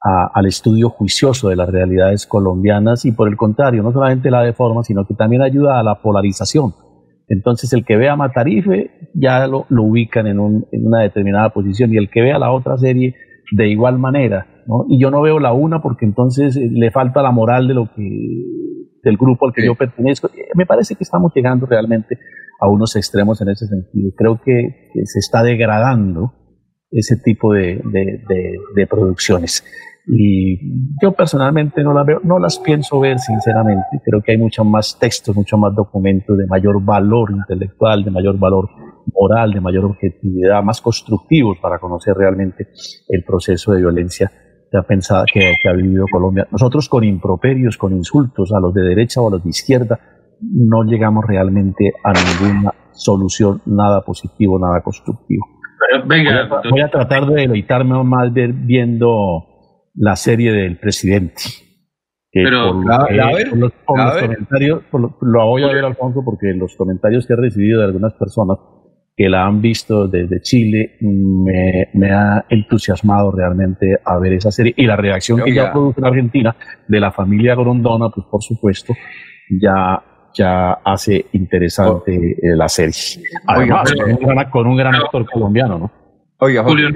a- 0.04 0.30
al 0.34 0.46
estudio 0.46 0.90
juicioso 0.90 1.50
de 1.50 1.56
las 1.56 1.70
realidades 1.70 2.26
colombianas 2.26 3.06
y 3.06 3.12
por 3.12 3.28
el 3.28 3.36
contrario, 3.38 3.84
no 3.84 3.92
solamente 3.92 4.30
la 4.32 4.42
deforma, 4.44 4.84
sino 4.84 5.06
que 5.06 5.14
también 5.16 5.42
ayuda 5.42 5.80
a 5.80 5.84
la 5.84 6.02
polarización. 6.02 6.74
Entonces, 7.28 7.74
el 7.74 7.84
que 7.86 7.98
vea 7.98 8.16
Matarife 8.16 9.10
ya 9.16 9.48
lo, 9.48 9.66
lo 9.70 9.84
ubican 9.84 10.28
en, 10.28 10.40
un- 10.40 10.68
en 10.72 10.86
una 10.88 11.02
determinada 11.02 11.50
posición 11.50 11.92
y 11.94 11.98
el 11.98 12.10
que 12.10 12.22
vea 12.22 12.38
la 12.38 12.52
otra 12.52 12.78
serie 12.78 13.16
de 13.52 13.68
igual 13.68 13.98
manera. 14.00 14.48
¿no? 14.68 14.86
Y 14.90 15.00
yo 15.00 15.10
no 15.12 15.22
veo 15.22 15.40
la 15.40 15.52
una 15.54 15.82
porque 15.82 16.06
entonces 16.06 16.56
eh, 16.56 16.70
le 16.72 16.92
falta 16.92 17.22
la 17.24 17.32
moral 17.32 17.68
de 17.68 17.74
lo 17.74 17.90
que 17.96 18.04
del 19.04 19.18
grupo 19.18 19.46
al 19.48 19.54
que 19.54 19.66
yo 19.66 19.76
pertenezco. 19.76 20.28
Eh, 20.28 20.50
Me 20.56 20.66
parece 20.66 20.96
que 20.96 21.04
estamos 21.04 21.32
llegando 21.36 21.66
realmente 21.68 22.18
a 22.60 22.70
unos 22.70 22.96
extremos 22.96 23.42
en 23.42 23.50
ese 23.50 23.68
sentido. 23.68 24.12
Creo 24.16 24.42
que, 24.44 24.90
se 25.04 25.20
está 25.20 25.44
degradando 25.44 26.34
ese 26.92 27.18
tipo 27.18 27.54
de, 27.54 27.82
de- 27.86 28.88
producciones. 28.88 29.64
Y 30.08 31.02
yo 31.02 31.14
personalmente 31.14 31.84
no 31.84 31.92
las 31.92 32.06
veo, 32.06 32.22
no 32.24 32.38
las 32.38 32.60
pienso 32.60 33.00
ver 33.00 33.18
sinceramente. 33.20 34.02
Creo 34.04 34.22
que 34.22 34.34
hay 34.34 34.38
mucho 34.38 34.64
más 34.64 34.98
textos, 35.00 35.36
mucho 35.36 35.58
más 35.58 35.76
documentos 35.76 36.38
de 36.38 36.46
mayor 36.46 36.84
valor 36.84 37.32
intelectual, 37.32 38.04
de 38.04 38.12
mayor 38.12 38.38
valor 38.38 38.70
moral, 39.14 39.52
de 39.52 39.62
mayor 39.62 39.86
objetividad, 39.86 40.62
más 40.64 40.80
constructivos 40.80 41.58
para 41.60 41.80
conocer 41.80 42.16
realmente 42.16 42.68
el 43.10 43.24
proceso 43.24 43.74
de 43.74 43.80
violencia 43.80 44.32
que 44.72 44.78
ha 44.78 44.84
pensado 44.84 45.26
que, 45.32 45.54
que 45.62 45.70
ha 45.70 45.74
vivido 45.74 46.06
Colombia. 46.12 46.48
Nosotros 46.52 46.88
con 46.88 47.04
improperios, 47.04 47.78
con 47.78 47.94
insultos 47.94 48.52
a 48.54 48.60
los 48.60 48.74
de 48.74 48.84
derecha 48.84 49.22
o 49.22 49.28
a 49.28 49.32
los 49.32 49.44
de 49.44 49.50
izquierda, 49.50 50.00
no 50.42 50.84
llegamos 50.84 51.26
realmente 51.28 51.94
a 52.04 52.12
ninguna 52.14 52.72
solución, 52.92 53.62
nada 53.66 54.02
positivo, 54.02 54.58
nada 54.60 54.82
constructivo. 54.82 55.46
Pero 55.92 56.06
venga, 56.08 56.48
Voy 56.48 56.58
a, 56.64 56.70
voy 56.70 56.82
a 56.82 56.90
tratar 56.90 57.26
de 57.28 57.36
deleitarme 57.42 58.02
más 58.04 58.34
ver- 58.34 58.54
viendo 58.54 59.46
la 59.94 60.16
serie 60.16 60.52
del 60.52 60.78
presidente. 60.80 61.42
que 62.32 62.44
Pero, 62.44 62.74
por, 62.74 62.86
la- 62.88 63.06
eh, 63.10 63.16
la 63.16 63.34
ver, 63.34 63.50
por 63.50 63.60
los, 63.60 63.72
por 63.86 63.98
la 63.98 64.06
los 64.06 64.16
ver. 64.16 64.24
comentarios, 64.26 64.84
por 64.92 65.02
lo, 65.02 65.18
lo 65.22 65.46
voy 65.48 65.64
a 65.64 65.68
ver 65.68 65.86
Alfonso 65.86 66.22
porque 66.24 66.54
los 66.56 66.76
comentarios 66.76 67.26
que 67.28 67.34
he 67.34 67.38
recibido 67.38 67.80
de 67.80 67.86
algunas 67.88 68.14
personas 68.14 68.58
que 69.18 69.30
la 69.30 69.46
han 69.46 69.62
visto 69.62 70.10
desde 70.10 70.42
Chile 70.42 70.98
me, 71.00 71.88
me 71.94 72.12
ha 72.12 72.46
entusiasmado 72.50 73.32
realmente 73.32 73.96
a 74.04 74.20
ver 74.20 74.34
esa 74.34 74.52
serie 74.52 74.74
y 74.76 74.86
la 74.86 74.98
reacción 74.98 75.42
que 75.42 75.54
ya 75.54 75.72
produce 75.72 76.02
en 76.02 76.06
Argentina 76.08 76.54
de 76.90 77.00
la 77.00 77.14
familia 77.14 77.56
Grondona, 77.56 78.10
pues 78.10 78.28
por 78.30 78.44
supuesto, 78.44 78.94
ya 79.62 80.04
ya 80.36 80.74
hace 80.84 81.26
interesante 81.34 82.14
eh, 82.14 82.56
la 82.56 82.68
serie. 82.68 83.24
Además, 83.48 83.92
Oiga, 83.92 84.04
con, 84.04 84.14
un 84.14 84.36
gran, 84.36 84.50
con 84.50 84.68
un 84.68 84.78
gran 84.78 84.96
actor 84.96 85.26
colombiano, 85.32 85.80
¿no? 85.80 85.92
Oiga, 86.40 86.64
Julio, 86.64 86.90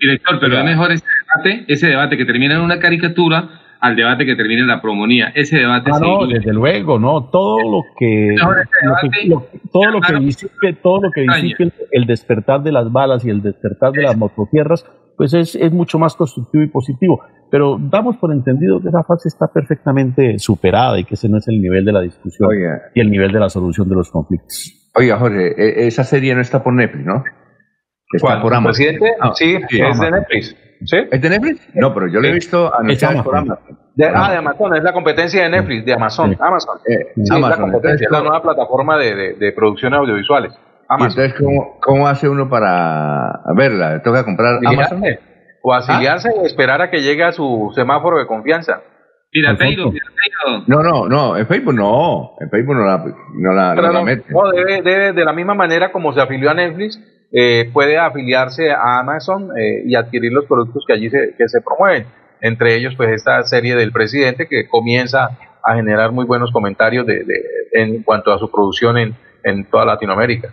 director, 0.00 0.38
pero 0.40 0.58
es 0.58 0.64
mejor 0.64 0.92
ese 0.92 1.04
debate, 1.04 1.64
ese 1.68 1.86
debate 1.86 2.16
que 2.16 2.24
termina 2.24 2.56
en 2.56 2.60
una 2.60 2.78
caricatura 2.80 3.48
al 3.80 3.96
debate 3.96 4.24
que 4.26 4.36
termina 4.36 4.62
en 4.62 4.68
la 4.68 4.80
promonía. 4.80 5.32
Ese 5.34 5.58
debate 5.58 5.90
Ah, 5.92 5.98
sí. 5.98 6.04
no, 6.04 6.26
desde 6.26 6.52
luego, 6.52 6.98
no, 6.98 7.28
todo 7.30 7.58
lo 7.58 7.82
que, 7.98 8.36
lo 9.26 9.46
todo 9.72 9.90
lo 9.90 10.00
que 10.00 10.14
disipe, 10.20 10.72
todo 10.74 11.02
lo 11.02 11.10
que 11.10 11.22
disipe 11.22 11.64
el, 11.64 11.72
el 11.90 12.06
despertar 12.06 12.62
de 12.62 12.72
las 12.72 12.90
balas 12.92 13.24
y 13.24 13.30
el 13.30 13.42
despertar 13.42 13.92
de 13.92 14.02
las 14.02 14.16
motosierras, 14.16 14.84
pues 15.16 15.34
es, 15.34 15.54
es 15.54 15.72
mucho 15.72 15.98
más 15.98 16.14
constructivo 16.16 16.64
y 16.64 16.68
positivo. 16.68 17.20
Pero 17.50 17.76
damos 17.78 18.16
por 18.16 18.32
entendido 18.32 18.80
que 18.80 18.88
esa 18.88 19.02
fase 19.04 19.28
está 19.28 19.46
perfectamente 19.52 20.38
superada 20.38 20.98
y 20.98 21.04
que 21.04 21.14
ese 21.14 21.28
no 21.28 21.36
es 21.38 21.46
el 21.48 21.60
nivel 21.60 21.84
de 21.84 21.92
la 21.92 22.00
discusión 22.00 22.48
y 22.94 23.00
el 23.00 23.10
nivel 23.10 23.30
de 23.30 23.40
la 23.40 23.48
solución 23.50 23.88
de 23.88 23.94
los 23.94 24.10
conflictos. 24.10 24.90
Oiga, 24.94 25.18
Jorge, 25.18 25.54
e- 25.56 25.86
esa 25.86 26.04
serie 26.04 26.34
no 26.34 26.40
está 26.40 26.62
por 26.62 26.72
Netflix, 26.72 27.04
¿no? 27.04 27.16
Está 28.14 28.26
¿Cuál? 28.28 28.42
por 28.42 28.54
Amazon. 28.54 28.72
¿Presidente? 28.84 29.12
Ah, 29.20 29.32
Sí, 29.34 29.54
es 29.56 30.00
de 30.00 30.10
Netflix. 30.10 30.56
¿Sí? 30.84 30.96
¿Es 31.10 31.20
de 31.22 31.30
Netflix? 31.30 31.68
No, 31.74 31.94
pero 31.94 32.08
yo 32.08 32.20
lo 32.20 32.26
he 32.28 32.32
visto 32.32 32.74
anunciado 32.74 33.22
por 33.22 33.36
Amazon. 33.36 33.78
De- 33.94 34.06
ah, 34.08 34.30
de 34.30 34.36
Amazon, 34.38 34.74
es 34.76 34.82
la 34.82 34.92
competencia 34.92 35.42
de 35.44 35.50
Netflix, 35.50 35.84
de 35.84 35.92
Amazon. 35.92 36.36
Amazon. 36.40 36.78
Sí, 36.86 36.94
es 36.94 37.28
la 37.30 37.36
Amazon, 37.36 37.70
competencia, 37.70 38.04
es 38.06 38.10
la 38.10 38.20
nueva 38.20 38.42
plataforma 38.42 38.96
de, 38.98 39.14
de, 39.14 39.32
de 39.34 39.52
producción 39.52 39.94
audiovisuales. 39.94 40.52
¿Y 40.98 41.02
Amazon. 41.02 41.22
entonces 41.24 41.40
cómo, 41.40 41.78
cómo 41.80 42.08
hace 42.08 42.28
uno 42.28 42.48
para 42.48 43.40
verla? 43.56 44.02
¿Toca 44.02 44.24
comprar 44.24 44.58
Amazon? 44.64 45.02
O 45.62 45.72
afiliarse 45.72 46.28
o 46.36 46.44
esperar 46.44 46.82
a 46.82 46.90
que 46.90 47.00
llegue 47.02 47.22
a 47.24 47.32
su 47.32 47.70
semáforo 47.74 48.18
de 48.18 48.26
confianza. 48.26 48.82
Pirateiro, 49.30 49.90
No, 50.66 50.82
no, 50.82 51.08
no, 51.08 51.36
en 51.38 51.46
Facebook 51.46 51.74
no. 51.74 52.32
En 52.40 52.50
Facebook 52.50 52.74
no 52.76 52.84
la, 52.84 52.98
no 53.34 53.52
la, 53.54 53.74
no 53.92 54.04
mete. 54.04 54.24
no, 54.30 54.50
debe, 54.50 54.82
debe, 54.82 55.12
de 55.12 55.24
la 55.24 55.32
misma 55.32 55.54
manera 55.54 55.90
como 55.90 56.12
se 56.12 56.20
afilió 56.20 56.50
a 56.50 56.54
Netflix, 56.54 57.00
eh, 57.32 57.70
puede 57.72 57.96
afiliarse 57.96 58.70
a 58.72 58.98
Amazon 58.98 59.48
eh, 59.56 59.84
y 59.86 59.94
adquirir 59.94 60.32
los 60.32 60.44
productos 60.44 60.84
que 60.86 60.92
allí 60.92 61.08
se, 61.08 61.34
que 61.38 61.48
se 61.48 61.60
promueven. 61.62 62.06
Entre 62.42 62.74
ellos, 62.74 62.94
pues 62.96 63.08
esta 63.10 63.42
serie 63.44 63.74
del 63.76 63.92
presidente 63.92 64.48
que 64.48 64.68
comienza 64.68 65.30
a 65.64 65.74
generar 65.76 66.12
muy 66.12 66.26
buenos 66.26 66.50
comentarios 66.52 67.06
de, 67.06 67.24
de- 67.24 67.42
en 67.72 68.02
cuanto 68.02 68.32
a 68.32 68.38
su 68.38 68.50
producción 68.50 68.98
en, 68.98 69.14
en 69.44 69.64
toda 69.70 69.84
Latinoamérica. 69.86 70.52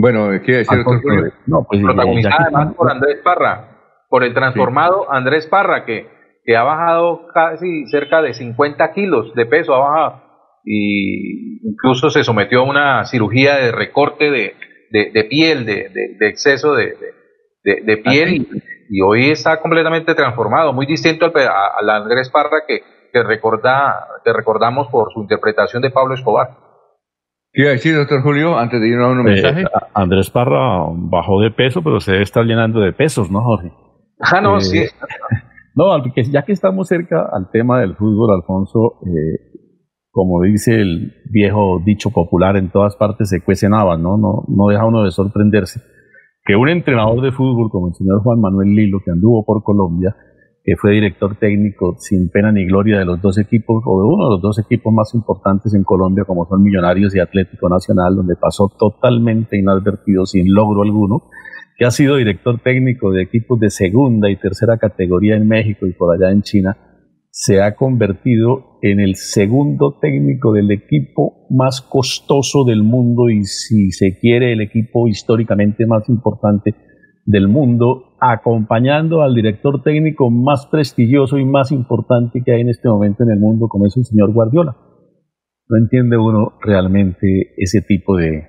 Bueno, 0.00 0.28
quiere 0.44 0.58
decir 0.58 0.78
otro 0.80 1.00
no, 1.46 1.64
pues, 1.68 1.80
protagonizada 1.82 2.36
ya 2.38 2.42
además 2.44 2.74
por 2.76 2.90
Andrés 2.90 3.18
Parra, 3.24 3.68
por 4.08 4.24
el 4.24 4.32
transformado 4.34 5.12
Andrés 5.12 5.46
Parra, 5.48 5.84
que, 5.84 6.06
que 6.44 6.56
ha 6.56 6.62
bajado 6.62 7.26
casi 7.34 7.86
cerca 7.88 8.22
de 8.22 8.32
50 8.34 8.92
kilos 8.92 9.34
de 9.34 9.46
peso, 9.46 9.74
ha 9.74 9.78
bajado, 9.80 10.22
y 10.64 11.68
incluso 11.68 12.10
se 12.10 12.22
sometió 12.24 12.60
a 12.60 12.64
una 12.64 13.04
cirugía 13.06 13.56
de 13.56 13.72
recorte 13.72 14.30
de, 14.30 14.54
de, 14.90 15.10
de 15.12 15.24
piel, 15.24 15.66
de, 15.66 15.88
de- 15.88 16.16
de 16.18 16.28
exceso 16.28 16.74
de, 16.74 16.86
de- 16.86 17.12
de- 17.64 17.80
de 17.82 17.96
piel, 17.98 18.28
y, 18.34 18.98
y 18.98 19.02
hoy 19.02 19.30
está 19.30 19.60
completamente 19.60 20.14
transformado, 20.14 20.72
muy 20.72 20.86
distinto 20.86 21.24
al, 21.26 21.32
pe- 21.32 21.46
a- 21.46 21.72
al 21.80 21.90
Andrés 21.90 22.30
Parra 22.30 22.62
que, 22.66 22.80
que, 23.12 23.22
recorda, 23.22 24.06
que 24.24 24.32
recordamos 24.32 24.88
por 24.88 25.12
su 25.12 25.20
interpretación 25.22 25.82
de 25.82 25.90
Pablo 25.90 26.14
Escobar. 26.14 26.67
¿Qué 27.52 27.62
iba 27.62 27.70
a 27.70 27.72
decir, 27.74 27.96
doctor 27.96 28.22
Julio, 28.22 28.58
antes 28.58 28.80
de 28.80 28.88
irnos 28.88 29.06
a 29.08 29.12
unos 29.12 29.26
Eh, 29.26 29.30
mensajes? 29.30 29.64
a- 29.66 30.00
Andrés 30.00 30.30
Parra 30.30 30.84
bajó 30.94 31.40
de 31.40 31.50
peso, 31.50 31.82
pero 31.82 31.98
se 32.00 32.12
debe 32.12 32.24
estar 32.24 32.44
llenando 32.44 32.80
de 32.80 32.92
pesos, 32.92 33.30
¿no, 33.30 33.42
Jorge? 33.42 33.72
Ah, 34.20 34.40
no, 34.40 34.58
Eh, 34.58 34.60
sí. 34.60 34.82
No, 35.74 35.92
ya 36.32 36.42
que 36.42 36.52
estamos 36.52 36.88
cerca 36.88 37.28
al 37.32 37.50
tema 37.52 37.80
del 37.80 37.94
fútbol, 37.94 38.34
Alfonso, 38.34 38.98
eh, 39.06 39.38
como 40.10 40.42
dice 40.42 40.74
el 40.74 41.12
viejo 41.30 41.80
dicho 41.84 42.10
popular, 42.10 42.56
en 42.56 42.70
todas 42.70 42.96
partes 42.96 43.28
se 43.28 43.44
cuecen 43.44 43.74
habas, 43.74 44.00
¿no? 44.00 44.16
No, 44.16 44.42
no 44.48 44.66
deja 44.68 44.84
uno 44.84 45.04
de 45.04 45.12
sorprenderse 45.12 45.80
que 46.44 46.56
un 46.56 46.68
entrenador 46.68 47.20
de 47.20 47.30
fútbol 47.30 47.70
como 47.70 47.88
el 47.88 47.94
señor 47.94 48.22
Juan 48.24 48.40
Manuel 48.40 48.74
Lilo, 48.74 48.98
que 49.04 49.12
anduvo 49.12 49.44
por 49.44 49.62
Colombia, 49.62 50.16
que 50.68 50.76
fue 50.76 50.92
director 50.92 51.34
técnico 51.36 51.96
sin 51.98 52.28
pena 52.28 52.52
ni 52.52 52.66
gloria 52.66 52.98
de 52.98 53.06
los 53.06 53.22
dos 53.22 53.38
equipos, 53.38 53.82
o 53.86 54.02
de 54.02 54.06
uno 54.06 54.24
de 54.24 54.30
los 54.32 54.42
dos 54.42 54.58
equipos 54.58 54.92
más 54.92 55.14
importantes 55.14 55.72
en 55.72 55.82
Colombia, 55.82 56.24
como 56.26 56.44
son 56.44 56.62
Millonarios 56.62 57.16
y 57.16 57.20
Atlético 57.20 57.70
Nacional, 57.70 58.14
donde 58.14 58.36
pasó 58.36 58.70
totalmente 58.78 59.56
inadvertido, 59.56 60.26
sin 60.26 60.52
logro 60.52 60.82
alguno, 60.82 61.30
que 61.78 61.86
ha 61.86 61.90
sido 61.90 62.16
director 62.16 62.60
técnico 62.60 63.10
de 63.12 63.22
equipos 63.22 63.58
de 63.58 63.70
segunda 63.70 64.28
y 64.28 64.36
tercera 64.36 64.76
categoría 64.76 65.36
en 65.36 65.48
México 65.48 65.86
y 65.86 65.94
por 65.94 66.14
allá 66.14 66.30
en 66.30 66.42
China, 66.42 66.76
se 67.30 67.62
ha 67.62 67.74
convertido 67.74 68.78
en 68.82 69.00
el 69.00 69.14
segundo 69.16 69.98
técnico 70.02 70.52
del 70.52 70.70
equipo 70.70 71.46
más 71.48 71.80
costoso 71.80 72.64
del 72.66 72.82
mundo 72.82 73.30
y 73.30 73.44
si 73.44 73.90
se 73.90 74.18
quiere 74.18 74.52
el 74.52 74.60
equipo 74.60 75.08
históricamente 75.08 75.86
más 75.86 76.06
importante 76.10 76.74
del 77.28 77.46
mundo, 77.46 78.16
acompañando 78.20 79.20
al 79.20 79.34
director 79.34 79.82
técnico 79.82 80.30
más 80.30 80.66
prestigioso 80.66 81.36
y 81.36 81.44
más 81.44 81.72
importante 81.72 82.42
que 82.42 82.54
hay 82.54 82.62
en 82.62 82.70
este 82.70 82.88
momento 82.88 83.22
en 83.22 83.32
el 83.32 83.38
mundo, 83.38 83.68
como 83.68 83.86
es 83.86 83.94
el 83.98 84.04
señor 84.04 84.32
Guardiola. 84.32 84.74
No 85.68 85.76
entiende 85.76 86.16
uno 86.16 86.54
realmente 86.62 87.52
ese 87.58 87.82
tipo 87.82 88.16
de, 88.16 88.44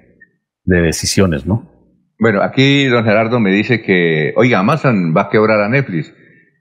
de 0.63 0.81
decisiones, 0.81 1.45
¿no? 1.45 1.69
Bueno, 2.17 2.41
aquí 2.41 2.85
don 2.85 3.03
Gerardo 3.03 3.41
me 3.41 3.51
dice 3.51 3.81
que, 3.81 4.33
oiga, 4.37 4.59
Amazon 4.59 5.13
va 5.15 5.23
a 5.23 5.29
quebrar 5.29 5.59
a 5.59 5.67
Netflix. 5.67 6.13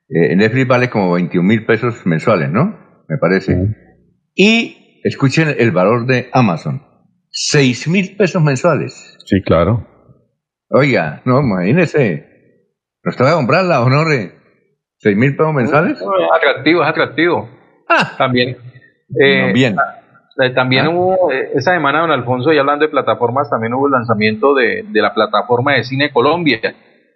Eh, 0.09 0.35
Netflix 0.35 0.67
vale 0.67 0.91
como 0.91 1.13
21 1.13 1.47
mil 1.47 1.65
pesos 1.67 2.05
mensuales, 2.05 2.51
¿no? 2.51 3.05
Me 3.09 3.17
parece. 3.19 3.77
Y 4.35 5.01
escuchen 5.05 5.55
el 5.57 5.71
valor 5.71 6.07
de 6.07 6.29
Amazon. 6.33 6.83
6 7.31 7.87
mil 7.87 8.17
pesos 8.17 8.43
mensuales. 8.43 9.17
Sí, 9.25 9.41
claro. 9.43 9.87
Oiga, 10.71 11.23
no, 11.25 11.41
imagínese. 11.41 12.27
¿Nos 13.05 13.17
toca 13.17 13.35
comprarla 13.35 13.83
o 13.83 13.89
no? 13.89 14.05
re? 14.05 14.33
¿6 15.03 15.17
mil 15.17 15.37
pesos 15.37 15.55
mensuales? 15.55 16.01
No, 16.01 16.11
es 16.19 16.29
atractivo, 16.35 16.83
es 16.83 16.89
atractivo. 16.89 17.49
También. 18.19 18.57
eh, 19.19 19.53
bien. 19.55 19.77
eh, 20.43 20.51
también 20.51 20.87
Ah. 20.87 20.91
hubo, 20.91 21.33
eh, 21.33 21.51
esa 21.55 21.73
semana, 21.73 22.01
don 22.01 22.11
Alfonso, 22.11 22.53
y 22.53 22.59
hablando 22.59 22.85
de 22.85 22.91
plataformas, 22.91 23.49
también 23.49 23.73
hubo 23.75 23.87
el 23.87 23.93
lanzamiento 23.93 24.55
de, 24.55 24.85
de 24.89 25.01
la 25.01 25.15
plataforma 25.15 25.75
de 25.75 25.85
Cine 25.85 26.13
Colombia. 26.13 26.61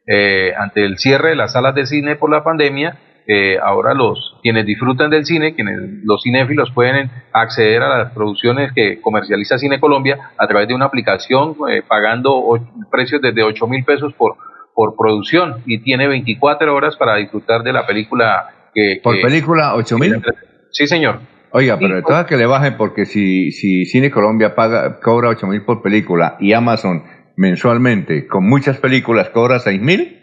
Eh, 0.06 0.52
ante 0.56 0.84
el 0.84 0.98
cierre 0.98 1.30
de 1.30 1.36
las 1.36 1.52
salas 1.52 1.74
de 1.76 1.86
cine 1.86 2.16
por 2.16 2.28
la 2.30 2.42
pandemia, 2.42 2.98
eh, 3.26 3.56
ahora 3.62 3.94
los 3.94 4.36
quienes 4.42 4.66
disfrutan 4.66 5.10
del 5.10 5.24
cine, 5.24 5.54
quienes 5.54 5.78
los 6.04 6.22
cinéfilos 6.22 6.70
pueden 6.72 7.10
acceder 7.32 7.82
a 7.82 7.98
las 7.98 8.12
producciones 8.12 8.72
que 8.72 9.00
comercializa 9.00 9.58
Cine 9.58 9.78
Colombia 9.80 10.18
a 10.36 10.46
través 10.46 10.68
de 10.68 10.74
una 10.74 10.86
aplicación 10.86 11.54
eh, 11.70 11.82
pagando 11.86 12.58
precios 12.90 13.22
desde 13.22 13.42
8 13.42 13.66
mil 13.68 13.84
pesos 13.84 14.12
por, 14.14 14.36
por 14.74 14.96
producción 14.96 15.62
y 15.66 15.78
tiene 15.78 16.08
24 16.08 16.74
horas 16.74 16.96
para 16.96 17.16
disfrutar 17.16 17.62
de 17.62 17.72
la 17.72 17.86
película 17.86 18.48
que... 18.74 19.00
¿Por 19.02 19.16
que- 19.16 19.22
película 19.22 19.74
8 19.74 19.98
mil? 19.98 20.22
Sí, 20.70 20.86
señor. 20.86 21.20
Oiga, 21.54 21.76
pero 21.78 21.96
de 21.96 22.02
todas 22.02 22.24
que 22.26 22.38
le 22.38 22.46
bajen 22.46 22.76
porque 22.78 23.04
si, 23.04 23.52
si 23.52 23.84
Cine 23.84 24.10
Colombia 24.10 24.54
paga, 24.54 25.00
cobra 25.00 25.28
8 25.28 25.46
mil 25.46 25.62
por 25.64 25.82
película 25.82 26.36
y 26.40 26.54
Amazon 26.54 27.04
mensualmente 27.36 28.26
con 28.26 28.48
muchas 28.48 28.78
películas 28.78 29.28
cobra 29.30 29.58
6 29.58 29.80
mil, 29.80 30.21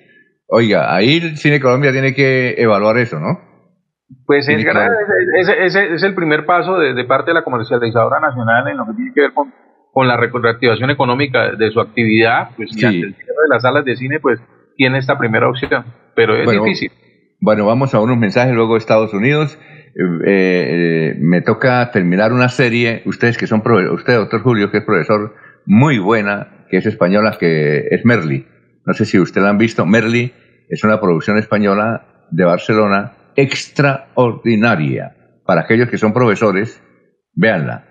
oiga, 0.49 0.93
ahí 0.93 1.17
el 1.17 1.37
Cine 1.37 1.59
Colombia 1.59 1.91
tiene 1.91 2.13
que 2.13 2.55
evaluar 2.57 2.97
eso, 2.97 3.19
¿no? 3.19 3.39
Pues 4.25 4.47
es, 4.49 4.63
grave, 4.63 4.95
es 5.39 6.03
el 6.03 6.15
primer 6.15 6.45
paso 6.45 6.77
de, 6.79 6.93
de 6.93 7.03
parte 7.05 7.31
de 7.31 7.35
la 7.35 7.43
comercializadora 7.43 8.19
nacional 8.19 8.67
en 8.67 8.77
lo 8.77 8.85
que 8.85 8.93
tiene 8.93 9.11
que 9.13 9.21
ver 9.21 9.33
con, 9.33 9.53
con 9.91 10.07
la 10.07 10.17
re- 10.17 10.31
reactivación 10.33 10.89
económica 10.89 11.51
de 11.55 11.71
su 11.71 11.79
actividad. 11.79 12.49
Pues 12.55 12.71
y 12.75 12.79
Sí. 12.79 12.85
ante 12.85 12.97
el 13.07 13.13
cierre 13.15 13.33
de 13.43 13.49
las 13.49 13.61
salas 13.61 13.85
de 13.85 13.95
cine, 13.95 14.19
pues 14.19 14.39
tiene 14.75 14.97
esta 14.97 15.17
primera 15.17 15.47
opción. 15.47 15.85
Pero 16.15 16.35
es 16.35 16.45
Bueno, 16.45 16.63
difícil. 16.63 16.91
Bueno, 17.39 17.65
vamos 17.65 17.93
a 17.93 17.99
unos 18.01 18.17
mensajes 18.17 18.53
luego 18.53 18.73
de 18.73 18.79
Estados 18.79 19.13
Unidos. 19.13 19.57
Eh, 19.95 19.95
eh, 20.25 21.15
me 21.19 21.41
toca 21.41 21.89
terminar 21.91 22.31
una 22.33 22.49
serie, 22.49 23.01
ustedes 23.05 23.37
que 23.37 23.47
son, 23.47 23.61
usted, 23.91 24.15
doctor 24.15 24.41
Julio, 24.41 24.71
que 24.71 24.79
es 24.79 24.83
profesor, 24.83 25.35
muy 25.65 25.99
buena, 25.99 26.65
que 26.69 26.77
es 26.77 26.85
española, 26.85 27.37
que 27.39 27.87
es 27.91 28.05
Merly. 28.05 28.45
No 28.89 28.95
sé 28.95 29.05
si 29.05 29.19
usted 29.19 29.39
la 29.43 29.49
han 29.51 29.59
visto. 29.59 29.85
Merly 29.85 30.33
es 30.67 30.83
una 30.83 30.99
producción 30.99 31.37
española 31.37 32.25
de 32.31 32.43
Barcelona 32.43 33.13
extraordinaria. 33.35 35.15
Para 35.45 35.61
aquellos 35.61 35.89
que 35.89 35.99
son 35.99 36.11
profesores, 36.11 36.81
véanla. 37.35 37.85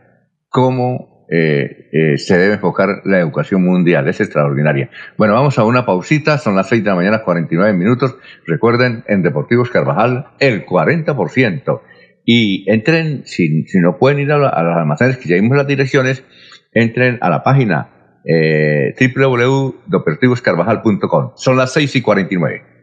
Cómo 0.49 1.25
eh, 1.31 1.89
eh, 1.93 2.19
se 2.19 2.37
debe 2.37 2.55
enfocar 2.55 3.03
la 3.05 3.21
educación 3.21 3.63
mundial. 3.65 4.09
Es 4.09 4.21
extraordinaria. 4.21 4.91
Bueno, 5.17 5.35
vamos 5.35 5.57
a 5.61 5.65
una 5.65 5.87
pausita. 5.87 6.37
Son 6.37 6.57
las 6.57 6.69
6 6.69 6.83
de 6.83 6.91
la 6.91 6.97
mañana, 6.97 7.23
49 7.23 7.73
minutos. 7.75 8.17
Recuerden, 8.45 9.05
en 9.07 9.23
Deportivos 9.23 9.71
Carvajal, 9.71 10.27
el 10.41 10.67
40%. 10.67 11.81
Y 12.25 12.69
entren, 12.69 13.23
si, 13.25 13.63
si 13.69 13.79
no 13.79 13.99
pueden 13.99 14.19
ir 14.19 14.33
a, 14.33 14.39
la- 14.39 14.49
a 14.49 14.65
las 14.65 14.77
almacenes, 14.79 15.17
que 15.19 15.29
ya 15.29 15.37
vimos 15.37 15.57
las 15.57 15.69
direcciones, 15.69 16.25
entren 16.73 17.19
a 17.21 17.31
la 17.31 17.45
página 17.45 17.91
eh, 18.29 18.95
www.deportivoscarvajal.com. 19.17 21.33
Son 21.35 21.57
las 21.57 21.73
6 21.73 21.97
y 21.97 22.03
49. 22.03 22.79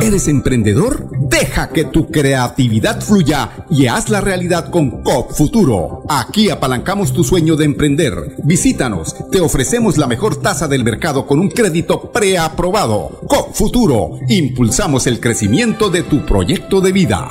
¿Eres 0.00 0.26
emprendedor? 0.26 1.06
Deja 1.28 1.68
que 1.68 1.84
tu 1.84 2.10
creatividad 2.10 3.00
fluya 3.00 3.50
y 3.70 3.86
haz 3.86 4.08
la 4.08 4.20
realidad 4.20 4.70
con 4.70 5.02
COP 5.02 5.30
Futuro. 5.32 6.02
Aquí 6.08 6.50
apalancamos 6.50 7.12
tu 7.12 7.22
sueño 7.22 7.54
de 7.54 7.66
emprender. 7.66 8.12
Visítanos, 8.42 9.14
te 9.30 9.40
ofrecemos 9.40 9.98
la 9.98 10.08
mejor 10.08 10.42
tasa 10.42 10.66
del 10.66 10.82
mercado 10.82 11.26
con 11.26 11.38
un 11.38 11.50
crédito 11.50 12.10
preaprobado. 12.10 13.20
COP 13.28 13.54
Futuro, 13.54 14.18
impulsamos 14.28 15.06
el 15.06 15.20
crecimiento 15.20 15.90
de 15.90 16.02
tu 16.02 16.26
proyecto 16.26 16.80
de 16.80 16.90
vida. 16.90 17.28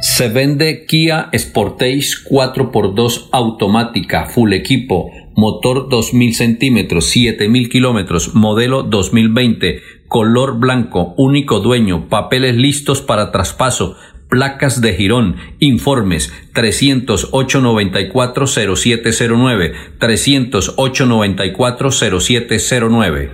Se 0.00 0.28
vende 0.28 0.86
Kia 0.86 1.30
Sportage 1.32 2.24
4x2 2.28 3.28
automática, 3.30 4.26
full 4.26 4.52
equipo, 4.52 5.10
motor 5.34 5.88
2000 5.88 6.34
centímetros, 6.34 7.06
7000 7.06 7.68
kilómetros, 7.68 8.34
modelo 8.34 8.82
2020, 8.82 9.82
color 10.08 10.58
blanco, 10.58 11.14
único 11.16 11.60
dueño, 11.60 12.08
papeles 12.08 12.54
listos 12.56 13.02
para 13.02 13.32
traspaso, 13.32 13.96
placas 14.28 14.80
de 14.80 14.94
Girón, 14.94 15.36
informes 15.58 16.32
308 16.52 17.60
94 17.60 18.46
0709, 18.46 19.72
308 19.98 21.06
94 21.06 21.90
0709. 21.90 23.30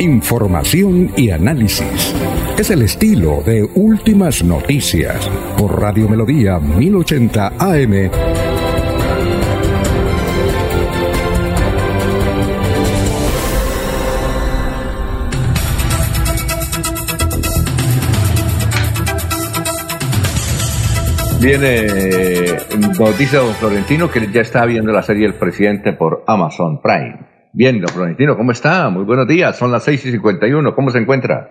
Información 0.00 1.12
y 1.14 1.28
análisis. 1.28 2.14
Es 2.60 2.68
el 2.68 2.82
estilo 2.82 3.40
de 3.40 3.62
Últimas 3.62 4.44
Noticias 4.44 5.26
por 5.56 5.80
Radio 5.80 6.06
Melodía 6.10 6.58
1080 6.58 7.54
AM. 7.58 8.10
Viene 21.40 21.86
noticia 22.98 23.38
de 23.38 23.46
don 23.46 23.54
Florentino 23.54 24.10
que 24.10 24.30
ya 24.30 24.42
está 24.42 24.66
viendo 24.66 24.92
la 24.92 25.02
serie 25.02 25.24
El 25.24 25.34
Presidente 25.36 25.94
por 25.94 26.24
Amazon 26.26 26.82
Prime. 26.82 27.29
Bien, 27.52 27.80
don 27.80 27.88
Florentino, 27.88 28.36
¿cómo 28.36 28.52
está? 28.52 28.88
Muy 28.90 29.02
buenos 29.02 29.26
días, 29.26 29.58
son 29.58 29.72
las 29.72 29.82
6 29.82 30.06
y 30.06 30.12
51, 30.12 30.72
¿cómo 30.72 30.90
se 30.90 30.98
encuentra? 30.98 31.50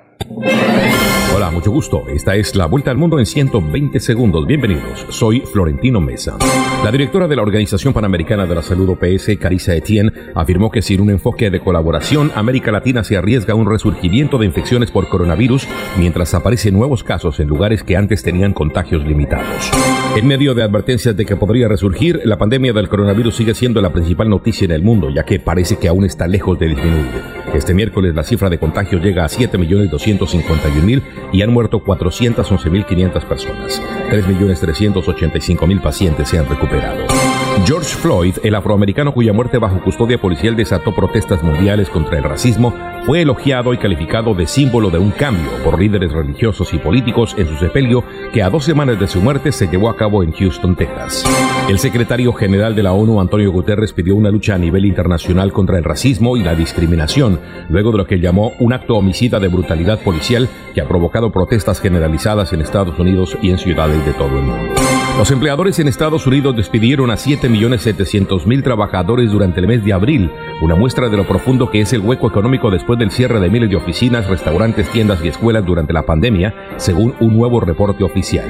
Hola, 1.35 1.51
mucho 1.51 1.71
gusto. 1.71 2.05
Esta 2.09 2.35
es 2.35 2.55
la 2.55 2.65
Vuelta 2.65 2.89
al 2.91 2.97
Mundo 2.97 3.19
en 3.19 3.25
120 3.25 3.99
segundos. 3.99 4.47
Bienvenidos. 4.47 5.05
Soy 5.09 5.41
Florentino 5.41 6.01
Mesa. 6.01 6.37
La 6.83 6.91
directora 6.91 7.27
de 7.27 7.35
la 7.35 7.43
Organización 7.43 7.93
Panamericana 7.93 8.45
de 8.45 8.55
la 8.55 8.61
Salud 8.63 8.89
OPS, 8.89 9.37
Carissa 9.39 9.75
Etienne, 9.75 10.11
afirmó 10.33 10.71
que 10.71 10.81
sin 10.81 11.01
un 11.01 11.11
enfoque 11.11 11.49
de 11.49 11.59
colaboración, 11.59 12.31
América 12.35 12.71
Latina 12.71 13.03
se 13.03 13.15
arriesga 13.15 13.53
a 13.53 13.55
un 13.55 13.69
resurgimiento 13.69 14.37
de 14.37 14.47
infecciones 14.47 14.89
por 14.89 15.07
coronavirus 15.07 15.67
mientras 15.97 16.33
aparecen 16.33 16.73
nuevos 16.73 17.03
casos 17.03 17.39
en 17.39 17.47
lugares 17.47 17.83
que 17.83 17.95
antes 17.95 18.23
tenían 18.23 18.53
contagios 18.53 19.05
limitados. 19.05 19.71
En 20.15 20.25
medio 20.25 20.55
de 20.55 20.63
advertencias 20.63 21.15
de 21.15 21.25
que 21.25 21.35
podría 21.35 21.67
resurgir, 21.67 22.21
la 22.25 22.37
pandemia 22.37 22.73
del 22.73 22.89
coronavirus 22.89 23.35
sigue 23.35 23.53
siendo 23.53 23.81
la 23.81 23.93
principal 23.93 24.29
noticia 24.29 24.65
en 24.65 24.71
el 24.71 24.81
mundo, 24.81 25.09
ya 25.09 25.23
que 25.23 25.39
parece 25.39 25.77
que 25.77 25.87
aún 25.87 26.05
está 26.05 26.27
lejos 26.27 26.57
de 26.57 26.69
disminuir. 26.69 27.39
Este 27.53 27.73
miércoles 27.73 28.15
la 28.15 28.23
cifra 28.23 28.49
de 28.49 28.59
contagios 28.59 29.03
llega 29.03 29.25
a 29.25 29.27
7.251.000 29.27 31.18
y 31.31 31.41
han 31.41 31.51
muerto 31.51 31.83
411.500 31.83 33.25
personas. 33.25 33.81
3.385.000 34.09 35.81
pacientes 35.81 36.29
se 36.29 36.39
han 36.39 36.47
recuperado. 36.47 37.05
George 37.65 37.95
Floyd, 37.95 38.35
el 38.43 38.55
afroamericano 38.55 39.13
cuya 39.13 39.33
muerte 39.33 39.57
bajo 39.57 39.81
custodia 39.81 40.19
policial 40.19 40.55
desató 40.55 40.93
protestas 40.93 41.43
mundiales 41.43 41.89
contra 41.89 42.17
el 42.17 42.23
racismo, 42.23 42.73
fue 43.05 43.21
elogiado 43.21 43.73
y 43.73 43.77
calificado 43.77 44.33
de 44.33 44.47
símbolo 44.47 44.89
de 44.89 44.99
un 44.99 45.11
cambio 45.11 45.49
por 45.63 45.79
líderes 45.79 46.11
religiosos 46.11 46.73
y 46.73 46.77
políticos 46.77 47.35
en 47.37 47.47
su 47.47 47.55
sepelio 47.55 48.03
que 48.33 48.43
a 48.43 48.49
dos 48.49 48.65
semanas 48.65 48.99
de 48.99 49.07
su 49.07 49.21
muerte 49.21 49.51
se 49.51 49.67
llevó 49.67 49.89
a 49.89 49.95
cabo 49.95 50.23
en 50.23 50.31
Houston, 50.31 50.75
Texas. 50.75 51.23
El 51.67 51.79
secretario 51.79 52.33
general 52.33 52.75
de 52.75 52.83
la 52.83 52.93
ONU, 52.93 53.19
Antonio 53.19 53.51
Guterres, 53.51 53.93
pidió 53.93 54.15
una 54.15 54.31
lucha 54.31 54.55
a 54.55 54.59
nivel 54.59 54.85
internacional 54.85 55.51
contra 55.51 55.77
el 55.77 55.83
racismo 55.83 56.37
y 56.37 56.43
la 56.43 56.55
discriminación, 56.55 57.39
luego 57.69 57.91
de 57.91 57.97
lo 57.97 58.07
que 58.07 58.19
llamó 58.19 58.53
un 58.59 58.73
acto 58.73 58.95
homicida 58.95 59.39
de 59.39 59.47
brutalidad 59.47 59.99
policial 59.99 60.49
que 60.73 60.81
ha 60.81 60.87
provocado 60.87 61.31
protestas 61.31 61.79
generalizadas 61.81 62.53
en 62.53 62.61
Estados 62.61 62.97
Unidos 62.99 63.37
y 63.41 63.49
en 63.49 63.57
ciudades 63.57 64.05
de 64.05 64.13
todo 64.13 64.37
el 64.37 64.45
mundo. 64.45 64.78
Los 65.19 65.31
empleadores 65.31 65.77
en 65.79 65.89
Estados 65.89 66.25
Unidos 66.27 66.55
despidieron 66.55 67.11
a 67.11 67.15
7.700.000 67.15 68.63
trabajadores 68.63 69.29
durante 69.29 69.59
el 69.59 69.67
mes 69.67 69.83
de 69.83 69.91
abril, 69.91 70.31
una 70.61 70.75
muestra 70.75 71.09
de 71.09 71.17
lo 71.17 71.27
profundo 71.27 71.69
que 71.69 71.81
es 71.81 71.91
el 71.91 71.99
hueco 71.99 72.29
económico 72.29 72.71
después 72.71 72.97
del 72.97 73.11
cierre 73.11 73.41
de 73.41 73.49
miles 73.49 73.69
de 73.69 73.75
oficinas, 73.75 74.27
restaurantes, 74.27 74.89
tiendas 74.91 75.19
y 75.21 75.27
escuelas 75.27 75.65
durante 75.65 75.91
la 75.91 76.03
pandemia, 76.03 76.55
según 76.77 77.15
un 77.19 77.35
nuevo 77.35 77.59
reporte 77.59 78.01
oficial. 78.01 78.47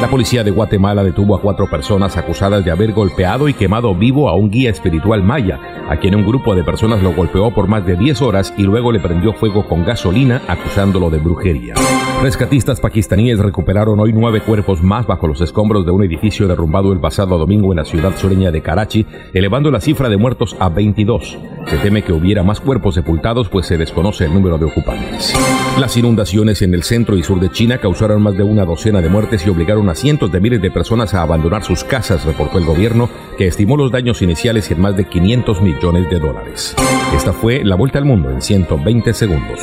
La 0.00 0.10
policía 0.10 0.44
de 0.44 0.50
Guatemala 0.50 1.02
detuvo 1.02 1.34
a 1.34 1.40
cuatro 1.40 1.70
personas 1.70 2.18
acusadas 2.18 2.62
de 2.64 2.70
haber 2.70 2.92
golpeado 2.92 3.48
y 3.48 3.54
quemado 3.54 3.94
vivo 3.94 4.28
a 4.28 4.34
un 4.34 4.50
guía 4.50 4.70
espiritual 4.70 5.22
maya, 5.22 5.58
a 5.88 5.96
quien 5.96 6.14
un 6.14 6.26
grupo 6.26 6.54
de 6.54 6.64
personas 6.64 7.02
lo 7.02 7.14
golpeó 7.14 7.50
por 7.50 7.66
más 7.66 7.86
de 7.86 7.96
10 7.96 8.20
horas 8.20 8.52
y 8.58 8.64
luego 8.64 8.92
le 8.92 9.00
prendió 9.00 9.32
fuego 9.32 9.66
con 9.66 9.84
gasolina 9.84 10.42
acusándolo 10.48 11.08
de 11.08 11.18
brujería. 11.18 11.74
Rescatistas 12.22 12.80
pakistaníes 12.80 13.38
recuperaron 13.38 13.98
hoy 14.00 14.12
nueve 14.12 14.40
cuerpos 14.40 14.82
más 14.82 15.06
bajo 15.06 15.28
los 15.28 15.40
escombros 15.40 15.84
de 15.84 15.92
un 15.92 16.04
edificio 16.04 16.46
derrumbado 16.46 16.92
el 16.92 17.00
pasado 17.00 17.38
domingo 17.38 17.72
en 17.72 17.78
la 17.78 17.84
ciudad 17.84 18.16
sureña 18.16 18.50
de 18.50 18.62
Karachi, 18.62 19.06
elevando 19.32 19.70
la 19.70 19.80
cifra 19.80 20.08
de 20.08 20.16
muertos 20.16 20.56
a 20.58 20.68
22. 20.68 21.38
Se 21.66 21.78
teme 21.78 22.02
que 22.02 22.12
hubiera 22.12 22.42
más 22.42 22.60
cuerpos 22.60 22.94
sepultados, 22.94 23.48
pues 23.48 23.66
se 23.66 23.76
desconoce 23.76 24.24
el 24.24 24.34
número 24.34 24.56
de 24.56 24.66
ocupantes. 24.66 25.34
Las 25.78 25.96
inundaciones 25.96 26.62
en 26.62 26.74
el 26.74 26.84
centro 26.84 27.16
y 27.16 27.22
sur 27.22 27.40
de 27.40 27.50
China 27.50 27.78
causaron 27.78 28.22
más 28.22 28.36
de 28.36 28.44
una 28.44 28.64
docena 28.64 29.02
de 29.02 29.08
muertes 29.08 29.46
y 29.46 29.50
obligaron 29.50 29.85
a 29.88 29.94
cientos 29.94 30.32
de 30.32 30.40
miles 30.40 30.60
de 30.62 30.70
personas 30.70 31.14
a 31.14 31.22
abandonar 31.22 31.64
sus 31.64 31.84
casas, 31.84 32.24
reportó 32.24 32.58
el 32.58 32.64
gobierno, 32.64 33.08
que 33.38 33.46
estimó 33.46 33.76
los 33.76 33.90
daños 33.92 34.22
iniciales 34.22 34.70
en 34.70 34.80
más 34.80 34.96
de 34.96 35.04
500 35.04 35.62
millones 35.62 36.10
de 36.10 36.18
dólares. 36.18 36.74
Esta 37.14 37.32
fue 37.32 37.64
la 37.64 37.76
vuelta 37.76 37.98
al 37.98 38.04
mundo 38.04 38.30
en 38.30 38.40
120 38.40 39.14
segundos. 39.14 39.60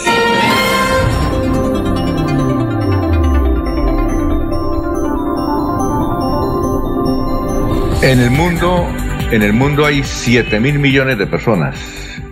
En 8.02 8.20
el 8.20 8.32
mundo, 8.32 8.86
en 9.32 9.41
el 9.41 9.54
mundo 9.54 9.86
hay 9.86 10.04
7 10.04 10.60
mil 10.60 10.78
millones 10.78 11.18
de 11.18 11.26
personas 11.26 11.78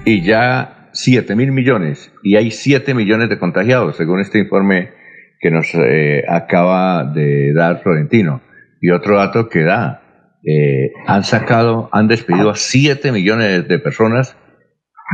y 0.06 0.22
ya 0.22 0.90
7 0.92 1.36
mil 1.36 1.52
millones 1.52 2.12
y 2.24 2.36
hay 2.36 2.52
7 2.52 2.94
millones 2.94 3.30
de 3.30 3.40
contagiados, 3.40 3.96
según 3.96 4.20
este 4.20 4.40
informe 4.40 5.01
que 5.42 5.50
nos 5.52 5.74
eh, 5.74 6.24
acaba 6.30 7.04
de 7.04 7.52
dar 7.54 7.82
Florentino. 7.82 8.42
Y 8.80 8.92
otro 8.92 9.18
dato 9.18 9.50
que 9.50 9.64
da, 9.64 10.02
eh, 10.46 10.92
han 11.08 11.24
sacado, 11.24 11.90
han 11.92 12.08
despedido 12.08 12.52
a 12.52 12.56
7 12.56 13.12
millones 13.12 13.68
de 13.68 13.80
personas 13.80 14.38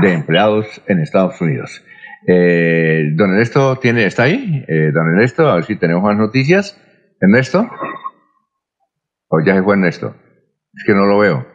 de 0.02 0.14
empleados 0.14 0.82
en 0.88 1.00
Estados 1.00 1.40
Unidos. 1.42 1.84
Eh, 2.28 3.12
don 3.16 3.32
Ernesto 3.32 3.78
tiene, 3.78 4.06
está 4.06 4.24
ahí, 4.24 4.66
don 4.68 5.08
Ernesto, 5.14 5.50
a 5.50 5.56
ver 5.56 5.64
si 5.64 5.78
tenemos 5.78 6.04
más 6.04 6.18
noticias. 6.18 6.80
Ernesto, 7.20 7.68
o 9.30 9.40
ya 9.46 9.56
se 9.56 9.64
fue 9.64 9.76
Ernesto. 9.76 10.16
Es 10.74 10.84
que 10.86 10.94
no 10.94 11.06
lo 11.06 11.20
veo. 11.20 11.48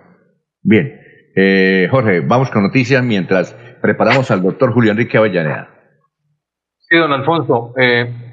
Bien. 0.63 0.99
Eh, 1.35 1.89
Jorge, 1.91 2.21
vamos 2.21 2.51
con 2.51 2.63
noticias 2.63 3.03
mientras 3.05 3.55
preparamos 3.81 4.31
al 4.31 4.43
doctor 4.43 4.73
Julio 4.73 4.93
Enrique 4.93 5.17
Avellaneda. 5.17 5.69
Sí, 6.79 6.97
don 6.97 7.13
Alfonso. 7.13 7.75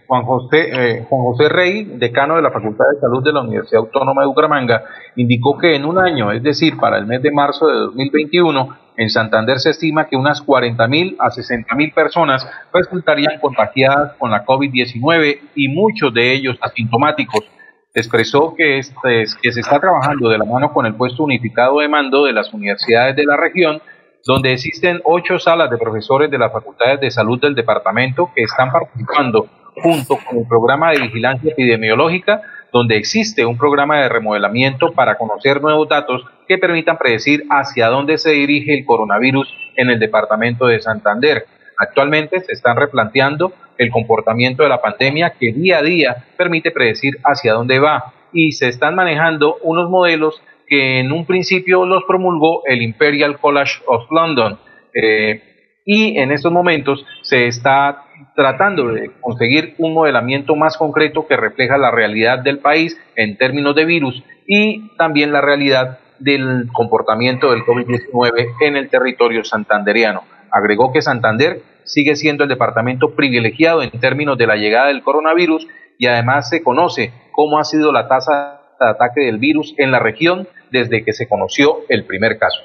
Juan, 0.10 0.24
José, 0.24 0.70
eh, 0.74 1.06
Juan 1.08 1.22
José 1.22 1.50
Rey, 1.50 1.84
decano 1.84 2.36
de 2.36 2.42
la 2.42 2.50
Facultad 2.50 2.86
de 2.92 3.00
Salud 3.00 3.24
de 3.24 3.32
la 3.32 3.42
Universidad 3.42 3.82
Autónoma 3.82 4.24
de 4.24 4.28
Bucaramanga, 4.28 4.84
indicó 5.16 5.56
que 5.56 5.76
en 5.76 5.86
un 5.86 6.00
año, 6.00 6.32
es 6.32 6.42
decir, 6.42 6.78
para 6.78 6.98
el 6.98 7.06
mes 7.06 7.22
de 7.22 7.30
marzo 7.30 7.68
de 7.68 7.76
2021, 7.76 8.76
en 8.98 9.10
Santander 9.12 9.60
se 9.60 9.70
estima 9.70 10.08
que 10.08 10.16
unas 10.16 10.44
40.000 10.44 11.16
a 11.20 11.30
60.000 11.30 11.94
personas 11.94 12.50
resultarían 12.74 13.40
contagiadas 13.40 14.14
con 14.18 14.32
la 14.32 14.44
COVID-19 14.46 15.42
y 15.54 15.68
muchos 15.68 16.12
de 16.12 16.34
ellos 16.34 16.58
asintomáticos. 16.60 17.46
Expresó 17.94 18.56
que, 18.58 18.80
este, 18.80 19.26
que 19.44 19.52
se 19.52 19.60
está 19.60 19.80
trabajando 19.80 20.28
de 20.30 20.40
la 20.40 20.46
mano 20.46 20.74
con 20.74 20.88
el 20.88 20.96
puesto 20.96 21.24
unificado 21.24 21.82
de 21.82 21.88
mando 21.88 22.26
de 22.26 22.34
las 22.34 22.52
universidades 22.52 23.16
de 23.16 23.26
la 23.26 23.38
región, 23.38 23.80
donde 24.26 24.54
existen 24.54 25.02
ocho 25.04 25.38
salas 25.38 25.70
de 25.70 25.78
profesores 25.78 26.32
de 26.32 26.40
las 26.40 26.52
facultades 26.52 27.00
de 27.00 27.12
salud 27.12 27.40
del 27.40 27.54
departamento 27.54 28.32
que 28.36 28.42
están 28.42 28.72
participando 28.72 29.48
junto 29.82 30.18
con 30.18 30.38
el 30.38 30.48
programa 30.48 30.92
de 30.92 31.02
vigilancia 31.02 31.52
epidemiológica, 31.52 32.42
donde 32.72 32.98
existe 32.98 33.46
un 33.46 33.58
programa 33.58 34.02
de 34.02 34.10
remodelamiento 34.10 34.92
para 34.94 35.18
conocer 35.18 35.62
nuevos 35.62 35.90
datos 35.90 36.24
que 36.48 36.58
permitan 36.58 36.98
predecir 36.98 37.46
hacia 37.50 37.88
dónde 37.88 38.18
se 38.18 38.32
dirige 38.32 38.78
el 38.78 38.86
coronavirus 38.86 39.54
en 39.76 39.90
el 39.90 40.00
departamento 40.00 40.68
de 40.68 40.80
Santander. 40.80 41.46
Actualmente 41.78 42.42
se 42.42 42.52
están 42.52 42.76
replanteando 42.78 43.54
el 43.78 43.92
comportamiento 43.92 44.64
de 44.64 44.70
la 44.70 44.82
pandemia 44.82 45.34
que 45.40 45.54
día 45.54 45.80
a 45.80 45.82
día 45.82 46.26
permite 46.38 46.72
predecir 46.72 47.18
hacia 47.24 47.54
dónde 47.54 47.80
va 47.80 48.14
y 48.34 48.52
se 48.52 48.68
están 48.68 48.96
manejando 48.96 49.58
unos 49.64 49.90
modelos 49.90 50.42
que 50.68 51.00
en 51.00 51.12
un 51.12 51.26
principio 51.26 51.86
los 51.86 52.04
promulgó 52.04 52.64
el 52.66 52.82
Imperial 52.82 53.40
College 53.40 53.82
of 53.88 54.04
London. 54.12 54.60
Eh, 54.94 55.42
y 55.86 56.20
en 56.20 56.32
estos 56.32 56.52
momentos 56.52 57.06
se 57.24 57.48
está 57.48 58.04
tratando 58.36 58.88
de 58.88 59.12
conseguir 59.22 59.76
un 59.78 59.94
modelamiento 59.94 60.56
más 60.56 60.78
concreto 60.78 61.28
que 61.28 61.38
refleja 61.38 61.78
la 61.78 61.92
realidad 61.92 62.40
del 62.40 62.60
país 62.60 63.00
en 63.16 63.38
términos 63.38 63.76
de 63.76 63.86
virus 63.86 64.24
y 64.48 64.96
también 64.98 65.32
la 65.32 65.42
realidad 65.42 66.00
del 66.20 66.68
comportamiento 66.74 67.52
del 67.52 67.64
COVID-19 67.64 68.56
en 68.62 68.76
el 68.76 68.90
territorio 68.90 69.44
santanderiano. 69.44 70.24
Agregó 70.52 70.92
que 70.92 71.02
Santander 71.02 71.62
sigue 71.84 72.16
siendo 72.16 72.44
el 72.44 72.50
departamento 72.50 73.16
privilegiado 73.16 73.84
en 73.84 73.92
términos 73.92 74.38
de 74.38 74.48
la 74.48 74.56
llegada 74.56 74.88
del 74.88 75.04
coronavirus 75.04 75.68
y 75.98 76.08
además 76.08 76.50
se 76.50 76.64
conoce 76.64 77.14
cómo 77.32 77.60
ha 77.60 77.64
sido 77.64 77.92
la 77.92 78.08
tasa 78.08 78.62
de 78.80 78.90
ataque 78.90 79.22
del 79.22 79.38
virus 79.38 79.74
en 79.78 79.92
la 79.92 80.00
región 80.00 80.48
desde 80.72 81.04
que 81.04 81.14
se 81.14 81.28
conoció 81.28 81.80
el 81.90 82.06
primer 82.06 82.38
caso. 82.38 82.60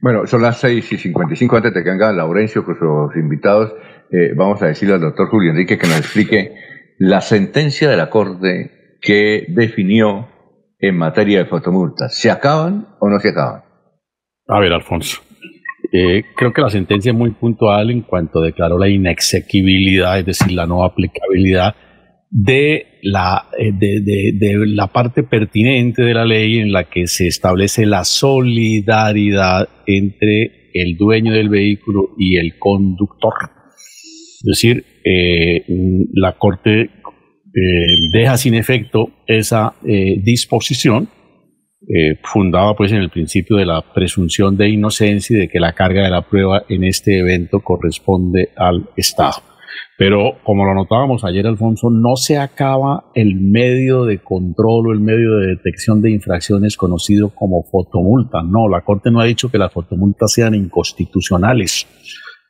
Bueno, 0.00 0.26
son 0.26 0.42
las 0.42 0.58
6 0.58 0.92
y 0.92 0.96
55 0.96 1.56
antes 1.56 1.74
de 1.74 1.84
que 1.84 1.90
venga 1.90 2.10
Laurencio 2.12 2.64
con 2.64 2.78
sus 2.78 3.16
invitados. 3.16 3.74
Eh, 4.12 4.32
vamos 4.34 4.60
a 4.62 4.66
decirle 4.66 4.94
al 4.94 5.00
doctor 5.00 5.28
Julio 5.28 5.50
Enrique 5.50 5.78
que 5.78 5.86
nos 5.86 5.98
explique 5.98 6.54
la 6.98 7.20
sentencia 7.20 7.88
de 7.88 7.96
la 7.96 8.10
Corte 8.10 8.96
que 9.00 9.46
definió 9.48 10.28
en 10.78 10.96
materia 10.96 11.38
de 11.38 11.46
fotomultas. 11.46 12.16
¿Se 12.18 12.30
acaban 12.30 12.88
o 13.00 13.08
no 13.08 13.20
se 13.20 13.28
acaban? 13.30 13.62
A 14.48 14.60
ver, 14.60 14.72
Alfonso. 14.72 15.22
Eh, 15.92 16.24
creo 16.36 16.52
que 16.52 16.60
la 16.60 16.70
sentencia 16.70 17.10
es 17.10 17.18
muy 17.18 17.30
puntual 17.30 17.90
en 17.90 18.02
cuanto 18.02 18.40
declaró 18.40 18.78
la 18.78 18.88
inexequibilidad, 18.88 20.18
es 20.18 20.26
decir, 20.26 20.52
la 20.52 20.66
no 20.66 20.84
aplicabilidad 20.84 21.74
eh, 22.32 23.02
de, 23.02 24.66
la 24.66 24.86
parte 24.92 25.24
pertinente 25.24 26.02
de 26.02 26.14
la 26.14 26.24
ley 26.24 26.58
en 26.58 26.72
la 26.72 26.84
que 26.84 27.06
se 27.08 27.26
establece 27.26 27.86
la 27.86 28.04
solidaridad 28.04 29.68
entre 29.86 30.70
el 30.74 30.96
dueño 30.96 31.32
del 31.32 31.48
vehículo 31.48 32.10
y 32.18 32.36
el 32.36 32.56
conductor. 32.58 33.34
Es 34.42 34.46
decir, 34.46 34.84
eh, 35.04 35.64
la 36.14 36.38
Corte 36.38 36.80
eh, 36.82 36.90
deja 38.10 38.38
sin 38.38 38.54
efecto 38.54 39.10
esa 39.26 39.74
eh, 39.86 40.20
disposición 40.22 41.08
fundada 42.22 42.76
pues 42.76 42.92
en 42.92 42.98
el 42.98 43.10
principio 43.10 43.56
de 43.56 43.64
la 43.66 43.82
presunción 43.92 44.56
de 44.56 44.68
inocencia 44.68 45.36
y 45.36 45.40
de 45.40 45.48
que 45.48 45.58
la 45.58 45.72
carga 45.72 46.04
de 46.04 46.10
la 46.10 46.28
prueba 46.28 46.62
en 46.68 46.84
este 46.84 47.18
evento 47.18 47.60
corresponde 47.60 48.50
al 48.54 48.90
Estado. 48.96 49.42
Pero 49.98 50.38
como 50.44 50.64
lo 50.64 50.74
notábamos 50.74 51.24
ayer, 51.24 51.46
Alfonso, 51.46 51.90
no 51.90 52.16
se 52.16 52.38
acaba 52.38 53.10
el 53.14 53.34
medio 53.34 54.04
de 54.04 54.18
control 54.18 54.88
o 54.88 54.92
el 54.92 55.00
medio 55.00 55.38
de 55.38 55.48
detección 55.48 56.00
de 56.00 56.10
infracciones 56.10 56.76
conocido 56.76 57.30
como 57.34 57.64
fotomulta. 57.64 58.42
No, 58.42 58.68
la 58.68 58.82
Corte 58.82 59.10
no 59.10 59.20
ha 59.20 59.24
dicho 59.24 59.50
que 59.50 59.58
las 59.58 59.72
fotomultas 59.72 60.32
sean 60.32 60.54
inconstitucionales. 60.54 61.86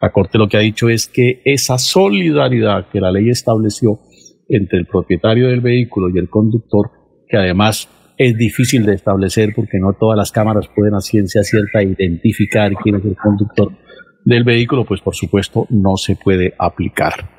La 0.01 0.11
Corte 0.13 0.39
lo 0.39 0.49
que 0.49 0.57
ha 0.57 0.61
dicho 0.61 0.89
es 0.89 1.07
que 1.07 1.43
esa 1.45 1.77
solidaridad 1.77 2.89
que 2.89 3.01
la 3.01 3.13
ley 3.13 3.29
estableció 3.29 4.01
entre 4.49 4.79
el 4.79 4.87
propietario 4.87 5.49
del 5.49 5.61
vehículo 5.61 6.09
y 6.09 6.19
el 6.19 6.29
conductor, 6.29 6.91
que 7.29 7.37
además 7.37 7.89
es 8.17 8.37
difícil 8.37 8.85
de 8.85 8.95
establecer 8.95 9.53
porque 9.55 9.79
no 9.79 9.93
todas 9.99 10.17
las 10.17 10.33
cámaras 10.33 10.69
pueden 10.75 10.95
a 10.95 11.01
ciencia 11.01 11.43
cierta 11.43 11.83
identificar 11.83 12.73
quién 12.83 12.97
es 12.97 13.05
el 13.05 13.17
conductor 13.17 13.73
del 14.25 14.45
vehículo, 14.45 14.85
pues 14.85 15.01
por 15.01 15.15
supuesto 15.15 15.67
no 15.71 15.97
se 15.97 16.17
puede 16.17 16.55
aplicar. 16.59 17.31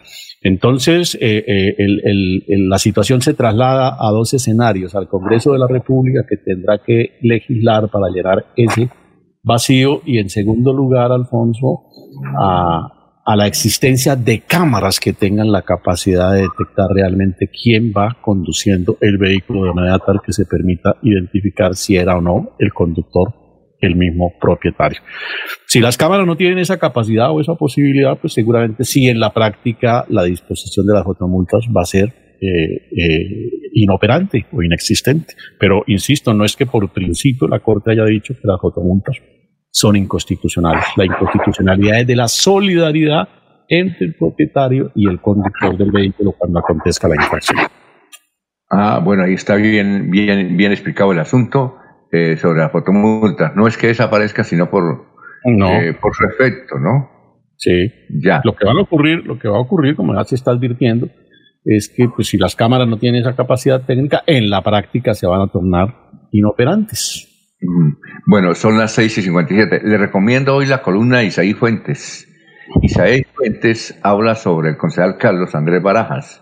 Entonces, 0.41 1.15
eh, 1.21 1.43
eh, 1.47 2.57
la 2.67 2.79
situación 2.79 3.21
se 3.21 3.35
traslada 3.35 3.95
a 3.99 4.09
dos 4.09 4.33
escenarios, 4.33 4.95
al 4.95 5.07
Congreso 5.07 5.53
de 5.53 5.59
la 5.59 5.67
República, 5.67 6.25
que 6.27 6.37
tendrá 6.37 6.79
que 6.83 7.17
legislar 7.21 7.89
para 7.91 8.09
llenar 8.09 8.47
ese 8.55 8.89
vacío, 9.43 10.01
y 10.05 10.17
en 10.17 10.29
segundo 10.29 10.73
lugar, 10.73 11.11
Alfonso, 11.11 11.90
a, 12.37 13.35
la 13.35 13.47
existencia 13.47 14.15
de 14.15 14.41
cámaras 14.41 14.99
que 14.99 15.13
tengan 15.13 15.51
la 15.51 15.61
capacidad 15.61 16.33
de 16.33 16.41
detectar 16.41 16.89
realmente 16.93 17.49
quién 17.49 17.93
va 17.95 18.17
conduciendo 18.21 18.97
el 18.99 19.17
vehículo 19.17 19.63
de 19.63 19.73
manera 19.73 19.99
tal 19.99 20.19
que 20.25 20.33
se 20.33 20.45
permita 20.45 20.97
identificar 21.01 21.75
si 21.75 21.95
era 21.95 22.17
o 22.17 22.21
no 22.21 22.55
el 22.59 22.73
conductor 22.73 23.33
el 23.79 23.95
mismo 23.95 24.33
propietario. 24.39 24.99
Si 25.65 25.79
las 25.79 25.97
cámaras 25.97 26.27
no 26.27 26.35
tienen 26.35 26.59
esa 26.59 26.77
capacidad 26.77 27.31
o 27.31 27.41
esa 27.41 27.55
posibilidad, 27.55 28.17
pues 28.17 28.33
seguramente 28.33 28.83
sí 28.83 29.07
en 29.07 29.19
la 29.19 29.33
práctica 29.33 30.05
la 30.09 30.23
disposición 30.23 30.85
de 30.85 30.93
las 30.93 31.03
fotomultas 31.03 31.65
va 31.75 31.81
a 31.81 31.85
ser 31.85 32.37
eh, 32.41 32.89
eh, 32.97 33.51
inoperante 33.73 34.45
o 34.51 34.61
inexistente. 34.61 35.33
Pero 35.59 35.83
insisto, 35.87 36.33
no 36.33 36.43
es 36.45 36.55
que 36.55 36.65
por 36.65 36.91
principio 36.91 37.47
la 37.47 37.59
Corte 37.59 37.91
haya 37.91 38.05
dicho 38.05 38.33
que 38.33 38.47
las 38.47 38.59
fotomultas 38.59 39.17
son 39.71 39.95
inconstitucionales. 39.95 40.85
La 40.97 41.05
inconstitucionalidad 41.05 42.01
es 42.01 42.07
de 42.07 42.15
la 42.15 42.27
solidaridad 42.27 43.27
entre 43.67 44.07
el 44.07 44.15
propietario 44.15 44.91
y 44.95 45.07
el 45.07 45.19
conductor 45.21 45.77
del 45.77 45.91
vehículo 45.91 46.33
cuando 46.37 46.59
acontezca 46.59 47.07
la 47.07 47.15
infracción. 47.15 47.59
Ah, 48.69 49.01
bueno, 49.03 49.23
ahí 49.23 49.33
está 49.33 49.55
bien, 49.55 50.11
bien, 50.11 50.55
bien 50.57 50.71
explicado 50.71 51.13
el 51.13 51.19
asunto 51.19 51.77
eh, 52.11 52.35
sobre 52.37 52.59
las 52.59 52.71
fotomultas. 52.71 53.55
No 53.55 53.67
es 53.67 53.77
que 53.77 53.87
desaparezca, 53.87 54.43
sino 54.43 54.69
por, 54.69 55.07
eh, 55.45 55.93
por 56.01 56.13
su 56.13 56.25
efecto, 56.25 56.75
¿no? 56.77 57.09
Sí. 57.55 57.91
Ya. 58.09 58.41
Lo 58.43 58.55
que 58.55 58.65
va 58.65 58.71
a 58.71 58.81
ocurrir, 58.81 59.25
lo 59.25 59.39
que 59.39 59.47
va 59.47 59.57
a 59.57 59.61
ocurrir, 59.61 59.95
como 59.95 60.13
ya 60.13 60.23
se 60.25 60.35
está 60.35 60.51
advirtiendo, 60.51 61.07
es 61.63 61.93
que 61.95 62.09
pues, 62.09 62.27
si 62.27 62.37
las 62.37 62.55
cámaras 62.55 62.87
no 62.87 62.97
tienen 62.97 63.21
esa 63.21 63.35
capacidad 63.35 63.85
técnica, 63.85 64.23
en 64.25 64.49
la 64.49 64.61
práctica 64.61 65.13
se 65.13 65.27
van 65.27 65.41
a 65.41 65.47
tornar 65.47 65.95
inoperantes. 66.31 67.30
Bueno, 68.25 68.55
son 68.55 68.77
las 68.77 68.93
6 68.93 69.19
y 69.19 69.21
57. 69.21 69.81
Le 69.83 69.97
recomiendo 69.97 70.55
hoy 70.55 70.65
la 70.65 70.81
columna 70.81 71.19
de 71.19 71.25
Isaí 71.25 71.53
Fuentes. 71.53 72.27
Isaí 72.81 73.23
Fuentes 73.35 73.99
habla 74.01 74.35
sobre 74.35 74.69
el 74.69 74.77
concejal 74.77 75.17
Carlos 75.17 75.53
Andrés 75.53 75.83
Barajas 75.83 76.41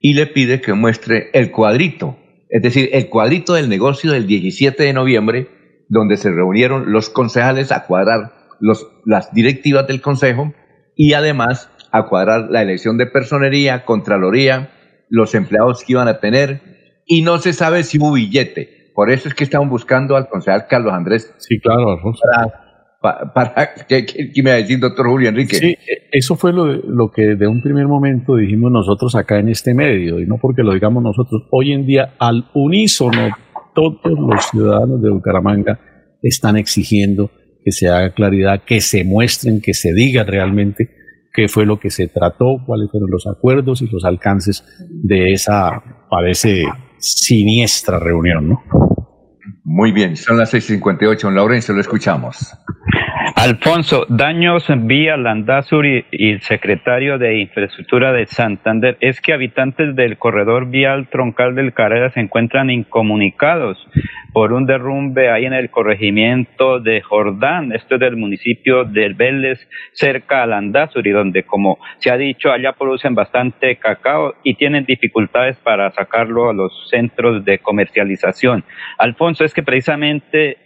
y 0.00 0.14
le 0.14 0.26
pide 0.26 0.60
que 0.60 0.72
muestre 0.72 1.30
el 1.34 1.52
cuadrito, 1.52 2.18
es 2.48 2.62
decir, 2.62 2.90
el 2.92 3.08
cuadrito 3.08 3.54
del 3.54 3.68
negocio 3.68 4.10
del 4.10 4.26
17 4.26 4.82
de 4.82 4.92
noviembre, 4.92 5.48
donde 5.88 6.16
se 6.16 6.30
reunieron 6.30 6.92
los 6.92 7.10
concejales 7.10 7.70
a 7.70 7.86
cuadrar 7.86 8.32
las 9.04 9.32
directivas 9.32 9.86
del 9.86 10.00
consejo 10.00 10.52
y 10.96 11.12
además 11.12 11.70
a 11.92 12.06
cuadrar 12.06 12.50
la 12.50 12.62
elección 12.62 12.98
de 12.98 13.06
personería, 13.06 13.84
contraloría, 13.84 14.70
los 15.08 15.34
empleados 15.34 15.84
que 15.84 15.92
iban 15.92 16.08
a 16.08 16.18
tener 16.18 17.02
y 17.06 17.22
no 17.22 17.38
se 17.38 17.52
sabe 17.52 17.84
si 17.84 17.98
hubo 17.98 18.12
billete. 18.12 18.75
Por 18.96 19.10
eso 19.10 19.28
es 19.28 19.34
que 19.34 19.44
estaban 19.44 19.68
buscando 19.68 20.16
al 20.16 20.26
concejal 20.26 20.64
Carlos 20.66 20.94
Andrés. 20.94 21.34
Sí, 21.36 21.60
claro, 21.60 21.90
Alfonso. 21.90 22.22
Para, 23.02 23.74
¿qué, 23.88 24.06
me 24.42 24.50
va 24.50 24.56
a 24.56 24.58
decir, 24.58 24.80
doctor 24.80 25.06
Julio 25.06 25.28
Enrique? 25.28 25.56
Sí, 25.56 25.76
eso 26.10 26.34
fue 26.34 26.50
lo, 26.50 26.64
lo 26.64 27.10
que 27.10 27.36
de 27.36 27.46
un 27.46 27.60
primer 27.60 27.86
momento 27.86 28.36
dijimos 28.36 28.72
nosotros 28.72 29.14
acá 29.14 29.38
en 29.38 29.50
este 29.50 29.74
medio, 29.74 30.18
y 30.18 30.24
no 30.24 30.38
porque 30.40 30.62
lo 30.62 30.72
digamos 30.72 31.02
nosotros. 31.02 31.42
Hoy 31.50 31.72
en 31.72 31.84
día, 31.84 32.14
al 32.18 32.48
unísono, 32.54 33.28
todos 33.74 34.18
los 34.18 34.46
ciudadanos 34.46 35.02
de 35.02 35.10
Bucaramanga 35.10 35.78
están 36.22 36.56
exigiendo 36.56 37.30
que 37.62 37.72
se 37.72 37.90
haga 37.90 38.14
claridad, 38.14 38.62
que 38.64 38.80
se 38.80 39.04
muestren, 39.04 39.60
que 39.60 39.74
se 39.74 39.92
diga 39.92 40.24
realmente 40.24 40.88
qué 41.34 41.48
fue 41.48 41.66
lo 41.66 41.78
que 41.78 41.90
se 41.90 42.08
trató, 42.08 42.62
cuáles 42.64 42.90
fueron 42.90 43.10
los 43.10 43.26
acuerdos 43.26 43.82
y 43.82 43.88
los 43.88 44.06
alcances 44.06 44.64
de 44.88 45.32
esa, 45.32 45.82
parece, 46.08 46.64
siniestra 46.98 47.98
reunión, 47.98 48.48
¿no? 48.48 48.62
Muy 49.64 49.92
bien, 49.92 50.16
son 50.16 50.38
las 50.38 50.54
6.58. 50.54 51.30
Laurencio, 51.32 51.74
lo 51.74 51.80
escuchamos. 51.80 52.56
Alfonso, 53.38 54.06
daños 54.08 54.66
vía 54.86 55.18
Landazuri 55.18 56.06
y 56.10 56.30
el 56.30 56.40
secretario 56.40 57.18
de 57.18 57.38
Infraestructura 57.38 58.10
de 58.10 58.24
Santander 58.24 58.96
es 59.00 59.20
que 59.20 59.34
habitantes 59.34 59.94
del 59.94 60.16
corredor 60.16 60.70
vial 60.70 61.08
troncal 61.10 61.54
del 61.54 61.74
Carrera 61.74 62.10
se 62.10 62.20
encuentran 62.20 62.70
incomunicados 62.70 63.78
por 64.32 64.54
un 64.54 64.64
derrumbe 64.64 65.30
ahí 65.30 65.44
en 65.44 65.52
el 65.52 65.70
corregimiento 65.70 66.80
de 66.80 67.02
Jordán, 67.02 67.72
esto 67.72 67.96
es 67.96 68.00
del 68.00 68.16
municipio 68.16 68.84
de 68.84 69.12
Vélez, 69.12 69.68
cerca 69.92 70.42
a 70.42 70.46
Landazuri, 70.46 71.10
donde 71.10 71.44
como 71.44 71.78
se 71.98 72.10
ha 72.10 72.16
dicho, 72.16 72.50
allá 72.50 72.72
producen 72.72 73.14
bastante 73.14 73.76
cacao 73.76 74.34
y 74.44 74.54
tienen 74.54 74.86
dificultades 74.86 75.58
para 75.58 75.90
sacarlo 75.92 76.48
a 76.48 76.54
los 76.54 76.72
centros 76.88 77.44
de 77.44 77.58
comercialización. 77.58 78.64
Alfonso, 78.98 79.44
es 79.44 79.52
que 79.52 79.62
precisamente 79.62 80.65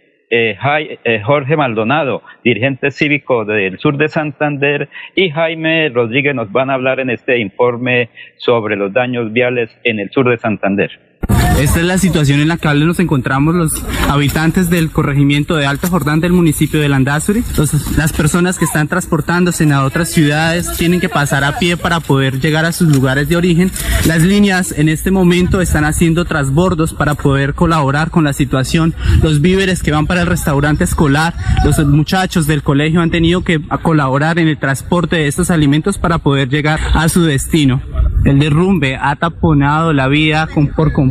Jorge 1.23 1.57
Maldonado, 1.57 2.21
dirigente 2.43 2.91
cívico 2.91 3.43
del 3.43 3.77
sur 3.79 3.97
de 3.97 4.07
Santander, 4.07 4.87
y 5.15 5.29
Jaime 5.29 5.89
Rodríguez 5.89 6.33
nos 6.33 6.51
van 6.51 6.69
a 6.69 6.75
hablar 6.75 6.99
en 7.01 7.09
este 7.09 7.39
informe 7.39 8.09
sobre 8.37 8.77
los 8.77 8.93
daños 8.93 9.33
viales 9.33 9.77
en 9.83 9.99
el 9.99 10.09
sur 10.09 10.29
de 10.29 10.37
Santander. 10.37 11.10
Esta 11.61 11.79
es 11.79 11.85
la 11.85 11.99
situación 11.99 12.39
en 12.39 12.47
la 12.47 12.57
que 12.57 12.73
nos 12.73 12.99
encontramos 12.99 13.53
los 13.53 13.73
habitantes 14.09 14.71
del 14.71 14.89
corregimiento 14.89 15.55
de 15.55 15.67
Alto 15.67 15.89
Jordán 15.89 16.19
del 16.19 16.33
municipio 16.33 16.79
de 16.79 16.89
Landazuri. 16.89 17.43
las 17.97 18.13
personas 18.13 18.57
que 18.57 18.65
están 18.65 18.87
transportándose 18.87 19.71
a 19.71 19.83
otras 19.83 20.09
ciudades 20.09 20.75
tienen 20.77 20.99
que 20.99 21.07
pasar 21.07 21.43
a 21.43 21.59
pie 21.59 21.77
para 21.77 21.99
poder 21.99 22.39
llegar 22.39 22.65
a 22.65 22.71
sus 22.71 22.87
lugares 22.87 23.29
de 23.29 23.35
origen. 23.35 23.71
Las 24.07 24.23
líneas 24.23 24.73
en 24.75 24.89
este 24.89 25.11
momento 25.11 25.61
están 25.61 25.85
haciendo 25.85 26.25
trasbordos 26.25 26.95
para 26.95 27.13
poder 27.13 27.53
colaborar 27.53 28.09
con 28.09 28.23
la 28.23 28.33
situación. 28.33 28.95
Los 29.21 29.39
víveres 29.39 29.83
que 29.83 29.91
van 29.91 30.07
para 30.07 30.21
el 30.21 30.27
restaurante 30.27 30.83
escolar, 30.83 31.35
los 31.63 31.77
muchachos 31.85 32.47
del 32.47 32.63
colegio 32.63 33.01
han 33.01 33.11
tenido 33.11 33.43
que 33.43 33.61
colaborar 33.83 34.39
en 34.39 34.47
el 34.47 34.57
transporte 34.57 35.17
de 35.17 35.27
estos 35.27 35.51
alimentos 35.51 35.99
para 35.99 36.17
poder 36.17 36.49
llegar 36.49 36.79
a 36.95 37.07
su 37.07 37.21
destino. 37.21 37.83
El 38.25 38.39
derrumbe 38.39 38.97
ha 38.97 39.15
taponado 39.15 39.93
la 39.93 40.07
vía 40.07 40.47
por 40.75 40.91
completo. 40.91 41.10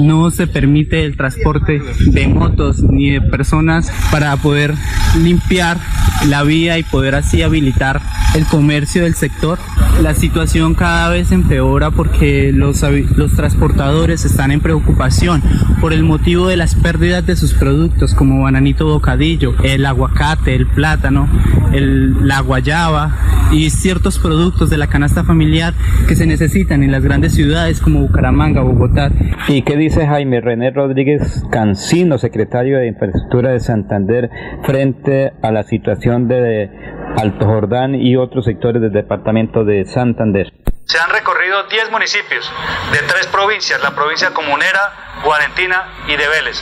No 0.00 0.30
se 0.30 0.46
permite 0.46 1.04
el 1.04 1.16
transporte 1.16 1.82
de 2.06 2.28
motos 2.28 2.82
ni 2.82 3.10
de 3.10 3.20
personas 3.20 3.92
para 4.10 4.36
poder 4.36 4.74
limpiar 5.22 5.78
la 6.26 6.42
vía 6.42 6.78
y 6.78 6.82
poder 6.82 7.14
así 7.14 7.42
habilitar 7.42 8.00
el 8.34 8.44
comercio 8.46 9.04
del 9.04 9.14
sector. 9.14 9.58
La 10.02 10.14
situación 10.14 10.74
cada 10.74 11.08
vez 11.08 11.32
empeora 11.32 11.90
porque 11.90 12.52
los, 12.52 12.82
los 13.16 13.32
transportadores 13.32 14.24
están 14.24 14.50
en 14.50 14.60
preocupación 14.60 15.42
por 15.80 15.92
el 15.92 16.04
motivo 16.04 16.48
de 16.48 16.56
las 16.56 16.74
pérdidas 16.74 17.26
de 17.26 17.36
sus 17.36 17.54
productos 17.54 18.14
como 18.14 18.42
bananito 18.42 18.86
bocadillo, 18.86 19.54
el 19.62 19.86
aguacate, 19.86 20.54
el 20.54 20.66
plátano, 20.66 21.28
el, 21.72 22.26
la 22.26 22.40
guayaba 22.40 23.16
y 23.52 23.70
ciertos 23.70 24.18
productos 24.18 24.70
de 24.70 24.78
la 24.78 24.88
canasta 24.88 25.24
familiar 25.24 25.74
que 26.06 26.16
se 26.16 26.26
necesitan 26.26 26.82
en 26.82 26.92
las 26.92 27.02
grandes 27.02 27.34
ciudades 27.34 27.80
como 27.80 28.00
Bucaramanga, 28.00 28.60
Bogotá. 28.60 28.97
¿Y 29.46 29.62
qué 29.62 29.76
dice 29.76 30.06
Jaime 30.08 30.40
René 30.40 30.72
Rodríguez 30.72 31.44
Cancino, 31.52 32.18
secretario 32.18 32.78
de 32.78 32.88
Infraestructura 32.88 33.50
de 33.52 33.60
Santander, 33.60 34.28
frente 34.64 35.32
a 35.40 35.52
la 35.52 35.62
situación 35.62 36.26
de 36.26 36.68
Alto 37.16 37.46
Jordán 37.46 37.94
y 37.94 38.16
otros 38.16 38.44
sectores 38.46 38.82
del 38.82 38.92
departamento 38.92 39.64
de 39.64 39.84
Santander? 39.84 40.52
Se 40.84 40.98
han 40.98 41.10
recorrido 41.10 41.64
10 41.64 41.92
municipios 41.92 42.50
de 42.90 42.98
tres 43.06 43.26
provincias, 43.28 43.80
la 43.82 43.94
provincia 43.94 44.30
comunera, 44.34 44.80
Guarentina 45.22 46.04
y 46.08 46.16
de 46.16 46.26
Vélez. 46.26 46.60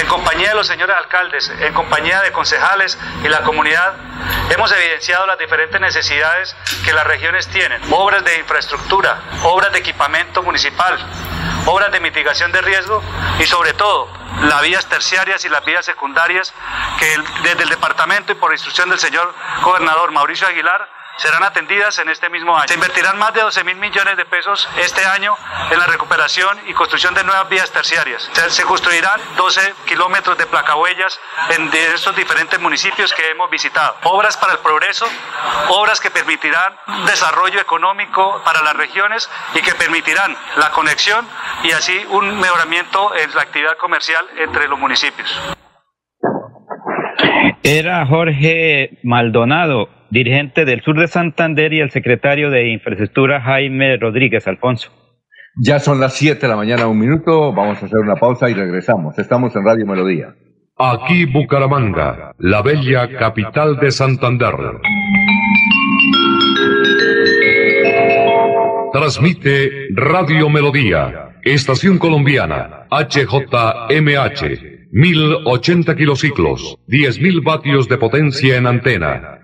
En 0.00 0.06
compañía 0.06 0.50
de 0.50 0.54
los 0.54 0.66
señores 0.66 0.96
alcaldes, 0.96 1.52
en 1.60 1.72
compañía 1.74 2.22
de 2.22 2.32
concejales 2.32 2.98
y 3.24 3.28
la 3.28 3.40
comunidad, 3.40 3.94
hemos 4.54 4.72
evidenciado 4.72 5.26
las 5.26 5.38
diferentes 5.38 5.80
necesidades 5.80 6.56
que 6.84 6.92
las 6.92 7.06
regiones 7.06 7.46
tienen. 7.48 7.80
Obras 7.92 8.24
de 8.24 8.38
infraestructura, 8.38 9.18
obras 9.42 9.72
de 9.72 9.80
equipamiento 9.80 10.42
municipal, 10.42 10.96
obras 11.66 11.90
de 11.92 12.00
mitigación 12.00 12.52
de 12.52 12.60
riesgo 12.60 13.02
y 13.38 13.46
sobre 13.46 13.72
todo 13.74 14.08
las 14.42 14.62
vías 14.62 14.86
terciarias 14.86 15.44
y 15.44 15.48
las 15.48 15.64
vías 15.64 15.84
secundarias 15.84 16.52
que 16.98 17.18
desde 17.42 17.62
el 17.62 17.68
departamento 17.68 18.32
y 18.32 18.34
por 18.34 18.52
instrucción 18.52 18.90
del 18.90 18.98
señor 18.98 19.34
gobernador 19.62 20.10
Mauricio 20.12 20.46
Aguilar 20.46 20.88
serán 21.16 21.42
atendidas 21.42 21.98
en 21.98 22.08
este 22.08 22.28
mismo 22.30 22.56
año. 22.56 22.68
Se 22.68 22.74
invertirán 22.74 23.18
más 23.18 23.32
de 23.34 23.40
12 23.40 23.64
mil 23.64 23.76
millones 23.76 24.16
de 24.16 24.24
pesos 24.24 24.68
este 24.78 25.04
año 25.04 25.36
en 25.70 25.78
la 25.78 25.86
recuperación 25.86 26.58
y 26.66 26.72
construcción 26.72 27.14
de 27.14 27.24
nuevas 27.24 27.48
vías 27.48 27.70
terciarias. 27.70 28.30
Se, 28.48 28.64
construirán 28.64 29.20
12 29.36 29.74
kilómetros 29.86 30.36
de 30.38 30.46
placahuellas 30.46 31.20
en 31.50 31.70
estos 31.94 32.16
diferentes 32.16 32.58
municipios 32.60 33.12
que 33.12 33.30
hemos 33.30 33.50
visitado. 33.50 33.96
Obras 34.04 34.36
para 34.36 34.54
el 34.54 34.58
progreso, 34.58 35.06
obras 35.68 36.00
que 36.00 36.10
permitirán 36.10 36.74
desarrollo 37.06 37.60
económico 37.60 38.42
para 38.44 38.62
las 38.62 38.74
regiones 38.76 39.30
y 39.54 39.60
que 39.60 39.74
permitirán 39.74 40.36
la 40.56 40.70
conexión 40.70 41.26
y 41.62 41.72
así 41.72 42.04
un 42.10 42.38
mejoramiento 42.40 43.14
en 43.16 43.34
la 43.34 43.42
actividad 43.42 43.76
comercial 43.76 44.24
entre 44.38 44.68
los 44.68 44.78
municipios. 44.78 45.30
Era 47.62 48.04
Jorge 48.06 48.98
Maldonado, 49.02 49.88
dirigente 50.14 50.64
del 50.64 50.80
sur 50.80 50.98
de 50.98 51.08
Santander 51.08 51.72
y 51.72 51.80
el 51.80 51.90
secretario 51.90 52.48
de 52.48 52.70
Infraestructura 52.70 53.40
Jaime 53.40 53.96
Rodríguez 53.96 54.46
Alfonso. 54.46 54.90
Ya 55.56 55.80
son 55.80 55.98
las 56.00 56.14
7 56.14 56.40
de 56.40 56.48
la 56.48 56.56
mañana, 56.56 56.86
un 56.86 56.98
minuto, 56.98 57.52
vamos 57.52 57.82
a 57.82 57.86
hacer 57.86 57.98
una 57.98 58.14
pausa 58.14 58.48
y 58.48 58.54
regresamos. 58.54 59.18
Estamos 59.18 59.54
en 59.56 59.64
Radio 59.64 59.84
Melodía. 59.86 60.36
Aquí 60.78 61.24
Bucaramanga, 61.24 62.32
la 62.38 62.62
bella 62.62 63.08
capital 63.18 63.76
de 63.80 63.90
Santander. 63.90 64.54
Transmite 68.92 69.88
Radio 69.94 70.48
Melodía, 70.48 71.30
Estación 71.42 71.98
Colombiana, 71.98 72.86
HJMH, 72.90 74.42
1080 74.92 75.96
kilociclos, 75.96 76.78
10.000 76.86 77.44
vatios 77.44 77.88
de 77.88 77.98
potencia 77.98 78.56
en 78.56 78.68
antena 78.68 79.43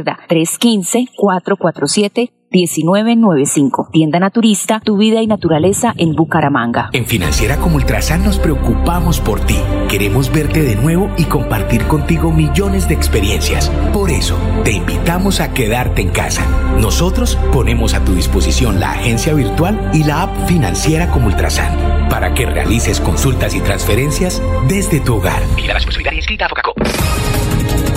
315-447 0.03 2.31
1995. 2.51 3.89
Tienda 3.91 4.19
Naturista, 4.19 4.81
tu 4.83 4.97
vida 4.97 5.21
y 5.21 5.27
naturaleza 5.27 5.93
en 5.97 6.13
Bucaramanga. 6.13 6.89
En 6.93 7.05
Financiera 7.05 7.57
como 7.57 7.77
Ultrasan 7.77 8.23
nos 8.23 8.39
preocupamos 8.39 9.19
por 9.19 9.39
ti. 9.41 9.57
Queremos 9.89 10.31
verte 10.31 10.61
de 10.61 10.75
nuevo 10.75 11.09
y 11.17 11.25
compartir 11.25 11.87
contigo 11.87 12.31
millones 12.31 12.87
de 12.87 12.95
experiencias. 12.95 13.69
Por 13.93 14.09
eso, 14.09 14.37
te 14.63 14.71
invitamos 14.71 15.39
a 15.39 15.53
quedarte 15.53 16.01
en 16.01 16.09
casa. 16.09 16.45
Nosotros 16.79 17.37
ponemos 17.53 17.93
a 17.93 18.03
tu 18.03 18.13
disposición 18.13 18.79
la 18.79 18.91
agencia 18.91 19.33
virtual 19.33 19.91
y 19.93 20.03
la 20.03 20.23
app 20.23 20.47
Financiera 20.47 21.09
como 21.09 21.27
Ultrasan 21.27 22.09
para 22.09 22.33
que 22.33 22.45
realices 22.45 22.99
consultas 22.99 23.55
y 23.55 23.61
transferencias 23.61 24.41
desde 24.67 24.99
tu 24.99 25.15
hogar. 25.15 25.41
Mira 25.55 25.69
la 25.69 25.73
responsabilidad 25.75 26.13
inscrita 26.13 26.45
a 26.45 26.49
Focacop. 26.49 26.77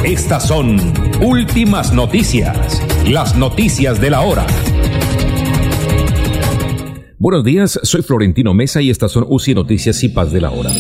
Estas 0.05 0.47
son 0.47 0.77
últimas 1.23 1.93
noticias, 1.93 2.83
las 3.09 3.37
noticias 3.37 4.01
de 4.01 4.11
la 4.11 4.21
hora. 4.21 4.47
Buenos 7.19 7.43
días, 7.43 7.81
soy 7.83 8.03
Florentino 8.03 8.53
Mesa 8.53 8.83
y 8.83 8.91
estas 8.91 9.13
son 9.13 9.25
UCI 9.27 9.55
Noticias 9.55 10.05
y 10.05 10.11
Paz 10.11 10.31
de 10.31 10.43
la 10.43 10.51
Hora. 10.51 10.71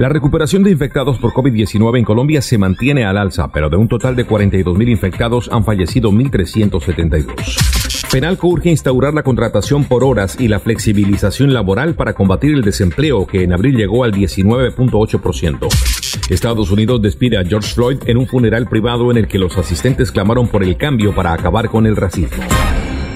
La 0.00 0.08
recuperación 0.08 0.64
de 0.64 0.72
infectados 0.72 1.18
por 1.18 1.32
COVID-19 1.32 1.98
en 1.98 2.04
Colombia 2.04 2.42
se 2.42 2.58
mantiene 2.58 3.04
al 3.04 3.16
alza, 3.16 3.52
pero 3.52 3.70
de 3.70 3.76
un 3.76 3.86
total 3.86 4.16
de 4.16 4.26
42.000 4.26 4.90
infectados 4.90 5.48
han 5.52 5.64
fallecido 5.64 6.10
1.372. 6.10 8.10
Penalco 8.10 8.48
urge 8.48 8.70
instaurar 8.70 9.14
la 9.14 9.22
contratación 9.22 9.84
por 9.84 10.02
horas 10.02 10.36
y 10.40 10.48
la 10.48 10.58
flexibilización 10.58 11.54
laboral 11.54 11.94
para 11.94 12.14
combatir 12.14 12.52
el 12.52 12.62
desempleo 12.62 13.26
que 13.26 13.44
en 13.44 13.52
abril 13.52 13.76
llegó 13.76 14.02
al 14.02 14.12
19.8%. 14.12 15.95
Estados 16.28 16.70
Unidos 16.70 17.02
despide 17.02 17.38
a 17.38 17.44
George 17.44 17.74
Floyd 17.74 17.98
en 18.06 18.16
un 18.16 18.26
funeral 18.26 18.68
privado 18.68 19.10
en 19.10 19.18
el 19.18 19.28
que 19.28 19.38
los 19.38 19.56
asistentes 19.56 20.10
clamaron 20.10 20.48
por 20.48 20.62
el 20.62 20.76
cambio 20.76 21.14
para 21.14 21.32
acabar 21.32 21.68
con 21.68 21.86
el 21.86 21.96
racismo. 21.96 22.42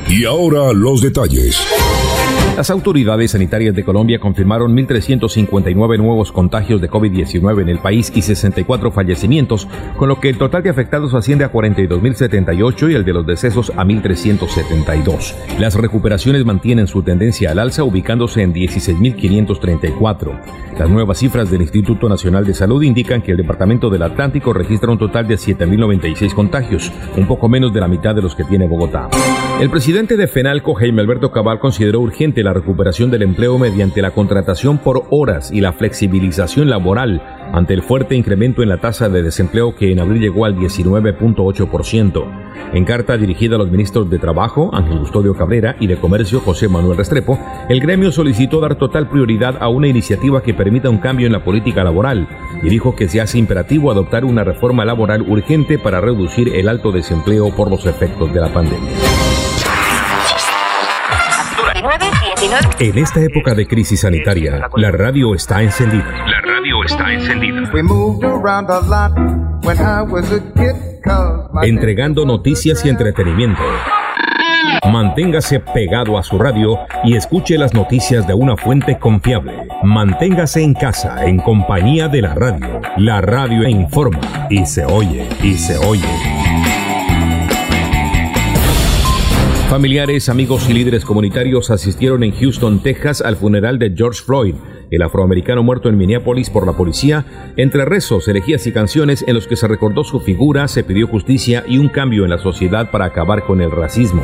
Y 0.09 0.25
ahora 0.25 0.73
los 0.73 1.03
detalles. 1.03 1.61
Las 2.57 2.69
autoridades 2.71 3.31
sanitarias 3.31 3.75
de 3.75 3.85
Colombia 3.85 4.19
confirmaron 4.19 4.77
1.359 4.77 5.99
nuevos 5.99 6.31
contagios 6.31 6.81
de 6.81 6.91
COVID-19 6.91 7.63
en 7.63 7.69
el 7.71 7.79
país 7.79 8.13
y 8.15 8.21
64 8.21 8.91
fallecimientos, 8.91 9.67
con 9.97 10.09
lo 10.09 10.21
que 10.21 10.29
el 10.29 10.37
total 10.37 10.63
de 10.63 10.71
afectados 10.71 11.15
asciende 11.15 11.45
a 11.45 11.53
42.078 11.53 12.91
y 12.91 12.95
el 12.95 13.05
de 13.05 13.13
los 13.15 13.27
decesos 13.27 13.73
a 13.77 13.85
1.372. 13.85 15.35
Las 15.59 15.75
recuperaciones 15.75 16.45
mantienen 16.45 16.87
su 16.87 17.03
tendencia 17.03 17.53
al 17.53 17.61
alza, 17.61 17.85
ubicándose 17.85 18.43
en 18.43 18.53
16.534. 18.53 20.41
Las 20.79 20.91
nuevas 20.91 21.19
cifras 21.19 21.51
del 21.51 21.63
Instituto 21.63 22.09
Nacional 22.09 22.45
de 22.45 22.55
Salud 22.55 22.83
indican 22.83 23.23
que 23.23 23.31
el 23.31 23.37
Departamento 23.39 23.91
del 23.91 24.03
Atlántico 24.03 24.53
registra 24.53 24.91
un 24.91 24.99
total 24.99 25.27
de 25.27 25.37
7.096 25.37 26.35
contagios, 26.35 26.93
un 27.17 27.27
poco 27.27 27.49
menos 27.49 27.73
de 27.73 27.81
la 27.81 27.89
mitad 27.89 28.15
de 28.15 28.23
los 28.23 28.35
que 28.35 28.45
tiene 28.45 28.67
Bogotá. 28.67 29.09
El 29.61 29.71
presidente 29.71 30.17
de 30.17 30.27
FENALCO, 30.27 30.75
Jaime 30.75 31.03
Alberto 31.03 31.31
Cabal, 31.31 31.59
consideró 31.59 32.01
urgente 32.01 32.40
la 32.43 32.53
recuperación 32.53 33.11
del 33.11 33.23
empleo 33.23 33.59
mediante 33.59 34.03
la 34.03 34.12
contratación 34.12 34.79
por 34.79 35.05
horas 35.11 35.51
y 35.53 35.61
la 35.61 35.73
flexibilización 35.73 36.71
laboral 36.71 37.23
ante 37.53 37.75
el 37.75 37.83
fuerte 37.83 38.15
incremento 38.15 38.62
en 38.62 38.69
la 38.69 38.79
tasa 38.79 39.09
de 39.09 39.23
desempleo 39.23 39.75
que 39.75 39.93
en 39.93 40.01
abril 40.01 40.21
llegó 40.21 40.45
al 40.45 40.57
19.8%. 40.57 42.51
En 42.73 42.85
carta 42.85 43.17
dirigida 43.17 43.57
a 43.57 43.59
los 43.59 43.71
ministros 43.71 44.09
de 44.11 44.19
Trabajo, 44.19 44.71
Ángel 44.73 44.99
Custodio 44.99 45.35
Cabrera, 45.35 45.77
y 45.81 45.87
de 45.87 45.97
Comercio, 45.97 46.41
José 46.41 46.69
Manuel 46.69 46.97
Restrepo, 46.97 47.39
el 47.69 47.81
gremio 47.81 48.12
solicitó 48.12 48.61
dar 48.61 48.77
total 48.77 49.09
prioridad 49.09 49.57
a 49.61 49.69
una 49.69 49.89
iniciativa 49.89 50.43
que 50.43 50.55
permita 50.55 50.91
un 50.91 50.99
cambio 50.99 51.27
en 51.27 51.33
la 51.33 51.45
política 51.45 51.83
laboral 51.83 52.29
y 52.62 52.69
dijo 52.69 52.95
que 52.95 53.09
se 53.09 53.21
hace 53.21 53.39
imperativo 53.39 53.91
adoptar 53.91 54.25
una 54.25 54.45
reforma 54.45 54.85
laboral 54.85 55.23
urgente 55.23 55.79
para 55.79 56.01
reducir 56.01 56.55
el 56.55 56.69
alto 56.69 56.93
desempleo 56.93 57.55
por 57.55 57.71
los 57.71 57.87
efectos 57.87 58.33
de 58.33 58.41
la 58.41 58.53
pandemia. 58.53 59.50
En 62.81 62.99
esta 62.99 63.21
época 63.21 63.55
de 63.55 63.67
crisis 63.67 64.01
sanitaria, 64.01 64.69
la 64.75 64.91
radio 64.91 65.35
está 65.35 65.63
encendida. 65.63 66.11
La 66.27 66.41
radio 66.41 66.83
está 66.85 67.13
encendida. 67.13 67.71
Entregando 71.63 72.27
noticias 72.27 72.85
y 72.85 72.89
entretenimiento. 72.89 73.63
Manténgase 74.91 75.61
pegado 75.61 76.19
a 76.19 76.23
su 76.25 76.39
radio 76.39 76.79
y 77.05 77.15
escuche 77.15 77.57
las 77.57 77.73
noticias 77.73 78.27
de 78.27 78.35
una 78.35 78.57
fuente 78.57 78.99
confiable. 78.99 79.69
Manténgase 79.85 80.63
en 80.63 80.75
casa 80.75 81.25
en 81.27 81.39
compañía 81.39 82.09
de 82.09 82.23
la 82.23 82.35
radio. 82.35 82.81
La 82.97 83.21
radio 83.21 83.69
informa 83.69 84.49
y 84.51 84.67
se 84.67 84.85
oye 84.85 85.29
y 85.43 85.55
se 85.55 85.79
oye. 85.79 86.40
Familiares, 89.71 90.29
amigos 90.29 90.69
y 90.69 90.73
líderes 90.73 91.05
comunitarios 91.05 91.71
asistieron 91.71 92.25
en 92.25 92.33
Houston, 92.33 92.83
Texas, 92.83 93.21
al 93.21 93.37
funeral 93.37 93.79
de 93.79 93.95
George 93.97 94.21
Floyd, 94.21 94.57
el 94.91 95.03
afroamericano 95.03 95.62
muerto 95.62 95.89
en 95.89 95.97
Minneapolis 95.97 96.51
por 96.51 96.67
la 96.67 96.77
policía, 96.77 97.25
entre 97.57 97.85
rezos, 97.85 98.29
elegías 98.29 98.67
y 98.67 98.73
canciones 98.73 99.25
en 99.27 99.35
los 99.35 99.47
que 99.47 99.57
se 99.57 99.69
recordó 99.69 100.05
su 100.05 100.21
figura, 100.21 100.69
se 100.69 100.85
pidió 100.85 101.07
justicia 101.07 101.65
y 101.67 101.79
un 101.79 101.89
cambio 101.89 102.25
en 102.25 102.31
la 102.31 102.39
sociedad 102.39 102.91
para 102.91 103.07
acabar 103.07 103.45
con 103.45 103.61
el 103.61 103.71
racismo. 103.71 104.23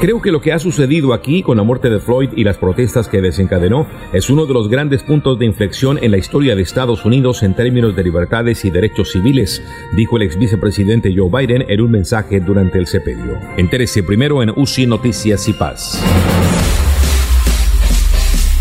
Creo 0.00 0.20
que 0.20 0.30
lo 0.30 0.42
que 0.42 0.52
ha 0.52 0.58
sucedido 0.58 1.14
aquí 1.14 1.42
con 1.42 1.56
la 1.56 1.62
muerte 1.62 1.88
de 1.88 2.00
Floyd 2.00 2.30
y 2.36 2.44
las 2.44 2.58
protestas 2.58 3.08
que 3.08 3.22
desencadenó 3.22 3.86
es 4.12 4.28
uno 4.28 4.44
de 4.44 4.52
los 4.52 4.68
grandes 4.68 5.02
puntos 5.02 5.38
de 5.38 5.46
inflexión 5.46 5.98
en 6.02 6.10
la 6.10 6.18
historia 6.18 6.54
de 6.54 6.62
Estados 6.62 7.06
Unidos 7.06 7.42
en 7.42 7.54
términos 7.54 7.96
de 7.96 8.04
libertades 8.04 8.64
y 8.66 8.70
derechos 8.70 9.12
civiles, 9.12 9.62
dijo 9.96 10.18
el 10.18 10.24
ex 10.24 10.38
vicepresidente 10.38 11.14
Joe 11.16 11.30
Biden 11.30 11.64
en 11.68 11.80
un 11.80 11.90
mensaje 11.90 12.40
durante 12.40 12.78
el 12.78 12.86
sepelio. 12.86 13.38
Entérese 13.56 14.02
primero 14.02 14.42
en 14.42 14.50
UCI 14.54 14.86
Noticias 14.86 15.48
y 15.48 15.54
Paz. 15.54 16.02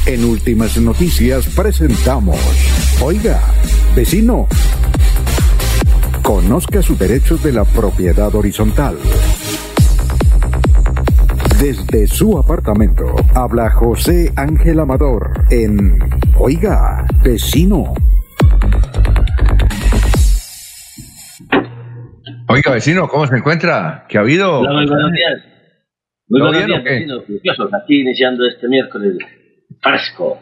En 0.07 0.23
Últimas 0.23 0.79
Noticias 0.79 1.51
presentamos, 1.55 2.37
oiga, 3.01 3.41
vecino, 3.95 4.47
conozca 6.21 6.83
sus 6.83 6.99
derechos 6.99 7.41
de 7.43 7.51
la 7.51 7.65
propiedad 7.65 8.33
horizontal. 8.35 8.97
Desde 11.59 12.05
su 12.05 12.37
apartamento 12.37 13.15
habla 13.33 13.71
José 13.71 14.31
Ángel 14.35 14.79
Amador 14.79 15.33
en 15.49 15.97
Oiga, 16.37 17.07
vecino. 17.23 17.95
Oiga, 22.47 22.71
vecino, 22.73 23.07
¿cómo 23.07 23.25
se 23.25 23.37
encuentra? 23.37 24.05
¿Qué 24.07 24.19
ha 24.19 24.21
habido? 24.21 24.59
Hola, 24.59 24.71
muy 24.71 24.87
buenos 24.87 25.11
días. 25.11 25.33
Muy 26.27 26.39
¿Todo 26.41 26.49
buenos 26.51 26.67
días, 26.67 26.83
vecinos 26.83 27.23
preciosos. 27.23 27.73
Aquí 27.73 28.01
iniciando 28.01 28.45
este 28.45 28.67
miércoles 28.67 29.17
fresco. 29.85 30.39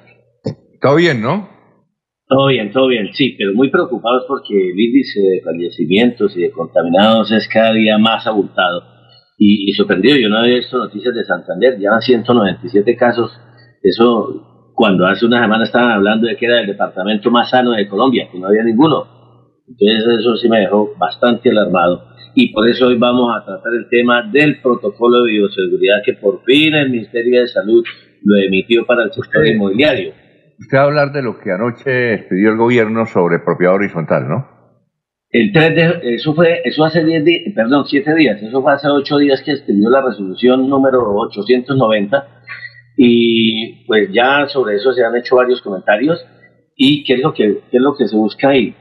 Todo 0.81 0.95
bien, 0.95 1.21
¿no? 1.21 1.49
Todo 2.27 2.47
bien, 2.47 2.71
todo 2.71 2.87
bien, 2.87 3.09
sí, 3.13 3.35
pero 3.37 3.53
muy 3.53 3.69
preocupados 3.69 4.23
porque 4.27 4.53
el 4.53 4.79
índice 4.79 5.19
de 5.19 5.41
fallecimientos 5.41 6.35
y 6.37 6.41
de 6.41 6.51
contaminados 6.51 7.31
es 7.31 7.47
cada 7.47 7.73
día 7.73 7.97
más 7.97 8.25
abultado. 8.25 8.83
Y, 9.37 9.69
y 9.69 9.73
sorprendido, 9.73 10.17
yo 10.17 10.29
no 10.29 10.37
había 10.37 10.55
visto 10.55 10.77
noticias 10.77 11.13
de 11.13 11.25
Santander, 11.25 11.77
ya 11.79 11.99
197 11.99 12.95
casos. 12.95 13.31
Eso, 13.83 14.71
cuando 14.73 15.05
hace 15.05 15.25
una 15.25 15.41
semana 15.41 15.65
estaban 15.65 15.91
hablando 15.91 16.27
de 16.27 16.37
que 16.37 16.45
era 16.45 16.61
el 16.61 16.67
departamento 16.67 17.29
más 17.29 17.49
sano 17.49 17.71
de 17.71 17.87
Colombia, 17.87 18.29
que 18.31 18.39
no 18.39 18.47
había 18.47 18.63
ninguno. 18.63 19.05
Entonces 19.67 20.19
eso 20.19 20.37
sí 20.37 20.47
me 20.49 20.61
dejó 20.61 20.95
bastante 20.97 21.49
alarmado. 21.49 22.07
Y 22.35 22.51
por 22.51 22.67
eso 22.67 22.87
hoy 22.87 22.97
vamos 22.97 23.35
a 23.35 23.45
tratar 23.45 23.73
el 23.75 23.87
tema 23.89 24.23
del 24.31 24.61
protocolo 24.61 25.23
de 25.23 25.33
bioseguridad 25.33 26.01
que 26.05 26.13
por 26.13 26.43
fin 26.45 26.73
el 26.73 26.89
Ministerio 26.89 27.41
de 27.41 27.47
Salud 27.47 27.83
lo 28.23 28.35
emitió 28.45 28.85
para 28.85 29.03
el 29.03 29.11
sector 29.11 29.45
inmobiliario. 29.45 30.13
Usted 30.59 30.77
va 30.77 30.81
a 30.81 30.85
hablar 30.85 31.11
de 31.11 31.21
lo 31.21 31.39
que 31.39 31.51
anoche 31.51 32.13
expidió 32.13 32.51
el 32.51 32.57
gobierno 32.57 33.05
sobre 33.05 33.39
propiedad 33.39 33.75
horizontal, 33.75 34.27
¿no? 34.27 34.47
El 35.29 35.51
3 35.51 35.75
de, 35.75 36.15
eso 36.15 36.35
fue, 36.35 36.61
eso 36.63 36.85
hace 36.85 37.03
10 37.03 37.25
días, 37.25 37.53
perdón, 37.55 37.85
7 37.87 38.13
días, 38.13 38.41
eso 38.41 38.61
fue 38.61 38.73
hace 38.73 38.87
8 38.87 39.17
días 39.17 39.41
que 39.41 39.51
expidió 39.51 39.89
la 39.89 40.01
resolución 40.01 40.69
número 40.69 41.01
890 41.11 42.27
y 42.97 43.85
pues 43.87 44.11
ya 44.11 44.47
sobre 44.47 44.75
eso 44.75 44.93
se 44.93 45.03
han 45.03 45.15
hecho 45.15 45.35
varios 45.35 45.59
comentarios 45.61 46.23
y 46.75 47.03
qué 47.03 47.15
es 47.15 47.21
lo 47.21 47.33
que, 47.33 47.61
qué 47.71 47.77
es 47.77 47.81
lo 47.81 47.95
que 47.95 48.07
se 48.07 48.15
busca 48.15 48.49
ahí 48.49 48.75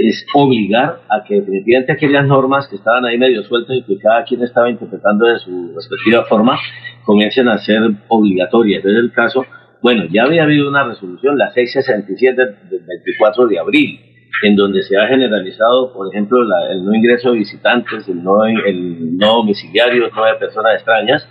es 0.00 0.24
obligar 0.34 1.00
a 1.08 1.22
que 1.24 1.36
definitivamente 1.36 1.92
aquellas 1.92 2.26
normas 2.26 2.66
que 2.68 2.76
estaban 2.76 3.04
ahí 3.04 3.18
medio 3.18 3.42
sueltas 3.42 3.76
y 3.76 3.82
que 3.82 3.98
cada 3.98 4.24
quien 4.24 4.42
estaba 4.42 4.70
interpretando 4.70 5.26
de 5.26 5.38
su 5.38 5.72
respectiva 5.74 6.24
forma 6.24 6.58
comiencen 7.04 7.48
a 7.48 7.58
ser 7.58 7.82
obligatorias. 8.08 8.84
Es 8.84 8.94
el 8.96 9.12
caso, 9.12 9.44
bueno, 9.82 10.04
ya 10.10 10.24
había 10.24 10.44
habido 10.44 10.68
una 10.68 10.84
resolución, 10.84 11.36
la 11.36 11.50
667 11.52 12.42
del 12.70 12.80
24 12.86 13.46
de 13.48 13.58
abril, 13.58 14.00
en 14.44 14.56
donde 14.56 14.82
se 14.82 14.96
ha 14.96 15.06
generalizado, 15.08 15.92
por 15.92 16.08
ejemplo, 16.12 16.42
la- 16.42 16.72
el 16.72 16.84
no 16.84 16.94
ingreso 16.94 17.32
de 17.32 17.38
visitantes, 17.38 18.08
el 18.08 18.22
no, 18.24 18.44
el 18.46 19.16
no 19.18 19.36
domiciliario, 19.36 20.08
no 20.14 20.24
de 20.24 20.34
personas 20.36 20.74
extrañas, 20.76 21.28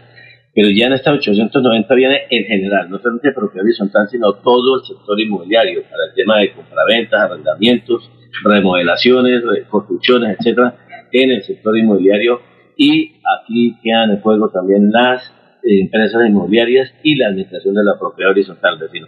pero 0.53 0.69
ya 0.69 0.87
en 0.87 0.93
esta 0.93 1.11
890 1.13 1.95
viene 1.95 2.21
en 2.29 2.43
general, 2.45 2.89
no 2.89 2.99
solamente 2.99 3.31
propiedad 3.31 3.63
horizontal, 3.65 4.07
sino 4.09 4.33
todo 4.33 4.79
el 4.79 4.83
sector 4.85 5.19
inmobiliario, 5.19 5.81
para 5.83 6.05
el 6.09 6.13
tema 6.13 6.37
de 6.39 6.51
compraventas, 6.53 7.21
arrendamientos, 7.21 8.09
remodelaciones, 8.43 9.41
re- 9.43 9.63
construcciones, 9.69 10.37
etcétera, 10.39 10.75
en 11.11 11.31
el 11.31 11.43
sector 11.43 11.77
inmobiliario. 11.77 12.41
Y 12.77 13.13
aquí 13.39 13.75
quedan 13.83 14.11
en 14.11 14.21
juego 14.21 14.49
también 14.49 14.89
las 14.91 15.23
eh, 15.63 15.81
empresas 15.81 16.21
inmobiliarias 16.27 16.93
y 17.03 17.15
la 17.15 17.27
administración 17.27 17.75
de 17.75 17.83
la 17.83 17.99
propiedad 17.99 18.31
horizontal, 18.31 18.77
vecino. 18.79 19.07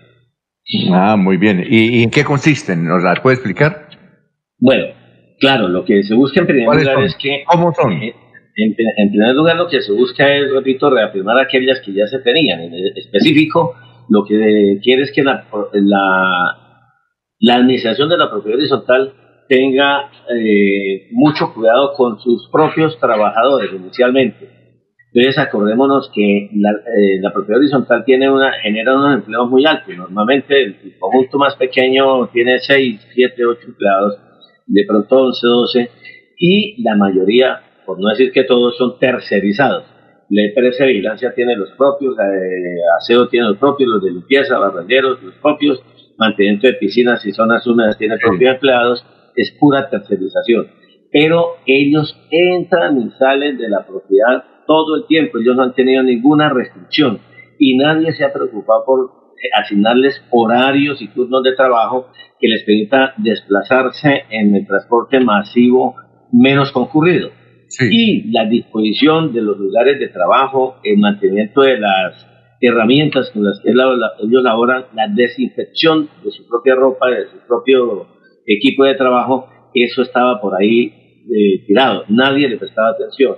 Ah, 0.93 1.15
muy 1.17 1.37
bien. 1.37 1.63
¿Y, 1.67 1.99
y 1.99 2.03
en 2.03 2.09
qué 2.11 2.23
consisten? 2.23 2.85
¿Nos 2.85 3.03
las 3.03 3.19
puede 3.21 3.35
explicar? 3.35 3.87
Bueno, 4.59 4.85
claro, 5.39 5.67
lo 5.67 5.83
que 5.83 6.03
se 6.03 6.13
busca 6.13 6.39
en 6.41 6.47
primer 6.47 6.65
¿Cuáles 6.65 6.83
lugar 6.85 6.97
son? 6.97 7.05
es 7.05 7.15
que... 7.21 7.43
¿Cómo 7.47 7.73
son? 7.73 7.93
eh, 7.93 8.13
En, 8.55 8.75
en 8.97 9.09
primer 9.09 9.33
lugar, 9.35 9.55
lo 9.57 9.67
que 9.67 9.81
se 9.81 9.91
busca 9.91 10.31
es, 10.35 10.51
repito, 10.51 10.89
reafirmar 10.89 11.39
aquellas 11.39 11.81
que 11.81 11.91
ya 11.93 12.05
se 12.07 12.19
tenían. 12.19 12.61
En 12.61 12.73
específico, 12.95 13.73
lo 14.09 14.23
que 14.25 14.79
quiere 14.83 15.01
es 15.01 15.11
que 15.11 15.23
la, 15.23 15.45
la, 15.73 16.62
la 17.43 17.55
administración 17.55 18.07
de 18.07 18.17
la 18.17 18.29
propiedad 18.29 18.57
horizontal 18.57 19.13
tenga 19.49 20.09
eh, 20.33 21.09
mucho 21.11 21.53
cuidado 21.53 21.91
con 21.93 22.17
sus 22.21 22.47
propios 22.49 22.97
trabajadores 22.99 23.69
inicialmente. 23.73 24.49
Entonces 25.13 25.37
acordémonos 25.37 26.09
que 26.15 26.49
la, 26.55 26.71
eh, 26.71 27.19
la 27.21 27.33
propiedad 27.33 27.59
horizontal 27.59 28.05
tiene 28.05 28.31
una, 28.31 28.53
genera 28.61 28.95
unos 28.95 29.15
empleos 29.15 29.49
muy 29.49 29.65
altos. 29.65 29.93
Normalmente 29.93 30.63
el 30.63 30.97
conjunto 30.97 31.37
más 31.37 31.57
pequeño 31.57 32.27
tiene 32.27 32.59
6, 32.59 33.09
7, 33.13 33.45
8 33.45 33.59
empleados, 33.67 34.17
de 34.65 34.85
pronto 34.87 35.17
11, 35.17 35.39
12, 35.45 35.89
y 36.39 36.81
la 36.81 36.95
mayoría, 36.95 37.59
por 37.85 37.99
no 37.99 38.07
decir 38.07 38.31
que 38.31 38.45
todos, 38.45 38.77
son 38.77 38.97
tercerizados. 38.99 39.83
La 40.29 40.43
empresa 40.45 40.85
de 40.85 40.91
vigilancia 40.91 41.33
tiene 41.35 41.57
los 41.57 41.71
propios, 41.71 42.15
eh, 42.17 42.79
aseo 42.97 43.27
tiene 43.27 43.47
los 43.47 43.57
propios, 43.57 43.89
los 43.89 44.01
de 44.01 44.11
limpieza, 44.11 44.57
barrenderos, 44.57 45.21
los 45.21 45.35
propios, 45.35 45.83
mantenimiento 46.17 46.67
de 46.67 46.73
piscinas 46.73 47.25
y 47.25 47.31
zonas 47.31 47.65
húmedas 47.65 47.97
tiene 47.97 48.17
propios 48.17 48.55
empleados, 48.55 49.05
es 49.35 49.51
pura 49.59 49.89
tercerización. 49.89 50.67
Pero 51.11 51.57
ellos 51.65 52.17
entran 52.31 52.99
y 52.99 53.11
salen 53.11 53.57
de 53.57 53.69
la 53.69 53.85
propiedad 53.85 54.43
todo 54.65 54.95
el 54.95 55.07
tiempo, 55.07 55.37
ellos 55.37 55.55
no 55.55 55.63
han 55.63 55.73
tenido 55.73 56.01
ninguna 56.03 56.49
restricción 56.49 57.19
y 57.59 57.77
nadie 57.77 58.13
se 58.13 58.23
ha 58.23 58.33
preocupado 58.33 58.83
por 58.85 59.23
asignarles 59.53 60.23
horarios 60.31 61.01
y 61.01 61.09
turnos 61.09 61.43
de 61.43 61.55
trabajo 61.55 62.07
que 62.39 62.47
les 62.47 62.63
permita 62.63 63.13
desplazarse 63.17 64.23
en 64.29 64.55
el 64.55 64.65
transporte 64.65 65.19
masivo 65.19 65.95
menos 66.31 66.71
concurrido. 66.71 67.29
Y 67.79 68.31
la 68.31 68.45
disposición 68.45 69.33
de 69.33 69.41
los 69.41 69.57
lugares 69.57 69.99
de 69.99 70.09
trabajo, 70.09 70.75
el 70.83 70.99
mantenimiento 70.99 71.61
de 71.61 71.79
las 71.79 72.32
herramientas 72.67 73.29
con 73.31 73.43
las 73.43 73.59
que 73.61 73.71
ellos 73.71 74.43
laboran, 74.43 74.85
la 74.95 75.07
desinfección 75.09 76.09
de 76.23 76.31
su 76.31 76.47
propia 76.47 76.75
ropa, 76.75 77.09
de 77.09 77.27
su 77.27 77.45
propio 77.45 78.07
equipo 78.45 78.85
de 78.85 78.95
trabajo, 78.95 79.47
eso 79.73 80.01
estaba 80.01 80.39
por 80.39 80.55
ahí 80.55 81.23
eh, 81.29 81.65
tirado. 81.67 82.05
Nadie 82.07 82.47
le 82.47 82.57
prestaba 82.57 82.89
atención. 82.89 83.35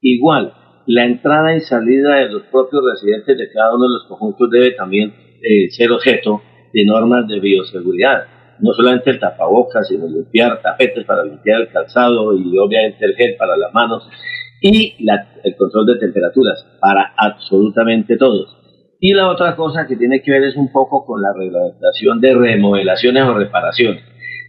Igual, 0.00 0.52
la 0.86 1.04
entrada 1.04 1.54
y 1.54 1.60
salida 1.60 2.16
de 2.16 2.28
los 2.28 2.42
propios 2.44 2.82
residentes 2.92 3.38
de 3.38 3.52
cada 3.52 3.74
uno 3.74 3.84
de 3.84 3.94
los 3.94 4.08
conjuntos 4.08 4.50
debe 4.50 4.72
también 4.72 5.14
eh, 5.42 5.70
ser 5.70 5.92
objeto 5.92 6.42
de 6.72 6.84
normas 6.84 7.28
de 7.28 7.38
bioseguridad. 7.38 8.24
No 8.58 8.72
solamente 8.72 9.10
el 9.10 9.20
tapabocas, 9.20 9.86
sino 9.86 10.08
limpiar 10.08 10.60
tapetes 10.60 11.04
para 11.04 11.24
limpiar 11.24 11.60
el 11.60 11.68
calzado 11.68 12.36
y 12.36 12.56
obviamente 12.58 13.04
el 13.04 13.14
gel 13.14 13.36
para 13.36 13.56
las 13.56 13.72
manos 13.72 14.08
y 14.60 14.94
el 15.44 15.56
control 15.56 15.86
de 15.86 15.98
temperaturas 15.98 16.66
para 16.80 17.14
absolutamente 17.16 18.16
todos. 18.16 18.56
Y 18.98 19.12
la 19.12 19.28
otra 19.28 19.54
cosa 19.56 19.86
que 19.86 19.96
tiene 19.96 20.22
que 20.22 20.30
ver 20.30 20.44
es 20.44 20.56
un 20.56 20.72
poco 20.72 21.04
con 21.04 21.20
la 21.20 21.32
reglamentación 21.34 22.20
de 22.20 22.34
remodelaciones 22.34 23.24
o 23.24 23.34
reparaciones. 23.34 24.02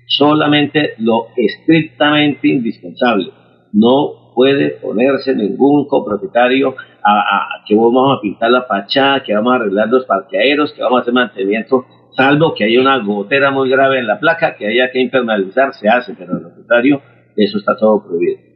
Solamente 0.08 0.94
lo 1.00 1.28
estrictamente 1.36 2.48
indispensable. 2.48 3.32
No 3.74 4.34
puede 4.34 4.70
ponerse 4.82 5.36
ningún 5.36 5.88
copropietario 5.88 6.76
a, 7.04 7.64
que 7.68 7.76
vamos 7.76 8.18
a 8.18 8.22
pintar 8.22 8.52
la 8.52 8.64
fachada, 8.64 9.24
que 9.24 9.34
vamos 9.34 9.54
a 9.54 9.56
arreglar 9.58 9.90
los 9.90 10.06
parqueaderos, 10.06 10.74
que 10.74 10.82
vamos 10.82 11.00
a 11.00 11.02
hacer 11.02 11.14
mantenimiento, 11.14 11.86
salvo 12.16 12.54
que 12.54 12.66
haya 12.66 12.80
una 12.80 13.00
gotera 13.00 13.52
muy 13.52 13.70
grave 13.70 14.00
en 14.00 14.08
la 14.08 14.20
placa, 14.20 14.56
que 14.56 14.68
haya 14.68 14.92
que 14.92 15.02
impermeabilizar, 15.02 15.74
se 15.74 15.90
hace, 15.90 16.14
pero 16.18 16.34
al 16.34 16.54
contrario, 16.54 17.02
eso 17.36 17.58
está 17.58 17.76
todo 17.78 18.04
prohibido. 18.06 18.47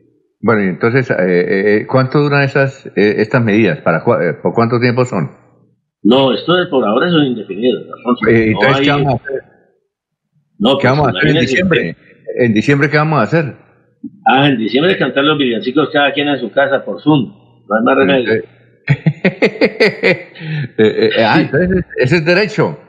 Bueno, 0.43 0.61
entonces, 0.61 1.09
eh, 1.11 1.15
eh, 1.19 1.87
¿cuánto 1.87 2.19
duran 2.19 2.43
esas 2.43 2.87
eh, 2.95 3.15
estas 3.17 3.43
medidas? 3.43 3.79
¿Para 3.81 4.03
¿Por 4.03 4.53
cuánto 4.53 4.79
tiempo 4.79 5.05
son? 5.05 5.29
No, 6.03 6.33
esto 6.33 6.59
es 6.59 6.67
por 6.67 6.83
ahora 6.83 7.09
son 7.11 7.25
indefinidos. 7.25 7.83
entonces, 8.27 8.81
¿qué 8.81 8.89
vamos 8.89 9.13
a 9.13 9.15
hacer? 9.17 9.41
No, 10.57 10.77
¿Qué 10.79 10.87
vamos 10.87 11.07
a 11.07 11.09
hacer 11.11 11.29
en 11.29 11.39
diciembre? 11.41 11.95
¿En 12.37 12.53
diciembre 12.53 12.89
qué 12.89 12.97
vamos 12.97 13.19
a 13.19 13.23
hacer? 13.23 13.55
Ah, 14.25 14.47
en 14.47 14.57
diciembre 14.57 14.97
cantar 14.97 15.23
los 15.23 15.37
villancicos 15.37 15.89
cada 15.91 16.11
quien 16.11 16.27
en 16.27 16.39
su 16.39 16.51
casa 16.51 16.83
por 16.83 17.01
Zoom. 17.01 17.33
No 17.67 17.75
hay 17.75 17.83
más 17.83 17.97
remedio. 17.97 18.43
Eh, 20.77 20.77
eh, 20.77 21.09
eh, 21.17 21.23
ah, 21.23 21.39
entonces 21.39 21.85
ese 21.97 22.15
es 22.15 22.25
derecho. 22.25 22.79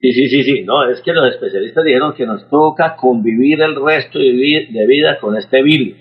Sí, 0.00 0.12
sí, 0.12 0.28
sí, 0.28 0.42
sí. 0.42 0.64
No, 0.64 0.90
es 0.90 1.00
que 1.02 1.12
los 1.12 1.32
especialistas 1.32 1.84
dijeron 1.84 2.14
que 2.14 2.26
nos 2.26 2.48
toca 2.50 2.96
convivir 2.96 3.60
el 3.62 3.76
resto 3.82 4.18
de 4.18 4.86
vida 4.86 5.18
con 5.20 5.36
este 5.36 5.62
virus. 5.62 5.96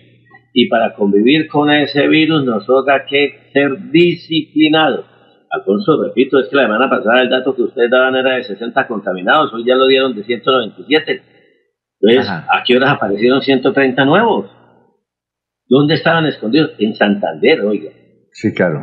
Y 0.62 0.68
para 0.68 0.94
convivir 0.94 1.48
con 1.48 1.72
ese 1.72 2.06
virus 2.10 2.44
nos 2.44 2.66
toca 2.66 3.06
que 3.06 3.50
ser 3.54 3.92
disciplinados. 3.92 5.06
Alfonso, 5.50 6.04
repito, 6.04 6.38
es 6.38 6.50
que 6.50 6.58
la 6.58 6.64
semana 6.64 6.90
pasada 6.90 7.22
el 7.22 7.30
dato 7.30 7.56
que 7.56 7.62
ustedes 7.62 7.90
daban 7.90 8.14
era 8.18 8.36
de 8.36 8.44
60 8.44 8.86
contaminados, 8.86 9.54
hoy 9.54 9.64
ya 9.66 9.76
lo 9.76 9.88
dieron 9.88 10.14
de 10.14 10.26
197. 10.26 11.22
Entonces, 12.02 12.30
¿a 12.30 12.62
qué 12.68 12.76
horas 12.76 12.92
aparecieron 12.92 13.42
130 13.42 14.04
nuevos? 14.04 14.52
¿Dónde 15.66 15.94
estaban 15.94 16.26
escondidos? 16.26 16.72
En 16.78 16.94
Santander, 16.94 17.62
oiga. 17.62 17.92
Sí, 18.34 18.54
claro. 18.54 18.82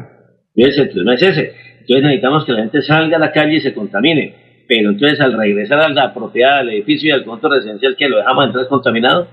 Entonces, 0.54 0.94
no 0.94 1.12
es 1.12 1.22
ese. 1.22 1.52
Entonces 1.80 2.04
necesitamos 2.04 2.46
que 2.46 2.52
la 2.52 2.60
gente 2.60 2.80
salga 2.80 3.18
a 3.18 3.20
la 3.20 3.32
calle 3.32 3.56
y 3.56 3.60
se 3.60 3.74
contamine. 3.74 4.64
Pero 4.66 4.92
entonces 4.92 5.20
al 5.20 5.36
regresar 5.36 5.80
a 5.80 5.90
la 5.90 6.14
propiedad 6.14 6.60
del 6.60 6.70
edificio 6.70 7.10
y 7.10 7.12
al 7.12 7.24
conjunto 7.24 7.50
residencial 7.50 7.96
que 7.96 8.08
lo 8.08 8.16
dejamos 8.16 8.46
entrar 8.46 8.66
contaminado, 8.66 9.28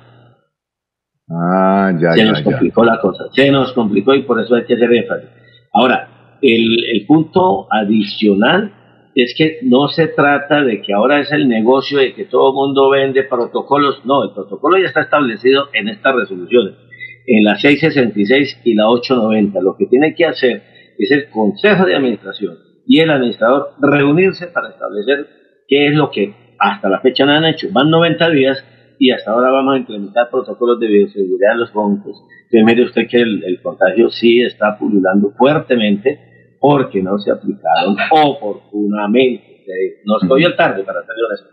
ah, 1.30 1.91
ya, 2.00 2.14
se 2.14 2.26
nos 2.26 2.41
complicó 2.41 2.84
la 2.84 3.00
cosa. 3.00 3.26
Se 3.32 3.52
nos 3.52 3.74
complicó 3.74 4.14
y 4.14 4.24
por 4.24 4.40
eso 4.41 4.56
hay 4.56 4.66
que 4.66 4.76
hacer 4.76 4.91
énfasis. 4.94 5.30
Ahora, 5.74 6.38
el, 6.41 6.78
el 6.94 7.06
punto 7.06 7.68
adicional 7.72 8.74
es 9.16 9.36
que 9.38 9.60
no 9.64 9.88
se 9.90 10.08
trata 10.08 10.64
de 10.64 10.82
que 10.82 10.94
ahora 10.94 11.20
es 11.20 11.32
el 11.32 11.48
negocio 11.48 12.00
de 12.00 12.14
que 12.14 12.26
todo 12.26 12.50
el 12.50 12.56
mundo 12.56 12.90
vende 12.90 13.24
protocolos. 13.24 14.02
No, 14.06 14.24
el 14.24 14.32
protocolo 14.32 14.78
ya 14.78 14.88
está 14.88 15.02
establecido 15.02 15.70
en 15.74 15.90
estas 15.90 16.16
resoluciones, 16.16 16.74
en 17.28 17.44
la 17.44 17.56
666 17.58 18.62
y 18.64 18.74
la 18.74 18.90
890. 18.90 19.62
Lo 19.62 19.76
que 19.78 19.86
tiene 19.86 20.16
que 20.16 20.26
hacer 20.26 20.64
es 20.98 21.12
el 21.12 21.30
Consejo 21.30 21.86
de 21.86 21.95
Administración 21.95 22.58
y 22.86 23.00
el 23.00 23.12
administrador 23.12 23.74
reunirse 23.80 24.48
para 24.48 24.70
establecer 24.70 25.28
qué 25.68 25.88
es 25.88 25.95
lo 25.95 26.12
que 26.12 26.34
hasta 26.60 26.90
la 26.90 27.00
fecha 27.02 27.26
no 27.26 27.34
han 27.34 27.45
hecho. 27.45 27.68
Van 27.72 27.90
90 27.90 28.30
días 28.30 28.64
y 29.03 29.11
hasta 29.11 29.31
ahora 29.31 29.51
vamos 29.51 29.75
a 29.75 29.80
implementar 29.80 30.30
protocolos 30.30 30.80
de 30.80 30.88
bioseguridad 30.88 31.51
en 31.51 31.59
los 31.59 31.73
bancos. 31.73 32.23
Entonces, 32.45 32.63
mire 32.63 32.85
usted 32.85 33.01
que 33.09 33.21
el, 33.21 33.43
el 33.43 33.61
contagio 33.61 34.09
sí 34.09 34.41
está 34.41 34.77
pululando 34.80 35.34
fuertemente 35.38 36.55
porque 36.57 37.03
no 37.03 37.17
se 37.17 37.30
aplicaron 37.30 37.97
oportunamente. 38.11 39.65
No 40.05 40.19
estoy 40.21 40.45
al 40.45 40.55
tarde, 40.55 40.85
para 40.85 41.01
ser 41.01 41.15
honesto. 41.27 41.49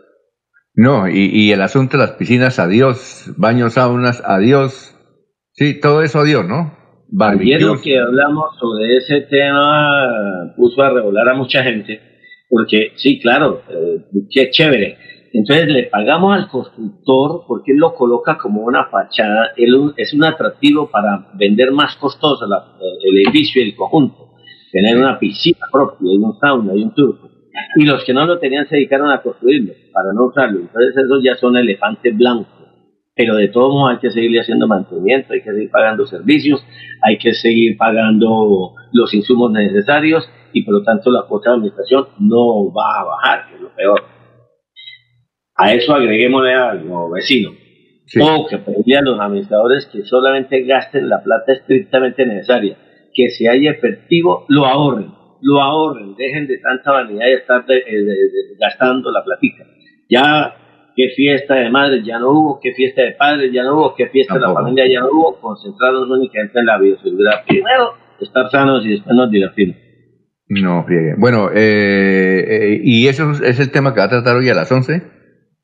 No, 0.75 1.09
y, 1.09 1.29
y, 1.29 1.51
el 1.51 1.61
asunto 1.61 1.97
de 1.97 2.03
las 2.05 2.11
piscinas, 2.11 2.57
adiós, 2.57 3.29
baños, 3.35 3.73
saunas, 3.73 4.23
adiós. 4.25 4.95
Sí, 5.51 5.77
todo 5.81 6.03
eso 6.03 6.19
adiós, 6.19 6.47
¿no? 6.47 6.71
Ayer 7.19 7.61
lo 7.63 7.81
que 7.81 7.99
hablamos 7.99 8.57
sobre 8.57 8.95
ese 8.95 9.27
tema 9.29 10.53
puso 10.55 10.81
a 10.81 10.91
regular 10.91 11.27
a 11.27 11.33
mucha 11.33 11.61
gente, 11.63 11.99
porque 12.47 12.93
sí, 12.95 13.19
claro, 13.19 13.61
eh, 13.69 14.05
qué 14.29 14.49
chévere. 14.51 15.10
Entonces 15.33 15.67
le 15.67 15.83
pagamos 15.83 16.35
al 16.35 16.49
constructor 16.49 17.43
porque 17.47 17.71
él 17.71 17.77
lo 17.77 17.93
coloca 17.95 18.37
como 18.37 18.63
una 18.63 18.85
fachada, 18.85 19.51
él 19.55 19.93
es 19.95 20.13
un 20.13 20.23
atractivo 20.23 20.89
para 20.89 21.29
vender 21.35 21.71
más 21.71 21.95
costoso 21.95 22.45
el 22.45 23.17
edificio 23.17 23.61
y 23.61 23.69
el 23.69 23.75
conjunto 23.75 24.31
tener 24.71 24.97
una 24.97 25.19
piscina 25.19 25.59
propia, 25.71 26.09
hay 26.09 26.17
un 26.17 26.39
sauna, 26.39 26.73
hay 26.73 26.83
un 26.83 26.93
turco. 26.93 27.29
Y 27.75 27.85
los 27.85 28.03
que 28.05 28.13
no 28.13 28.25
lo 28.25 28.39
tenían 28.39 28.67
se 28.67 28.75
dedicaron 28.75 29.11
a 29.11 29.21
construirlo 29.21 29.73
para 29.93 30.13
no 30.13 30.27
usarlo. 30.27 30.61
Entonces 30.61 30.95
esos 30.95 31.21
ya 31.23 31.35
son 31.35 31.57
elefantes 31.57 32.17
blancos. 32.17 32.47
Pero 33.13 33.35
de 33.35 33.49
todos 33.49 33.73
modos 33.73 33.91
hay 33.91 33.99
que 33.99 34.09
seguirle 34.09 34.39
haciendo 34.39 34.67
mantenimiento, 34.67 35.33
hay 35.33 35.41
que 35.41 35.51
seguir 35.51 35.69
pagando 35.69 36.07
servicios, 36.07 36.65
hay 37.01 37.17
que 37.17 37.33
seguir 37.33 37.75
pagando 37.77 38.73
los 38.93 39.13
insumos 39.13 39.51
necesarios 39.51 40.27
y 40.53 40.63
por 40.63 40.75
lo 40.75 40.83
tanto 40.83 41.11
la 41.11 41.23
cuota 41.23 41.49
de 41.49 41.57
administración 41.57 42.07
no 42.19 42.71
va 42.71 43.01
a 43.01 43.03
bajar, 43.03 43.49
que 43.49 43.55
es 43.55 43.61
lo 43.61 43.75
peor. 43.75 44.01
A 45.55 45.73
eso 45.73 45.93
agreguémosle 45.93 46.53
algo, 46.53 47.09
vecino. 47.11 47.51
O 48.19 48.47
que 48.47 48.57
pedirle 48.57 48.97
a 48.97 49.01
los 49.01 49.19
administradores 49.19 49.85
que 49.91 50.03
solamente 50.03 50.63
gasten 50.63 51.07
la 51.07 51.23
plata 51.23 51.53
estrictamente 51.53 52.25
necesaria 52.25 52.75
que 53.13 53.29
si 53.29 53.47
hay 53.47 53.67
efectivo, 53.67 54.45
lo 54.47 54.65
ahorren, 54.65 55.11
lo 55.41 55.61
ahorren, 55.61 56.15
dejen 56.15 56.47
de 56.47 56.57
tanta 56.59 56.91
vanidad 56.91 57.27
y 57.27 57.33
estar 57.33 57.65
gastando 58.59 59.11
la 59.11 59.23
platica. 59.23 59.65
Ya 60.09 60.55
qué 60.95 61.09
fiesta 61.15 61.55
de 61.55 61.69
madres 61.69 62.05
ya 62.05 62.19
no 62.19 62.31
hubo, 62.31 62.59
qué 62.61 62.73
fiesta 62.73 63.01
de 63.01 63.11
padres 63.13 63.51
ya 63.53 63.63
no 63.63 63.75
hubo, 63.75 63.95
qué 63.95 64.07
fiesta 64.07 64.35
de 64.35 64.41
la 64.41 64.53
familia 64.53 64.85
ya 64.87 65.01
no 65.01 65.09
hubo, 65.11 65.39
concentrados 65.39 66.09
únicamente 66.09 66.59
en 66.59 66.65
la 66.65 66.77
bioseguridad. 66.77 67.45
Primero, 67.47 67.93
estar 68.19 68.49
sanos 68.49 68.85
y 68.85 68.91
después 68.91 69.15
nos 69.15 69.31
divertimos. 69.31 69.75
No, 70.49 70.83
friegue. 70.83 71.15
Bueno, 71.17 71.49
eh, 71.49 72.43
eh, 72.45 72.81
¿y 72.83 73.07
eso 73.07 73.31
es 73.31 73.59
el 73.59 73.71
tema 73.71 73.93
que 73.93 74.01
va 74.01 74.07
a 74.07 74.09
tratar 74.09 74.35
hoy 74.35 74.49
a 74.49 74.53
las 74.53 74.69
11? 74.69 75.01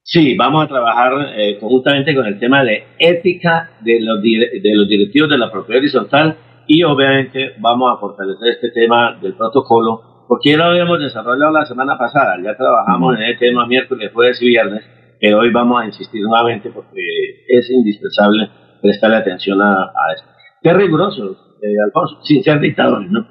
Sí, 0.09 0.37
vamos 0.37 0.63
a 0.63 0.67
trabajar 0.69 1.11
eh, 1.35 1.57
conjuntamente 1.59 2.15
con 2.15 2.25
el 2.25 2.39
tema 2.39 2.63
de 2.63 2.81
ética 2.97 3.71
de 3.81 3.99
los, 3.99 4.21
de 4.21 4.71
los 4.73 4.87
directivos 4.87 5.29
de 5.29 5.37
la 5.37 5.51
propiedad 5.51 5.81
horizontal 5.81 6.37
y 6.65 6.81
obviamente 6.83 7.55
vamos 7.59 7.91
a 7.91 7.99
fortalecer 7.99 8.53
este 8.53 8.71
tema 8.71 9.19
del 9.21 9.35
protocolo, 9.35 10.25
porque 10.29 10.51
ya 10.51 10.59
lo 10.59 10.63
habíamos 10.63 11.01
desarrollado 11.01 11.51
la 11.51 11.65
semana 11.65 11.97
pasada, 11.97 12.37
ya 12.41 12.55
trabajamos 12.55 13.17
en 13.17 13.23
el 13.23 13.37
tema 13.37 13.67
miércoles, 13.67 14.09
jueves 14.13 14.41
y 14.41 14.47
viernes, 14.47 14.85
pero 15.19 15.39
hoy 15.39 15.51
vamos 15.51 15.81
a 15.81 15.85
insistir 15.85 16.21
nuevamente 16.21 16.69
porque 16.69 17.01
es 17.49 17.69
indispensable 17.69 18.49
prestarle 18.81 19.17
atención 19.17 19.61
a, 19.61 19.91
esto. 20.15 20.29
Qué 20.63 20.71
rigurosos, 20.71 21.35
eh, 21.61 21.75
Alfonso, 21.85 22.21
sin 22.23 22.41
ser 22.43 22.61
dictadores, 22.61 23.11
¿no? 23.11 23.27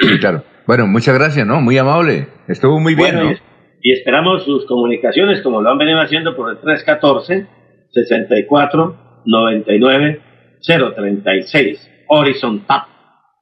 Sí, 0.00 0.18
claro. 0.18 0.42
Bueno, 0.66 0.86
muchas 0.86 1.14
gracias, 1.14 1.46
¿no? 1.46 1.60
Muy 1.60 1.76
amable. 1.76 2.28
Estuvo 2.48 2.80
muy 2.80 2.94
bien, 2.94 3.16
¿no? 3.16 3.55
Y, 3.86 3.92
esperamos 3.92 4.44
sus 4.44 4.66
comunicaciones 4.66 5.42
como 5.42 5.62
lo 5.62 5.70
han 5.70 5.78
venido 5.78 6.00
haciendo 6.00 6.34
por 6.34 6.50
el 6.50 6.58
314 6.58 7.46
64 7.90 9.22
99 9.24 10.20
036 10.60 11.90
Horizon 12.08 12.66
Tap. 12.66 12.88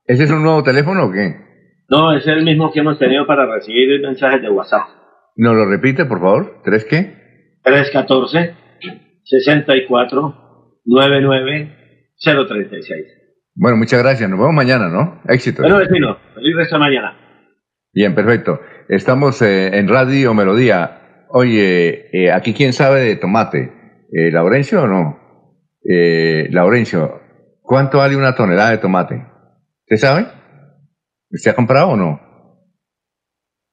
¿Ese 0.07 0.25
es 0.25 0.31
un 0.31 0.43
nuevo 0.43 0.63
teléfono 0.63 1.07
o 1.07 1.13
qué? 1.13 1.35
No, 1.89 2.13
es 2.13 2.27
el 2.27 2.45
mismo 2.45 2.73
que 2.73 2.81
hemos 2.81 2.99
tenido 2.99 3.27
para 3.27 3.47
recibir 3.47 4.01
mensajes 4.01 4.43
de 4.43 4.51
WhatsApp. 4.51 4.89
¿Nos 5.37 5.55
lo 5.55 5.67
repite, 5.67 6.05
por 6.05 6.21
favor? 6.21 6.61
¿Tres 6.65 6.85
qué? 6.85 7.59
314 7.63 8.55
64 9.25 10.35
99 10.85 11.77
036. 12.23 13.07
Bueno, 13.55 13.77
muchas 13.77 14.03
gracias. 14.03 14.29
Nos 14.29 14.39
vemos 14.39 14.55
mañana, 14.55 14.89
¿no? 14.89 15.23
Éxito. 15.29 15.63
Bueno, 15.63 15.79
vecino, 15.79 16.19
feliz 16.35 16.57
resto 16.57 16.77
de 16.77 16.81
mañana. 16.81 17.24
Bien, 17.95 18.15
perfecto. 18.15 18.61
Estamos 18.89 19.41
eh, 19.43 19.77
en 19.79 19.89
Radio 19.89 20.35
Melodía. 20.35 21.25
Oye, 21.29 22.09
eh, 22.13 22.33
aquí 22.33 22.53
quién 22.55 22.73
sabe 22.73 23.01
de 23.03 23.17
tomate. 23.17 23.73
Eh, 24.13 24.31
¿Laurencio 24.31 24.83
o 24.83 24.87
no? 24.87 25.19
Eh, 25.89 26.49
Laurencio, 26.51 27.21
¿cuánto 27.63 27.99
vale 27.99 28.17
una 28.17 28.35
tonelada 28.35 28.71
de 28.71 28.79
tomate? 28.79 29.25
¿Usted 29.83 29.97
sabe? 29.97 30.27
¿Usted 31.31 31.51
ha 31.51 31.55
comprado 31.55 31.91
o 31.91 31.97
no? 31.97 32.21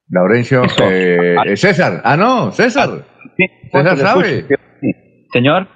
Laurencio, 0.10 0.64
eh, 0.84 1.36
eh, 1.46 1.58
César. 1.58 2.02
Ah, 2.04 2.18
no, 2.18 2.52
César. 2.52 3.06
César 3.72 3.98
sabe. 3.98 4.46
Señor. 5.32 5.68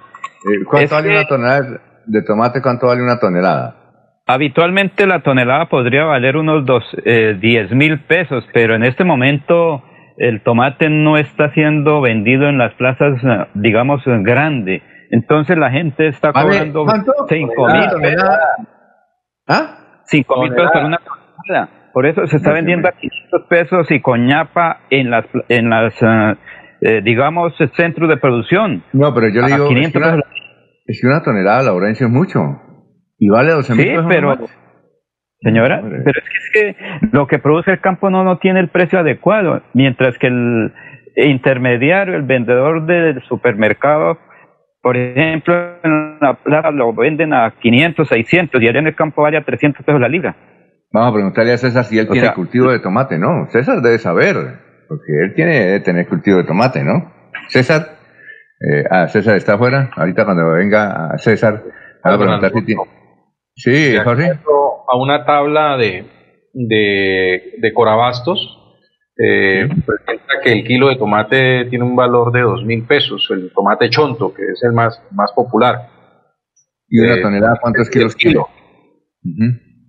¿Cuánto 0.68 0.84
Es 0.84 0.90
vale 0.90 1.08
que- 1.08 1.14
una 1.14 1.26
tonelada 1.26 1.80
de 2.06 2.22
tomate? 2.22 2.60
¿Cuánto 2.62 2.86
vale 2.86 3.02
una 3.02 3.18
tonelada? 3.18 3.85
Habitualmente 4.26 5.06
la 5.06 5.20
tonelada 5.22 5.66
podría 5.68 6.04
valer 6.04 6.36
unos 6.36 6.66
dos, 6.66 6.84
eh, 7.04 7.36
10 7.40 7.70
mil 7.72 8.00
pesos, 8.00 8.44
pero 8.52 8.74
en 8.74 8.82
este 8.82 9.04
momento 9.04 9.84
el 10.16 10.42
tomate 10.42 10.90
no 10.90 11.16
está 11.16 11.52
siendo 11.52 12.00
vendido 12.00 12.48
en 12.48 12.58
las 12.58 12.74
plazas, 12.74 13.22
eh, 13.22 13.46
digamos, 13.54 14.02
grande. 14.04 14.82
Entonces 15.10 15.56
la 15.56 15.70
gente 15.70 16.08
está 16.08 16.32
cobrando 16.32 16.84
¿cuánto? 16.84 17.12
5 17.28 17.52
Tonelada, 17.54 17.80
mil 17.80 17.90
tonelada. 17.90 18.40
¿Ah? 19.46 19.78
5 20.06 20.42
mil 20.42 20.54
pesos 20.54 20.70
por 20.72 20.84
una 20.84 20.98
tonelada. 20.98 21.68
Por 21.92 22.06
eso 22.06 22.26
se 22.26 22.36
está 22.36 22.52
vendiendo 22.52 22.88
a 22.88 22.92
500 22.92 23.42
pesos 23.48 23.90
y 23.90 24.00
con 24.00 24.26
ñapa 24.26 24.80
en 24.90 25.10
las, 25.10 25.24
en 25.48 25.70
las 25.70 25.94
eh, 26.02 26.34
eh, 26.80 27.00
digamos, 27.02 27.54
centros 27.76 28.08
de 28.08 28.16
producción. 28.16 28.82
No, 28.92 29.14
pero 29.14 29.28
yo 29.28 29.42
le 29.42 29.52
digo, 29.52 29.64
es 29.64 29.68
500 29.68 29.92
que, 29.92 29.98
una, 29.98 30.16
pesos. 30.16 30.30
es 30.84 31.00
que 31.00 31.06
una 31.06 31.22
tonelada, 31.22 31.62
Laurencio, 31.62 32.06
es 32.08 32.12
mucho. 32.12 32.40
Y 33.18 33.28
vale 33.28 33.52
12 33.52 33.74
mil 33.74 33.82
Sí, 33.84 33.90
pesos 33.90 34.06
pero, 34.08 34.34
nomás. 34.34 34.50
señora, 35.40 35.80
pero 35.82 35.96
es 36.20 36.50
que, 36.52 36.68
es 36.68 36.76
que 37.00 37.06
lo 37.12 37.26
que 37.26 37.38
produce 37.38 37.70
el 37.72 37.80
campo 37.80 38.10
no, 38.10 38.24
no 38.24 38.38
tiene 38.38 38.60
el 38.60 38.68
precio 38.68 38.98
adecuado, 38.98 39.62
mientras 39.74 40.18
que 40.18 40.26
el 40.26 40.72
intermediario, 41.16 42.14
el 42.14 42.22
vendedor 42.22 42.84
del 42.86 43.22
supermercado, 43.22 44.18
por 44.82 44.96
ejemplo, 44.96 45.54
en 45.82 46.18
la 46.20 46.34
plaza 46.34 46.70
lo 46.70 46.92
venden 46.94 47.32
a 47.32 47.52
500, 47.58 48.06
600 48.08 48.62
y 48.62 48.68
allá 48.68 48.78
en 48.80 48.86
el 48.88 48.94
campo 48.94 49.22
vale 49.22 49.38
a 49.38 49.44
300 49.44 49.84
pesos 49.84 50.00
la 50.00 50.08
libra. 50.08 50.36
Vamos 50.92 51.10
a 51.10 51.14
preguntarle 51.14 51.52
a 51.52 51.58
César 51.58 51.84
si 51.84 51.98
él 51.98 52.06
O 52.08 52.12
tiene 52.12 52.28
sea- 52.28 52.34
cultivo 52.34 52.70
de 52.70 52.78
tomate, 52.78 53.18
¿no? 53.18 53.46
César 53.48 53.80
debe 53.82 53.98
saber, 53.98 54.36
porque 54.88 55.12
él 55.24 55.34
tiene 55.34 55.54
debe 55.58 55.80
tener 55.80 56.06
cultivo 56.06 56.36
de 56.36 56.44
tomate, 56.44 56.84
¿no? 56.84 57.12
César, 57.48 57.82
eh, 58.60 58.84
ah, 58.90 59.08
César 59.08 59.36
está 59.36 59.54
afuera. 59.54 59.90
Ahorita 59.96 60.24
cuando 60.24 60.52
venga 60.52 61.08
a 61.12 61.18
César, 61.18 61.62
a 62.04 62.14
Ah, 62.14 62.18
preguntar 62.18 62.52
si 62.52 62.64
tiene. 62.64 62.82
Sí, 63.56 63.92
De 63.92 64.00
Jorge. 64.00 64.24
acuerdo 64.26 64.84
a 64.88 64.96
una 64.96 65.24
tabla 65.24 65.76
de, 65.78 66.04
de, 66.52 67.54
de 67.58 67.72
Corabastos, 67.72 68.38
eh, 69.18 69.66
presenta 69.86 70.40
que 70.42 70.52
el 70.52 70.64
kilo 70.64 70.88
de 70.88 70.96
tomate 70.96 71.64
tiene 71.70 71.84
un 71.84 71.96
valor 71.96 72.32
de 72.32 72.42
dos 72.42 72.64
mil 72.64 72.84
pesos, 72.84 73.26
el 73.30 73.50
tomate 73.54 73.88
chonto, 73.88 74.34
que 74.34 74.42
es 74.42 74.62
el 74.62 74.72
más, 74.72 75.02
más 75.12 75.32
popular. 75.32 75.88
¿Y 76.88 77.00
una 77.00 77.14
Eh, 77.16 77.22
tonelada 77.22 77.58
cuántos 77.60 77.88
kilos 77.90 78.14
tiene? 78.14 78.34
kilo. 78.34 78.48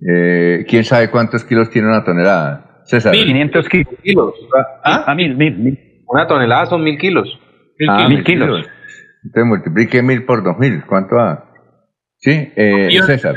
Eh, 0.09 0.65
¿Quién 0.67 0.83
sabe 0.85 1.11
cuántos 1.11 1.43
kilos 1.43 1.69
tiene 1.69 1.89
una 1.89 2.03
tonelada? 2.05 2.81
César. 2.85 3.13
500 3.13 3.67
kilos. 4.01 4.33
Ah, 4.83 5.03
a 5.07 5.13
mil, 5.13 5.35
mil, 5.35 5.57
mil. 5.57 6.03
Una 6.07 6.25
tonelada 6.25 6.67
son 6.67 6.83
mil 6.85 6.97
kilos. 6.97 7.27
Ah, 7.89 8.07
mil 8.07 8.23
kilos. 8.23 8.65
Entonces 9.25 9.45
multiplique 9.45 10.01
mil 10.01 10.23
por 10.25 10.41
dos 10.41 10.57
mil. 10.57 10.85
¿Cuánto 10.85 11.17
da? 11.17 11.43
Sí, 12.15 12.31
eh. 12.55 12.87
César. 13.05 13.35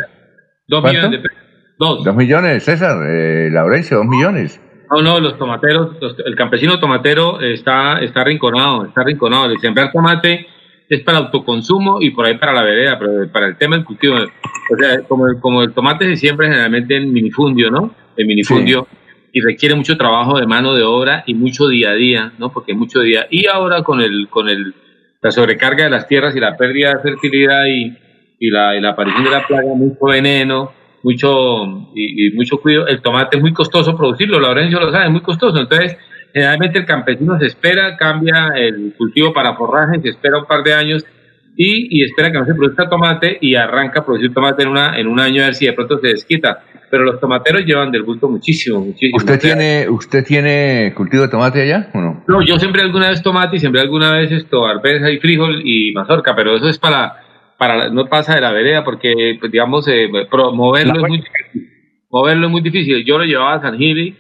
Dos 0.71 0.81
¿Cuánto? 0.83 0.99
millones 1.09 1.23
de 1.23 1.29
pesos. 1.29 1.45
Dos. 1.79 2.05
Dos 2.05 2.15
millones, 2.17 2.63
César. 2.63 2.97
Eh, 3.09 3.49
Laurencio, 3.51 3.97
dos 3.99 4.07
millones. 4.07 4.61
No, 4.91 5.03
no, 5.03 5.21
los 5.21 5.37
tomateros, 5.39 5.97
los- 6.01 6.17
el 6.25 6.35
campesino 6.37 6.79
tomatero 6.79 7.41
está, 7.41 7.99
está 8.01 8.23
rinconado, 8.25 8.85
está 8.87 9.03
rinconado. 9.05 9.47
El 9.47 9.59
sembrar 9.61 9.91
tomate 9.93 10.47
es 10.89 11.01
para 11.03 11.19
autoconsumo 11.19 12.01
y 12.01 12.11
por 12.11 12.27
ahí 12.27 12.37
para 12.39 12.53
la 12.53 12.63
vereda, 12.63 12.99
pero 12.99 13.31
para 13.33 13.47
el 13.47 13.57
tema 13.57 13.77
del 13.77 13.85
cultivo. 13.85 14.15
O 14.17 14.77
sea, 14.77 15.03
como, 15.09 15.27
el- 15.29 15.39
como 15.41 15.63
el 15.63 15.73
tomate 15.73 16.05
se 16.07 16.17
siembra 16.17 16.47
generalmente 16.49 16.97
en 16.97 17.13
minifundio, 17.13 17.71
¿no? 17.71 17.95
En 18.17 18.27
minifundio. 18.27 18.87
Y 19.33 19.41
requiere 19.41 19.75
mucho 19.77 19.97
trabajo 19.97 20.39
de 20.39 20.47
mano 20.47 20.75
de 20.75 20.83
obra 20.83 21.23
y 21.27 21.35
mucho 21.35 21.69
día 21.69 21.91
a 21.91 21.95
día, 21.95 22.33
¿no? 22.39 22.53
Porque 22.53 22.75
mucho 22.75 23.01
día. 23.01 23.27
Y 23.31 23.47
ahora 23.47 23.83
con 23.85 24.01
el, 24.01 24.29
con 24.29 24.49
el, 24.49 24.75
la 25.23 25.31
sobrecarga 25.31 25.85
de 25.85 25.91
las 25.91 26.09
tierras 26.09 26.35
y 26.35 26.41
la 26.41 26.57
pérdida 26.57 26.95
de 26.95 27.01
fertilidad 27.01 27.67
y, 27.67 27.97
y 28.41 28.51
la, 28.51 28.75
y 28.75 28.81
la 28.81 28.91
aparición 28.91 29.23
de 29.23 29.31
la 29.31 29.47
plaga, 29.47 29.75
mucho 29.75 30.07
veneno, 30.07 30.73
mucho 31.03 31.65
y, 31.95 32.29
y 32.29 32.33
mucho 32.33 32.57
cuidado. 32.57 32.89
El 32.89 33.03
tomate 33.03 33.37
es 33.37 33.43
muy 33.43 33.53
costoso 33.53 33.97
producirlo, 33.97 34.41
Laurencio 34.41 34.81
lo 34.81 34.91
sabe, 34.91 35.05
es 35.05 35.11
muy 35.11 35.21
costoso. 35.21 35.61
Entonces, 35.61 35.97
generalmente 36.33 36.79
el 36.79 36.87
campesino 36.87 37.39
se 37.39 37.47
espera, 37.47 37.97
cambia 37.99 38.49
el 38.57 38.95
cultivo 38.97 39.33
para 39.33 39.55
forraje, 39.55 40.01
se 40.01 40.09
espera 40.09 40.39
un 40.39 40.47
par 40.47 40.65
de 40.65 40.73
años 40.73 41.05
y, 41.55 41.99
y 41.99 42.03
espera 42.03 42.33
que 42.33 42.39
no 42.39 42.47
se 42.47 42.55
produzca 42.55 42.89
tomate 42.89 43.37
y 43.43 43.55
arranca 43.55 44.01
a 44.01 44.07
producir 44.07 44.33
tomate 44.33 44.63
en, 44.63 44.71
una, 44.71 44.99
en 44.99 45.07
un 45.07 45.21
año 45.21 45.43
a 45.43 45.47
ver 45.47 45.55
si 45.55 45.67
de 45.67 45.75
pronto 45.75 45.99
se 45.99 46.09
desquita. 46.09 46.65
Pero 46.91 47.05
los 47.05 47.21
tomateros 47.21 47.65
llevan 47.65 47.93
del 47.93 48.03
bulto 48.03 48.29
muchísimo, 48.29 48.81
muchísimo. 48.81 49.19
¿Usted 49.19 49.39
tiene, 49.39 49.89
¿Usted 49.89 50.25
tiene 50.25 50.93
cultivo 50.97 51.23
de 51.23 51.29
tomate 51.29 51.63
allá 51.63 51.89
o 51.95 52.01
no? 52.01 52.25
no, 52.27 52.43
yo 52.43 52.59
sembré 52.59 52.83
alguna 52.83 53.11
vez 53.11 53.23
tomate 53.23 53.57
y 53.57 53.61
sembré 53.61 53.83
alguna 53.83 54.13
vez 54.13 54.33
esto, 54.33 54.67
arveja 54.67 55.11
y 55.11 55.19
frijol 55.19 55.61
y 55.65 55.93
mazorca, 55.93 56.35
pero 56.35 56.57
eso 56.57 56.69
es 56.69 56.79
para, 56.79 57.21
para 57.61 57.91
no 57.91 58.07
pasa 58.07 58.35
de 58.35 58.41
la 58.41 58.53
vereda 58.53 58.83
porque, 58.85 59.37
pues, 59.39 59.53
digamos, 59.53 59.87
eh, 59.87 60.09
moverlo, 60.55 60.95
es 60.95 61.01
muy 61.09 61.19
difícil. 61.19 61.69
moverlo 62.11 62.47
es 62.47 62.51
muy 62.51 62.63
difícil. 62.63 63.05
Yo 63.05 63.19
lo 63.19 63.25
llevaba 63.25 63.53
a 63.57 63.61
San 63.61 63.77
Gili 63.77 64.17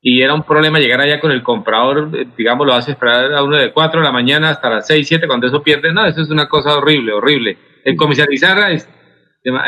y 0.00 0.20
era 0.20 0.34
un 0.34 0.42
problema 0.42 0.80
llegar 0.80 1.00
allá 1.00 1.20
con 1.20 1.30
el 1.30 1.44
comprador, 1.44 2.10
eh, 2.18 2.26
digamos, 2.36 2.66
lo 2.66 2.74
hace 2.74 2.90
esperar 2.90 3.32
a 3.32 3.44
uno 3.44 3.56
de 3.56 3.70
4 3.72 4.00
de 4.00 4.04
la 4.06 4.10
mañana 4.12 4.50
hasta 4.50 4.68
las 4.68 4.88
6, 4.88 5.06
7, 5.06 5.28
cuando 5.28 5.46
eso 5.46 5.62
pierde, 5.62 5.92
no, 5.94 6.04
eso 6.04 6.22
es 6.22 6.30
una 6.30 6.48
cosa 6.48 6.76
horrible, 6.76 7.12
horrible. 7.12 7.56
El 7.84 7.94
comercializar, 7.94 8.72
es, 8.72 8.88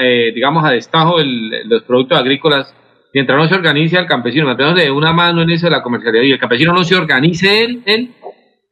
eh, 0.01 0.33
digamos, 0.35 0.65
a 0.65 0.71
destajo 0.73 1.21
el- 1.21 1.69
los 1.69 1.85
productos 1.85 2.19
agrícolas, 2.19 2.75
mientras 3.15 3.39
no 3.39 3.47
se 3.47 3.55
organice 3.55 3.97
al 3.97 4.07
campesino, 4.07 4.47
mientras 4.47 4.71
no 4.71 4.77
le 4.77 4.83
dé 4.87 4.91
una 4.91 5.13
mano 5.13 5.43
en 5.43 5.51
eso 5.51 5.67
de 5.67 5.71
la 5.71 5.83
comercialidad 5.85 6.25
y 6.25 6.33
el 6.33 6.39
campesino 6.41 6.73
no 6.73 6.83
se 6.83 6.97
organice 6.97 7.63
él, 7.63 7.83
él 7.87 8.11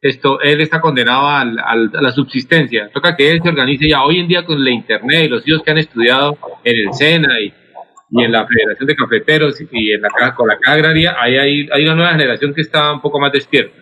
esto, 0.03 0.39
él 0.41 0.61
está 0.61 0.79
condenado 0.81 1.27
al- 1.27 1.59
a 1.59 1.75
la 1.75 2.11
subsistencia. 2.11 2.89
Toca 2.93 3.15
que 3.15 3.31
él 3.31 3.39
se 3.41 3.49
organice 3.49 3.87
ya 3.87 4.03
hoy 4.03 4.19
en 4.19 4.27
día 4.27 4.45
con 4.45 4.63
la 4.63 4.69
internet 4.71 5.25
y 5.25 5.29
los 5.29 5.47
hijos 5.47 5.63
que 5.63 5.71
han 5.71 5.77
estudiado 5.77 6.37
en 6.63 6.75
el 6.87 6.93
SENA 6.93 7.39
y, 7.39 7.53
y 8.11 8.23
en 8.23 8.31
la 8.31 8.45
Federación 8.45 8.87
de 8.87 8.95
Cafeteros 8.95 9.61
y 9.71 9.91
en 9.91 10.01
la 10.01 10.09
con 10.35 10.47
la 10.47 10.57
caja 10.59 10.73
agraria, 10.75 11.15
ahí 11.19 11.37
hay, 11.37 11.69
hay 11.71 11.83
una 11.85 11.95
nueva 11.95 12.11
generación 12.11 12.53
que 12.53 12.61
está 12.61 12.93
un 12.93 13.01
poco 13.01 13.19
más 13.19 13.31
despierta. 13.31 13.73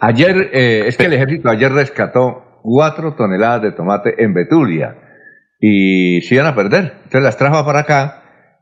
Ayer, 0.00 0.50
eh, 0.52 0.84
es 0.86 0.96
que 0.96 1.04
el 1.06 1.12
ejército 1.12 1.48
ayer 1.48 1.70
rescató 1.70 2.60
cuatro 2.62 3.14
toneladas 3.14 3.62
de 3.62 3.72
tomate 3.72 4.22
en 4.22 4.34
Betulia 4.34 4.96
y 5.60 6.20
se 6.22 6.34
iban 6.34 6.46
a 6.48 6.54
perder. 6.54 6.92
Entonces 7.04 7.22
las 7.22 7.36
trajo 7.38 7.64
para 7.64 7.80
acá. 7.80 8.18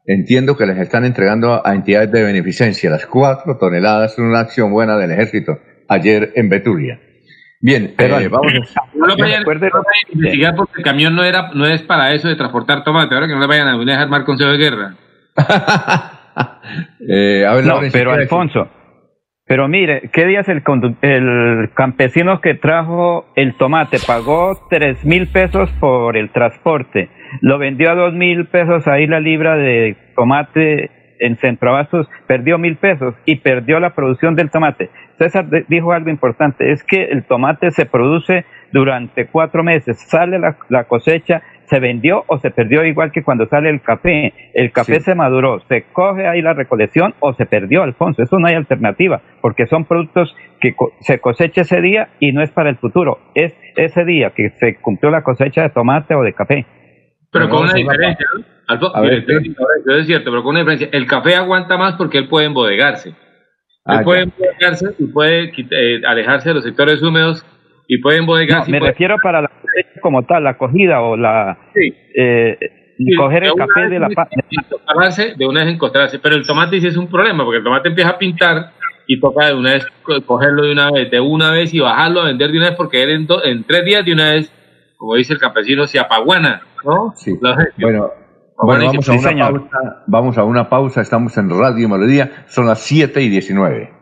Entiendo 0.06 0.56
que 0.56 0.66
les 0.66 0.78
están 0.78 1.04
entregando 1.04 1.64
a 1.64 1.74
entidades 1.74 2.10
de 2.10 2.22
beneficencia 2.24 2.90
las 2.90 3.06
cuatro 3.06 3.58
toneladas, 3.58 4.18
una 4.18 4.40
acción 4.40 4.72
buena 4.72 4.96
del 4.96 5.12
ejército 5.12 5.58
ayer 5.90 6.32
en 6.34 6.48
Betulia. 6.48 6.98
Bien, 7.60 7.94
eh, 7.98 8.28
vamos 8.30 8.52
a... 8.76 8.82
No 8.94 9.06
lo 9.06 9.16
vayan, 9.18 9.42
no 9.42 9.52
lo 9.52 9.60
vayan 9.60 9.72
a 9.74 10.14
investigar 10.14 10.54
porque 10.56 10.78
el 10.78 10.84
camión 10.84 11.14
no 11.14 11.22
era 11.22 11.50
no 11.54 11.66
es 11.66 11.82
para 11.82 12.14
eso 12.14 12.28
de 12.28 12.36
transportar 12.36 12.84
tomate. 12.84 13.14
Ahora 13.14 13.26
que 13.26 13.34
no 13.34 13.40
le 13.40 13.46
vayan 13.46 13.68
a 13.68 13.72
venir 13.72 13.90
a 13.90 13.92
dejar 13.92 14.08
mal 14.08 14.24
consejo 14.24 14.50
de 14.50 14.58
guerra. 14.58 14.94
Eh, 17.06 17.44
a 17.44 17.54
ver, 17.54 17.64
No, 17.66 17.80
pero 17.92 18.14
¿qué 18.14 18.20
Alfonso, 18.20 18.68
pero 19.50 19.66
mire, 19.66 20.10
¿qué 20.12 20.26
días 20.26 20.48
el, 20.48 20.62
el 21.02 21.70
campesino 21.74 22.40
que 22.40 22.54
trajo 22.54 23.26
el 23.34 23.56
tomate 23.56 23.98
pagó 24.06 24.68
tres 24.70 25.04
mil 25.04 25.26
pesos 25.26 25.68
por 25.80 26.16
el 26.16 26.30
transporte? 26.30 27.10
Lo 27.40 27.58
vendió 27.58 27.90
a 27.90 27.96
dos 27.96 28.14
mil 28.14 28.46
pesos 28.46 28.86
ahí 28.86 29.08
la 29.08 29.18
libra 29.18 29.56
de 29.56 29.96
tomate 30.14 31.16
en 31.18 31.36
Centroabastos, 31.36 32.08
perdió 32.28 32.58
mil 32.58 32.76
pesos 32.76 33.16
y 33.26 33.36
perdió 33.36 33.80
la 33.80 33.94
producción 33.94 34.36
del 34.36 34.50
tomate. 34.50 34.88
César 35.20 35.44
dijo 35.68 35.92
algo 35.92 36.08
importante, 36.08 36.72
es 36.72 36.82
que 36.82 37.04
el 37.04 37.24
tomate 37.24 37.70
se 37.72 37.84
produce 37.84 38.46
durante 38.72 39.26
cuatro 39.26 39.62
meses, 39.62 40.00
sale 40.08 40.38
la, 40.38 40.56
la 40.70 40.84
cosecha, 40.84 41.42
se 41.66 41.78
vendió 41.78 42.24
o 42.26 42.38
se 42.38 42.50
perdió 42.50 42.86
igual 42.86 43.12
que 43.12 43.22
cuando 43.22 43.46
sale 43.46 43.68
el 43.68 43.82
café. 43.82 44.32
El 44.54 44.72
café 44.72 45.00
se 45.00 45.14
maduró, 45.14 45.60
se 45.68 45.84
coge 45.92 46.26
ahí 46.26 46.40
la 46.40 46.54
recolección 46.54 47.14
o 47.20 47.34
se 47.34 47.44
perdió, 47.44 47.82
Alfonso. 47.82 48.22
Eso 48.22 48.38
no 48.38 48.46
hay 48.48 48.54
alternativa, 48.54 49.20
porque 49.42 49.66
son 49.66 49.84
productos 49.84 50.34
que 50.58 50.74
se 51.00 51.18
cosecha 51.18 51.60
ese 51.60 51.82
día 51.82 52.08
y 52.18 52.32
no 52.32 52.42
es 52.42 52.50
para 52.50 52.70
el 52.70 52.78
futuro. 52.78 53.18
Es 53.34 53.54
ese 53.76 54.06
día 54.06 54.30
que 54.30 54.48
se 54.58 54.76
cumplió 54.76 55.10
la 55.10 55.22
cosecha 55.22 55.60
de 55.64 55.68
tomate 55.68 56.14
o 56.14 56.22
de 56.22 56.32
café. 56.32 56.64
Pero 57.30 57.50
con 57.50 57.64
una 57.64 57.74
diferencia, 57.74 58.26
¿no? 58.34 58.42
eso 58.74 59.98
es 59.98 60.06
cierto, 60.06 60.30
pero 60.30 60.42
con 60.42 60.52
una 60.56 60.60
diferencia. 60.60 60.88
El 60.92 61.06
café 61.06 61.34
aguanta 61.34 61.76
más 61.76 61.96
porque 61.96 62.16
él 62.16 62.28
puede 62.28 62.46
embodegarse. 62.46 63.14
Ah, 63.84 64.02
puede 64.04 64.22
embodegarse 64.22 64.86
y 64.98 65.06
puede 65.06 65.52
eh, 65.70 66.00
alejarse 66.06 66.50
de 66.50 66.54
los 66.56 66.64
sectores 66.64 67.02
húmedos 67.02 67.44
y 67.88 67.98
puede 67.98 68.18
embodegarse. 68.18 68.70
No, 68.70 68.78
me 68.78 68.86
refiero 68.86 69.16
para 69.22 69.42
la 69.42 69.50
como 70.02 70.24
tal, 70.24 70.44
la 70.44 70.56
cogida 70.56 71.00
o 71.00 71.16
la... 71.16 71.58
Sí. 71.74 71.94
Eh, 72.14 72.58
coger 73.16 73.44
el 73.44 73.54
café 73.54 73.88
de 73.88 73.98
la 73.98 74.08
de, 74.08 75.34
de 75.36 75.46
una 75.46 75.64
vez 75.64 75.74
encontrarse, 75.74 76.18
pero 76.18 76.36
el 76.36 76.46
tomate 76.46 76.80
sí 76.80 76.86
es 76.86 76.96
un 76.96 77.08
problema, 77.08 77.44
porque 77.44 77.58
el 77.58 77.64
tomate 77.64 77.88
empieza 77.88 78.10
a 78.10 78.18
pintar 78.18 78.72
y 79.06 79.18
toca 79.18 79.46
de 79.46 79.54
una 79.54 79.72
vez 79.72 79.86
cogerlo 80.26 80.64
de 80.64 80.72
una 80.72 80.90
vez, 80.90 81.10
de 81.10 81.20
una 81.20 81.50
vez 81.50 81.72
y 81.72 81.80
bajarlo 81.80 82.20
a 82.20 82.26
vender 82.26 82.50
de 82.50 82.58
una 82.58 82.68
vez, 82.68 82.76
porque 82.76 83.02
él 83.02 83.10
en, 83.10 83.26
en 83.44 83.64
tres 83.64 83.84
días 83.84 84.04
de 84.04 84.12
una 84.12 84.32
vez, 84.32 84.52
como 84.96 85.14
dice 85.14 85.32
el 85.32 85.38
campesino, 85.38 85.86
se 85.86 85.98
apaguana 85.98 86.62
¿no? 86.84 87.12
Sí. 87.16 87.38
Bueno, 87.78 88.10
vamos, 88.66 89.08
a 89.08 89.12
una 89.12 89.48
pausa, 89.48 90.02
vamos 90.06 90.38
a 90.38 90.44
una 90.44 90.68
pausa, 90.68 91.00
estamos 91.00 91.36
en 91.36 91.50
Radio 91.50 91.88
Melodía, 91.88 92.44
son 92.48 92.66
las 92.66 92.80
7 92.80 93.22
y 93.22 93.28
19. 93.28 94.00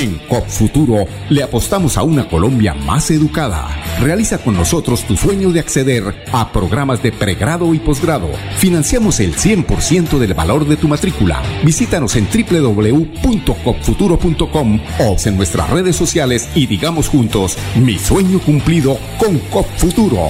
En 0.00 0.16
COP 0.28 0.46
Futuro 0.46 1.06
le 1.28 1.42
apostamos 1.42 1.98
a 1.98 2.04
una 2.04 2.28
Colombia 2.28 2.72
más 2.72 3.10
educada. 3.10 3.66
Realiza 4.00 4.38
con 4.38 4.54
nosotros 4.54 5.02
tu 5.02 5.16
sueño 5.16 5.50
de 5.50 5.58
acceder 5.58 6.04
a 6.32 6.52
programas 6.52 7.02
de 7.02 7.10
pregrado 7.10 7.74
y 7.74 7.80
posgrado. 7.80 8.28
Financiamos 8.58 9.18
el 9.18 9.34
100% 9.34 10.18
del 10.18 10.34
valor 10.34 10.68
de 10.68 10.76
tu 10.76 10.86
matrícula. 10.86 11.42
Visítanos 11.64 12.14
en 12.14 12.28
www.copfuturo.com 12.28 14.80
o 15.00 15.16
en 15.24 15.36
nuestras 15.36 15.68
redes 15.70 15.96
sociales 15.96 16.48
y 16.54 16.66
digamos 16.66 17.08
juntos, 17.08 17.58
mi 17.74 17.98
sueño 17.98 18.38
cumplido 18.38 18.98
con 19.18 19.36
COP 19.50 19.66
Futuro. 19.78 20.28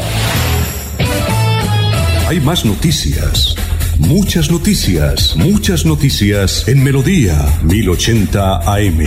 Hay 2.29 2.41
más 2.41 2.67
noticias. 2.67 3.55
Muchas 3.99 4.51
noticias, 4.51 5.35
muchas 5.35 5.87
noticias 5.87 6.69
en 6.69 6.85
Melodía 6.85 7.39
1080 7.63 8.71
AM. 8.71 9.07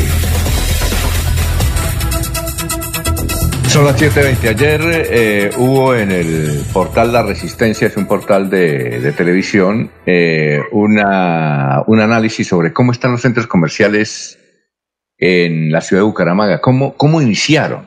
Son 3.67 3.85
las 3.85 4.01
7.20. 4.01 4.49
Ayer 4.49 4.81
eh, 5.11 5.49
hubo 5.55 5.93
en 5.93 6.09
el 6.11 6.63
portal 6.73 7.13
La 7.13 7.21
Resistencia, 7.21 7.89
es 7.89 7.95
un 7.95 8.07
portal 8.07 8.49
de, 8.49 9.13
televisión, 9.15 9.91
eh, 10.07 10.59
una, 10.71 11.83
un 11.85 11.99
análisis 11.99 12.47
sobre 12.47 12.73
cómo 12.73 12.91
están 12.91 13.11
los 13.11 13.21
centros 13.21 13.45
comerciales 13.45 14.39
en 15.19 15.71
la 15.71 15.81
ciudad 15.81 16.01
de 16.01 16.07
Bucaramanga, 16.07 16.59
cómo, 16.59 16.97
cómo 16.97 17.21
iniciaron, 17.21 17.85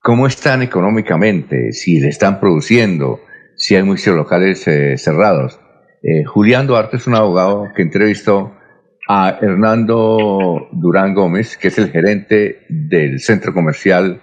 cómo 0.00 0.26
están 0.26 0.62
económicamente, 0.62 1.72
si 1.72 2.00
le 2.00 2.08
están 2.08 2.40
produciendo, 2.40 3.20
si 3.64 3.74
hay 3.76 3.82
muchos 3.82 4.14
locales 4.14 4.68
eh, 4.68 4.98
cerrados. 4.98 5.58
Julián 6.26 6.66
Duarte 6.66 6.98
es 6.98 7.06
un 7.06 7.14
abogado 7.14 7.68
que 7.74 7.80
entrevistó 7.80 8.52
a 9.08 9.38
Hernando 9.40 10.68
Durán 10.70 11.14
Gómez, 11.14 11.56
que 11.56 11.68
es 11.68 11.78
el 11.78 11.90
gerente 11.90 12.66
del 12.68 13.20
centro 13.20 13.54
comercial 13.54 14.20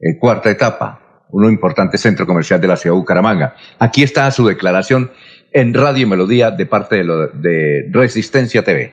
en 0.00 0.18
cuarta 0.18 0.50
etapa, 0.50 1.26
un 1.30 1.48
importante 1.48 1.98
centro 1.98 2.26
comercial 2.26 2.60
de 2.60 2.66
la 2.66 2.76
ciudad 2.76 2.96
de 2.96 3.00
Bucaramanga. 3.00 3.54
Aquí 3.78 4.02
está 4.02 4.28
su 4.32 4.44
declaración 4.44 5.12
en 5.52 5.72
Radio 5.72 6.08
Melodía 6.08 6.50
de 6.50 6.66
parte 6.66 6.96
de 6.96 7.88
Resistencia 7.92 8.64
TV. 8.64 8.92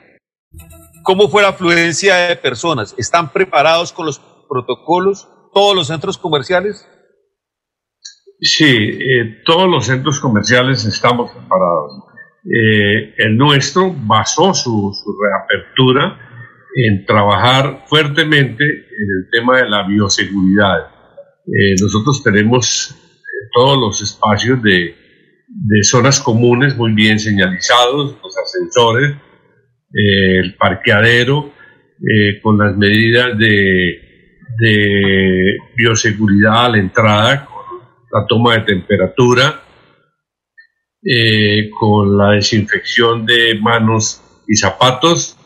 ¿Cómo 1.01 1.29
fue 1.29 1.41
la 1.41 1.49
afluencia 1.49 2.17
de 2.17 2.35
personas? 2.35 2.93
¿Están 2.99 3.33
preparados 3.33 3.91
con 3.91 4.05
los 4.05 4.19
protocolos 4.47 5.27
todos 5.55 5.75
los 5.75 5.87
centros 5.87 6.19
comerciales? 6.19 6.87
Sí, 8.39 8.65
eh, 8.65 9.41
todos 9.43 9.67
los 9.67 9.87
centros 9.87 10.19
comerciales 10.19 10.85
estamos 10.85 11.31
preparados. 11.31 12.03
Eh, 12.45 13.15
el 13.17 13.35
nuestro 13.35 13.91
basó 13.91 14.53
su, 14.53 14.93
reapertura 15.19 16.19
en 16.75 17.05
trabajar 17.05 17.85
fuertemente 17.87 18.63
en 18.63 19.07
el 19.17 19.29
tema 19.31 19.57
de 19.57 19.69
la 19.69 19.87
bioseguridad. 19.87 20.87
Eh, 21.47 21.75
nosotros 21.81 22.23
tenemos 22.23 22.95
todos 23.53 23.79
los 23.79 24.01
espacios 24.01 24.61
de, 24.61 24.95
zonas 25.81 26.19
comunes 26.19 26.77
muy 26.77 26.91
bien 26.93 27.17
señalizados, 27.17 28.17
los 28.21 28.37
ascensores, 28.37 29.15
el 29.91 30.55
parqueadero, 30.55 31.51
con 32.43 32.59
las 32.59 32.77
medidas 32.77 33.37
de, 33.39 33.99
de 34.59 35.57
bioseguridad 35.75 36.65
a 36.65 36.69
la 36.69 36.77
entrada, 36.77 37.47
la 38.11 38.25
toma 38.27 38.53
de 38.53 38.61
temperatura, 38.61 39.63
con 41.79 42.17
la 42.17 42.31
desinfección 42.31 43.25
de 43.25 43.59
manos 43.61 44.21
y 44.47 44.55
zapatos. 44.55 45.37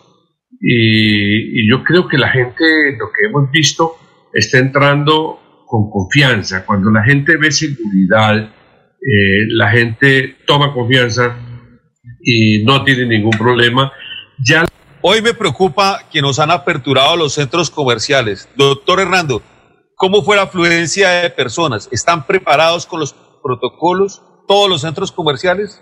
Y, 0.59 1.61
y, 1.61 1.69
yo 1.69 1.83
creo 1.83 2.07
que 2.07 2.17
la 2.17 2.29
gente, 2.29 2.63
lo 2.97 3.07
que 3.11 3.25
hemos 3.27 3.49
visto, 3.51 3.95
está 4.33 4.59
entrando 4.59 5.39
con 5.65 5.89
confianza. 5.89 6.65
Cuando 6.65 6.91
la 6.91 7.03
gente 7.03 7.38
ve 7.38 7.51
seguridad, 7.51 8.38
eh, 9.01 9.47
la 9.49 9.71
gente 9.71 10.38
toma 10.45 10.73
confianza 10.73 11.35
y 12.21 12.63
no 12.63 12.83
tiene 12.83 13.05
ningún 13.05 13.31
problema. 13.31 13.91
Ya 14.43 14.65
Hoy 15.03 15.23
me 15.23 15.33
preocupa 15.33 16.03
que 16.11 16.21
nos 16.21 16.38
han 16.38 16.51
aperturado 16.51 17.17
los 17.17 17.33
centros 17.33 17.71
comerciales. 17.71 18.47
Doctor 18.55 18.99
Hernando, 18.99 19.41
¿cómo 20.01 20.23
fue 20.23 20.35
la 20.35 20.43
afluencia 20.43 21.09
de 21.09 21.29
personas? 21.29 21.87
¿Están 21.91 22.25
preparados 22.25 22.87
con 22.87 22.99
los 22.99 23.13
protocolos 23.13 24.23
todos 24.47 24.67
los 24.67 24.81
centros 24.81 25.11
comerciales? 25.11 25.79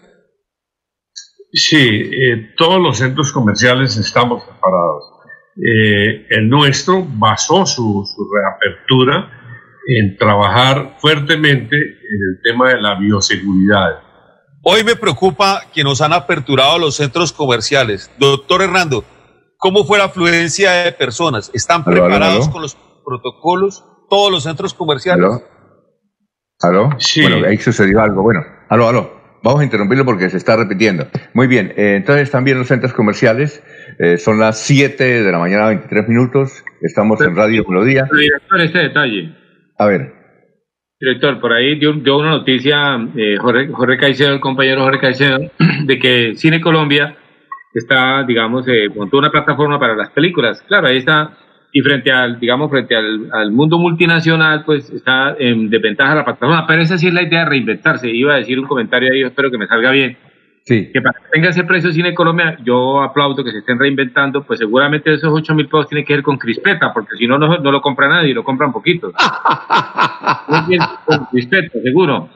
Sí, 1.54 1.78
eh, 1.78 2.54
todos 2.58 2.82
los 2.82 2.98
centros 2.98 3.32
comerciales 3.32 3.96
estamos 3.96 4.44
preparados. 4.44 5.04
Eh, 5.56 6.28
el 6.32 6.50
nuestro 6.50 7.06
basó 7.08 7.66
su, 7.66 8.06
su 8.06 8.30
reapertura 8.36 9.32
en 9.88 10.18
trabajar 10.18 10.98
fuertemente 11.00 11.78
en 11.78 12.20
el 12.30 12.42
tema 12.44 12.72
de 12.72 12.82
la 12.82 13.00
bioseguridad. 13.00 14.02
Hoy 14.64 14.84
me 14.84 14.98
preocupa 14.98 15.64
que 15.74 15.86
nos 15.86 16.02
han 16.02 16.12
aperturado 16.12 16.78
los 16.78 16.96
centros 16.96 17.32
comerciales. 17.32 18.12
Doctor 18.20 18.64
Hernando, 18.64 19.06
¿cómo 19.58 19.86
fue 19.86 19.98
la 19.98 20.06
afluencia 20.06 20.72
de 20.72 20.92
personas? 20.92 21.50
¿Están 21.54 21.86
preparados 21.86 22.50
con 22.50 22.62
los 22.62 22.76
protocolos 23.06 23.86
todos 24.10 24.32
los 24.32 24.44
centros 24.44 24.74
comerciales? 24.74 25.44
¿Aló? 26.62 26.90
Sí. 26.98 27.22
Bueno, 27.22 27.48
ahí 27.48 27.58
sucedió 27.58 28.02
algo. 28.02 28.22
Bueno, 28.22 28.46
aló, 28.68 28.90
aló. 28.90 29.20
Vamos 29.42 29.62
a 29.62 29.64
interrumpirlo 29.64 30.04
porque 30.04 30.30
se 30.30 30.36
está 30.36 30.58
repitiendo. 30.58 31.08
Muy 31.34 31.48
bien, 31.48 31.74
eh, 31.78 31.96
entonces 31.96 32.30
también 32.30 32.58
los 32.58 32.68
centros 32.68 32.92
comerciales. 32.92 33.64
Eh, 33.98 34.18
son 34.18 34.40
las 34.40 34.60
7 34.60 35.24
de 35.24 35.32
la 35.32 35.40
mañana, 35.40 35.68
23 35.68 36.10
minutos. 36.10 36.64
Estamos 36.82 37.22
en 37.22 37.36
Radio 37.36 37.64
Melodía. 37.68 38.08
Director, 38.12 38.62
este 38.62 38.80
detalle. 38.80 39.36
A 39.78 39.86
ver. 39.86 40.14
Director, 41.00 41.40
por 41.40 41.54
ahí 41.54 41.80
dio, 41.80 41.92
una 42.18 42.32
noticia 42.32 42.98
eh, 43.16 43.38
Jorge, 43.38 43.70
Jorge, 43.70 43.98
Caicedo, 43.98 44.34
el 44.34 44.42
compañero 44.42 44.84
Jorge 44.84 45.00
Caicedo, 45.00 45.40
de 45.86 46.00
que 46.00 46.36
Cine 46.36 46.60
Colombia 46.60 47.16
está, 47.74 48.24
digamos, 48.26 48.68
eh, 48.68 48.90
montó 48.94 49.18
una 49.18 49.32
plataforma 49.32 49.80
para 49.80 49.96
las 49.96 50.10
películas. 50.10 50.62
Claro, 50.68 50.88
ahí 50.88 50.98
está, 50.98 51.38
y 51.72 51.82
frente 51.82 52.12
al, 52.12 52.40
digamos, 52.40 52.70
frente 52.70 52.96
al, 52.96 53.52
mundo 53.52 53.78
multinacional, 53.78 54.64
pues 54.66 54.90
está 54.90 55.36
en 55.38 55.70
desventaja 55.70 56.16
la 56.16 56.26
plataforma. 56.26 56.66
Pero 56.68 56.82
esa 56.82 56.98
sí 56.98 57.08
es 57.08 57.14
la 57.14 57.24
idea 57.24 57.42
de 57.42 57.50
reinventarse. 57.50 58.10
Iba 58.10 58.34
a 58.34 58.38
decir 58.38 58.60
un 58.60 58.68
comentario 58.68 59.12
ahí, 59.12 59.22
espero 59.22 59.52
que 59.52 59.58
me 59.58 59.68
salga 59.68 59.92
bien 59.92 60.18
que 60.70 61.02
para 61.02 61.20
que 61.20 61.26
tenga 61.32 61.50
ese 61.50 61.64
precio 61.64 61.92
Cine 61.92 62.14
Colombia, 62.14 62.58
yo 62.64 63.02
aplaudo 63.02 63.44
que 63.44 63.52
se 63.52 63.60
estén 63.60 63.80
reinventando, 63.80 64.44
pues 64.44 64.60
seguramente 64.60 65.14
esos 65.14 65.34
8 65.34 65.56
mil 65.56 65.66
pesos 65.68 65.88
tienen 65.88 66.06
que 66.06 66.14
ver 66.14 66.24
con 66.24 66.38
crispeta, 66.38 66.94
porque 66.94 67.16
si 67.18 67.26
no, 67.28 67.40
no, 67.40 67.58
lo 67.58 67.82
compra 67.82 68.08
nadie, 68.08 68.34
lo 68.34 68.44
compran 68.44 68.72
poquitos. 68.72 69.14
con 71.06 71.26
crispeta, 71.32 71.80
seguro. 71.82 72.30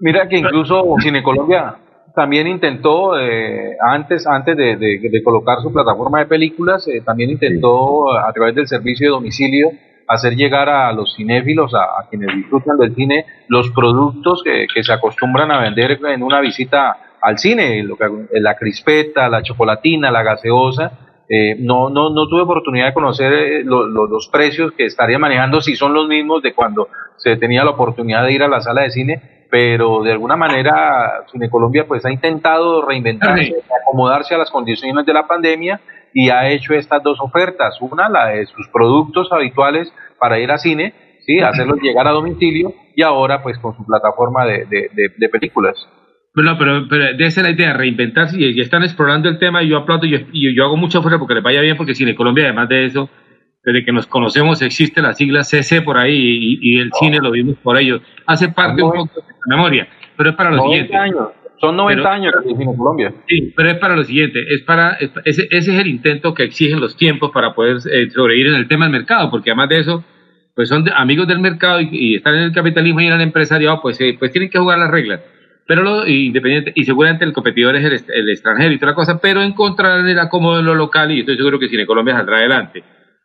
mira 0.00 0.28
que 0.28 0.38
incluso 0.38 0.94
Cine 1.00 1.22
Colombia 1.22 1.76
también 2.14 2.46
intentó, 2.46 3.18
eh, 3.18 3.76
antes, 3.80 4.26
antes 4.26 4.56
de, 4.56 5.22
colocar 5.24 5.60
su 5.60 5.72
plataforma 5.72 6.20
de 6.20 6.26
películas, 6.26 6.86
eh, 6.88 7.00
también 7.04 7.30
intentó 7.30 8.14
a 8.16 8.32
través 8.32 8.54
del 8.54 8.68
servicio 8.68 9.06
de 9.06 9.12
domicilio 9.12 9.70
hacer 10.06 10.34
llegar 10.36 10.68
a 10.68 10.92
los 10.92 11.14
cinéfilos, 11.16 11.72
a, 11.74 12.08
quienes 12.10 12.34
disfrutan 12.36 12.76
del 12.76 12.94
cine, 12.94 13.24
los 13.48 13.70
productos 13.70 14.42
que, 14.42 14.66
se 14.82 14.92
acostumbran 14.92 15.50
a 15.50 15.60
vender 15.60 15.98
en 16.06 16.22
una 16.22 16.40
visita 16.40 17.16
al 17.20 17.38
cine, 17.38 17.82
lo 17.82 17.96
que, 17.96 18.08
la 18.32 18.56
crispeta, 18.56 19.28
la 19.28 19.42
chocolatina, 19.42 20.10
la 20.10 20.22
gaseosa. 20.22 20.98
Eh, 21.28 21.56
no, 21.58 21.88
no, 21.88 22.10
no 22.10 22.28
tuve 22.28 22.42
oportunidad 22.42 22.88
de 22.88 22.94
conocer 22.94 23.32
eh, 23.32 23.64
los 23.64 24.28
precios 24.28 24.72
que 24.72 24.84
estaría 24.84 25.18
manejando, 25.18 25.62
si 25.62 25.76
son 25.76 25.94
los 25.94 26.06
mismos 26.08 26.42
de 26.42 26.52
cuando 26.52 26.88
se 27.16 27.36
tenía 27.36 27.64
la 27.64 27.70
oportunidad 27.70 28.24
de 28.24 28.32
ir 28.32 28.42
a 28.42 28.48
la 28.48 28.60
sala 28.60 28.82
de 28.82 28.90
cine, 28.90 29.22
pero 29.52 30.02
de 30.02 30.12
alguna 30.12 30.34
manera 30.34 31.24
Cine 31.30 31.50
Colombia 31.50 31.84
pues 31.86 32.02
ha 32.06 32.10
intentado 32.10 32.80
reinventarse, 32.86 33.54
acomodarse 33.82 34.34
a 34.34 34.38
las 34.38 34.50
condiciones 34.50 35.04
de 35.04 35.12
la 35.12 35.26
pandemia 35.26 35.78
y 36.14 36.30
ha 36.30 36.48
hecho 36.48 36.72
estas 36.72 37.02
dos 37.02 37.18
ofertas, 37.20 37.76
una 37.82 38.08
la 38.08 38.28
de 38.28 38.46
sus 38.46 38.66
productos 38.68 39.30
habituales 39.30 39.92
para 40.18 40.38
ir 40.38 40.50
a 40.50 40.56
cine, 40.56 40.94
sí, 41.26 41.38
hacerlos 41.40 41.80
llegar 41.82 42.08
a 42.08 42.12
domicilio 42.12 42.72
y 42.96 43.02
ahora 43.02 43.42
pues 43.42 43.58
con 43.58 43.76
su 43.76 43.84
plataforma 43.84 44.46
de, 44.46 44.64
de, 44.64 45.28
películas. 45.28 45.76
Bueno, 46.34 46.56
pero, 46.58 46.86
pero 46.88 47.14
de 47.14 47.26
esa 47.26 47.42
la 47.42 47.50
idea, 47.50 47.74
reinventarse 47.74 48.40
y, 48.40 48.58
están 48.58 48.84
explorando 48.84 49.28
el 49.28 49.38
tema 49.38 49.62
y 49.62 49.68
yo 49.68 49.76
aplaudo 49.76 50.06
y 50.06 50.56
yo, 50.56 50.64
hago 50.64 50.78
mucha 50.78 51.02
fuerza 51.02 51.18
porque 51.18 51.34
les 51.34 51.42
vaya 51.42 51.60
bien 51.60 51.76
porque 51.76 51.94
Cine 51.94 52.14
Colombia 52.14 52.44
además 52.44 52.70
de 52.70 52.86
eso 52.86 53.10
desde 53.64 53.84
que 53.84 53.92
nos 53.92 54.06
conocemos 54.06 54.60
existe 54.62 55.00
la 55.02 55.14
sigla 55.14 55.44
CC 55.44 55.82
por 55.82 55.96
ahí 55.96 56.58
y, 56.60 56.80
el 56.80 56.90
cine 56.98 57.18
lo 57.18 57.30
vimos 57.30 57.56
por 57.62 57.78
ellos. 57.78 58.02
Hace 58.26 58.48
parte 58.48 58.82
un 58.82 58.92
poco 58.92 59.20
de 59.20 59.26
la 59.46 59.56
memoria, 59.56 59.88
pero 60.16 60.30
es 60.30 60.36
para 60.36 60.50
lo 60.50 60.62
siguiente. 60.64 60.96
Años. 60.96 61.28
Son 61.60 61.76
90 61.76 62.12
años 62.12 62.32
de 62.44 62.56
Cine 62.56 62.76
Colombia. 62.76 63.14
Sí, 63.28 63.52
pero 63.56 63.70
es 63.70 63.78
para 63.78 63.94
lo 63.94 64.02
siguiente, 64.02 64.42
es 64.52 64.62
para 64.62 64.94
ese, 64.94 65.46
ese 65.48 65.48
es 65.50 65.68
el 65.68 65.86
intento 65.86 66.34
que 66.34 66.42
exigen 66.42 66.80
los 66.80 66.96
tiempos 66.96 67.30
para 67.30 67.54
poder 67.54 67.76
eh, 67.88 68.10
sobrevivir 68.10 68.48
en 68.48 68.54
el 68.54 68.66
tema 68.66 68.86
del 68.86 68.92
mercado, 68.92 69.30
porque 69.30 69.50
además 69.50 69.68
de 69.68 69.78
eso, 69.78 70.04
pues 70.56 70.68
son 70.68 70.84
amigos 70.92 71.28
del 71.28 71.38
mercado 71.38 71.80
y, 71.80 72.16
están 72.16 72.34
en 72.34 72.42
el 72.42 72.52
capitalismo 72.52 73.00
y 73.00 73.06
en 73.06 73.12
el 73.12 73.20
empresariado, 73.20 73.80
pues, 73.80 74.00
eh, 74.00 74.16
pues 74.18 74.32
tienen 74.32 74.50
que 74.50 74.58
jugar 74.58 74.80
las 74.80 74.90
reglas. 74.90 75.20
Pero 75.64 75.84
lo 75.84 76.04
independiente, 76.04 76.72
y 76.74 76.82
seguramente 76.82 77.24
el 77.24 77.32
competidor 77.32 77.76
es 77.76 77.84
el, 77.84 78.12
el 78.12 78.30
extranjero 78.30 78.72
y 78.72 78.78
toda 78.78 78.90
la 78.90 78.96
cosa, 78.96 79.20
pero 79.20 79.40
encontrar 79.40 80.04
el 80.04 80.18
acomodo 80.18 80.58
en 80.58 80.66
lo 80.66 80.74
local 80.74 81.12
y 81.12 81.20
estoy 81.20 81.36
seguro 81.36 81.60
que 81.60 81.68
Cine 81.68 81.86
Colombia 81.86 82.16
saldrá 82.16 82.38
adelante. 82.38 82.82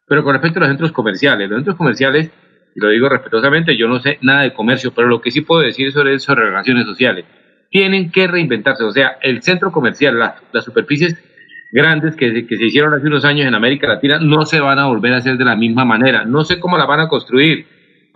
Pero 0.08 0.24
con 0.24 0.34
respecto 0.34 0.60
a 0.60 0.62
los 0.62 0.70
centros 0.70 0.92
comerciales, 0.92 1.50
los 1.50 1.58
centros 1.58 1.76
comerciales, 1.76 2.32
y 2.76 2.80
lo 2.80 2.90
digo 2.90 3.10
respetuosamente, 3.10 3.76
yo 3.76 3.88
no 3.88 4.00
sé 4.00 4.20
nada 4.22 4.44
de 4.44 4.54
comercio, 4.54 4.92
pero 4.96 5.08
lo 5.08 5.22
que 5.22 5.32
sí 5.32 5.42
puedo 5.42 5.62
decir 5.62 5.92
sobre 5.92 6.18
sobre 6.20 6.46
relaciones 6.46 6.86
sociales, 6.86 7.26
tienen 7.70 8.12
que 8.12 8.28
reinventarse. 8.28 8.84
O 8.84 8.92
sea, 8.92 9.18
el 9.22 9.42
centro 9.44 9.72
comercial, 9.72 10.18
las 10.18 10.64
superficies 10.64 11.22
grandes 11.72 12.16
que, 12.16 12.48
que 12.48 12.56
se 12.56 12.66
hicieron 12.66 12.94
hace 12.94 13.08
unos 13.08 13.26
años 13.26 13.46
en 13.48 13.56
América 13.56 13.88
Latina 13.88 14.20
no 14.20 14.46
se 14.46 14.60
van 14.60 14.80
a 14.80 14.88
volver 14.88 15.14
a 15.14 15.18
hacer 15.18 15.38
de 15.38 15.46
la 15.46 15.56
misma 15.56 15.84
manera. 15.84 16.24
No 16.24 16.44
sé 16.46 16.60
cómo 16.60 16.78
la 16.78 16.86
van 16.86 17.02
a 17.02 17.10
construir. 17.10 17.68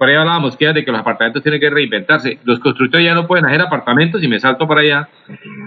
Por 0.02 0.10
ahí 0.10 0.16
hablábamos 0.16 0.58
que 0.58 0.74
de 0.74 0.84
que 0.84 0.92
los 0.92 1.00
apartamentos 1.00 1.44
tienen 1.44 1.62
que 1.62 1.70
reinventarse. 1.70 2.40
Los 2.44 2.58
constructores 2.58 3.06
ya 3.06 3.14
no 3.14 3.28
pueden 3.28 3.46
hacer 3.46 3.62
apartamentos 3.62 4.24
y 4.24 4.28
me 4.28 4.40
salto 4.40 4.68
para 4.68 4.82
allá, 4.82 5.10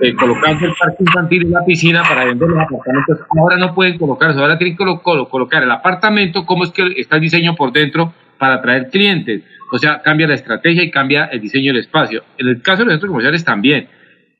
eh, 0.00 0.12
colocando 0.12 0.66
el 0.66 0.72
parque 0.76 1.04
infantil 1.06 1.42
y 1.44 1.50
la 1.50 1.64
piscina 1.64 2.02
para 2.02 2.24
vender 2.24 2.48
los 2.48 2.58
apartamentos. 2.58 3.20
Ahora 3.38 3.56
no 3.58 3.72
pueden 3.76 3.96
colocarse, 3.96 4.40
ahora 4.40 4.58
tienen 4.58 4.76
que 4.76 4.84
colocar 5.02 5.62
el 5.62 5.70
apartamento, 5.70 6.44
cómo 6.44 6.64
es 6.64 6.72
que 6.72 6.94
está 6.96 7.14
el 7.14 7.22
diseño 7.22 7.54
por 7.54 7.70
dentro 7.70 8.12
para 8.36 8.54
atraer 8.54 8.88
clientes. 8.90 9.44
O 9.70 9.78
sea, 9.78 10.02
cambia 10.02 10.26
la 10.26 10.34
estrategia 10.34 10.82
y 10.82 10.90
cambia 10.90 11.26
el 11.26 11.40
diseño 11.40 11.72
del 11.72 11.82
espacio. 11.82 12.24
En 12.36 12.48
el 12.48 12.60
caso 12.60 12.78
de 12.78 12.86
los 12.86 12.94
centros 12.94 13.10
comerciales 13.10 13.44
también. 13.44 13.86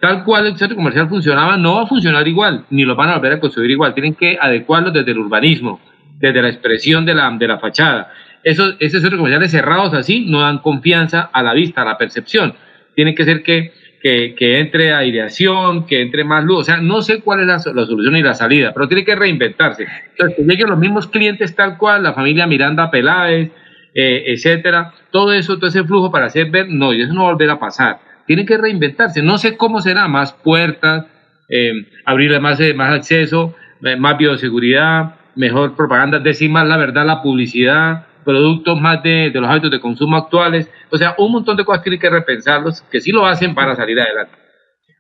Tal 0.01 0.25
cual 0.25 0.49
el 0.49 0.57
centro 0.57 0.75
comercial 0.75 1.09
funcionaba, 1.09 1.57
no 1.57 1.77
va 1.77 1.83
a 1.85 1.87
funcionar 1.87 2.27
igual, 2.27 2.65
ni 2.69 2.85
lo 2.85 2.97
van 2.97 3.11
a 3.11 3.19
volver 3.19 3.35
a 3.35 3.39
construir 3.39 3.71
igual. 3.71 3.95
Tienen 3.95 4.17
que 4.17 4.37
adecuarlo 4.41 4.91
desde 4.91 5.13
el 5.13 5.19
urbanismo, 5.19 5.81
desde 6.19 6.43
la 6.43 6.49
expresión 6.49 7.07
de 7.07 7.15
la, 7.15 7.31
de 7.31 7.47
la 7.47 7.61
fachada 7.61 8.11
esos, 8.45 8.77
esos 8.79 9.01
centros 9.01 9.19
comerciales 9.19 9.51
cerrados 9.51 9.95
así 9.95 10.27
no 10.27 10.41
dan 10.41 10.59
confianza 10.59 11.23
a 11.33 11.43
la 11.43 11.53
vista, 11.55 11.83
a 11.83 11.85
la 11.85 11.99
percepción. 11.99 12.55
Tiene 12.95 13.15
que 13.15 13.25
ser 13.25 13.43
que, 13.43 13.73
que, 14.03 14.59
entre 14.59 14.93
aireación, 14.93 15.87
que 15.87 16.03
entre 16.03 16.25
más 16.25 16.45
luz. 16.45 16.61
O 16.61 16.65
sea, 16.65 16.77
no 16.77 17.03
sé 17.03 17.21
cuál 17.21 17.41
es 17.41 17.47
la, 17.47 17.59
solución 17.59 18.17
y 18.17 18.23
la 18.23 18.35
salida, 18.35 18.73
pero 18.73 18.87
tiene 18.87 19.05
que 19.05 19.17
reinventarse. 19.17 19.87
Entonces, 20.11 20.37
que 20.37 20.43
lleguen 20.45 20.69
los 20.69 20.79
mismos 20.79 21.09
clientes 21.09 21.57
tal 21.57 21.79
cual, 21.79 22.03
la 22.03 22.13
familia 22.13 22.47
Miranda 22.47 22.91
Peláez, 22.91 23.51
eh, 23.95 24.25
etcétera, 24.27 24.93
todo 25.11 25.33
eso, 25.33 25.57
todo 25.57 25.69
ese 25.69 25.85
flujo 25.85 26.11
para 26.11 26.27
hacer 26.27 26.51
ver, 26.51 26.69
no, 26.69 26.93
y 26.93 27.03
eso 27.03 27.13
no 27.13 27.23
va 27.23 27.31
a 27.31 27.33
volver 27.33 27.51
a 27.51 27.59
pasar. 27.59 27.99
Tiene 28.27 28.45
que 28.45 28.59
reinventarse. 28.59 29.23
No 29.23 29.39
sé 29.39 29.57
cómo 29.57 29.81
será, 29.81 30.07
más 30.09 30.33
puertas, 30.33 31.07
eh, 31.49 31.87
abrirle 32.05 32.41
más, 32.41 32.59
eh, 32.61 32.75
más 32.75 32.93
acceso, 32.93 33.55
eh, 33.83 33.97
más 33.97 34.17
bioseguridad, 34.17 35.15
mejor 35.37 35.77
propaganda, 35.77 36.19
decir 36.19 36.51
más 36.51 36.67
la 36.67 36.77
verdad, 36.77 37.05
la 37.07 37.23
publicidad, 37.23 38.07
productos 38.25 38.81
más 38.81 39.03
de, 39.03 39.31
los 39.33 39.49
hábitos 39.49 39.71
de 39.71 39.81
consumo 39.81 40.17
actuales. 40.17 40.71
O 40.91 40.97
sea, 40.97 41.15
un 41.19 41.33
montón 41.33 41.57
de 41.57 41.65
cosas 41.65 41.83
tienen 41.83 42.01
que 42.01 42.11
repensarlos, 42.11 42.83
que 42.91 43.01
sí 43.01 43.13
lo 43.13 43.27
hacen 43.27 43.55
para 43.55 43.77
salir 43.77 44.01
adelante. 44.01 44.35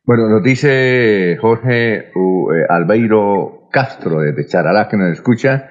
Bueno, 0.04 0.28
nos 0.28 0.42
dice 0.42 1.38
Jorge 1.40 1.94
eh, 1.96 2.12
Albeiro 2.68 3.68
Castro 3.72 4.20
desde 4.20 4.46
Charalá, 4.46 4.88
que 4.88 4.96
nos 4.96 5.12
escucha, 5.12 5.70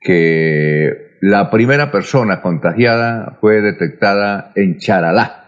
que 0.00 1.16
la 1.20 1.50
primera 1.50 1.90
persona 1.90 2.42
contagiada 2.42 3.38
fue 3.40 3.60
detectada 3.60 4.52
en 4.54 4.78
Charalá. 4.78 5.46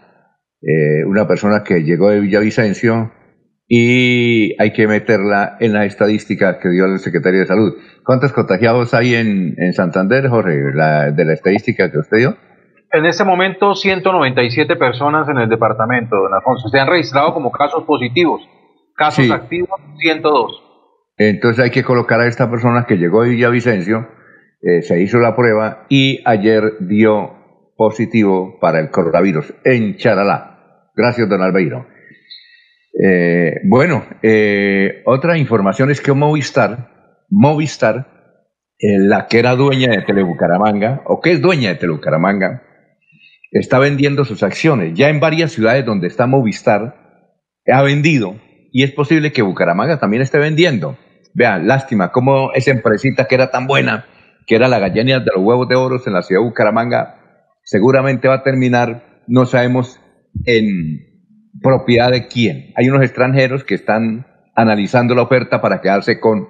Eh, 0.61 1.05
una 1.05 1.27
persona 1.27 1.63
que 1.63 1.83
llegó 1.83 2.09
de 2.09 2.21
Villavicencio 2.21 3.11
y 3.67 4.61
hay 4.61 4.73
que 4.73 4.87
meterla 4.87 5.57
en 5.59 5.73
la 5.73 5.85
estadística 5.85 6.59
que 6.59 6.69
dio 6.69 6.85
el 6.85 6.99
secretario 6.99 7.39
de 7.39 7.47
Salud. 7.47 7.73
¿Cuántos 8.05 8.33
contagiados 8.33 8.93
hay 8.93 9.15
en, 9.15 9.55
en 9.57 9.73
Santander, 9.73 10.27
Jorge, 10.27 10.51
de 10.51 11.25
la 11.25 11.33
estadística 11.33 11.91
que 11.91 11.97
usted 11.97 12.17
dio? 12.17 12.37
En 12.93 13.07
este 13.07 13.23
momento, 13.23 13.73
197 13.73 14.75
personas 14.75 15.27
en 15.27 15.39
el 15.39 15.49
departamento, 15.49 16.15
don 16.15 16.31
Alfonso. 16.31 16.69
Se 16.69 16.79
han 16.79 16.87
registrado 16.87 17.33
como 17.33 17.51
casos 17.51 17.85
positivos. 17.85 18.47
Casos 18.95 19.31
activos, 19.31 19.81
102. 19.97 20.63
Entonces 21.17 21.63
hay 21.63 21.71
que 21.71 21.83
colocar 21.83 22.19
a 22.19 22.27
esta 22.27 22.51
persona 22.51 22.85
que 22.85 22.97
llegó 22.97 23.23
de 23.23 23.29
Villavicencio, 23.29 24.09
eh, 24.61 24.83
se 24.83 25.01
hizo 25.01 25.17
la 25.17 25.35
prueba 25.35 25.87
y 25.89 26.21
ayer 26.23 26.73
dio 26.81 27.31
positivo 27.75 28.59
para 28.61 28.79
el 28.79 28.91
coronavirus 28.91 29.55
en 29.63 29.97
Charalá. 29.97 30.91
Gracias, 30.95 31.27
don 31.27 31.41
Albeiro. 31.41 31.87
Eh, 32.93 33.61
bueno, 33.63 34.05
eh, 34.21 35.01
otra 35.05 35.37
información 35.37 35.89
es 35.89 35.99
que 36.01 36.13
Movistar, 36.13 37.23
Movistar, 37.29 38.07
eh, 38.77 38.99
la 38.99 39.27
que 39.27 39.39
era 39.39 39.55
dueña 39.55 39.91
de 39.91 40.01
Telebucaramanga, 40.03 41.01
o 41.05 41.19
que 41.19 41.31
es 41.31 41.41
dueña 41.41 41.69
de 41.69 41.75
Telebucaramanga, 41.75 42.63
está 43.51 43.79
vendiendo 43.79 44.25
sus 44.25 44.43
acciones. 44.43 44.93
Ya 44.95 45.09
en 45.09 45.19
varias 45.19 45.51
ciudades 45.51 45.85
donde 45.85 46.07
está 46.07 46.27
Movistar, 46.27 46.95
ha 47.71 47.81
vendido, 47.81 48.35
y 48.71 48.83
es 48.83 48.91
posible 48.91 49.31
que 49.31 49.41
Bucaramanga 49.41 49.99
también 49.99 50.21
esté 50.21 50.37
vendiendo. 50.39 50.97
Vean, 51.33 51.67
lástima, 51.67 52.11
cómo 52.11 52.51
esa 52.53 52.71
empresita 52.71 53.25
que 53.25 53.35
era 53.35 53.51
tan 53.51 53.67
buena, 53.67 54.05
que 54.45 54.55
era 54.55 54.67
la 54.67 54.79
gallina 54.79 55.19
de 55.19 55.31
los 55.33 55.43
huevos 55.43 55.67
de 55.69 55.75
oro 55.75 56.01
en 56.05 56.13
la 56.13 56.21
ciudad 56.21 56.41
de 56.41 56.47
Bucaramanga, 56.47 57.15
seguramente 57.63 58.27
va 58.27 58.35
a 58.35 58.43
terminar, 58.43 59.23
no 59.27 59.45
sabemos, 59.45 59.99
en 60.45 61.12
propiedad 61.63 62.11
de 62.11 62.27
quién. 62.27 62.71
Hay 62.75 62.89
unos 62.89 63.01
extranjeros 63.01 63.63
que 63.63 63.73
están 63.73 64.27
analizando 64.55 65.15
la 65.15 65.23
oferta 65.23 65.61
para 65.61 65.81
quedarse 65.81 66.19
con 66.19 66.49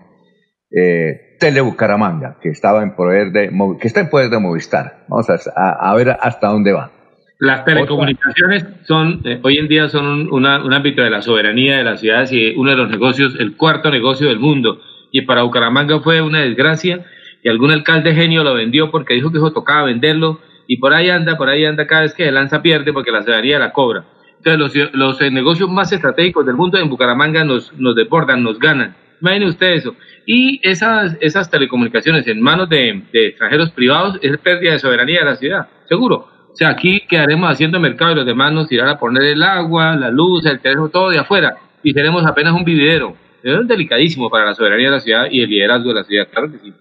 eh, 0.69 1.37
Telebucaramanga, 1.39 2.37
que 2.41 2.49
estaba 2.49 2.83
en 2.83 2.95
poder 2.95 3.31
de 3.31 3.49
que 3.79 3.87
está 3.87 4.01
en 4.01 4.09
poder 4.09 4.29
de 4.29 4.39
Movistar. 4.39 5.05
Vamos 5.07 5.27
a, 5.29 5.95
ver 5.95 6.17
hasta 6.19 6.47
dónde 6.47 6.73
va. 6.73 6.91
Las 7.39 7.63
telecomunicaciones 7.65 8.65
son 8.85 9.21
eh, 9.25 9.39
hoy 9.43 9.57
en 9.57 9.67
día 9.67 9.89
son 9.89 10.05
un, 10.05 10.45
un, 10.45 10.73
ámbito 10.73 11.01
de 11.01 11.09
la 11.09 11.21
soberanía 11.21 11.77
de 11.77 11.83
las 11.83 11.99
ciudades 11.99 12.31
y 12.31 12.55
uno 12.55 12.71
de 12.71 12.77
los 12.77 12.89
negocios, 12.89 13.35
el 13.39 13.55
cuarto 13.55 13.91
negocio 13.91 14.27
del 14.27 14.39
mundo. 14.39 14.79
Y 15.11 15.21
para 15.23 15.43
Bucaramanga 15.43 15.99
fue 15.99 16.21
una 16.21 16.41
desgracia 16.41 17.05
y 17.43 17.49
algún 17.49 17.71
alcalde 17.71 18.15
genio 18.15 18.43
lo 18.43 18.53
vendió 18.53 18.89
porque 18.89 19.13
dijo 19.13 19.31
que 19.31 19.37
eso 19.37 19.51
tocaba 19.51 19.83
venderlo 19.83 20.39
y 20.65 20.77
por 20.77 20.93
ahí 20.93 21.09
anda, 21.09 21.37
por 21.37 21.49
ahí 21.49 21.65
anda 21.65 21.85
cada 21.85 22.03
vez 22.03 22.13
que 22.13 22.31
lanza 22.31 22.61
pierde 22.61 22.93
porque 22.93 23.11
la 23.11 23.21
ciudadanía 23.21 23.59
la 23.59 23.73
cobra. 23.73 24.05
Los, 24.45 25.21
eh, 25.21 25.31
negocios 25.31 25.69
más 25.69 25.91
estratégicos 25.91 26.45
del 26.45 26.55
mundo 26.55 26.77
en 26.77 26.89
Bucaramanga 26.89 27.43
nos, 27.43 27.73
nos 27.73 27.95
deportan, 27.95 28.43
nos 28.43 28.59
ganan. 28.59 28.95
Imaginen 29.21 29.49
usted 29.49 29.67
eso. 29.67 29.95
Y 30.25 30.59
esas, 30.67 31.17
esas 31.21 31.49
telecomunicaciones 31.49 32.27
en 32.27 32.41
manos 32.41 32.67
de, 32.67 33.03
extranjeros 33.13 33.71
privados 33.71 34.19
es 34.21 34.37
pérdida 34.37 34.73
de 34.73 34.79
soberanía 34.79 35.19
de 35.19 35.25
la 35.25 35.35
ciudad, 35.37 35.67
seguro. 35.87 36.27
O 36.51 36.55
sea, 36.55 36.69
aquí 36.69 37.01
quedaremos 37.07 37.49
haciendo 37.49 37.79
mercado 37.79 38.11
y 38.11 38.15
los 38.15 38.25
demás 38.25 38.51
nos 38.51 38.71
irán 38.71 38.89
a 38.89 38.99
poner 38.99 39.23
el 39.23 39.41
agua, 39.41 39.95
la 39.95 40.11
luz, 40.11 40.45
el 40.45 40.59
teléfono, 40.59 40.89
todo 40.89 41.09
de 41.09 41.19
afuera. 41.19 41.55
Y 41.81 41.93
seremos 41.93 42.25
apenas 42.25 42.53
un 42.53 42.65
vividero. 42.65 43.15
Es 43.41 43.67
delicadísimo 43.67 44.29
para 44.29 44.45
la 44.45 44.53
soberanía 44.53 44.87
de 44.87 44.95
la 44.95 44.99
ciudad 44.99 45.25
y 45.31 45.41
el 45.41 45.49
liderazgo 45.49 45.89
de 45.89 45.95
la 45.95 46.03
ciudad, 46.03 46.27
claro 46.29 46.51
que 46.51 46.59
sí. 46.59 46.73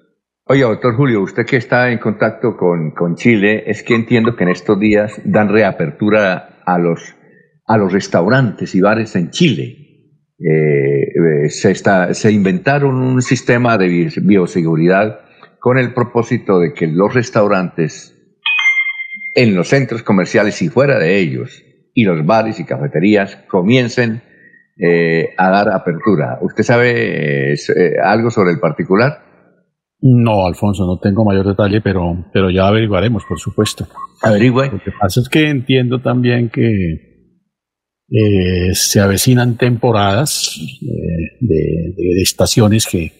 Oye, 0.46 0.62
doctor 0.62 0.96
Julio, 0.96 1.22
usted 1.22 1.46
que 1.46 1.56
está 1.56 1.90
en 1.92 1.98
contacto 1.98 2.56
con, 2.56 2.90
con 2.90 3.14
Chile, 3.14 3.62
es 3.66 3.84
que 3.84 3.94
entiendo 3.94 4.34
que 4.34 4.42
en 4.42 4.50
estos 4.50 4.78
días 4.80 5.20
dan 5.24 5.48
reapertura 5.48 6.60
a 6.66 6.78
los 6.78 7.14
a 7.72 7.78
los 7.78 7.90
restaurantes 7.90 8.74
y 8.74 8.82
bares 8.82 9.16
en 9.16 9.30
Chile. 9.30 9.78
Eh, 10.38 11.44
eh, 11.44 11.48
se, 11.48 11.70
está, 11.70 12.12
se 12.12 12.30
inventaron 12.30 12.96
un 12.96 13.22
sistema 13.22 13.78
de 13.78 14.10
bioseguridad 14.22 15.20
con 15.58 15.78
el 15.78 15.94
propósito 15.94 16.58
de 16.58 16.74
que 16.74 16.86
los 16.86 17.14
restaurantes 17.14 18.14
en 19.34 19.54
los 19.54 19.68
centros 19.68 20.02
comerciales 20.02 20.60
y 20.60 20.68
fuera 20.68 20.98
de 20.98 21.18
ellos, 21.18 21.64
y 21.94 22.04
los 22.04 22.26
bares 22.26 22.60
y 22.60 22.64
cafeterías 22.64 23.36
comiencen 23.48 24.20
eh, 24.78 25.30
a 25.38 25.48
dar 25.48 25.70
apertura. 25.70 26.40
¿Usted 26.42 26.64
sabe 26.64 27.54
algo 28.04 28.30
sobre 28.30 28.50
el 28.50 28.60
particular? 28.60 29.22
No, 30.02 30.46
Alfonso, 30.46 30.84
no 30.84 30.98
tengo 30.98 31.24
mayor 31.24 31.46
detalle, 31.46 31.80
pero, 31.80 32.26
pero 32.34 32.50
ya 32.50 32.66
averiguaremos, 32.66 33.24
por 33.26 33.38
supuesto. 33.38 33.86
Averigüe. 34.20 34.70
Lo 34.70 34.82
que 34.82 34.90
pasa 35.00 35.20
es 35.20 35.28
que 35.30 35.48
entiendo 35.48 36.00
también 36.00 36.50
que 36.50 37.11
eh, 38.12 38.74
se 38.74 39.00
avecinan 39.00 39.56
temporadas 39.56 40.56
eh, 40.82 41.36
de, 41.40 41.56
de- 41.96 42.14
de 42.14 42.22
estaciones 42.22 42.86
que, 42.86 43.12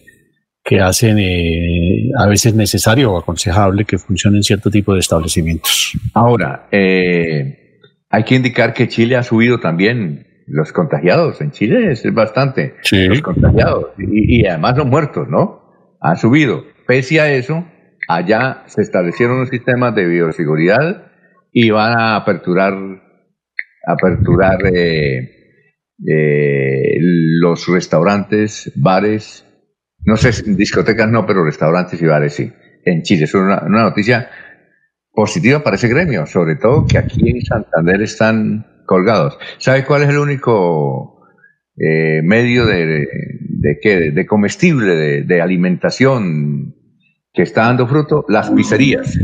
que 0.63 0.79
hacen 0.79 1.17
eh, 1.19 2.09
a 2.17 2.27
veces 2.27 2.53
necesario 2.53 3.11
o 3.11 3.17
aconsejable 3.17 3.85
que 3.85 3.97
funcionen 3.97 4.43
cierto 4.43 4.69
tipo 4.69 4.93
de 4.93 4.99
establecimientos. 4.99 5.93
Ahora, 6.13 6.67
eh, 6.71 7.79
hay 8.09 8.23
que 8.23 8.35
indicar 8.35 8.73
que 8.73 8.87
Chile 8.87 9.15
ha 9.15 9.23
subido 9.23 9.59
también 9.59 10.27
los 10.47 10.71
contagiados. 10.71 11.41
En 11.41 11.51
Chile 11.51 11.91
es 11.91 12.03
bastante 12.13 12.75
los 13.07 13.21
contagiados 13.21 13.85
y, 13.97 14.41
y 14.41 14.45
además 14.45 14.77
los 14.77 14.85
muertos, 14.85 15.27
¿no? 15.29 15.61
Han 16.01 16.17
subido. 16.17 16.63
Pese 16.85 17.19
a 17.21 17.31
eso, 17.33 17.65
allá 18.09 18.63
se 18.67 18.81
establecieron 18.81 19.37
unos 19.37 19.49
sistemas 19.49 19.95
de 19.95 20.05
bioseguridad 20.05 21.07
y 21.51 21.69
van 21.69 21.97
a 21.97 22.15
aperturar, 22.17 22.73
aperturar 23.85 24.59
eh, 24.73 25.43
eh, 26.07 26.97
los 26.99 27.67
restaurantes, 27.67 28.71
bares, 28.75 29.45
no 30.05 30.17
sé, 30.17 30.31
discotecas 30.53 31.09
no, 31.09 31.25
pero 31.25 31.43
restaurantes 31.43 32.01
y 32.01 32.05
bares 32.05 32.33
sí, 32.33 32.51
en 32.85 33.01
Chile. 33.03 33.25
Es 33.25 33.33
una, 33.33 33.63
una 33.65 33.83
noticia 33.83 34.29
positiva 35.11 35.63
para 35.63 35.75
ese 35.75 35.87
gremio, 35.87 36.25
sobre 36.25 36.55
todo 36.55 36.85
que 36.85 36.97
aquí 36.97 37.29
en 37.29 37.41
Santander 37.41 38.01
están 38.01 38.65
colgados. 38.85 39.37
¿Sabe 39.59 39.85
cuál 39.85 40.03
es 40.03 40.09
el 40.09 40.17
único 40.17 41.21
eh, 41.77 42.21
medio 42.23 42.65
de, 42.65 43.07
de, 43.39 43.79
qué? 43.81 44.11
de 44.11 44.25
comestible, 44.25 44.95
de, 44.95 45.23
de 45.23 45.41
alimentación 45.41 46.75
que 47.31 47.43
está 47.43 47.63
dando 47.63 47.87
fruto? 47.87 48.25
Las 48.27 48.49
pizzerías. 48.49 49.17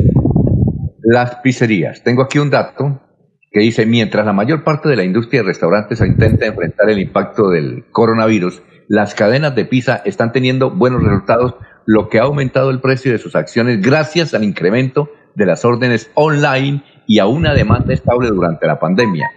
Las 1.02 1.36
pizzerías. 1.38 2.04
Tengo 2.04 2.22
aquí 2.24 2.40
un 2.40 2.50
dato 2.50 3.02
que 3.52 3.62
dice, 3.62 3.86
mientras 3.86 4.26
la 4.26 4.34
mayor 4.34 4.64
parte 4.64 4.90
de 4.90 4.96
la 4.96 5.04
industria 5.04 5.42
de 5.42 5.48
restaurantes 5.48 6.02
intenta 6.02 6.46
enfrentar 6.46 6.90
el 6.90 7.00
impacto 7.00 7.50
del 7.50 7.86
coronavirus, 7.92 8.62
las 8.88 9.16
cadenas 9.16 9.56
de 9.56 9.66
pizza 9.66 10.02
están 10.06 10.32
teniendo 10.32 10.72
buenos 10.72 11.04
resultados, 11.04 11.56
lo 11.86 12.10
que 12.10 12.20
ha 12.20 12.24
aumentado 12.24 12.70
el 12.70 12.82
precio 12.82 13.12
de 13.12 13.18
sus 13.18 13.36
acciones 13.36 13.82
gracias 13.82 14.34
al 14.34 14.44
incremento 14.44 15.10
de 15.36 15.46
las 15.46 15.66
órdenes 15.66 16.12
online 16.14 16.84
y 17.08 17.20
a 17.20 17.26
una 17.26 17.54
demanda 17.54 17.94
estable 17.94 18.30
durante 18.30 18.68
la 18.68 18.80
pandemia. 18.80 19.32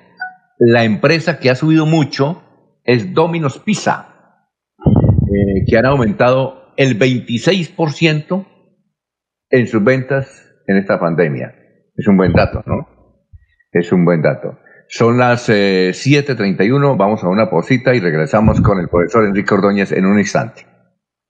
La 0.59 0.85
empresa 0.85 1.39
que 1.39 1.51
ha 1.51 1.55
subido 1.55 1.87
mucho 1.87 2.43
es 2.85 3.15
Domino's 3.15 3.59
Pizza, 3.59 4.39
eh, 4.79 5.65
que 5.67 5.79
han 5.79 5.87
aumentado 5.87 6.73
el 6.77 6.99
26% 6.99 8.47
en 9.51 9.67
sus 9.67 9.83
ventas 9.83 10.51
en 10.67 10.77
esta 10.77 10.99
pandemia. 10.99 11.55
Es 11.97 12.07
un 12.09 12.17
buen 12.17 12.33
dato, 12.33 12.63
¿no? 12.67 12.92
Es 13.73 13.91
un 13.91 14.05
buen 14.05 14.21
dato. 14.21 14.59
Son 14.89 15.17
las 15.17 15.49
eh, 15.49 15.93
7.31, 15.95 16.99
vamos 16.99 17.25
a 17.25 17.29
una 17.29 17.49
pausita 17.49 17.95
y 17.95 18.01
regresamos 18.01 18.61
con 18.61 18.79
el 18.79 18.89
profesor 18.89 19.25
Enrique 19.25 19.55
Ordóñez 19.55 19.93
en 19.93 20.05
un 20.05 20.19
instante. 20.19 20.67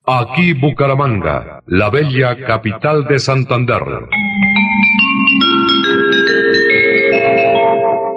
Aquí 0.05 0.52
Bucaramanga, 0.52 1.60
la 1.66 1.89
bella 1.90 2.44
capital 2.44 3.06
de 3.06 3.20
Santander. 3.20 3.82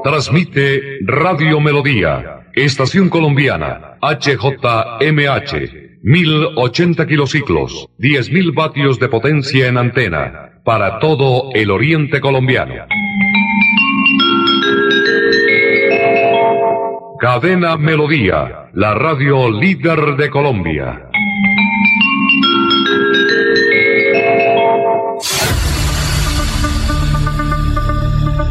Transmite 0.03 0.81
Radio 1.05 1.59
Melodía, 1.59 2.47
Estación 2.55 3.09
Colombiana, 3.09 3.99
HJMH, 4.01 5.99
1080 6.01 7.05
kilociclos, 7.05 7.89
10.000 7.99 8.55
vatios 8.55 8.99
de 8.99 9.09
potencia 9.09 9.67
en 9.67 9.77
antena, 9.77 10.61
para 10.63 10.97
todo 10.97 11.51
el 11.53 11.69
oriente 11.69 12.19
colombiano. 12.19 12.73
Cadena 17.19 17.77
Melodía, 17.77 18.69
la 18.73 18.93
radio 18.93 19.49
líder 19.49 20.15
de 20.17 20.29
Colombia. 20.29 21.09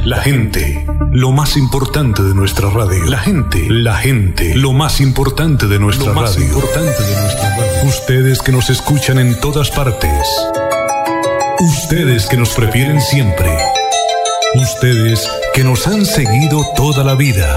La 0.04 0.20
gente, 0.22 0.86
lo 1.12 1.32
más 1.32 1.56
importante 1.56 2.22
de 2.22 2.34
nuestra 2.34 2.68
radio. 2.70 3.04
La 3.06 3.18
gente, 3.18 3.66
la 3.70 3.96
gente, 3.96 4.54
lo 4.54 4.72
más 4.72 5.00
importante 5.00 5.66
de 5.66 5.78
nuestra 5.78 6.08
Lo 6.08 6.20
más 6.20 6.34
radio. 6.34 6.46
importante 6.48 7.02
de 7.02 7.20
nuestra 7.20 7.56
radio. 7.56 7.88
Ustedes 7.88 8.42
que 8.42 8.52
nos 8.52 8.70
escuchan 8.70 9.18
en 9.18 9.40
todas 9.40 9.70
partes. 9.70 10.26
Ustedes 11.60 12.26
que 12.26 12.36
nos 12.36 12.50
prefieren 12.50 13.00
siempre. 13.00 13.50
Ustedes 14.56 15.28
que 15.54 15.64
nos 15.64 15.86
han 15.86 16.04
seguido 16.04 16.64
toda 16.76 17.02
la 17.02 17.14
vida. 17.14 17.56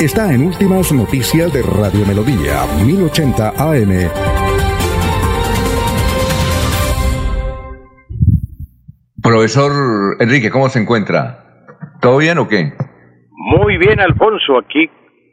está 0.00 0.32
en 0.32 0.46
Últimas 0.46 0.92
Noticias 0.92 1.52
de 1.52 1.60
Radio 1.62 2.06
Melodía, 2.06 2.64
1080 2.86 3.50
AM. 3.50 4.08
Profesor 9.22 10.16
Enrique, 10.18 10.50
¿cómo 10.50 10.70
se 10.70 10.80
encuentra? 10.80 11.66
¿Todo 12.00 12.16
bien 12.16 12.38
o 12.38 12.48
qué? 12.48 12.72
Muy 13.30 13.76
bien, 13.76 14.00
Alfonso, 14.00 14.58
aquí 14.58 14.90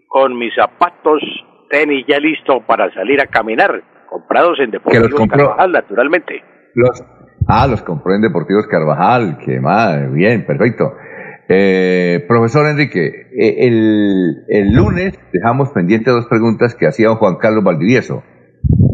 con 0.10 0.38
mis 0.38 0.53
zapatos, 0.53 1.22
tenis 1.69 2.06
ya 2.06 2.19
listo 2.19 2.61
para 2.68 2.94
salir 2.94 3.22
a 3.22 3.27
caminar, 3.27 3.81
comprados 4.10 4.60
en 4.60 4.72
Deportivo 4.72 5.07
compró? 5.15 5.45
Carvajal, 5.45 5.72
naturalmente. 5.72 6.44
Los, 6.76 7.03
ah, 7.48 7.68
los 7.68 7.81
compró 7.84 8.15
en 8.15 8.22
Deportivos 8.22 8.68
Carvajal, 8.68 9.38
que 9.45 9.61
madre, 9.61 10.10
bien, 10.10 10.45
perfecto. 10.45 10.91
Eh, 11.49 12.26
profesor 12.28 12.68
Enrique, 12.68 13.30
eh, 13.32 13.68
el, 14.49 14.74
lunes 14.74 15.18
dejamos 15.32 15.72
pendiente 15.72 16.11
dos 16.11 16.28
preguntas 16.28 16.76
que 16.76 16.88
hacía 16.88 17.15
Juan 17.15 17.38
Carlos 17.38 17.64
Valdivieso. 17.64 18.24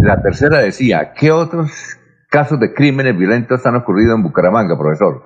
La 0.04 0.22
tercera 0.22 0.60
decía, 0.60 1.14
¿qué 1.20 1.32
otros 1.32 2.00
casos 2.30 2.60
de 2.60 2.74
crímenes 2.74 3.18
violentos 3.18 3.66
han 3.66 3.76
ocurrido 3.76 4.16
en 4.16 4.22
Bucaramanga, 4.22 4.78
profesor? 4.78 5.24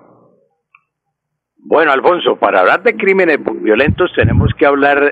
Bueno, 1.57 1.91
Alfonso, 1.91 2.37
para 2.37 2.61
hablar 2.61 2.81
de 2.83 2.95
crímenes 2.95 3.39
violentos 3.61 4.09
tenemos 4.15 4.51
que 4.57 4.65
hablar 4.65 5.11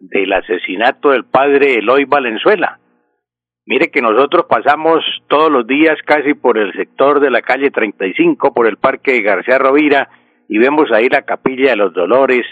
del 0.00 0.32
asesinato 0.32 1.10
del 1.10 1.24
padre 1.26 1.74
Eloy 1.74 2.06
Valenzuela. 2.06 2.78
Mire 3.66 3.90
que 3.90 4.00
nosotros 4.00 4.46
pasamos 4.48 5.04
todos 5.28 5.50
los 5.50 5.66
días 5.66 5.96
casi 6.06 6.32
por 6.34 6.56
el 6.58 6.72
sector 6.72 7.20
de 7.20 7.30
la 7.30 7.42
calle 7.42 7.70
35, 7.70 8.54
por 8.54 8.66
el 8.66 8.78
parque 8.78 9.12
de 9.12 9.22
García 9.22 9.58
Rovira, 9.58 10.08
y 10.52 10.58
vemos 10.58 10.92
ahí 10.92 11.08
la 11.08 11.22
capilla 11.22 11.70
de 11.70 11.76
los 11.76 11.94
Dolores, 11.94 12.44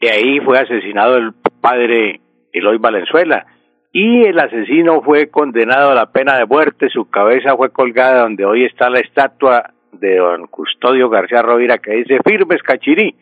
y 0.00 0.06
ahí 0.06 0.38
fue 0.38 0.60
asesinado 0.60 1.16
el 1.16 1.32
padre 1.60 2.20
Eloy 2.52 2.78
Valenzuela. 2.78 3.46
Y 3.90 4.22
el 4.22 4.38
asesino 4.38 5.02
fue 5.02 5.28
condenado 5.28 5.90
a 5.90 5.94
la 5.96 6.12
pena 6.12 6.38
de 6.38 6.46
muerte, 6.46 6.88
su 6.88 7.10
cabeza 7.10 7.56
fue 7.56 7.72
colgada 7.72 8.22
donde 8.22 8.44
hoy 8.44 8.64
está 8.64 8.90
la 8.90 9.00
estatua 9.00 9.74
de 9.90 10.18
don 10.18 10.46
Custodio 10.46 11.08
García 11.10 11.42
Rovira 11.42 11.78
que 11.78 11.96
dice 11.96 12.18
firmes 12.24 12.62
cachirí. 12.62 13.16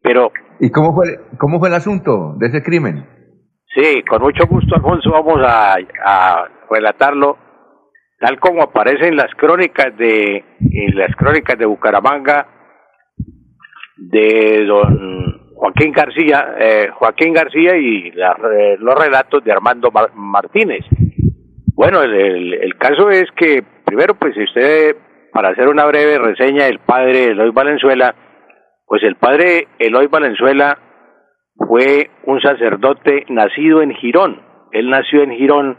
Pero 0.00 0.32
¿Y 0.58 0.70
cómo 0.70 0.94
fue, 0.94 1.08
cómo 1.38 1.58
fue 1.58 1.68
el 1.68 1.74
asunto 1.74 2.34
de 2.38 2.46
ese 2.46 2.62
crimen? 2.62 3.04
sí, 3.74 4.02
con 4.08 4.22
mucho 4.22 4.46
gusto 4.46 4.74
Alfonso 4.74 5.10
vamos 5.10 5.38
a, 5.46 5.74
a 6.02 6.48
relatarlo 6.70 7.36
tal 8.20 8.40
como 8.40 8.62
aparece 8.62 9.08
en 9.08 9.16
las 9.16 9.34
crónicas 9.34 9.94
de 9.98 10.42
en 10.60 10.96
las 10.96 11.14
crónicas 11.14 11.58
de 11.58 11.66
Bucaramanga 11.66 12.46
de 14.08 14.64
don 14.66 15.52
Joaquín 15.54 15.92
García, 15.92 16.54
eh, 16.58 16.88
Joaquín 16.94 17.32
García 17.32 17.76
y 17.76 18.10
la- 18.12 18.36
eh, 18.58 18.76
los 18.78 18.94
relatos 18.94 19.44
de 19.44 19.52
Armando 19.52 19.90
Mar- 19.90 20.12
Martínez. 20.14 20.84
Bueno, 21.74 22.02
el, 22.02 22.52
el- 22.54 22.76
caso 22.78 23.10
es 23.10 23.24
que, 23.36 23.62
primero, 23.84 24.14
pues 24.14 24.34
si 24.34 24.42
usted, 24.42 24.96
para 25.32 25.50
hacer 25.50 25.68
una 25.68 25.84
breve 25.86 26.18
reseña 26.18 26.64
del 26.64 26.80
padre 26.80 27.26
Eloy 27.26 27.50
Valenzuela, 27.50 28.14
pues 28.86 29.02
el 29.04 29.16
padre 29.16 29.68
Eloy 29.78 30.08
Valenzuela 30.08 30.78
fue 31.56 32.10
un 32.24 32.40
sacerdote 32.40 33.24
nacido 33.28 33.82
en 33.82 33.94
Girón. 33.94 34.42
Él 34.72 34.90
nació 34.90 35.22
en 35.22 35.30
Girón, 35.32 35.78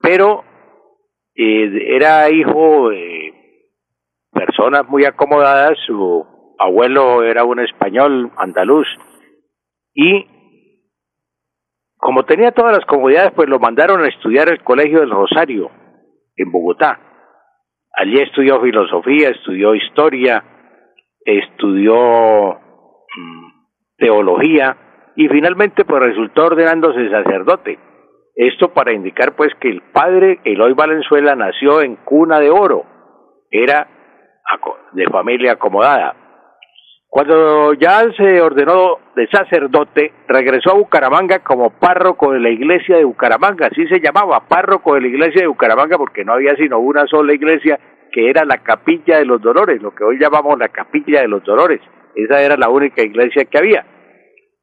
pero 0.00 0.44
eh, 1.34 1.96
era 1.96 2.28
hijo 2.30 2.90
de 2.90 3.32
personas 4.32 4.50
personas 4.60 4.88
muy 4.88 5.04
acomodadas, 5.04 5.78
su 5.86 6.26
abuelo 6.60 7.22
era 7.22 7.44
un 7.44 7.58
español 7.60 8.30
andaluz 8.36 8.86
y 9.94 10.26
como 11.96 12.24
tenía 12.24 12.52
todas 12.52 12.76
las 12.76 12.86
comodidades, 12.86 13.32
pues 13.32 13.48
lo 13.48 13.58
mandaron 13.58 14.02
a 14.02 14.08
estudiar 14.08 14.48
el 14.48 14.62
Colegio 14.62 15.00
del 15.00 15.10
Rosario 15.10 15.70
en 16.36 16.50
Bogotá. 16.50 16.98
Allí 17.92 18.18
estudió 18.18 18.60
filosofía, 18.60 19.28
estudió 19.28 19.74
historia, 19.74 20.42
estudió 21.24 22.54
mm, 22.54 23.46
teología 23.98 24.76
y 25.16 25.28
finalmente 25.28 25.84
pues 25.84 26.02
resultó 26.02 26.46
ordenándose 26.46 27.10
sacerdote. 27.10 27.78
Esto 28.34 28.72
para 28.72 28.94
indicar 28.94 29.36
pues 29.36 29.52
que 29.60 29.68
el 29.68 29.82
padre 29.92 30.40
Eloy 30.44 30.72
Valenzuela 30.72 31.34
nació 31.36 31.82
en 31.82 31.96
cuna 31.96 32.40
de 32.40 32.48
oro, 32.48 32.84
era 33.50 33.86
de 34.92 35.04
familia 35.06 35.52
acomodada. 35.52 36.14
Cuando 37.12 37.74
ya 37.74 38.04
se 38.16 38.40
ordenó 38.40 38.98
de 39.16 39.26
sacerdote, 39.26 40.12
regresó 40.28 40.70
a 40.70 40.78
Bucaramanga 40.78 41.40
como 41.40 41.70
párroco 41.70 42.30
de 42.30 42.38
la 42.38 42.50
iglesia 42.50 42.98
de 42.98 43.04
Bucaramanga, 43.04 43.66
así 43.66 43.84
se 43.88 43.98
llamaba, 43.98 44.46
párroco 44.46 44.94
de 44.94 45.00
la 45.00 45.08
iglesia 45.08 45.42
de 45.42 45.48
Bucaramanga, 45.48 45.98
porque 45.98 46.24
no 46.24 46.34
había 46.34 46.54
sino 46.54 46.78
una 46.78 47.08
sola 47.08 47.34
iglesia, 47.34 47.80
que 48.12 48.30
era 48.30 48.44
la 48.44 48.58
capilla 48.58 49.18
de 49.18 49.24
los 49.24 49.42
dolores, 49.42 49.82
lo 49.82 49.92
que 49.92 50.04
hoy 50.04 50.20
llamamos 50.20 50.56
la 50.56 50.68
capilla 50.68 51.20
de 51.20 51.26
los 51.26 51.42
dolores. 51.42 51.80
Esa 52.14 52.42
era 52.42 52.56
la 52.56 52.68
única 52.68 53.02
iglesia 53.02 53.44
que 53.44 53.58
había. 53.58 53.84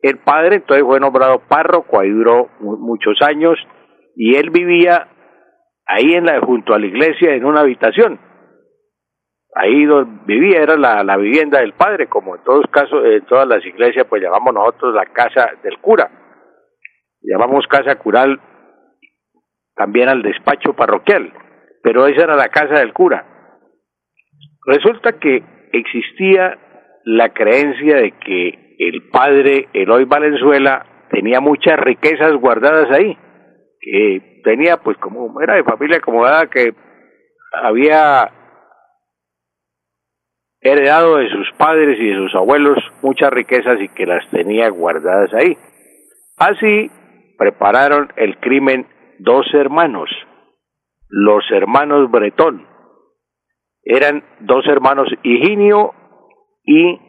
El 0.01 0.19
padre 0.19 0.55
entonces 0.55 0.85
fue 0.85 1.01
nombrado 1.01 1.41
párroco, 1.49 1.99
ahí 1.99 2.09
duró 2.09 2.47
muchos 2.61 3.21
años, 3.23 3.59
y 4.15 4.35
él 4.35 4.51
vivía 4.51 5.09
ahí 5.85 6.13
en 6.13 6.25
la, 6.25 6.39
junto 6.39 6.73
a 6.73 6.79
la 6.79 6.85
iglesia 6.85 7.33
en 7.33 7.43
una 7.43 7.59
habitación 7.59 8.19
ahí 9.55 9.85
donde 9.85 10.21
vivía 10.25 10.61
era 10.61 10.75
la, 10.75 11.17
vivienda 11.17 11.59
del 11.59 11.73
padre, 11.73 12.07
como 12.07 12.35
en 12.35 12.43
todos 12.43 12.65
casos, 12.71 13.03
en 13.05 13.25
todas 13.25 13.47
las 13.47 13.65
iglesias, 13.65 14.05
pues 14.09 14.21
llamamos 14.21 14.53
nosotros 14.53 14.93
la 14.93 15.05
casa 15.05 15.51
del 15.63 15.77
cura. 15.79 16.09
Llamamos 17.21 17.65
casa 17.67 17.95
cural 17.95 18.39
también 19.75 20.09
al 20.09 20.21
despacho 20.21 20.73
parroquial, 20.73 21.33
pero 21.83 22.07
esa 22.07 22.23
era 22.23 22.35
la 22.35 22.49
casa 22.49 22.79
del 22.79 22.93
cura. 22.93 23.25
Resulta 24.65 25.13
que 25.19 25.43
existía 25.71 26.57
la 27.05 27.29
creencia 27.29 27.97
de 27.97 28.11
que 28.19 28.75
el 28.79 29.09
padre 29.09 29.69
Eloy 29.73 30.05
Valenzuela 30.05 30.85
tenía 31.09 31.39
muchas 31.39 31.79
riquezas 31.79 32.33
guardadas 32.33 32.91
ahí, 32.91 33.17
que 33.79 34.41
tenía 34.43 34.77
pues 34.77 34.97
como 34.97 35.41
era 35.41 35.55
de 35.55 35.63
familia 35.63 35.97
acomodada 35.97 36.47
que 36.47 36.73
había 37.53 38.29
heredado 40.61 41.17
de 41.17 41.29
sus 41.29 41.51
padres 41.57 41.99
y 41.99 42.07
de 42.07 42.15
sus 42.15 42.35
abuelos 42.35 42.77
muchas 43.01 43.31
riquezas 43.31 43.79
y 43.79 43.89
que 43.89 44.05
las 44.05 44.27
tenía 44.29 44.69
guardadas 44.69 45.33
ahí. 45.33 45.57
Así 46.37 46.91
prepararon 47.37 48.11
el 48.15 48.37
crimen 48.39 48.87
dos 49.19 49.45
hermanos, 49.53 50.09
los 51.09 51.43
hermanos 51.51 52.09
Bretón. 52.11 52.67
Eran 53.83 54.23
dos 54.41 54.65
hermanos, 54.67 55.07
Higinio 55.23 55.93
y 56.63 56.99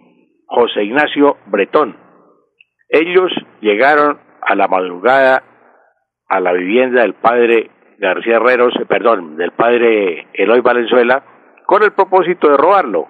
José 0.46 0.84
Ignacio 0.84 1.36
Bretón. 1.46 1.96
Ellos 2.88 3.32
llegaron 3.60 4.18
a 4.40 4.54
la 4.54 4.68
madrugada 4.68 5.42
a 6.28 6.40
la 6.40 6.52
vivienda 6.52 7.02
del 7.02 7.14
padre 7.14 7.70
García 7.98 8.36
Herreros, 8.36 8.74
perdón, 8.88 9.36
del 9.36 9.50
padre 9.52 10.28
Eloy 10.32 10.60
Valenzuela, 10.60 11.22
con 11.66 11.82
el 11.82 11.92
propósito 11.92 12.48
de 12.48 12.56
robarlo. 12.56 13.08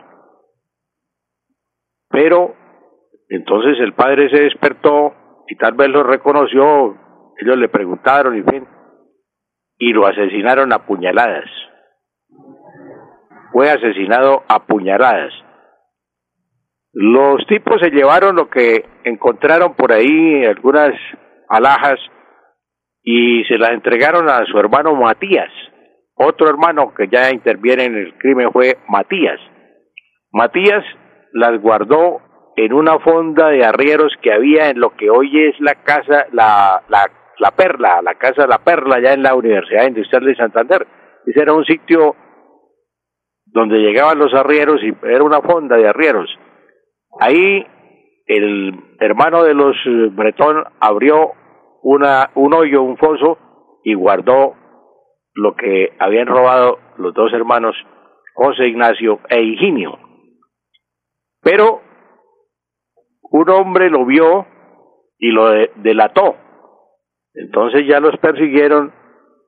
Pero 2.20 2.52
entonces 3.28 3.78
el 3.78 3.92
padre 3.92 4.28
se 4.28 4.42
despertó 4.42 5.14
y 5.46 5.54
tal 5.54 5.74
vez 5.74 5.88
lo 5.88 6.02
reconoció, 6.02 6.96
ellos 7.40 7.56
le 7.56 7.68
preguntaron 7.68 8.36
y 9.78 9.92
lo 9.92 10.04
asesinaron 10.04 10.72
a 10.72 10.84
puñaladas. 10.84 11.48
Fue 13.52 13.70
asesinado 13.70 14.42
a 14.48 14.66
puñaladas. 14.66 15.32
Los 16.92 17.46
tipos 17.46 17.80
se 17.80 17.90
llevaron 17.90 18.34
lo 18.34 18.50
que 18.50 18.84
encontraron 19.04 19.74
por 19.74 19.92
ahí, 19.92 20.44
algunas 20.44 20.90
alhajas, 21.48 22.00
y 23.00 23.44
se 23.44 23.58
las 23.58 23.70
entregaron 23.70 24.28
a 24.28 24.44
su 24.44 24.58
hermano 24.58 24.92
Matías. 24.96 25.52
Otro 26.16 26.48
hermano 26.48 26.92
que 26.94 27.06
ya 27.06 27.30
interviene 27.30 27.84
en 27.84 27.94
el 27.94 28.14
crimen 28.18 28.50
fue 28.50 28.76
Matías. 28.88 29.38
Matías 30.32 30.84
las 31.32 31.60
guardó 31.60 32.20
en 32.56 32.72
una 32.72 32.98
fonda 32.98 33.48
de 33.48 33.64
arrieros 33.64 34.12
que 34.20 34.32
había 34.32 34.70
en 34.70 34.80
lo 34.80 34.90
que 34.96 35.10
hoy 35.10 35.30
es 35.44 35.60
la 35.60 35.76
casa, 35.76 36.26
la, 36.32 36.82
la, 36.88 37.06
la 37.38 37.50
Perla, 37.52 38.02
la 38.02 38.14
casa 38.14 38.42
de 38.42 38.48
la 38.48 38.58
Perla, 38.58 39.00
ya 39.00 39.12
en 39.12 39.22
la 39.22 39.34
Universidad 39.34 39.86
Industrial 39.86 40.24
de 40.24 40.36
Santander. 40.36 40.86
Ese 41.26 41.40
era 41.40 41.52
un 41.52 41.64
sitio 41.64 42.16
donde 43.46 43.78
llegaban 43.78 44.18
los 44.18 44.34
arrieros 44.34 44.80
y 44.82 44.92
era 45.06 45.22
una 45.22 45.40
fonda 45.40 45.76
de 45.76 45.88
arrieros. 45.88 46.28
Ahí 47.20 47.64
el 48.26 48.74
hermano 49.00 49.44
de 49.44 49.54
los 49.54 49.76
Bretón 50.12 50.64
abrió 50.80 51.32
una, 51.82 52.30
un 52.34 52.54
hoyo, 52.54 52.82
un 52.82 52.96
foso, 52.96 53.38
y 53.84 53.94
guardó 53.94 54.54
lo 55.34 55.54
que 55.54 55.92
habían 55.98 56.26
robado 56.26 56.78
los 56.96 57.14
dos 57.14 57.32
hermanos 57.32 57.76
José 58.34 58.66
Ignacio 58.66 59.20
e 59.28 59.40
Higinio. 59.40 60.07
Pero 61.48 61.80
un 63.22 63.48
hombre 63.48 63.88
lo 63.88 64.04
vio 64.04 64.46
y 65.18 65.30
lo 65.30 65.48
delató. 65.76 66.36
Entonces 67.32 67.86
ya 67.88 68.00
los 68.00 68.18
persiguieron, 68.18 68.92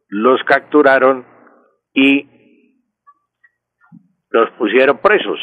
los 0.08 0.42
capturaron 0.44 1.26
y 1.92 2.26
los 4.30 4.50
pusieron 4.52 4.96
presos. 4.96 5.38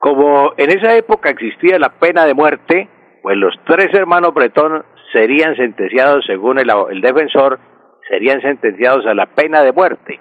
Como 0.00 0.54
en 0.56 0.70
esa 0.70 0.96
época 0.96 1.28
existía 1.28 1.78
la 1.78 1.98
pena 1.98 2.24
de 2.24 2.32
muerte, 2.32 2.88
pues 3.20 3.36
los 3.36 3.54
tres 3.66 3.92
hermanos 3.92 4.32
Bretón 4.32 4.82
serían 5.12 5.56
sentenciados, 5.56 6.24
según 6.26 6.58
el, 6.58 6.70
el 6.90 7.02
defensor, 7.02 7.60
serían 8.08 8.40
sentenciados 8.40 9.04
a 9.04 9.12
la 9.12 9.26
pena 9.26 9.60
de 9.60 9.72
muerte. 9.72 10.20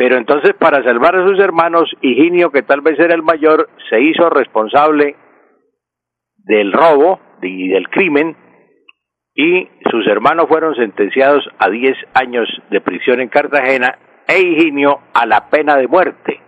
Pero 0.00 0.16
entonces 0.16 0.54
para 0.54 0.82
salvar 0.82 1.14
a 1.14 1.26
sus 1.26 1.38
hermanos, 1.38 1.94
Higinio, 2.00 2.50
que 2.50 2.62
tal 2.62 2.80
vez 2.80 2.98
era 2.98 3.14
el 3.14 3.22
mayor, 3.22 3.68
se 3.90 4.00
hizo 4.00 4.30
responsable 4.30 5.14
del 6.38 6.72
robo 6.72 7.20
y 7.42 7.68
del 7.68 7.86
crimen 7.90 8.34
y 9.34 9.68
sus 9.90 10.06
hermanos 10.06 10.46
fueron 10.48 10.74
sentenciados 10.74 11.46
a 11.58 11.68
10 11.68 11.94
años 12.14 12.48
de 12.70 12.80
prisión 12.80 13.20
en 13.20 13.28
Cartagena 13.28 13.98
e 14.26 14.40
Higinio 14.40 15.00
a 15.12 15.26
la 15.26 15.50
pena 15.50 15.76
de 15.76 15.86
muerte. 15.86 16.40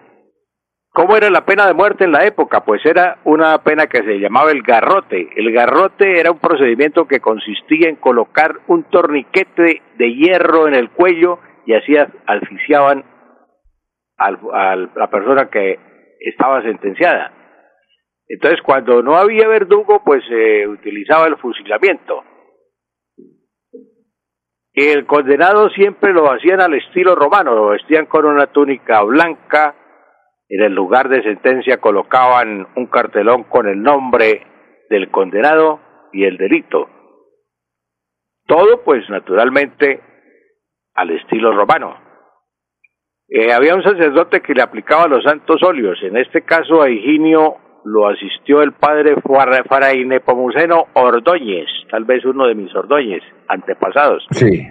¿Cómo 0.89 1.15
era 1.15 1.29
la 1.29 1.45
pena 1.45 1.67
de 1.67 1.75
muerte 1.75 2.05
en 2.05 2.13
la 2.13 2.25
época? 2.25 2.65
Pues 2.65 2.81
era 2.87 3.19
una 3.25 3.59
pena 3.59 3.87
que 3.87 4.03
se 4.03 4.19
llamaba 4.19 4.51
el 4.51 4.63
garrote. 4.63 5.29
El 5.37 5.53
garrote 5.53 6.19
era 6.19 6.31
un 6.31 6.39
procedimiento 6.39 7.07
que 7.07 7.21
consistía 7.21 7.91
en 7.91 7.97
colocar 7.97 8.61
un 8.69 8.85
torniquete 8.85 9.83
de 9.99 10.15
hierro 10.15 10.69
en 10.69 10.75
el 10.75 10.89
cuello 10.89 11.39
y 11.67 11.75
así 11.75 11.95
asfixiaban 12.27 13.12
a 14.19 14.77
la 14.77 15.11
persona 15.11 15.51
que 15.51 15.79
estaba 16.21 16.63
sentenciada. 16.63 17.33
Entonces, 18.29 18.61
cuando 18.63 19.03
no 19.03 19.17
había 19.17 19.47
verdugo, 19.49 20.03
pues 20.05 20.25
se 20.27 20.67
utilizaba 20.67 21.27
el 21.27 21.37
fusilamiento. 21.37 22.25
El 24.73 25.05
condenado 25.05 25.69
siempre 25.71 26.15
lo 26.15 26.33
hacían 26.33 26.63
al 26.63 26.73
estilo 26.75 27.15
romano, 27.15 27.55
lo 27.55 27.69
vestían 27.69 28.07
con 28.07 28.25
una 28.25 28.47
túnica 28.47 29.03
blanca, 29.03 29.75
en 30.49 30.63
el 30.63 30.73
lugar 30.75 31.09
de 31.09 31.23
sentencia 31.23 31.79
colocaban 31.79 32.69
un 32.77 32.87
cartelón 32.87 33.45
con 33.45 33.69
el 33.69 33.83
nombre 33.83 34.47
del 34.89 35.11
condenado 35.11 35.81
y 36.13 36.25
el 36.25 36.37
delito. 36.39 36.89
Todo, 38.47 38.83
pues, 38.83 39.09
naturalmente, 39.11 40.01
al 40.95 41.11
estilo 41.11 41.53
romano. 41.53 42.02
Eh, 43.35 43.51
había 43.51 43.75
un 43.75 43.83
sacerdote 43.83 44.43
que 44.43 44.53
le 44.53 44.61
aplicaba 44.61 45.07
los 45.07 45.25
santos 45.25 45.63
óleos. 45.63 45.99
En 46.03 46.19
este 46.19 46.43
caso 46.43 46.83
a 46.83 46.91
Higinio 46.91 47.57
lo 47.83 48.07
asistió 48.07 48.61
el 48.61 48.73
padre 48.73 49.15
Fray 49.23 50.05
Nepomuceno 50.05 50.89
Ordóñez, 50.93 51.67
tal 51.91 52.05
vez 52.05 52.23
uno 52.27 52.47
de 52.47 52.55
mis 52.55 52.75
Ordóñez 52.75 53.23
antepasados. 53.49 54.27
Sí. 54.33 54.63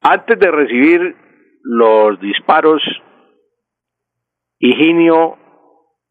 Antes 0.00 0.38
de 0.38 0.50
recibir 0.52 1.16
los 1.64 2.20
disparos, 2.20 2.80
Higinio 4.60 5.36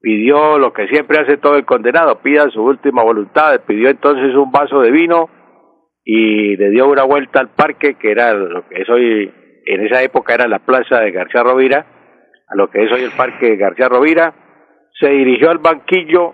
pidió 0.02 0.60
lo 0.60 0.74
que 0.74 0.90
siempre 0.90 1.20
hace 1.20 1.38
todo 1.38 1.56
el 1.56 1.66
condenado, 1.66 2.22
pida 2.22 2.50
su 2.50 2.62
última 2.62 3.02
voluntad, 3.02 3.62
pidió 3.66 3.88
entonces 3.88 4.36
un 4.36 4.52
vaso 4.52 4.82
de 4.82 4.92
vino 4.92 5.30
y 6.04 6.58
le 6.58 6.70
dio 6.72 6.90
una 6.90 7.04
vuelta 7.04 7.40
al 7.40 7.56
parque, 7.56 7.96
que 7.96 8.12
era 8.12 8.34
lo 8.34 8.68
que 8.68 8.82
es 8.82 8.90
hoy 8.90 9.32
en 9.66 9.86
esa 9.86 10.02
época 10.04 10.34
era 10.34 10.48
la 10.48 10.60
plaza 10.60 11.00
de 11.00 11.12
García 11.12 11.44
Rovira, 11.44 11.86
a 12.48 12.56
lo 12.56 12.70
que 12.70 12.84
es 12.84 12.92
hoy 12.92 13.02
el 13.02 13.12
Parque 13.12 13.56
García 13.56 13.90
Rovira, 13.90 14.34
se 15.00 15.10
dirigió 15.10 15.50
al 15.50 15.58
banquillo, 15.58 16.34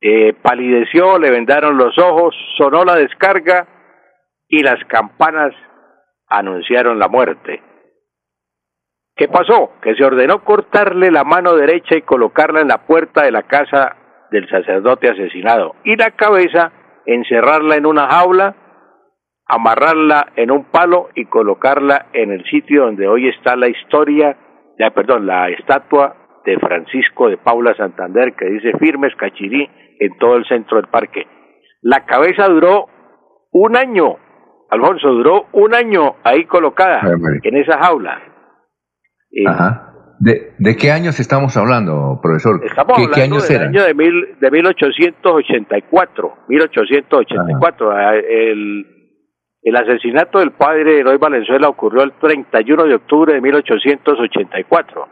eh, 0.00 0.34
palideció, 0.40 1.18
le 1.18 1.30
vendaron 1.30 1.76
los 1.76 1.98
ojos, 1.98 2.34
sonó 2.56 2.84
la 2.84 2.96
descarga 2.96 3.66
y 4.48 4.62
las 4.62 4.82
campanas 4.84 5.52
anunciaron 6.28 6.98
la 6.98 7.08
muerte. 7.08 7.62
¿Qué 9.16 9.28
pasó? 9.28 9.72
Que 9.82 9.94
se 9.96 10.04
ordenó 10.04 10.44
cortarle 10.44 11.10
la 11.10 11.24
mano 11.24 11.54
derecha 11.54 11.96
y 11.96 12.02
colocarla 12.02 12.60
en 12.60 12.68
la 12.68 12.86
puerta 12.86 13.24
de 13.24 13.32
la 13.32 13.42
casa 13.42 13.96
del 14.30 14.48
sacerdote 14.48 15.08
asesinado 15.08 15.74
y 15.84 15.96
la 15.96 16.12
cabeza 16.12 16.72
encerrarla 17.04 17.76
en 17.76 17.86
una 17.86 18.08
jaula, 18.08 18.54
amarrarla 19.50 20.32
en 20.36 20.50
un 20.52 20.64
palo 20.70 21.08
y 21.16 21.24
colocarla 21.26 22.06
en 22.12 22.30
el 22.30 22.44
sitio 22.44 22.84
donde 22.84 23.08
hoy 23.08 23.28
está 23.28 23.56
la 23.56 23.68
historia, 23.68 24.36
ya, 24.78 24.90
perdón, 24.90 25.26
la 25.26 25.48
estatua 25.50 26.14
de 26.44 26.56
Francisco 26.58 27.28
de 27.28 27.36
Paula 27.36 27.74
Santander 27.76 28.34
que 28.34 28.46
dice 28.46 28.72
firmes 28.78 29.12
cachirí 29.16 29.68
en 29.98 30.16
todo 30.18 30.36
el 30.36 30.44
centro 30.46 30.76
del 30.76 30.86
parque. 30.88 31.26
La 31.82 32.06
cabeza 32.06 32.46
duró 32.48 32.86
un 33.50 33.76
año, 33.76 34.16
Alfonso, 34.70 35.08
duró 35.08 35.46
un 35.52 35.74
año 35.74 36.14
ahí 36.22 36.44
colocada 36.44 37.00
en 37.42 37.56
esa 37.56 37.78
jaula. 37.78 38.22
Ajá. 39.46 39.86
¿De, 40.20 40.52
¿De 40.58 40.76
qué 40.76 40.92
años 40.92 41.18
estamos 41.18 41.56
hablando, 41.56 42.20
profesor? 42.22 42.60
Estamos 42.64 42.92
¿Qué, 42.98 43.04
hablando 43.04 43.14
qué 43.16 43.22
años 43.22 43.48
del 43.48 43.56
eran? 43.56 43.68
año 43.70 43.84
de, 43.84 43.94
mil, 43.94 44.36
de 44.38 44.50
1884, 44.50 46.34
1884. 46.48 47.90
Ah, 47.90 48.14
El, 48.16 48.99
el 49.62 49.76
asesinato 49.76 50.38
del 50.38 50.52
padre 50.52 51.00
Eloy 51.00 51.18
Valenzuela 51.18 51.68
ocurrió 51.68 52.02
el 52.02 52.12
31 52.20 52.84
de 52.84 52.94
octubre 52.94 53.34
de 53.34 53.40
1884. 53.40 55.08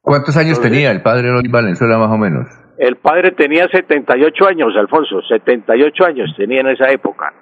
¿Cuántos 0.00 0.36
años 0.36 0.60
tenía 0.60 0.90
el 0.90 1.02
padre 1.02 1.28
Eloy 1.28 1.48
Valenzuela 1.48 1.98
más 1.98 2.10
o 2.10 2.18
menos? 2.18 2.46
El 2.78 2.96
padre 2.96 3.30
tenía 3.32 3.66
78 3.68 4.46
años, 4.46 4.68
Alfonso, 4.76 5.20
78 5.22 6.04
años 6.04 6.34
tenía 6.36 6.60
en 6.60 6.68
esa 6.68 6.90
época. 6.90 7.32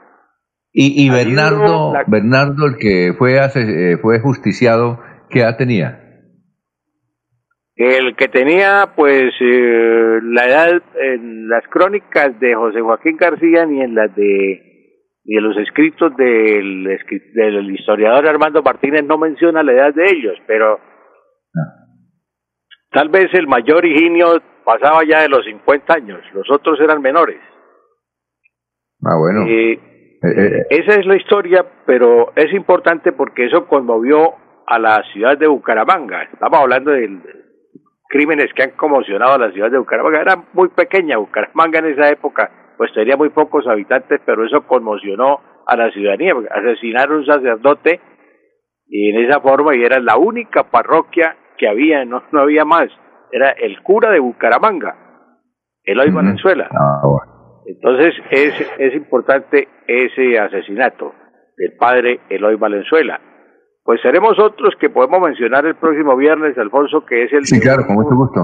Y, 0.73 1.05
y 1.07 1.11
Bernardo, 1.11 1.93
la- 1.93 2.05
Bernardo, 2.07 2.67
el 2.67 2.77
que 2.79 3.13
fue, 3.19 3.37
eh, 3.37 3.97
fue 4.01 4.21
justiciado, 4.21 5.01
¿qué 5.31 5.41
edad 5.41 5.57
tenía? 5.57 6.01
El 7.77 8.15
que 8.17 8.29
tenía, 8.29 8.93
pues, 8.95 9.33
eh, 9.41 10.19
la 10.23 10.47
edad, 10.47 10.83
en 11.01 11.49
las 11.49 11.65
crónicas 11.69 12.39
de 12.39 12.55
José 12.55 12.81
Joaquín 12.81 13.17
García 13.17 13.67
ni 13.67 13.81
en 13.83 13.95
las 13.97 14.15
de 14.15 14.74
ni 15.25 15.37
en 15.37 15.45
los 15.45 15.57
escritos 15.57 16.17
del, 16.17 16.85
del 17.35 17.71
historiador 17.71 18.29
Armando 18.29 18.63
Martínez 18.63 19.05
no 19.05 19.19
menciona 19.19 19.63
la 19.63 19.73
edad 19.73 19.95
de 19.95 20.05
ellos, 20.05 20.37
pero 20.47 20.79
tal 22.91 23.09
vez 23.09 23.33
el 23.33 23.47
mayor 23.47 23.85
Higinio 23.85 24.41
pasaba 24.65 25.03
ya 25.05 25.23
de 25.23 25.29
los 25.29 25.45
50 25.45 25.95
años, 25.95 26.21
los 26.33 26.51
otros 26.51 26.79
eran 26.81 27.01
menores. 27.01 27.41
Ah, 29.03 29.17
bueno. 29.19 29.47
Eh, 29.47 29.79
Eh, 30.25 30.29
eh, 30.37 30.67
esa 30.71 30.99
es 30.99 31.07
la 31.07 31.17
historia, 31.17 31.67
pero 31.85 32.33
es 32.35 32.53
importante 32.55 33.13
porque 33.13 33.45
eso 33.45 33.67
conmovió 33.67 34.33
a 34.67 34.79
la 34.79 35.03
ciudad 35.13 35.37
de 35.37 35.47
Bucaramanga. 35.47 36.23
Estamos 36.33 36.61
hablando 36.61 36.93
de 36.93 37.21
crímenes 38.09 38.51
que 38.55 38.63
han 38.63 38.71
conmocionado 38.71 39.35
a 39.35 39.39
la 39.39 39.53
ciudad 39.53 39.71
de 39.71 39.79
Bucaramanga. 39.79 40.23
Era 40.23 40.45
muy 40.55 40.69
pequeña 40.69 41.19
Bucaramanga 41.19 41.81
en 41.81 41.87
esa 41.87 42.09
época, 42.09 42.51
pues 42.77 42.93
tenía 42.93 43.17
muy 43.17 43.31
pocos 43.31 43.67
habitantes, 43.67 44.21
pero 44.27 44.45
eso 44.45 44.67
conmocionó 44.67 45.41
a 45.67 45.77
la 45.77 45.91
ciudadanía. 45.91 46.35
porque 46.35 46.49
Asesinaron 46.53 47.17
a 47.17 47.19
un 47.21 47.27
sacerdote 47.27 48.01
y 48.87 49.11
en 49.11 49.25
esa 49.25 49.41
forma, 49.41 49.75
y 49.75 49.83
era 49.83 49.99
la 50.01 50.17
única 50.17 50.65
parroquia 50.71 51.37
que 51.57 51.69
había, 51.69 52.05
no, 52.05 52.23
no 52.33 52.41
había 52.41 52.65
más. 52.65 52.89
Era 53.33 53.51
el 53.51 53.81
cura 53.83 54.11
de 54.11 54.21
Bucaramanga, 54.21 54.97
Eloy 55.83 56.11
Valenzuela. 56.11 56.69
ah, 56.73 57.01
bueno. 57.05 57.33
Entonces 57.67 58.15
es, 58.31 58.55
es 58.79 58.95
importante 58.95 59.69
ese 59.87 60.39
asesinato 60.39 61.15
del 61.57 61.73
padre 61.79 62.21
Eloy 62.29 62.57
Valenzuela. 62.57 63.21
Pues 63.85 64.01
seremos 64.03 64.39
otros 64.39 64.75
que 64.81 64.91
podemos 64.91 65.21
mencionar 65.21 65.65
el 65.67 65.75
próximo 65.77 66.17
viernes, 66.17 66.57
Alfonso, 66.59 67.05
que 67.07 67.25
es 67.25 67.33
el... 67.33 67.45
Sí, 67.45 67.61
claro, 67.61 67.85
con 67.87 67.97
mucho 67.97 68.15
gusto. 68.17 68.41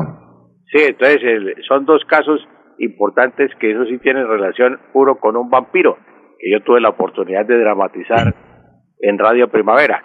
Sí, 0.73 0.79
entonces 0.89 1.23
el- 1.23 1.55
son 1.69 1.85
dos 1.85 2.03
casos 2.07 2.41
importantes 2.81 3.51
que 3.61 3.73
eso 3.73 3.85
sí 3.85 3.99
tienen 3.99 4.27
relación 4.27 4.79
uno 4.95 5.17
con 5.17 5.37
un 5.37 5.49
vampiro, 5.49 5.97
que 6.39 6.51
yo 6.51 6.63
tuve 6.65 6.81
la 6.81 6.91
oportunidad 6.91 7.47
de 7.47 7.59
dramatizar 7.59 8.35
en 9.01 9.19
Radio 9.19 9.49
Primavera 9.51 10.03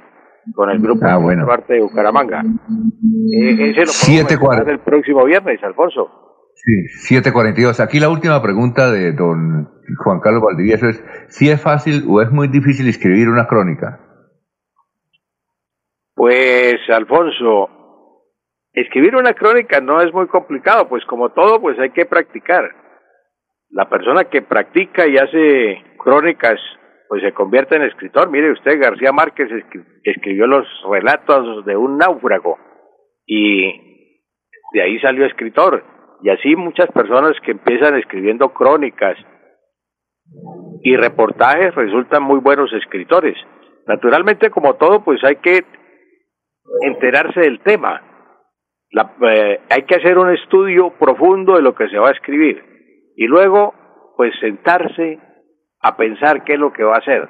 con 0.53 0.69
el 0.69 0.79
grupo 0.79 1.05
Ah, 1.05 1.17
bueno. 1.17 1.49
Arte 1.49 1.73
de 1.73 1.81
Bucaramanga. 1.81 2.41
Eh, 2.41 3.71
ese 3.71 3.85
lo 3.85 4.69
el 4.69 4.79
próximo 4.79 5.25
viernes, 5.25 5.59
Alfonso. 5.63 6.51
Sí, 6.55 6.87
742. 6.87 7.79
Aquí 7.79 7.99
la 7.99 8.09
última 8.09 8.41
pregunta 8.41 8.91
de 8.91 9.11
don 9.11 9.69
Juan 10.03 10.19
Carlos 10.21 10.41
Valdivieso 10.43 10.87
es, 10.87 11.03
¿si 11.27 11.49
es 11.49 11.61
fácil 11.61 12.05
o 12.07 12.21
es 12.21 12.31
muy 12.31 12.47
difícil 12.47 12.87
escribir 12.87 13.29
una 13.29 13.47
crónica? 13.47 13.99
Pues, 16.15 16.75
Alfonso, 16.89 17.69
escribir 18.75 19.15
una 19.15 19.33
crónica 19.33 19.79
no 19.81 20.01
es 20.01 20.13
muy 20.13 20.27
complicado, 20.27 20.87
pues 20.87 21.03
como 21.05 21.29
todo, 21.31 21.59
pues 21.61 21.77
hay 21.79 21.91
que 21.91 22.05
practicar. 22.05 22.69
La 23.69 23.89
persona 23.89 24.25
que 24.25 24.41
practica 24.41 25.07
y 25.07 25.17
hace 25.17 25.83
crónicas, 25.97 26.59
pues 27.09 27.21
se 27.23 27.33
convierte 27.33 27.75
en 27.75 27.83
escritor. 27.83 28.29
Mire 28.29 28.51
usted, 28.51 28.79
García 28.79 29.11
Márquez 29.11 29.49
escri- 29.49 29.85
escribió 30.03 30.47
los 30.47 30.67
relatos 30.89 31.65
de 31.65 31.75
un 31.75 31.97
náufrago 31.97 32.57
y 33.25 33.71
de 34.73 34.81
ahí 34.81 34.99
salió 34.99 35.25
escritor. 35.25 35.83
Y 36.21 36.29
así 36.29 36.55
muchas 36.55 36.89
personas 36.91 37.33
que 37.43 37.51
empiezan 37.51 37.97
escribiendo 37.97 38.53
crónicas 38.53 39.17
y 40.81 40.95
reportajes 40.95 41.75
resultan 41.75 42.23
muy 42.23 42.39
buenos 42.39 42.71
escritores. 42.73 43.35
Naturalmente, 43.87 44.49
como 44.49 44.75
todo, 44.75 45.03
pues 45.03 45.23
hay 45.23 45.35
que 45.37 45.63
enterarse 46.81 47.41
del 47.41 47.59
tema. 47.59 48.01
La- 48.91 49.13
eh, 49.31 49.59
hay 49.69 49.83
que 49.83 49.95
hacer 49.95 50.17
un 50.17 50.33
estudio 50.33 50.91
profundo 50.99 51.55
de 51.55 51.61
lo 51.61 51.75
que 51.75 51.89
se 51.89 51.97
va 51.97 52.09
a 52.09 52.13
escribir 52.13 52.63
y 53.15 53.27
luego, 53.27 53.73
pues 54.17 54.33
sentarse 54.39 55.19
a 55.81 55.97
pensar 55.97 56.43
qué 56.43 56.53
es 56.53 56.59
lo 56.59 56.73
que 56.73 56.83
va 56.83 56.95
a 56.95 56.99
hacer. 56.99 57.29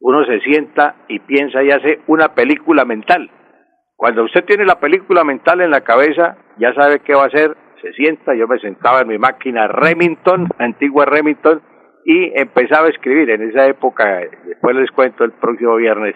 Uno 0.00 0.24
se 0.24 0.40
sienta 0.40 0.96
y 1.08 1.18
piensa 1.20 1.62
y 1.62 1.70
hace 1.70 2.00
una 2.06 2.34
película 2.34 2.84
mental. 2.84 3.30
Cuando 3.96 4.24
usted 4.24 4.44
tiene 4.44 4.64
la 4.64 4.80
película 4.80 5.24
mental 5.24 5.60
en 5.60 5.70
la 5.70 5.82
cabeza, 5.82 6.38
ya 6.58 6.72
sabe 6.74 7.00
qué 7.00 7.14
va 7.14 7.24
a 7.24 7.26
hacer, 7.26 7.54
se 7.82 7.92
sienta, 7.92 8.34
yo 8.34 8.48
me 8.48 8.58
sentaba 8.58 9.00
en 9.02 9.08
mi 9.08 9.18
máquina 9.18 9.68
Remington, 9.68 10.48
antigua 10.58 11.04
Remington, 11.04 11.60
y 12.04 12.32
empezaba 12.38 12.86
a 12.86 12.90
escribir. 12.90 13.28
En 13.30 13.42
esa 13.50 13.66
época, 13.66 14.20
después 14.46 14.74
les 14.76 14.90
cuento 14.90 15.24
el 15.24 15.32
próximo 15.32 15.76
viernes, 15.76 16.14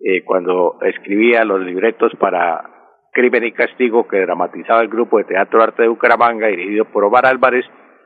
eh, 0.00 0.24
cuando 0.24 0.78
escribía 0.82 1.44
los 1.44 1.60
libretos 1.60 2.12
para 2.18 2.77
Crimen 3.12 3.44
y 3.44 3.52
Castigo 3.52 4.06
que 4.06 4.20
dramatizaba 4.20 4.80
el 4.80 4.88
grupo 4.88 5.18
de 5.18 5.24
Teatro 5.24 5.62
Arte 5.62 5.82
de 5.82 5.88
Bucaramanga 5.88 6.48
dirigido 6.48 6.84
por 6.86 7.04
Omar 7.04 7.26
Álvarez, 7.26 7.64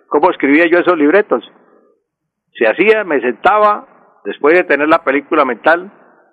¿cómo 0.08 0.30
escribía 0.30 0.66
yo 0.66 0.78
esos 0.78 0.96
libretos? 0.96 1.44
Se 2.54 2.66
hacía, 2.66 3.04
me 3.04 3.20
sentaba, 3.20 4.20
después 4.24 4.54
de 4.54 4.64
tener 4.64 4.88
la 4.88 5.02
película 5.04 5.44
mental, 5.44 5.90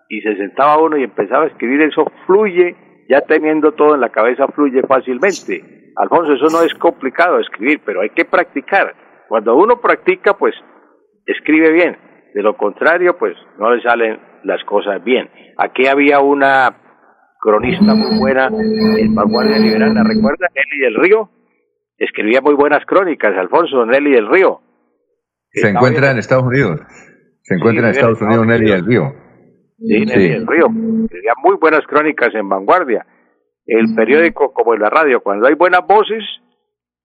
y 0.10 0.22
se 0.22 0.36
sentaba 0.36 0.82
uno 0.82 0.98
y 0.98 1.04
empezaba 1.04 1.44
a 1.44 1.48
escribir, 1.48 1.82
eso 1.84 2.06
fluye, 2.26 2.76
ya 3.08 3.22
teniendo 3.22 3.74
todo 3.74 3.96
en 3.96 4.02
la 4.02 4.10
cabeza, 4.10 4.48
fluye 4.48 4.82
fácilmente. 4.84 5.92
Alfonso, 5.96 6.34
eso 6.34 6.48
no 6.50 6.64
es 6.64 6.74
complicado 6.76 7.40
escribir, 7.40 7.82
pero 7.86 8.02
hay 8.02 8.10
que 8.10 8.26
practicar. 8.26 8.96
Cuando 9.28 9.56
uno 9.56 9.80
practica, 9.80 10.34
pues 10.34 10.56
escribe 11.26 11.72
bien. 11.72 11.98
De 12.34 12.42
lo 12.42 12.58
contrario, 12.58 13.18
pues 13.18 13.36
no 13.58 13.74
le 13.74 13.82
salen 13.82 14.20
las 14.44 14.64
cosas 14.64 15.04
bien. 15.04 15.30
Aquí 15.58 15.88
había 15.88 16.20
una 16.20 16.89
cronista 17.40 17.96
muy 17.96 18.20
buena 18.20 18.48
en 18.48 19.16
Vanguardia 19.16 19.58
Liberal, 19.58 19.94
¿la 19.94 20.04
recuerda? 20.04 20.48
Nelly 20.54 20.84
del 20.84 20.96
Río. 20.96 21.30
Escribía 21.98 22.42
muy 22.42 22.54
buenas 22.54 22.86
crónicas, 22.86 23.36
Alfonso, 23.38 23.86
Nelly 23.86 24.12
del 24.12 24.30
Río. 24.30 24.62
Se 25.52 25.70
encuentra 25.70 26.12
en 26.12 26.18
Estados 26.18 26.46
Unidos. 26.46 26.82
Se 27.42 27.56
encuentra 27.56 27.86
en 27.86 27.96
Estados 27.96 28.22
Unidos 28.22 28.46
Nelly 28.46 28.72
del 28.72 28.86
Río. 28.86 29.14
Sí, 29.78 30.06
Nelly 30.06 30.30
del 30.30 30.48
Río. 30.48 30.68
Escribía 31.06 31.34
muy 31.44 31.56
buenas 31.56 31.86
crónicas 31.88 32.34
en 32.36 32.48
Vanguardia. 32.48 33.06
El 33.66 33.94
periódico 33.96 34.54
como 34.54 34.74
en 34.74 34.82
la 34.82 34.90
radio, 34.90 35.22
cuando 35.22 35.48
hay 35.48 35.54
buenas 35.54 35.86
voces, 35.88 36.24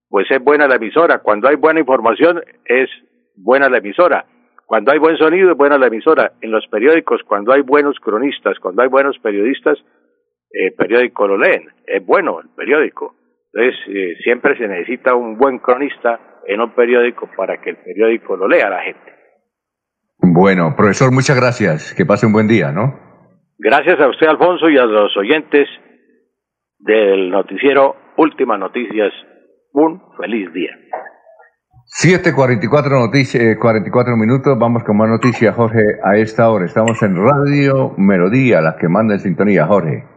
pues 0.08 0.26
es 0.30 0.42
buena 0.42 0.66
la 0.66 0.76
emisora. 0.76 1.18
Cuando 1.18 1.48
hay 1.48 1.56
buena 1.56 1.80
información, 1.80 2.40
es 2.64 2.88
buena 3.36 3.68
la 3.68 3.78
emisora. 3.78 4.26
Cuando 4.66 4.92
hay 4.92 4.98
buen 4.98 5.16
sonido, 5.16 5.52
es 5.52 5.56
buena 5.56 5.76
la 5.76 5.88
emisora. 5.88 6.32
En 6.40 6.50
los 6.50 6.66
periódicos, 6.68 7.22
cuando 7.26 7.52
hay 7.52 7.60
buenos 7.60 7.98
cronistas, 8.00 8.58
cuando 8.60 8.82
hay 8.82 8.88
buenos 8.88 9.18
periodistas, 9.18 9.78
el 10.54 10.72
periódico 10.74 11.26
lo 11.26 11.36
leen. 11.36 11.68
Es 11.86 12.04
bueno 12.04 12.40
el 12.40 12.48
periódico. 12.50 13.14
Entonces, 13.52 13.80
eh, 13.88 14.16
siempre 14.22 14.56
se 14.56 14.68
necesita 14.68 15.14
un 15.14 15.36
buen 15.36 15.58
cronista 15.58 16.40
en 16.46 16.60
un 16.60 16.74
periódico 16.74 17.28
para 17.36 17.60
que 17.60 17.70
el 17.70 17.76
periódico 17.76 18.36
lo 18.36 18.48
lea 18.48 18.70
la 18.70 18.82
gente. 18.82 19.12
Bueno, 20.18 20.74
profesor, 20.76 21.12
muchas 21.12 21.36
gracias. 21.36 21.94
Que 21.94 22.06
pase 22.06 22.26
un 22.26 22.32
buen 22.32 22.48
día, 22.48 22.72
¿no? 22.72 22.98
Gracias 23.58 24.00
a 24.00 24.08
usted, 24.08 24.26
Alfonso, 24.26 24.68
y 24.68 24.78
a 24.78 24.84
los 24.84 25.16
oyentes 25.16 25.68
del 26.78 27.30
noticiero 27.30 27.96
Últimas 28.16 28.58
Noticias. 28.58 29.12
Un 29.72 30.00
feliz 30.20 30.52
día. 30.52 30.70
7.44 32.02 33.06
noticias, 33.06 33.56
44 33.60 34.16
minutos, 34.16 34.58
vamos 34.58 34.84
con 34.84 34.96
más 34.96 35.08
noticias, 35.08 35.54
Jorge, 35.54 35.82
a 36.02 36.16
esta 36.16 36.48
hora. 36.48 36.64
Estamos 36.64 37.02
en 37.02 37.14
Radio 37.16 37.92
Melodía, 37.98 38.60
la 38.60 38.76
que 38.76 38.88
manda 38.88 39.14
en 39.14 39.20
sintonía, 39.20 39.66
Jorge. 39.66 40.13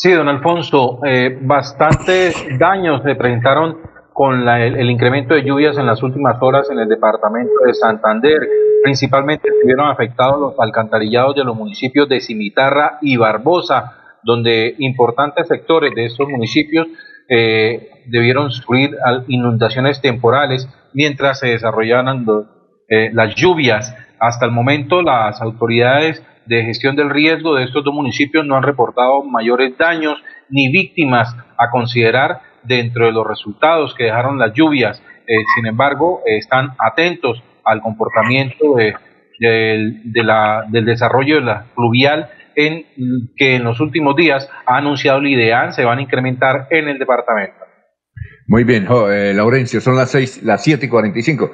Sí, 0.00 0.12
don 0.12 0.28
Alfonso, 0.28 1.00
eh, 1.04 1.36
bastantes 1.42 2.46
daños 2.56 3.02
se 3.02 3.16
presentaron 3.16 3.78
con 4.12 4.44
la, 4.44 4.64
el, 4.64 4.76
el, 4.76 4.90
incremento 4.90 5.34
de 5.34 5.42
lluvias 5.42 5.76
en 5.76 5.86
las 5.86 6.04
últimas 6.04 6.36
horas 6.40 6.70
en 6.70 6.78
el 6.78 6.88
departamento 6.88 7.52
de 7.66 7.74
Santander. 7.74 8.48
Principalmente 8.84 9.48
estuvieron 9.48 9.88
afectados 9.88 10.38
los 10.38 10.54
alcantarillados 10.60 11.34
de 11.34 11.42
los 11.42 11.56
municipios 11.56 12.08
de 12.08 12.20
Cimitarra 12.20 12.98
y 13.02 13.16
Barbosa, 13.16 14.18
donde 14.22 14.76
importantes 14.78 15.48
sectores 15.48 15.92
de 15.96 16.04
estos 16.04 16.28
municipios 16.28 16.86
eh, 17.28 18.04
debieron 18.06 18.52
sufrir 18.52 18.96
inundaciones 19.26 20.00
temporales 20.00 20.68
mientras 20.94 21.40
se 21.40 21.48
desarrollaban 21.48 22.24
eh, 22.88 23.10
las 23.12 23.34
lluvias. 23.34 23.96
Hasta 24.20 24.46
el 24.46 24.52
momento 24.52 25.02
las 25.02 25.42
autoridades 25.42 26.22
de 26.48 26.64
gestión 26.64 26.96
del 26.96 27.10
riesgo 27.10 27.54
de 27.54 27.64
estos 27.64 27.84
dos 27.84 27.94
municipios 27.94 28.44
no 28.46 28.56
han 28.56 28.62
reportado 28.62 29.22
mayores 29.24 29.76
daños 29.76 30.22
ni 30.48 30.72
víctimas 30.72 31.36
a 31.58 31.70
considerar 31.70 32.40
dentro 32.62 33.06
de 33.06 33.12
los 33.12 33.26
resultados 33.26 33.94
que 33.94 34.04
dejaron 34.04 34.38
las 34.38 34.52
lluvias. 34.54 35.02
Eh, 35.26 35.34
sin 35.54 35.66
embargo, 35.66 36.22
están 36.24 36.70
atentos 36.78 37.42
al 37.64 37.82
comportamiento 37.82 38.76
de, 38.76 38.94
de 39.38 40.24
la, 40.24 40.64
del 40.68 40.86
desarrollo 40.86 41.36
de 41.36 41.42
la 41.42 41.66
fluvial 41.74 42.30
en 42.56 42.86
que 43.36 43.56
en 43.56 43.64
los 43.64 43.78
últimos 43.80 44.16
días 44.16 44.50
ha 44.66 44.78
anunciado 44.78 45.18
el 45.18 45.28
IDEAN 45.28 45.72
se 45.72 45.84
van 45.84 45.98
a 45.98 46.02
incrementar 46.02 46.66
en 46.70 46.88
el 46.88 46.98
departamento. 46.98 47.54
Muy 48.46 48.64
bien, 48.64 48.86
eh, 49.12 49.32
Laurencio, 49.34 49.80
son 49.80 49.96
las 49.96 50.10
seis, 50.10 50.42
las 50.42 50.64
siete 50.64 50.86
y 50.86 50.88
cuarenta 50.88 51.18
y 51.18 51.22
cinco. 51.22 51.52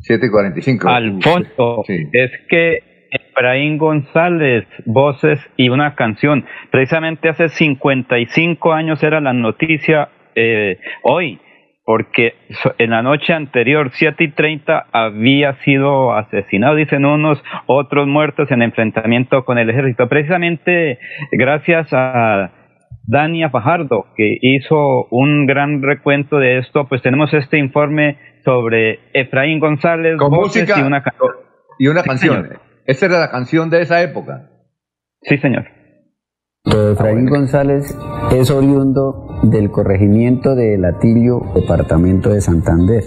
Siete 0.00 0.26
y 0.26 0.30
cuarenta 0.30 0.58
y 0.58 0.62
cinco. 0.62 0.88
Alfonso, 0.88 1.84
es 1.86 2.30
que 2.48 2.95
Efraín 3.10 3.78
González, 3.78 4.66
voces 4.84 5.40
y 5.56 5.68
una 5.68 5.94
canción. 5.94 6.44
Precisamente 6.70 7.28
hace 7.28 7.48
55 7.48 8.72
años 8.72 9.02
era 9.02 9.20
la 9.20 9.32
noticia 9.32 10.08
eh, 10.34 10.78
hoy 11.02 11.40
porque 11.86 12.34
en 12.78 12.90
la 12.90 13.00
noche 13.00 13.32
anterior, 13.32 13.90
7 13.94 14.24
y 14.24 14.32
30, 14.32 14.86
había 14.90 15.54
sido 15.62 16.14
asesinado, 16.14 16.74
dicen 16.74 17.04
unos, 17.04 17.40
otros 17.66 18.08
muertos 18.08 18.50
en 18.50 18.62
enfrentamiento 18.62 19.44
con 19.44 19.56
el 19.56 19.70
ejército. 19.70 20.08
Precisamente 20.08 20.98
gracias 21.30 21.86
a 21.92 22.50
Dania 23.04 23.50
Fajardo, 23.50 24.06
que 24.16 24.36
hizo 24.40 25.06
un 25.12 25.46
gran 25.46 25.80
recuento 25.80 26.38
de 26.38 26.58
esto, 26.58 26.88
pues 26.88 27.02
tenemos 27.02 27.32
este 27.32 27.56
informe 27.56 28.18
sobre 28.44 28.98
Efraín 29.12 29.60
González, 29.60 30.16
con 30.18 30.32
música 30.32 30.74
y 30.78 30.82
una, 30.82 31.04
y 31.78 31.86
una 31.86 32.02
canción. 32.02 32.48
¿Esta 32.86 33.06
era 33.06 33.18
la 33.18 33.30
canción 33.30 33.68
de 33.68 33.82
esa 33.82 34.00
época? 34.00 34.48
Sí, 35.22 35.36
señor. 35.38 35.64
Efraín 36.64 37.26
González 37.26 37.96
es 38.32 38.50
oriundo 38.50 39.26
del 39.42 39.70
corregimiento 39.70 40.54
de 40.54 40.78
Latillo, 40.78 41.40
departamento 41.54 42.30
de 42.30 42.40
Santander. 42.40 43.04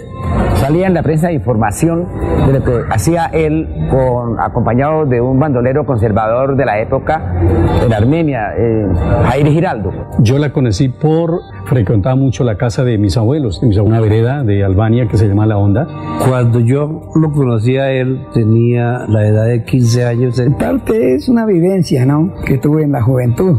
Salía 0.56 0.86
en 0.86 0.94
la 0.94 1.02
prensa 1.02 1.32
información 1.32 2.08
de 2.46 2.58
lo 2.58 2.64
que 2.64 2.82
hacía 2.90 3.26
él 3.26 3.68
con, 3.90 4.38
acompañado 4.40 5.06
de 5.06 5.20
un 5.20 5.38
bandolero 5.38 5.84
conservador 5.84 6.56
de 6.56 6.64
la 6.64 6.80
época 6.80 7.34
en 7.82 7.92
Armenia, 7.92 8.54
eh, 8.56 8.86
Jair 9.24 9.46
Giraldo. 9.46 9.92
Yo 10.20 10.38
la 10.38 10.52
conocí 10.52 10.88
por 10.88 11.40
frecuentaba 11.70 12.16
mucho 12.16 12.42
la 12.42 12.56
casa 12.56 12.82
de 12.82 12.98
mis 12.98 13.16
abuelos, 13.16 13.60
de 13.60 13.68
mis 13.68 13.78
una 13.78 14.00
vereda 14.00 14.42
de 14.42 14.64
Albania 14.64 15.06
que 15.06 15.16
se 15.16 15.28
llama 15.28 15.46
La 15.46 15.56
Onda. 15.56 15.86
Cuando 16.28 16.58
yo 16.58 17.02
lo 17.14 17.30
conocí 17.30 17.76
a 17.76 17.92
él 17.92 18.26
tenía 18.34 19.06
la 19.06 19.24
edad 19.24 19.46
de 19.46 19.62
15 19.62 20.04
años. 20.04 20.38
En 20.40 20.54
parte 20.54 21.14
es 21.14 21.28
una 21.28 21.46
vivencia, 21.46 22.04
¿no? 22.04 22.34
Que 22.44 22.58
tuve 22.58 22.82
en 22.82 22.90
la 22.90 23.02
juventud. 23.02 23.58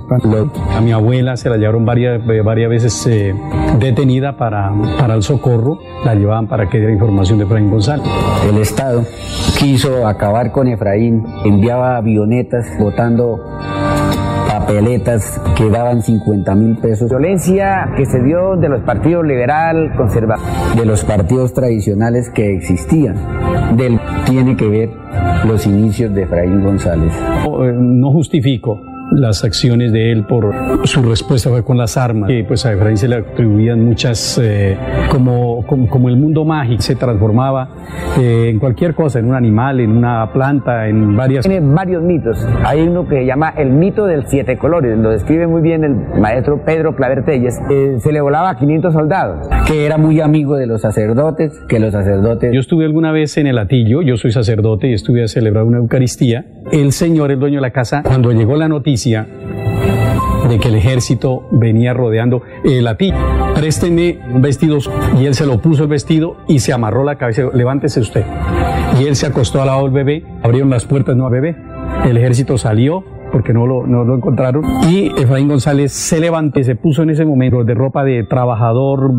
A 0.76 0.82
mi 0.82 0.92
abuela 0.92 1.38
se 1.38 1.50
la 1.50 1.56
llevaron 1.56 1.86
varias, 1.86 2.22
varias 2.44 2.70
veces 2.70 3.08
eh, 3.08 3.34
detenida 3.80 4.36
para, 4.36 4.74
para 5.00 5.16
el 5.16 5.24
socorro, 5.24 5.80
la 6.04 6.14
llevaban 6.14 6.50
para 6.50 6.68
que 6.68 6.80
diera 6.80 6.92
información 6.92 7.38
de 7.38 7.46
Efraín 7.46 7.72
González. 7.72 8.06
El 8.46 8.58
Estado 8.58 9.06
quiso 9.58 10.06
acabar 10.06 10.52
con 10.52 10.68
Efraín, 10.68 11.24
enviaba 11.46 11.96
avionetas 11.96 12.68
votando 12.78 13.40
papeletas 14.62 15.42
que 15.58 15.70
daban 15.70 16.02
50 16.02 16.56
mil 16.56 16.78
pesos. 16.78 17.10
Violencia 17.10 17.92
que 17.96 18.06
se 18.06 18.22
dio 18.22 18.56
de 18.56 18.70
los 18.70 18.82
partidos 18.82 19.26
liberal, 19.26 19.94
conservador. 19.96 20.46
De 20.76 20.86
los 20.86 21.04
partidos 21.04 21.54
tradicionales 21.54 22.30
que 22.30 22.54
existían. 22.54 23.16
Del 23.76 24.00
tiene 24.26 24.56
que 24.56 24.68
ver 24.68 24.90
los 25.46 25.66
inicios 25.66 26.14
de 26.14 26.24
Efraín 26.24 26.64
González. 26.64 27.14
No 27.46 28.10
eh, 28.10 28.14
justifico 28.14 28.91
las 29.12 29.44
acciones 29.44 29.92
de 29.92 30.12
él 30.12 30.26
por 30.26 30.54
su 30.86 31.02
respuesta 31.04 31.50
fue 31.50 31.64
con 31.64 31.78
las 31.78 31.98
armas, 31.98 32.30
que 32.30 32.44
pues 32.44 32.66
a 32.66 32.74
Efraín 32.74 32.98
se 32.98 33.08
le 33.08 33.18
atribuían 33.18 33.84
muchas, 33.84 34.40
eh, 34.42 34.78
como, 35.12 35.66
como, 35.66 36.10
el 36.10 36.18
mundo 36.18 36.46
mágico 36.46 36.82
se 36.82 36.96
transformaba 36.96 37.70
eh, 38.20 38.50
en 38.50 38.60
cualquier 38.60 38.96
cosa, 38.96 39.20
en 39.20 39.26
un 39.26 39.36
animal, 39.36 39.80
en 39.80 39.92
una 39.92 40.32
planta, 40.32 40.88
en 40.88 41.16
varias... 41.16 41.46
Tiene 41.46 41.66
varios 41.74 42.02
mitos. 42.04 42.38
Hay 42.64 42.82
uno 42.82 43.08
que 43.08 43.18
se 43.18 43.26
llama 43.26 43.50
el 43.58 43.70
mito 43.70 44.06
del 44.06 44.26
siete 44.28 44.58
colores, 44.58 44.98
lo 44.98 45.10
describe 45.10 45.48
muy 45.48 45.62
bien 45.62 45.84
el 45.84 45.96
maestro 46.20 46.64
Pedro 46.64 46.96
Clavertelles. 46.96 47.60
Eh, 47.70 47.98
se 48.00 48.12
le 48.12 48.22
volaba 48.22 48.52
a 48.52 48.58
500 48.58 48.94
soldados. 48.94 49.48
Que 49.68 49.86
era 49.86 49.98
muy 49.98 50.22
amigo 50.22 50.56
de 50.56 50.68
los 50.68 50.82
sacerdotes, 50.82 51.54
que 51.68 51.80
los 51.80 51.92
sacerdotes... 51.92 52.54
Yo 52.54 52.60
estuve 52.60 52.86
alguna 52.86 53.12
vez 53.12 53.38
en 53.38 53.48
el 53.48 53.58
Atillo, 53.58 54.02
yo 54.02 54.18
soy 54.18 54.32
sacerdote 54.32 54.90
y 54.90 54.94
estuve 54.94 55.24
a 55.24 55.28
celebrar 55.28 55.66
una 55.66 55.78
Eucaristía. 55.78 56.46
El 56.72 56.92
señor, 56.92 57.32
el 57.32 57.40
dueño 57.40 57.58
de 57.58 57.62
la 57.62 57.72
casa, 57.72 58.04
cuando 58.04 58.32
llegó 58.32 58.56
la 58.56 58.68
noticia, 58.68 59.01
de 59.10 60.60
que 60.60 60.68
el 60.68 60.76
ejército 60.76 61.48
venía 61.52 61.94
rodeando 61.94 62.44
el 62.64 62.88
atillo. 62.88 63.16
Présteme 63.56 64.20
un 64.32 64.42
vestido 64.42 64.78
y 65.20 65.26
él 65.26 65.34
se 65.34 65.46
lo 65.46 65.60
puso 65.60 65.84
el 65.84 65.90
vestido 65.90 66.38
y 66.48 66.60
se 66.60 66.74
amarró 66.74 67.04
la 67.04 67.16
cabeza. 67.16 67.44
Levántese 67.54 68.00
usted. 68.00 68.24
Y 69.00 69.06
él 69.06 69.16
se 69.16 69.26
acostó 69.26 69.62
al 69.62 69.68
lado 69.68 69.84
del 69.84 69.92
bebé, 69.92 70.26
abrieron 70.44 70.70
las 70.70 70.86
puertas, 70.86 71.16
no 71.16 71.26
a 71.26 71.30
bebé. 71.30 71.56
El 72.06 72.18
ejército 72.18 72.58
salió 72.58 73.04
porque 73.32 73.54
no 73.54 73.66
lo, 73.66 73.88
no 73.88 74.04
lo 74.04 74.16
encontraron. 74.16 74.64
Y 74.90 75.08
Efraín 75.20 75.48
González 75.48 75.94
se 75.94 76.20
levantó 76.20 76.64
se 76.64 76.76
puso 76.76 77.02
en 77.04 77.10
ese 77.10 77.26
momento 77.26 77.64
de 77.64 77.74
ropa 77.74 78.04
de 78.04 78.24
trabajador, 78.24 79.12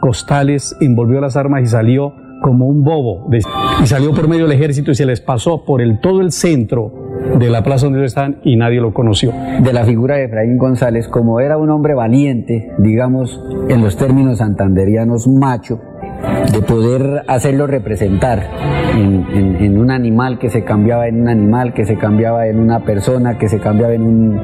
costales, 0.00 0.76
envolvió 0.80 1.20
las 1.20 1.36
armas 1.36 1.62
y 1.62 1.66
salió 1.66 2.14
como 2.40 2.66
un 2.66 2.84
bobo. 2.84 3.28
Y 3.82 3.86
salió 3.86 4.12
por 4.12 4.28
medio 4.28 4.44
del 4.44 4.52
ejército 4.52 4.92
y 4.92 4.94
se 4.94 5.04
les 5.04 5.20
pasó 5.20 5.64
por 5.64 5.82
el, 5.82 6.00
todo 6.00 6.20
el 6.20 6.32
centro 6.32 7.05
de 7.38 7.50
la 7.50 7.62
plaza 7.62 7.86
donde 7.86 8.04
están 8.04 8.36
y 8.42 8.56
nadie 8.56 8.80
lo 8.80 8.92
conoció. 8.92 9.32
De 9.62 9.72
la 9.72 9.84
figura 9.84 10.16
de 10.16 10.24
Efraín 10.24 10.58
González, 10.58 11.08
como 11.08 11.40
era 11.40 11.56
un 11.58 11.70
hombre 11.70 11.94
valiente, 11.94 12.72
digamos 12.78 13.40
en 13.68 13.82
los 13.82 13.96
términos 13.96 14.38
santanderianos, 14.38 15.26
macho, 15.26 15.80
de 16.52 16.62
poder 16.62 17.22
hacerlo 17.26 17.66
representar 17.66 18.42
en, 18.94 19.78
un 19.78 19.90
animal 19.90 20.38
que 20.38 20.48
se 20.48 20.64
cambiaba 20.64 21.08
en 21.08 21.20
un 21.20 21.28
animal, 21.28 21.74
que 21.74 21.84
se 21.84 21.96
cambiaba 21.96 22.46
en 22.46 22.58
una 22.58 22.84
persona, 22.84 23.38
que 23.38 23.48
se 23.48 23.58
cambiaba 23.58 23.94
en 23.94 24.02
un... 24.02 24.40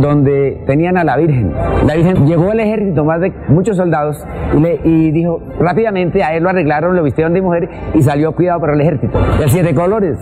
donde 0.00 0.62
tenían 0.66 0.96
a 0.96 1.04
la 1.04 1.16
Virgen. 1.16 1.52
La 1.86 1.94
Virgen 1.94 2.26
llegó 2.26 2.52
el 2.52 2.60
ejército, 2.60 3.04
más 3.04 3.20
de 3.20 3.32
muchos 3.48 3.76
soldados, 3.76 4.18
y, 4.56 4.60
le, 4.60 4.80
y 4.84 5.10
dijo 5.10 5.40
rápidamente 5.58 6.22
a 6.22 6.34
él 6.34 6.42
lo 6.42 6.50
arreglaron, 6.50 6.96
lo 6.96 7.02
vistieron 7.02 7.34
de 7.34 7.42
mujer 7.42 7.68
y 7.94 8.02
salió 8.02 8.32
cuidado 8.32 8.60
por 8.60 8.70
el 8.70 8.80
ejército. 8.80 9.18
De 9.38 9.48
siete 9.48 9.74
colores. 9.74 10.18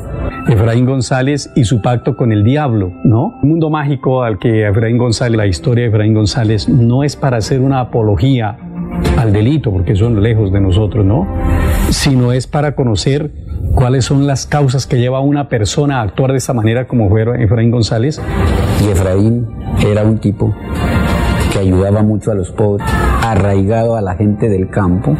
Efraín 0.48 0.86
González 0.86 1.50
y 1.54 1.64
su 1.64 1.82
pacto 1.82 2.16
con 2.16 2.32
el 2.32 2.44
diablo, 2.44 2.92
¿no? 3.04 3.38
Un 3.42 3.48
mundo 3.50 3.70
mágico 3.70 4.22
al 4.22 4.38
que 4.38 4.66
Efraín 4.66 4.98
González, 4.98 5.36
la 5.36 5.46
historia 5.46 5.84
de 5.84 5.90
Efraín 5.90 6.14
González 6.14 6.68
no 6.68 7.04
es 7.04 7.16
para 7.16 7.36
hacer 7.36 7.60
una 7.60 7.80
apología 7.80 8.56
al 9.18 9.32
delito, 9.32 9.70
porque 9.70 9.94
son 9.94 10.22
lejos 10.22 10.52
de 10.52 10.60
nosotros, 10.60 11.04
¿no? 11.04 11.26
Sino 11.90 12.32
es 12.32 12.46
para 12.46 12.74
conocer 12.74 13.30
cuáles 13.74 14.04
son 14.04 14.26
las 14.26 14.46
causas 14.46 14.86
que 14.86 14.98
lleva 14.98 15.18
a 15.18 15.20
una 15.20 15.48
persona 15.48 16.00
a 16.00 16.02
actuar 16.02 16.32
de 16.32 16.38
esa 16.38 16.52
manera 16.52 16.86
como 16.86 17.08
fue 17.08 17.22
Efraín 17.42 17.70
González. 17.70 18.20
Y 18.84 18.90
Efraín 18.90 19.46
era 19.86 20.04
un 20.04 20.18
tipo 20.18 20.54
que 21.52 21.58
ayudaba 21.58 22.02
mucho 22.02 22.30
a 22.30 22.34
los 22.34 22.50
pobres, 22.50 22.86
arraigado 23.22 23.96
a 23.96 24.00
la 24.00 24.14
gente 24.14 24.48
del 24.48 24.68
campo, 24.70 25.16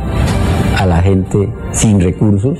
a 0.78 0.86
la 0.86 1.02
gente 1.02 1.48
sin 1.72 2.00
recursos. 2.00 2.58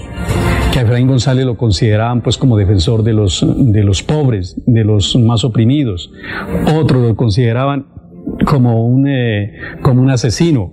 Que 0.73 0.81
a 0.81 0.83
Efraín 0.83 1.09
González 1.09 1.44
lo 1.44 1.57
consideraban 1.57 2.20
pues 2.23 2.39
como 2.39 2.57
defensor 2.57 3.02
de 3.02 3.12
los, 3.12 3.44
de 3.57 3.83
los 3.83 4.02
pobres, 4.02 4.57
de 4.67 4.85
los 4.85 5.17
más 5.17 5.44
oprimidos. 5.44 6.12
Otros 6.77 7.02
lo 7.02 7.17
consideraban 7.17 7.86
como 8.47 8.86
un, 8.86 9.09
eh, 9.09 9.52
como 9.83 10.02
un 10.02 10.10
asesino, 10.10 10.73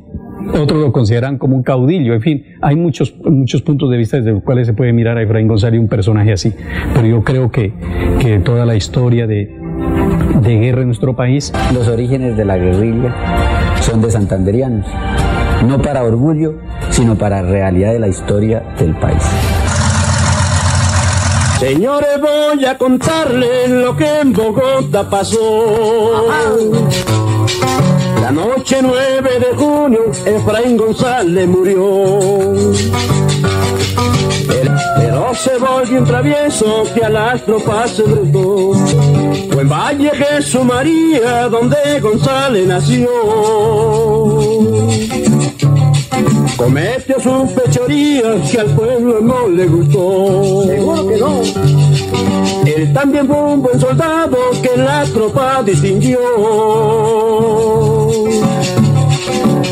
otros 0.54 0.82
lo 0.82 0.92
consideran 0.92 1.38
como 1.38 1.56
un 1.56 1.64
caudillo, 1.64 2.14
en 2.14 2.22
fin, 2.22 2.46
hay 2.62 2.76
muchos, 2.76 3.16
muchos 3.24 3.62
puntos 3.62 3.90
de 3.90 3.98
vista 3.98 4.18
desde 4.18 4.32
los 4.32 4.44
cuales 4.44 4.68
se 4.68 4.74
puede 4.74 4.94
mirar 4.94 5.18
a 5.18 5.24
Efraín 5.24 5.48
González 5.48 5.80
un 5.80 5.88
personaje 5.88 6.34
así, 6.34 6.54
pero 6.94 7.08
yo 7.08 7.24
creo 7.24 7.52
que, 7.52 7.74
que 8.20 8.40
toda 8.40 8.66
la 8.66 8.76
historia 8.76 9.28
de, 9.28 9.50
de 10.42 10.60
guerra 10.60 10.82
en 10.82 10.88
nuestro 10.88 11.16
país. 11.16 11.54
Los 11.74 11.88
orígenes 11.88 12.38
de 12.38 12.46
la 12.46 12.58
guerrilla 12.58 13.14
son 13.82 14.02
de 14.02 14.12
santanderianos, 14.12 14.88
no 15.68 15.82
para 15.82 16.04
orgullo, 16.04 16.56
sino 16.90 17.18
para 17.18 17.42
realidad 17.42 17.94
de 17.94 18.00
la 18.00 18.08
historia 18.08 18.64
del 18.80 18.96
país. 18.96 19.24
Señores, 21.60 22.22
voy 22.22 22.66
a 22.66 22.78
contarles 22.78 23.70
lo 23.70 23.98
que 23.98 24.20
en 24.20 24.32
Bogotá 24.32 25.10
pasó. 25.10 26.28
La 28.28 28.34
noche 28.34 28.80
9 28.82 29.40
de 29.40 29.56
junio, 29.56 30.12
Efraín 30.26 30.76
González 30.76 31.48
murió. 31.48 32.20
Pero 34.98 35.34
se 35.34 35.58
volvió 35.58 36.00
un 36.00 36.06
travieso 36.06 36.84
que 36.94 37.06
a 37.06 37.10
las 37.10 37.46
tropas 37.46 37.92
se 37.92 38.04
brotó. 38.04 38.74
Fue 39.54 39.62
en 39.62 39.70
Valle 39.70 40.12
Jesús 40.14 40.66
María, 40.66 41.48
donde 41.48 42.02
González 42.02 42.68
nació. 42.68 43.08
Cometió 46.58 47.16
sus 47.22 47.50
fechorías 47.54 48.52
que 48.52 48.60
al 48.60 48.76
pueblo 48.76 49.22
no 49.22 49.48
le 49.48 49.68
gustó. 49.68 50.66
Seguro 50.66 51.08
que 51.08 51.18
no. 51.18 51.42
Él 52.66 52.92
también 52.94 53.26
fue 53.26 53.38
un 53.38 53.62
buen 53.62 53.80
soldado 53.80 54.38
que 54.62 54.76
la 54.76 55.06
tropa 55.06 55.64
distinguió. 55.64 56.20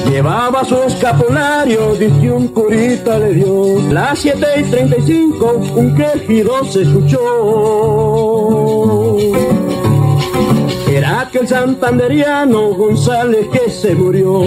Llevaba 0.09 0.63
su 0.63 0.75
escapulario, 0.83 1.95
dice 1.95 2.31
un 2.31 2.47
curita 2.49 3.19
le 3.19 3.33
dio. 3.33 3.79
Las 3.91 4.19
7 4.19 4.45
y 4.57 4.63
35, 4.63 5.61
un 5.75 5.95
quejido 5.95 6.63
se 6.65 6.83
escuchó. 6.83 7.17
Era 10.89 11.21
aquel 11.21 11.47
santanderiano 11.47 12.73
González 12.75 13.47
que 13.51 13.69
se 13.69 13.93
murió. 13.93 14.41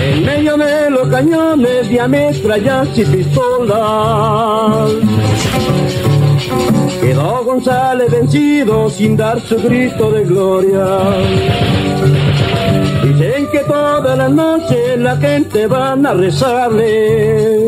En 0.00 0.24
medio 0.24 0.56
de 0.56 0.90
los 0.90 1.08
cañones 1.08 1.88
de 1.88 2.00
ametrallas 2.00 2.96
y 2.96 3.04
pistolas. 3.04 4.92
Quedó 7.00 7.44
González 7.44 8.10
vencido 8.10 8.90
sin 8.90 9.16
dar 9.16 9.40
su 9.40 9.56
grito 9.56 10.10
de 10.10 10.24
gloria. 10.24 10.86
Dicen 13.02 13.48
que 13.50 13.60
todas 13.60 14.18
las 14.18 14.30
noches 14.30 14.98
la 14.98 15.16
gente 15.16 15.66
van 15.66 16.06
a 16.06 16.14
rezarle. 16.14 17.66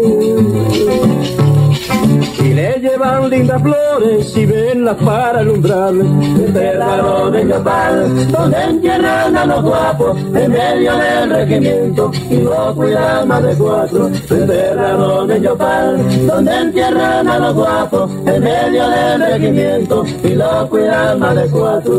Y 2.41 2.55
le 2.55 2.79
llevan 2.81 3.29
lindas 3.31 3.61
flores 3.63 4.37
y 4.37 4.47
velas 4.47 4.97
para 5.05 5.41
alumbrarle. 5.41 6.05
Enterraron 6.05 7.35
en 7.35 7.49
Yopal, 7.49 8.31
donde 8.31 8.65
entierran 8.65 9.37
a 9.37 9.45
los 9.47 9.63
guapos, 9.63 10.19
en 10.35 10.51
medio 10.53 10.97
del 10.97 11.31
regimiento, 11.31 12.11
y 12.31 12.37
lo 12.43 12.75
cuidan 12.75 13.29
más 13.29 13.43
de 13.43 13.55
cuatro. 13.57 14.09
Enterraron 14.09 15.31
en 15.31 15.43
Yopal, 15.43 16.27
donde 16.27 16.57
entierran 16.57 17.29
a 17.29 17.39
los 17.39 17.55
guapos, 17.55 18.11
en 18.27 18.43
medio 18.43 18.89
del 18.89 19.21
regimiento, 19.33 20.05
y 20.25 20.35
lo 20.35 20.69
cuidan 20.69 21.19
más 21.19 21.35
de 21.35 21.51
cuatro. 21.51 21.93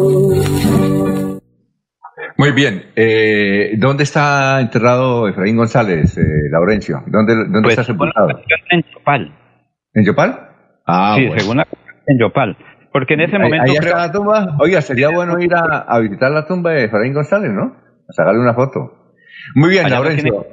Muy 2.38 2.51
bien. 2.51 2.85
Eh, 2.95 3.74
¿Dónde 3.77 4.03
está 4.03 4.61
enterrado 4.61 5.27
Efraín 5.27 5.58
González, 5.58 6.18
eh, 6.18 6.22
Laurencio? 6.50 7.03
¿Dónde, 7.08 7.35
dónde 7.35 7.61
Pues, 7.64 7.74
está 7.74 7.84
sepultado? 7.84 8.30
En 8.72 8.84
Yopal. 8.93 9.32
¿En 9.93 10.06
Yopal? 10.06 10.50
Ah, 10.85 11.16
sí, 11.18 11.26
bueno. 11.27 11.40
según 11.42 11.58
la 11.58 11.68
en 12.08 12.19
Yopal. 12.19 12.58
Porque 12.92 13.14
en 13.14 13.22
ese 13.22 13.35
Ahí- 13.35 13.42
momento 13.43 13.64
Ahí 13.72 13.77
creo- 13.77 13.90
está 13.90 14.08
la 14.08 14.11
tumba. 14.11 14.56
Oiga, 14.59 14.82
sería 14.82 15.09
bueno 15.09 15.40
ir 15.40 15.53
a, 15.53 15.85
a 15.88 16.00
visitar 16.00 16.32
la 16.32 16.45
tumba 16.48 16.72
de 16.72 16.85
Efraín 16.85 17.14
González, 17.14 17.51
¿no? 17.51 17.76
A 18.09 18.14
sacarle 18.14 18.40
una 18.42 18.53
foto. 18.56 19.14
Muy 19.56 19.69
bien, 19.69 19.84
no 19.84 19.90
Laurencio. 19.90 20.45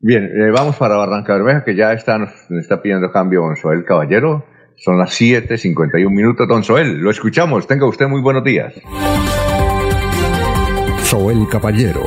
Bien, 0.00 0.24
eh, 0.24 0.50
vamos 0.52 0.76
para 0.76 0.96
Barranca 0.96 1.34
Bermeja, 1.34 1.62
que 1.64 1.76
ya 1.76 1.92
está, 1.92 2.18
nos, 2.18 2.30
nos 2.50 2.60
está 2.62 2.82
pidiendo 2.82 3.12
cambio 3.12 3.40
Don 3.42 3.54
Soel 3.56 3.84
Caballero. 3.84 4.44
Son 4.76 4.98
las 4.98 5.10
7:51 5.20 6.10
minutos. 6.10 6.48
Don 6.48 6.64
Soel, 6.64 6.98
lo 6.98 7.10
escuchamos. 7.10 7.68
Tenga 7.68 7.86
usted 7.86 8.08
muy 8.08 8.20
buenos 8.20 8.42
días. 8.42 8.74
Soel 11.04 11.46
Caballero 11.50 12.02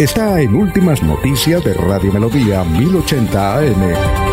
está 0.00 0.40
en 0.40 0.54
Últimas 0.54 1.02
Noticias 1.02 1.62
de 1.64 1.74
Radio 1.74 2.12
Melodía 2.12 2.64
1080 2.64 3.58
AM. 3.58 4.27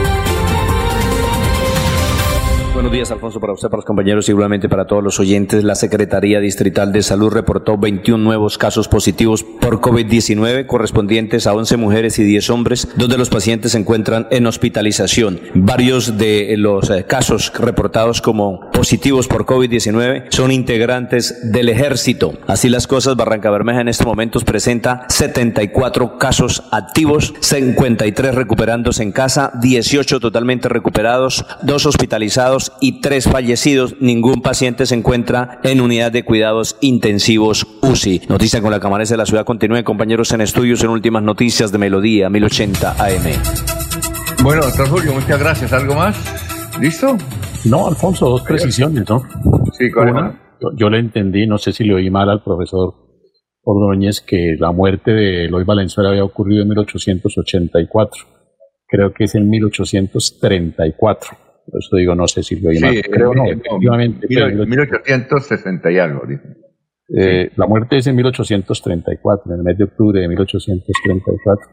Buenos 2.75 2.91
días, 2.91 3.09
Alfonso, 3.09 3.39
para 3.39 3.53
usted, 3.53 3.69
para 3.69 3.77
los 3.77 3.85
compañeros 3.85 4.25
y 4.25 4.27
seguramente 4.27 4.67
para 4.67 4.85
todos 4.85 5.01
los 5.01 5.17
oyentes. 5.21 5.63
La 5.63 5.75
Secretaría 5.75 6.41
Distrital 6.41 6.91
de 6.91 7.03
Salud 7.03 7.31
reportó 7.31 7.77
21 7.77 8.21
nuevos 8.21 8.57
casos 8.57 8.89
positivos 8.89 9.43
por 9.43 9.79
COVID-19 9.79 10.65
correspondientes 10.65 11.47
a 11.47 11.53
11 11.53 11.77
mujeres 11.77 12.19
y 12.19 12.25
10 12.25 12.49
hombres, 12.49 12.89
donde 12.97 13.17
los 13.17 13.29
pacientes 13.29 13.71
se 13.71 13.77
encuentran 13.77 14.27
en 14.29 14.45
hospitalización. 14.45 15.39
Varios 15.53 16.17
de 16.17 16.53
los 16.57 16.89
eh, 16.89 17.05
casos 17.05 17.53
reportados 17.57 18.19
como 18.21 18.69
positivos 18.71 19.29
por 19.29 19.45
COVID-19 19.45 20.25
son 20.31 20.51
integrantes 20.51 21.49
del 21.53 21.69
ejército. 21.69 22.33
Así 22.45 22.67
las 22.67 22.87
cosas, 22.87 23.15
Barranca 23.15 23.51
Bermeja 23.51 23.79
en 23.79 23.87
estos 23.87 24.05
momentos 24.05 24.43
presenta 24.43 25.05
74 25.07 26.17
casos 26.17 26.63
activos, 26.71 27.33
53 27.39 28.35
recuperándose 28.35 29.01
en 29.01 29.13
casa, 29.13 29.53
18 29.61 30.19
totalmente 30.19 30.67
recuperados, 30.67 31.45
dos 31.61 31.85
hospitalizados 31.85 32.64
y 32.81 33.01
tres 33.01 33.25
fallecidos. 33.25 33.95
Ningún 33.99 34.41
paciente 34.41 34.85
se 34.85 34.95
encuentra 34.95 35.59
en 35.63 35.81
unidad 35.81 36.11
de 36.11 36.23
cuidados 36.23 36.77
intensivos 36.81 37.65
UCI. 37.81 38.23
Noticia 38.29 38.61
con 38.61 38.71
la 38.71 38.79
que 38.79 38.87
amanece 38.87 39.17
la 39.17 39.25
ciudad. 39.25 39.45
Continúen 39.45 39.83
compañeros 39.83 40.31
en 40.33 40.41
estudios 40.41 40.83
en 40.83 40.89
últimas 40.89 41.23
noticias 41.23 41.71
de 41.71 41.77
Melodía 41.77 42.29
1080 42.29 42.91
AM. 42.91 44.43
Bueno, 44.43 44.61
doctor 44.63 44.89
Julio, 44.89 45.13
muchas 45.13 45.39
gracias. 45.39 45.73
¿Algo 45.73 45.95
más? 45.95 46.15
¿Listo? 46.79 47.17
No, 47.65 47.87
Alfonso, 47.87 48.29
dos 48.29 48.41
precisiones, 48.41 49.09
¿no? 49.09 49.23
Sí. 49.77 49.85
Una, 49.95 50.39
yo, 50.61 50.69
yo 50.75 50.89
le 50.89 50.99
entendí, 50.99 51.47
no 51.47 51.57
sé 51.57 51.71
si 51.71 51.83
le 51.83 51.95
oí 51.95 52.09
mal 52.09 52.29
al 52.29 52.43
profesor 52.43 52.93
Ordóñez, 53.63 54.21
que 54.21 54.55
la 54.59 54.71
muerte 54.71 55.11
de 55.11 55.45
Eloy 55.45 55.63
Valenzuela 55.63 56.09
había 56.11 56.23
ocurrido 56.23 56.61
en 56.61 56.69
1884. 56.69 58.25
Creo 58.87 59.13
que 59.13 59.23
es 59.23 59.35
en 59.35 59.49
1834. 59.49 61.44
Por 61.67 61.79
eso 61.79 61.95
digo, 61.97 62.15
no 62.15 62.27
sé 62.27 62.43
si 62.43 62.59
lo 62.59 62.69
mal. 62.79 62.93
Sí, 62.95 63.01
Creo 63.03 63.33
no, 63.33 63.45
eh, 63.45 63.51
efectivamente. 63.53 64.27
fue 64.27 64.63
en 64.63 64.69
1860 64.69 65.91
y 65.91 65.97
algo, 65.97 66.21
dice. 66.27 66.43
eh, 67.17 67.49
La 67.55 67.65
muerte 67.67 67.97
es 67.97 68.07
en 68.07 68.15
1834, 68.15 69.51
en 69.53 69.59
el 69.59 69.63
mes 69.63 69.77
de 69.77 69.83
octubre 69.85 70.19
de 70.21 70.27
1834. 70.27 71.67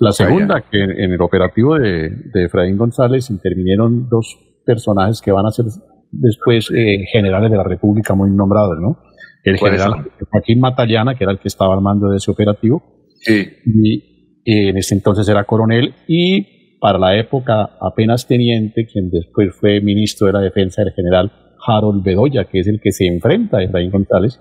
La 0.00 0.12
segunda, 0.12 0.62
que 0.70 0.82
en, 0.82 1.12
el 1.12 1.20
operativo 1.20 1.76
de, 1.78 2.10
de 2.32 2.44
Efraín 2.44 2.76
González 2.76 3.30
intervinieron 3.30 4.08
dos 4.08 4.38
personajes 4.64 5.20
que 5.20 5.32
van 5.32 5.46
a 5.46 5.50
ser 5.50 5.66
después 6.10 6.70
eh, 6.74 7.04
generales 7.12 7.50
de 7.50 7.56
la 7.56 7.64
República 7.64 8.14
muy 8.14 8.30
nombrados, 8.30 8.78
¿no? 8.80 8.98
El 9.42 9.58
¿Cuáles 9.58 9.82
general 9.82 10.08
Joaquín 10.30 10.60
Matallana, 10.60 11.14
que 11.16 11.24
era 11.24 11.32
el 11.32 11.38
que 11.38 11.48
estaba 11.48 11.74
al 11.74 11.82
mando 11.82 12.08
de 12.08 12.16
ese 12.16 12.30
operativo, 12.30 12.82
Sí. 13.20 13.46
y 13.66 14.40
eh, 14.46 14.68
en 14.70 14.76
ese 14.78 14.94
entonces 14.94 15.28
era 15.28 15.44
coronel, 15.44 15.94
y 16.06 16.53
para 16.84 16.98
la 16.98 17.16
época 17.16 17.78
apenas 17.80 18.26
teniente, 18.28 18.84
quien 18.84 19.08
después 19.08 19.56
fue 19.58 19.80
ministro 19.80 20.26
de 20.26 20.34
la 20.34 20.40
Defensa, 20.40 20.82
el 20.82 20.92
general 20.92 21.32
Harold 21.66 22.04
Bedoya, 22.04 22.44
que 22.44 22.58
es 22.58 22.68
el 22.68 22.78
que 22.78 22.92
se 22.92 23.06
enfrenta 23.06 23.56
a 23.56 23.62
Efraín 23.62 23.90
González. 23.90 24.38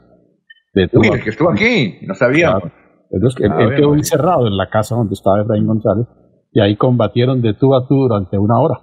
De 0.74 0.90
Uy, 0.92 1.08
el 1.08 1.24
que 1.24 1.30
estuvo 1.30 1.50
aquí, 1.50 2.00
no 2.06 2.14
sabía. 2.14 2.52
Claro. 2.52 2.70
Entonces, 3.12 3.46
él, 3.46 3.50
Ah, 3.54 3.64
él 3.64 3.76
quedó 3.78 3.94
encerrado 3.94 4.46
en 4.48 4.58
la 4.58 4.70
casa 4.70 4.94
donde 4.94 5.14
estaba 5.14 5.42
Efraín 5.42 5.66
González 5.66 6.06
y 6.52 6.60
ahí 6.60 6.76
combatieron 6.76 7.42
de 7.42 7.54
tú 7.54 7.74
a 7.76 7.88
tú 7.88 7.96
durante 8.10 8.38
una 8.38 8.60
hora. 8.60 8.76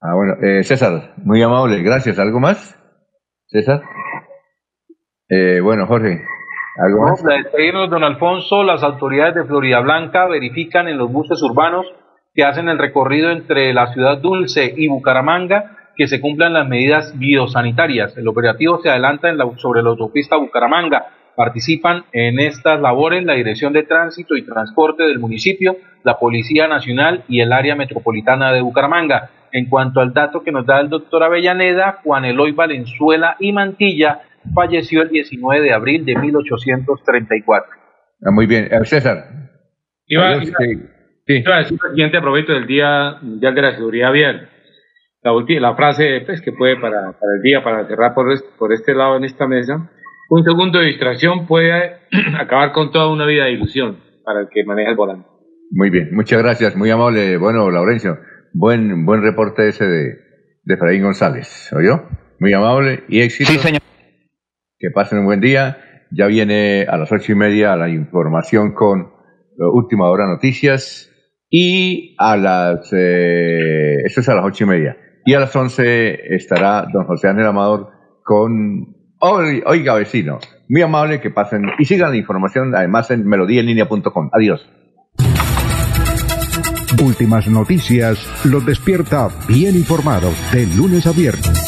Ah, 0.00 0.16
bueno, 0.16 0.34
eh, 0.42 0.64
César, 0.64 1.14
muy 1.18 1.40
amable, 1.40 1.80
gracias. 1.84 2.18
¿Algo 2.18 2.40
más? 2.40 2.76
César. 3.46 3.82
Eh, 5.28 5.60
bueno, 5.62 5.86
Jorge, 5.86 6.22
¿algo 6.84 7.02
más? 7.02 7.22
Vamos 7.22 7.32
a 7.32 7.36
despedirnos, 7.40 7.88
don 7.88 8.02
Alfonso. 8.02 8.64
Las 8.64 8.82
autoridades 8.82 9.36
de 9.36 9.44
Florida 9.44 9.78
Blanca 9.78 10.26
verifican 10.26 10.88
en 10.88 10.98
los 10.98 11.12
buses 11.12 11.40
urbanos 11.40 11.86
que 12.38 12.44
hacen 12.44 12.68
el 12.68 12.78
recorrido 12.78 13.32
entre 13.32 13.74
la 13.74 13.92
ciudad 13.92 14.18
dulce 14.18 14.72
y 14.76 14.86
Bucaramanga 14.86 15.72
que 15.96 16.06
se 16.06 16.20
cumplan 16.20 16.52
las 16.52 16.68
medidas 16.68 17.18
biosanitarias. 17.18 18.16
El 18.16 18.28
operativo 18.28 18.78
se 18.80 18.88
adelanta 18.90 19.28
en 19.28 19.38
la- 19.38 19.50
sobre 19.56 19.82
la 19.82 19.88
autopista 19.88 20.36
Bucaramanga. 20.36 21.06
Participan 21.34 22.04
en 22.12 22.38
estas 22.38 22.80
labores 22.80 23.24
la 23.24 23.32
Dirección 23.34 23.72
de 23.72 23.82
Tránsito 23.82 24.36
y 24.36 24.42
Transporte 24.46 25.02
del 25.02 25.18
municipio, 25.18 25.78
la 26.04 26.16
Policía 26.20 26.68
Nacional 26.68 27.24
y 27.26 27.40
el 27.40 27.52
área 27.52 27.74
metropolitana 27.74 28.52
de 28.52 28.60
Bucaramanga. 28.60 29.30
En 29.50 29.68
cuanto 29.68 29.98
al 30.00 30.12
dato 30.14 30.44
que 30.44 30.52
nos 30.52 30.64
da 30.64 30.78
el 30.80 30.88
doctor 30.90 31.24
Avellaneda, 31.24 31.98
Juan 32.04 32.24
Eloy 32.24 32.52
Valenzuela 32.52 33.34
y 33.40 33.50
Mantilla 33.52 34.20
falleció 34.54 35.02
el 35.02 35.08
19 35.08 35.60
de 35.64 35.72
abril 35.72 36.04
de 36.04 36.14
1834. 36.14 37.68
Ah, 38.24 38.30
muy 38.30 38.46
bien, 38.46 38.68
Eh, 38.70 38.84
César. 38.84 39.24
Iba, 40.06 40.28
Adiós, 40.28 40.48
iba- 40.48 40.58
sí. 41.28 41.42
iba 41.44 41.56
a 41.56 41.58
decir 41.58 41.78
lo 41.80 41.90
siguiente 41.90 42.16
a 42.16 42.20
propósito 42.20 42.52
del 42.52 42.66
Día 42.66 43.18
Mundial 43.22 43.54
de 43.54 43.62
la 43.62 43.74
Seguridad 43.76 44.12
Vial. 44.12 44.48
la, 45.22 45.60
la 45.60 45.76
frase 45.76 46.22
pues, 46.26 46.40
que 46.40 46.52
puede 46.52 46.76
para, 46.76 47.12
para 47.12 47.32
el 47.36 47.42
día, 47.42 47.62
para 47.62 47.86
cerrar 47.86 48.14
por, 48.14 48.26
por 48.58 48.72
este 48.72 48.94
lado 48.94 49.16
en 49.16 49.24
esta 49.24 49.46
mesa, 49.46 49.90
un 50.30 50.44
segundo 50.44 50.78
de 50.78 50.86
distracción 50.86 51.46
puede 51.46 51.96
acabar 52.38 52.72
con 52.72 52.90
toda 52.90 53.12
una 53.12 53.26
vida 53.26 53.44
de 53.44 53.52
ilusión 53.52 53.98
para 54.24 54.40
el 54.40 54.48
que 54.50 54.64
maneja 54.64 54.90
el 54.90 54.96
volante. 54.96 55.28
Muy 55.70 55.90
bien, 55.90 56.10
muchas 56.12 56.42
gracias, 56.42 56.76
muy 56.76 56.90
amable. 56.90 57.36
Bueno, 57.36 57.70
Laurencio, 57.70 58.18
buen, 58.52 59.04
buen 59.04 59.22
reporte 59.22 59.68
ese 59.68 59.86
de, 59.86 60.18
de 60.64 60.74
Efraín 60.74 61.02
González, 61.02 61.70
¿oyó? 61.74 62.04
Muy 62.40 62.52
amable 62.52 63.04
y 63.08 63.20
éxito. 63.20 63.50
Sí, 63.50 63.58
señor. 63.58 63.82
Que 64.78 64.90
pasen 64.90 65.18
un 65.20 65.24
buen 65.26 65.40
día. 65.40 65.78
Ya 66.10 66.26
viene 66.26 66.86
a 66.88 66.96
las 66.96 67.12
ocho 67.12 67.32
y 67.32 67.34
media 67.34 67.76
la 67.76 67.88
información 67.88 68.72
con 68.72 69.10
Última 69.58 70.08
Hora 70.08 70.26
Noticias 70.26 71.07
y 71.50 72.14
a 72.18 72.36
las, 72.36 72.92
eh, 72.92 73.96
esto 74.04 74.20
es 74.20 74.28
a 74.28 74.34
las 74.34 74.44
ocho 74.44 74.64
y 74.64 74.66
media. 74.66 74.96
Y 75.24 75.34
a 75.34 75.40
las 75.40 75.54
once 75.54 76.34
estará 76.34 76.86
don 76.92 77.04
José 77.04 77.28
Ángel 77.28 77.46
Amador 77.46 77.90
con 78.24 78.96
Oiga 79.20 79.94
Vecino. 79.94 80.38
Muy 80.68 80.82
amable 80.82 81.20
que 81.20 81.30
pasen 81.30 81.62
y 81.78 81.84
sigan 81.84 82.10
la 82.10 82.16
información 82.16 82.74
además 82.74 83.10
en 83.10 83.26
melodíaenlínea.com. 83.26 84.30
Adiós. 84.32 84.68
Últimas 87.02 87.46
noticias 87.48 88.18
los 88.44 88.64
despierta 88.66 89.28
bien 89.46 89.76
informados 89.76 90.34
de 90.52 90.66
lunes 90.66 91.06
a 91.06 91.12
viernes. 91.12 91.67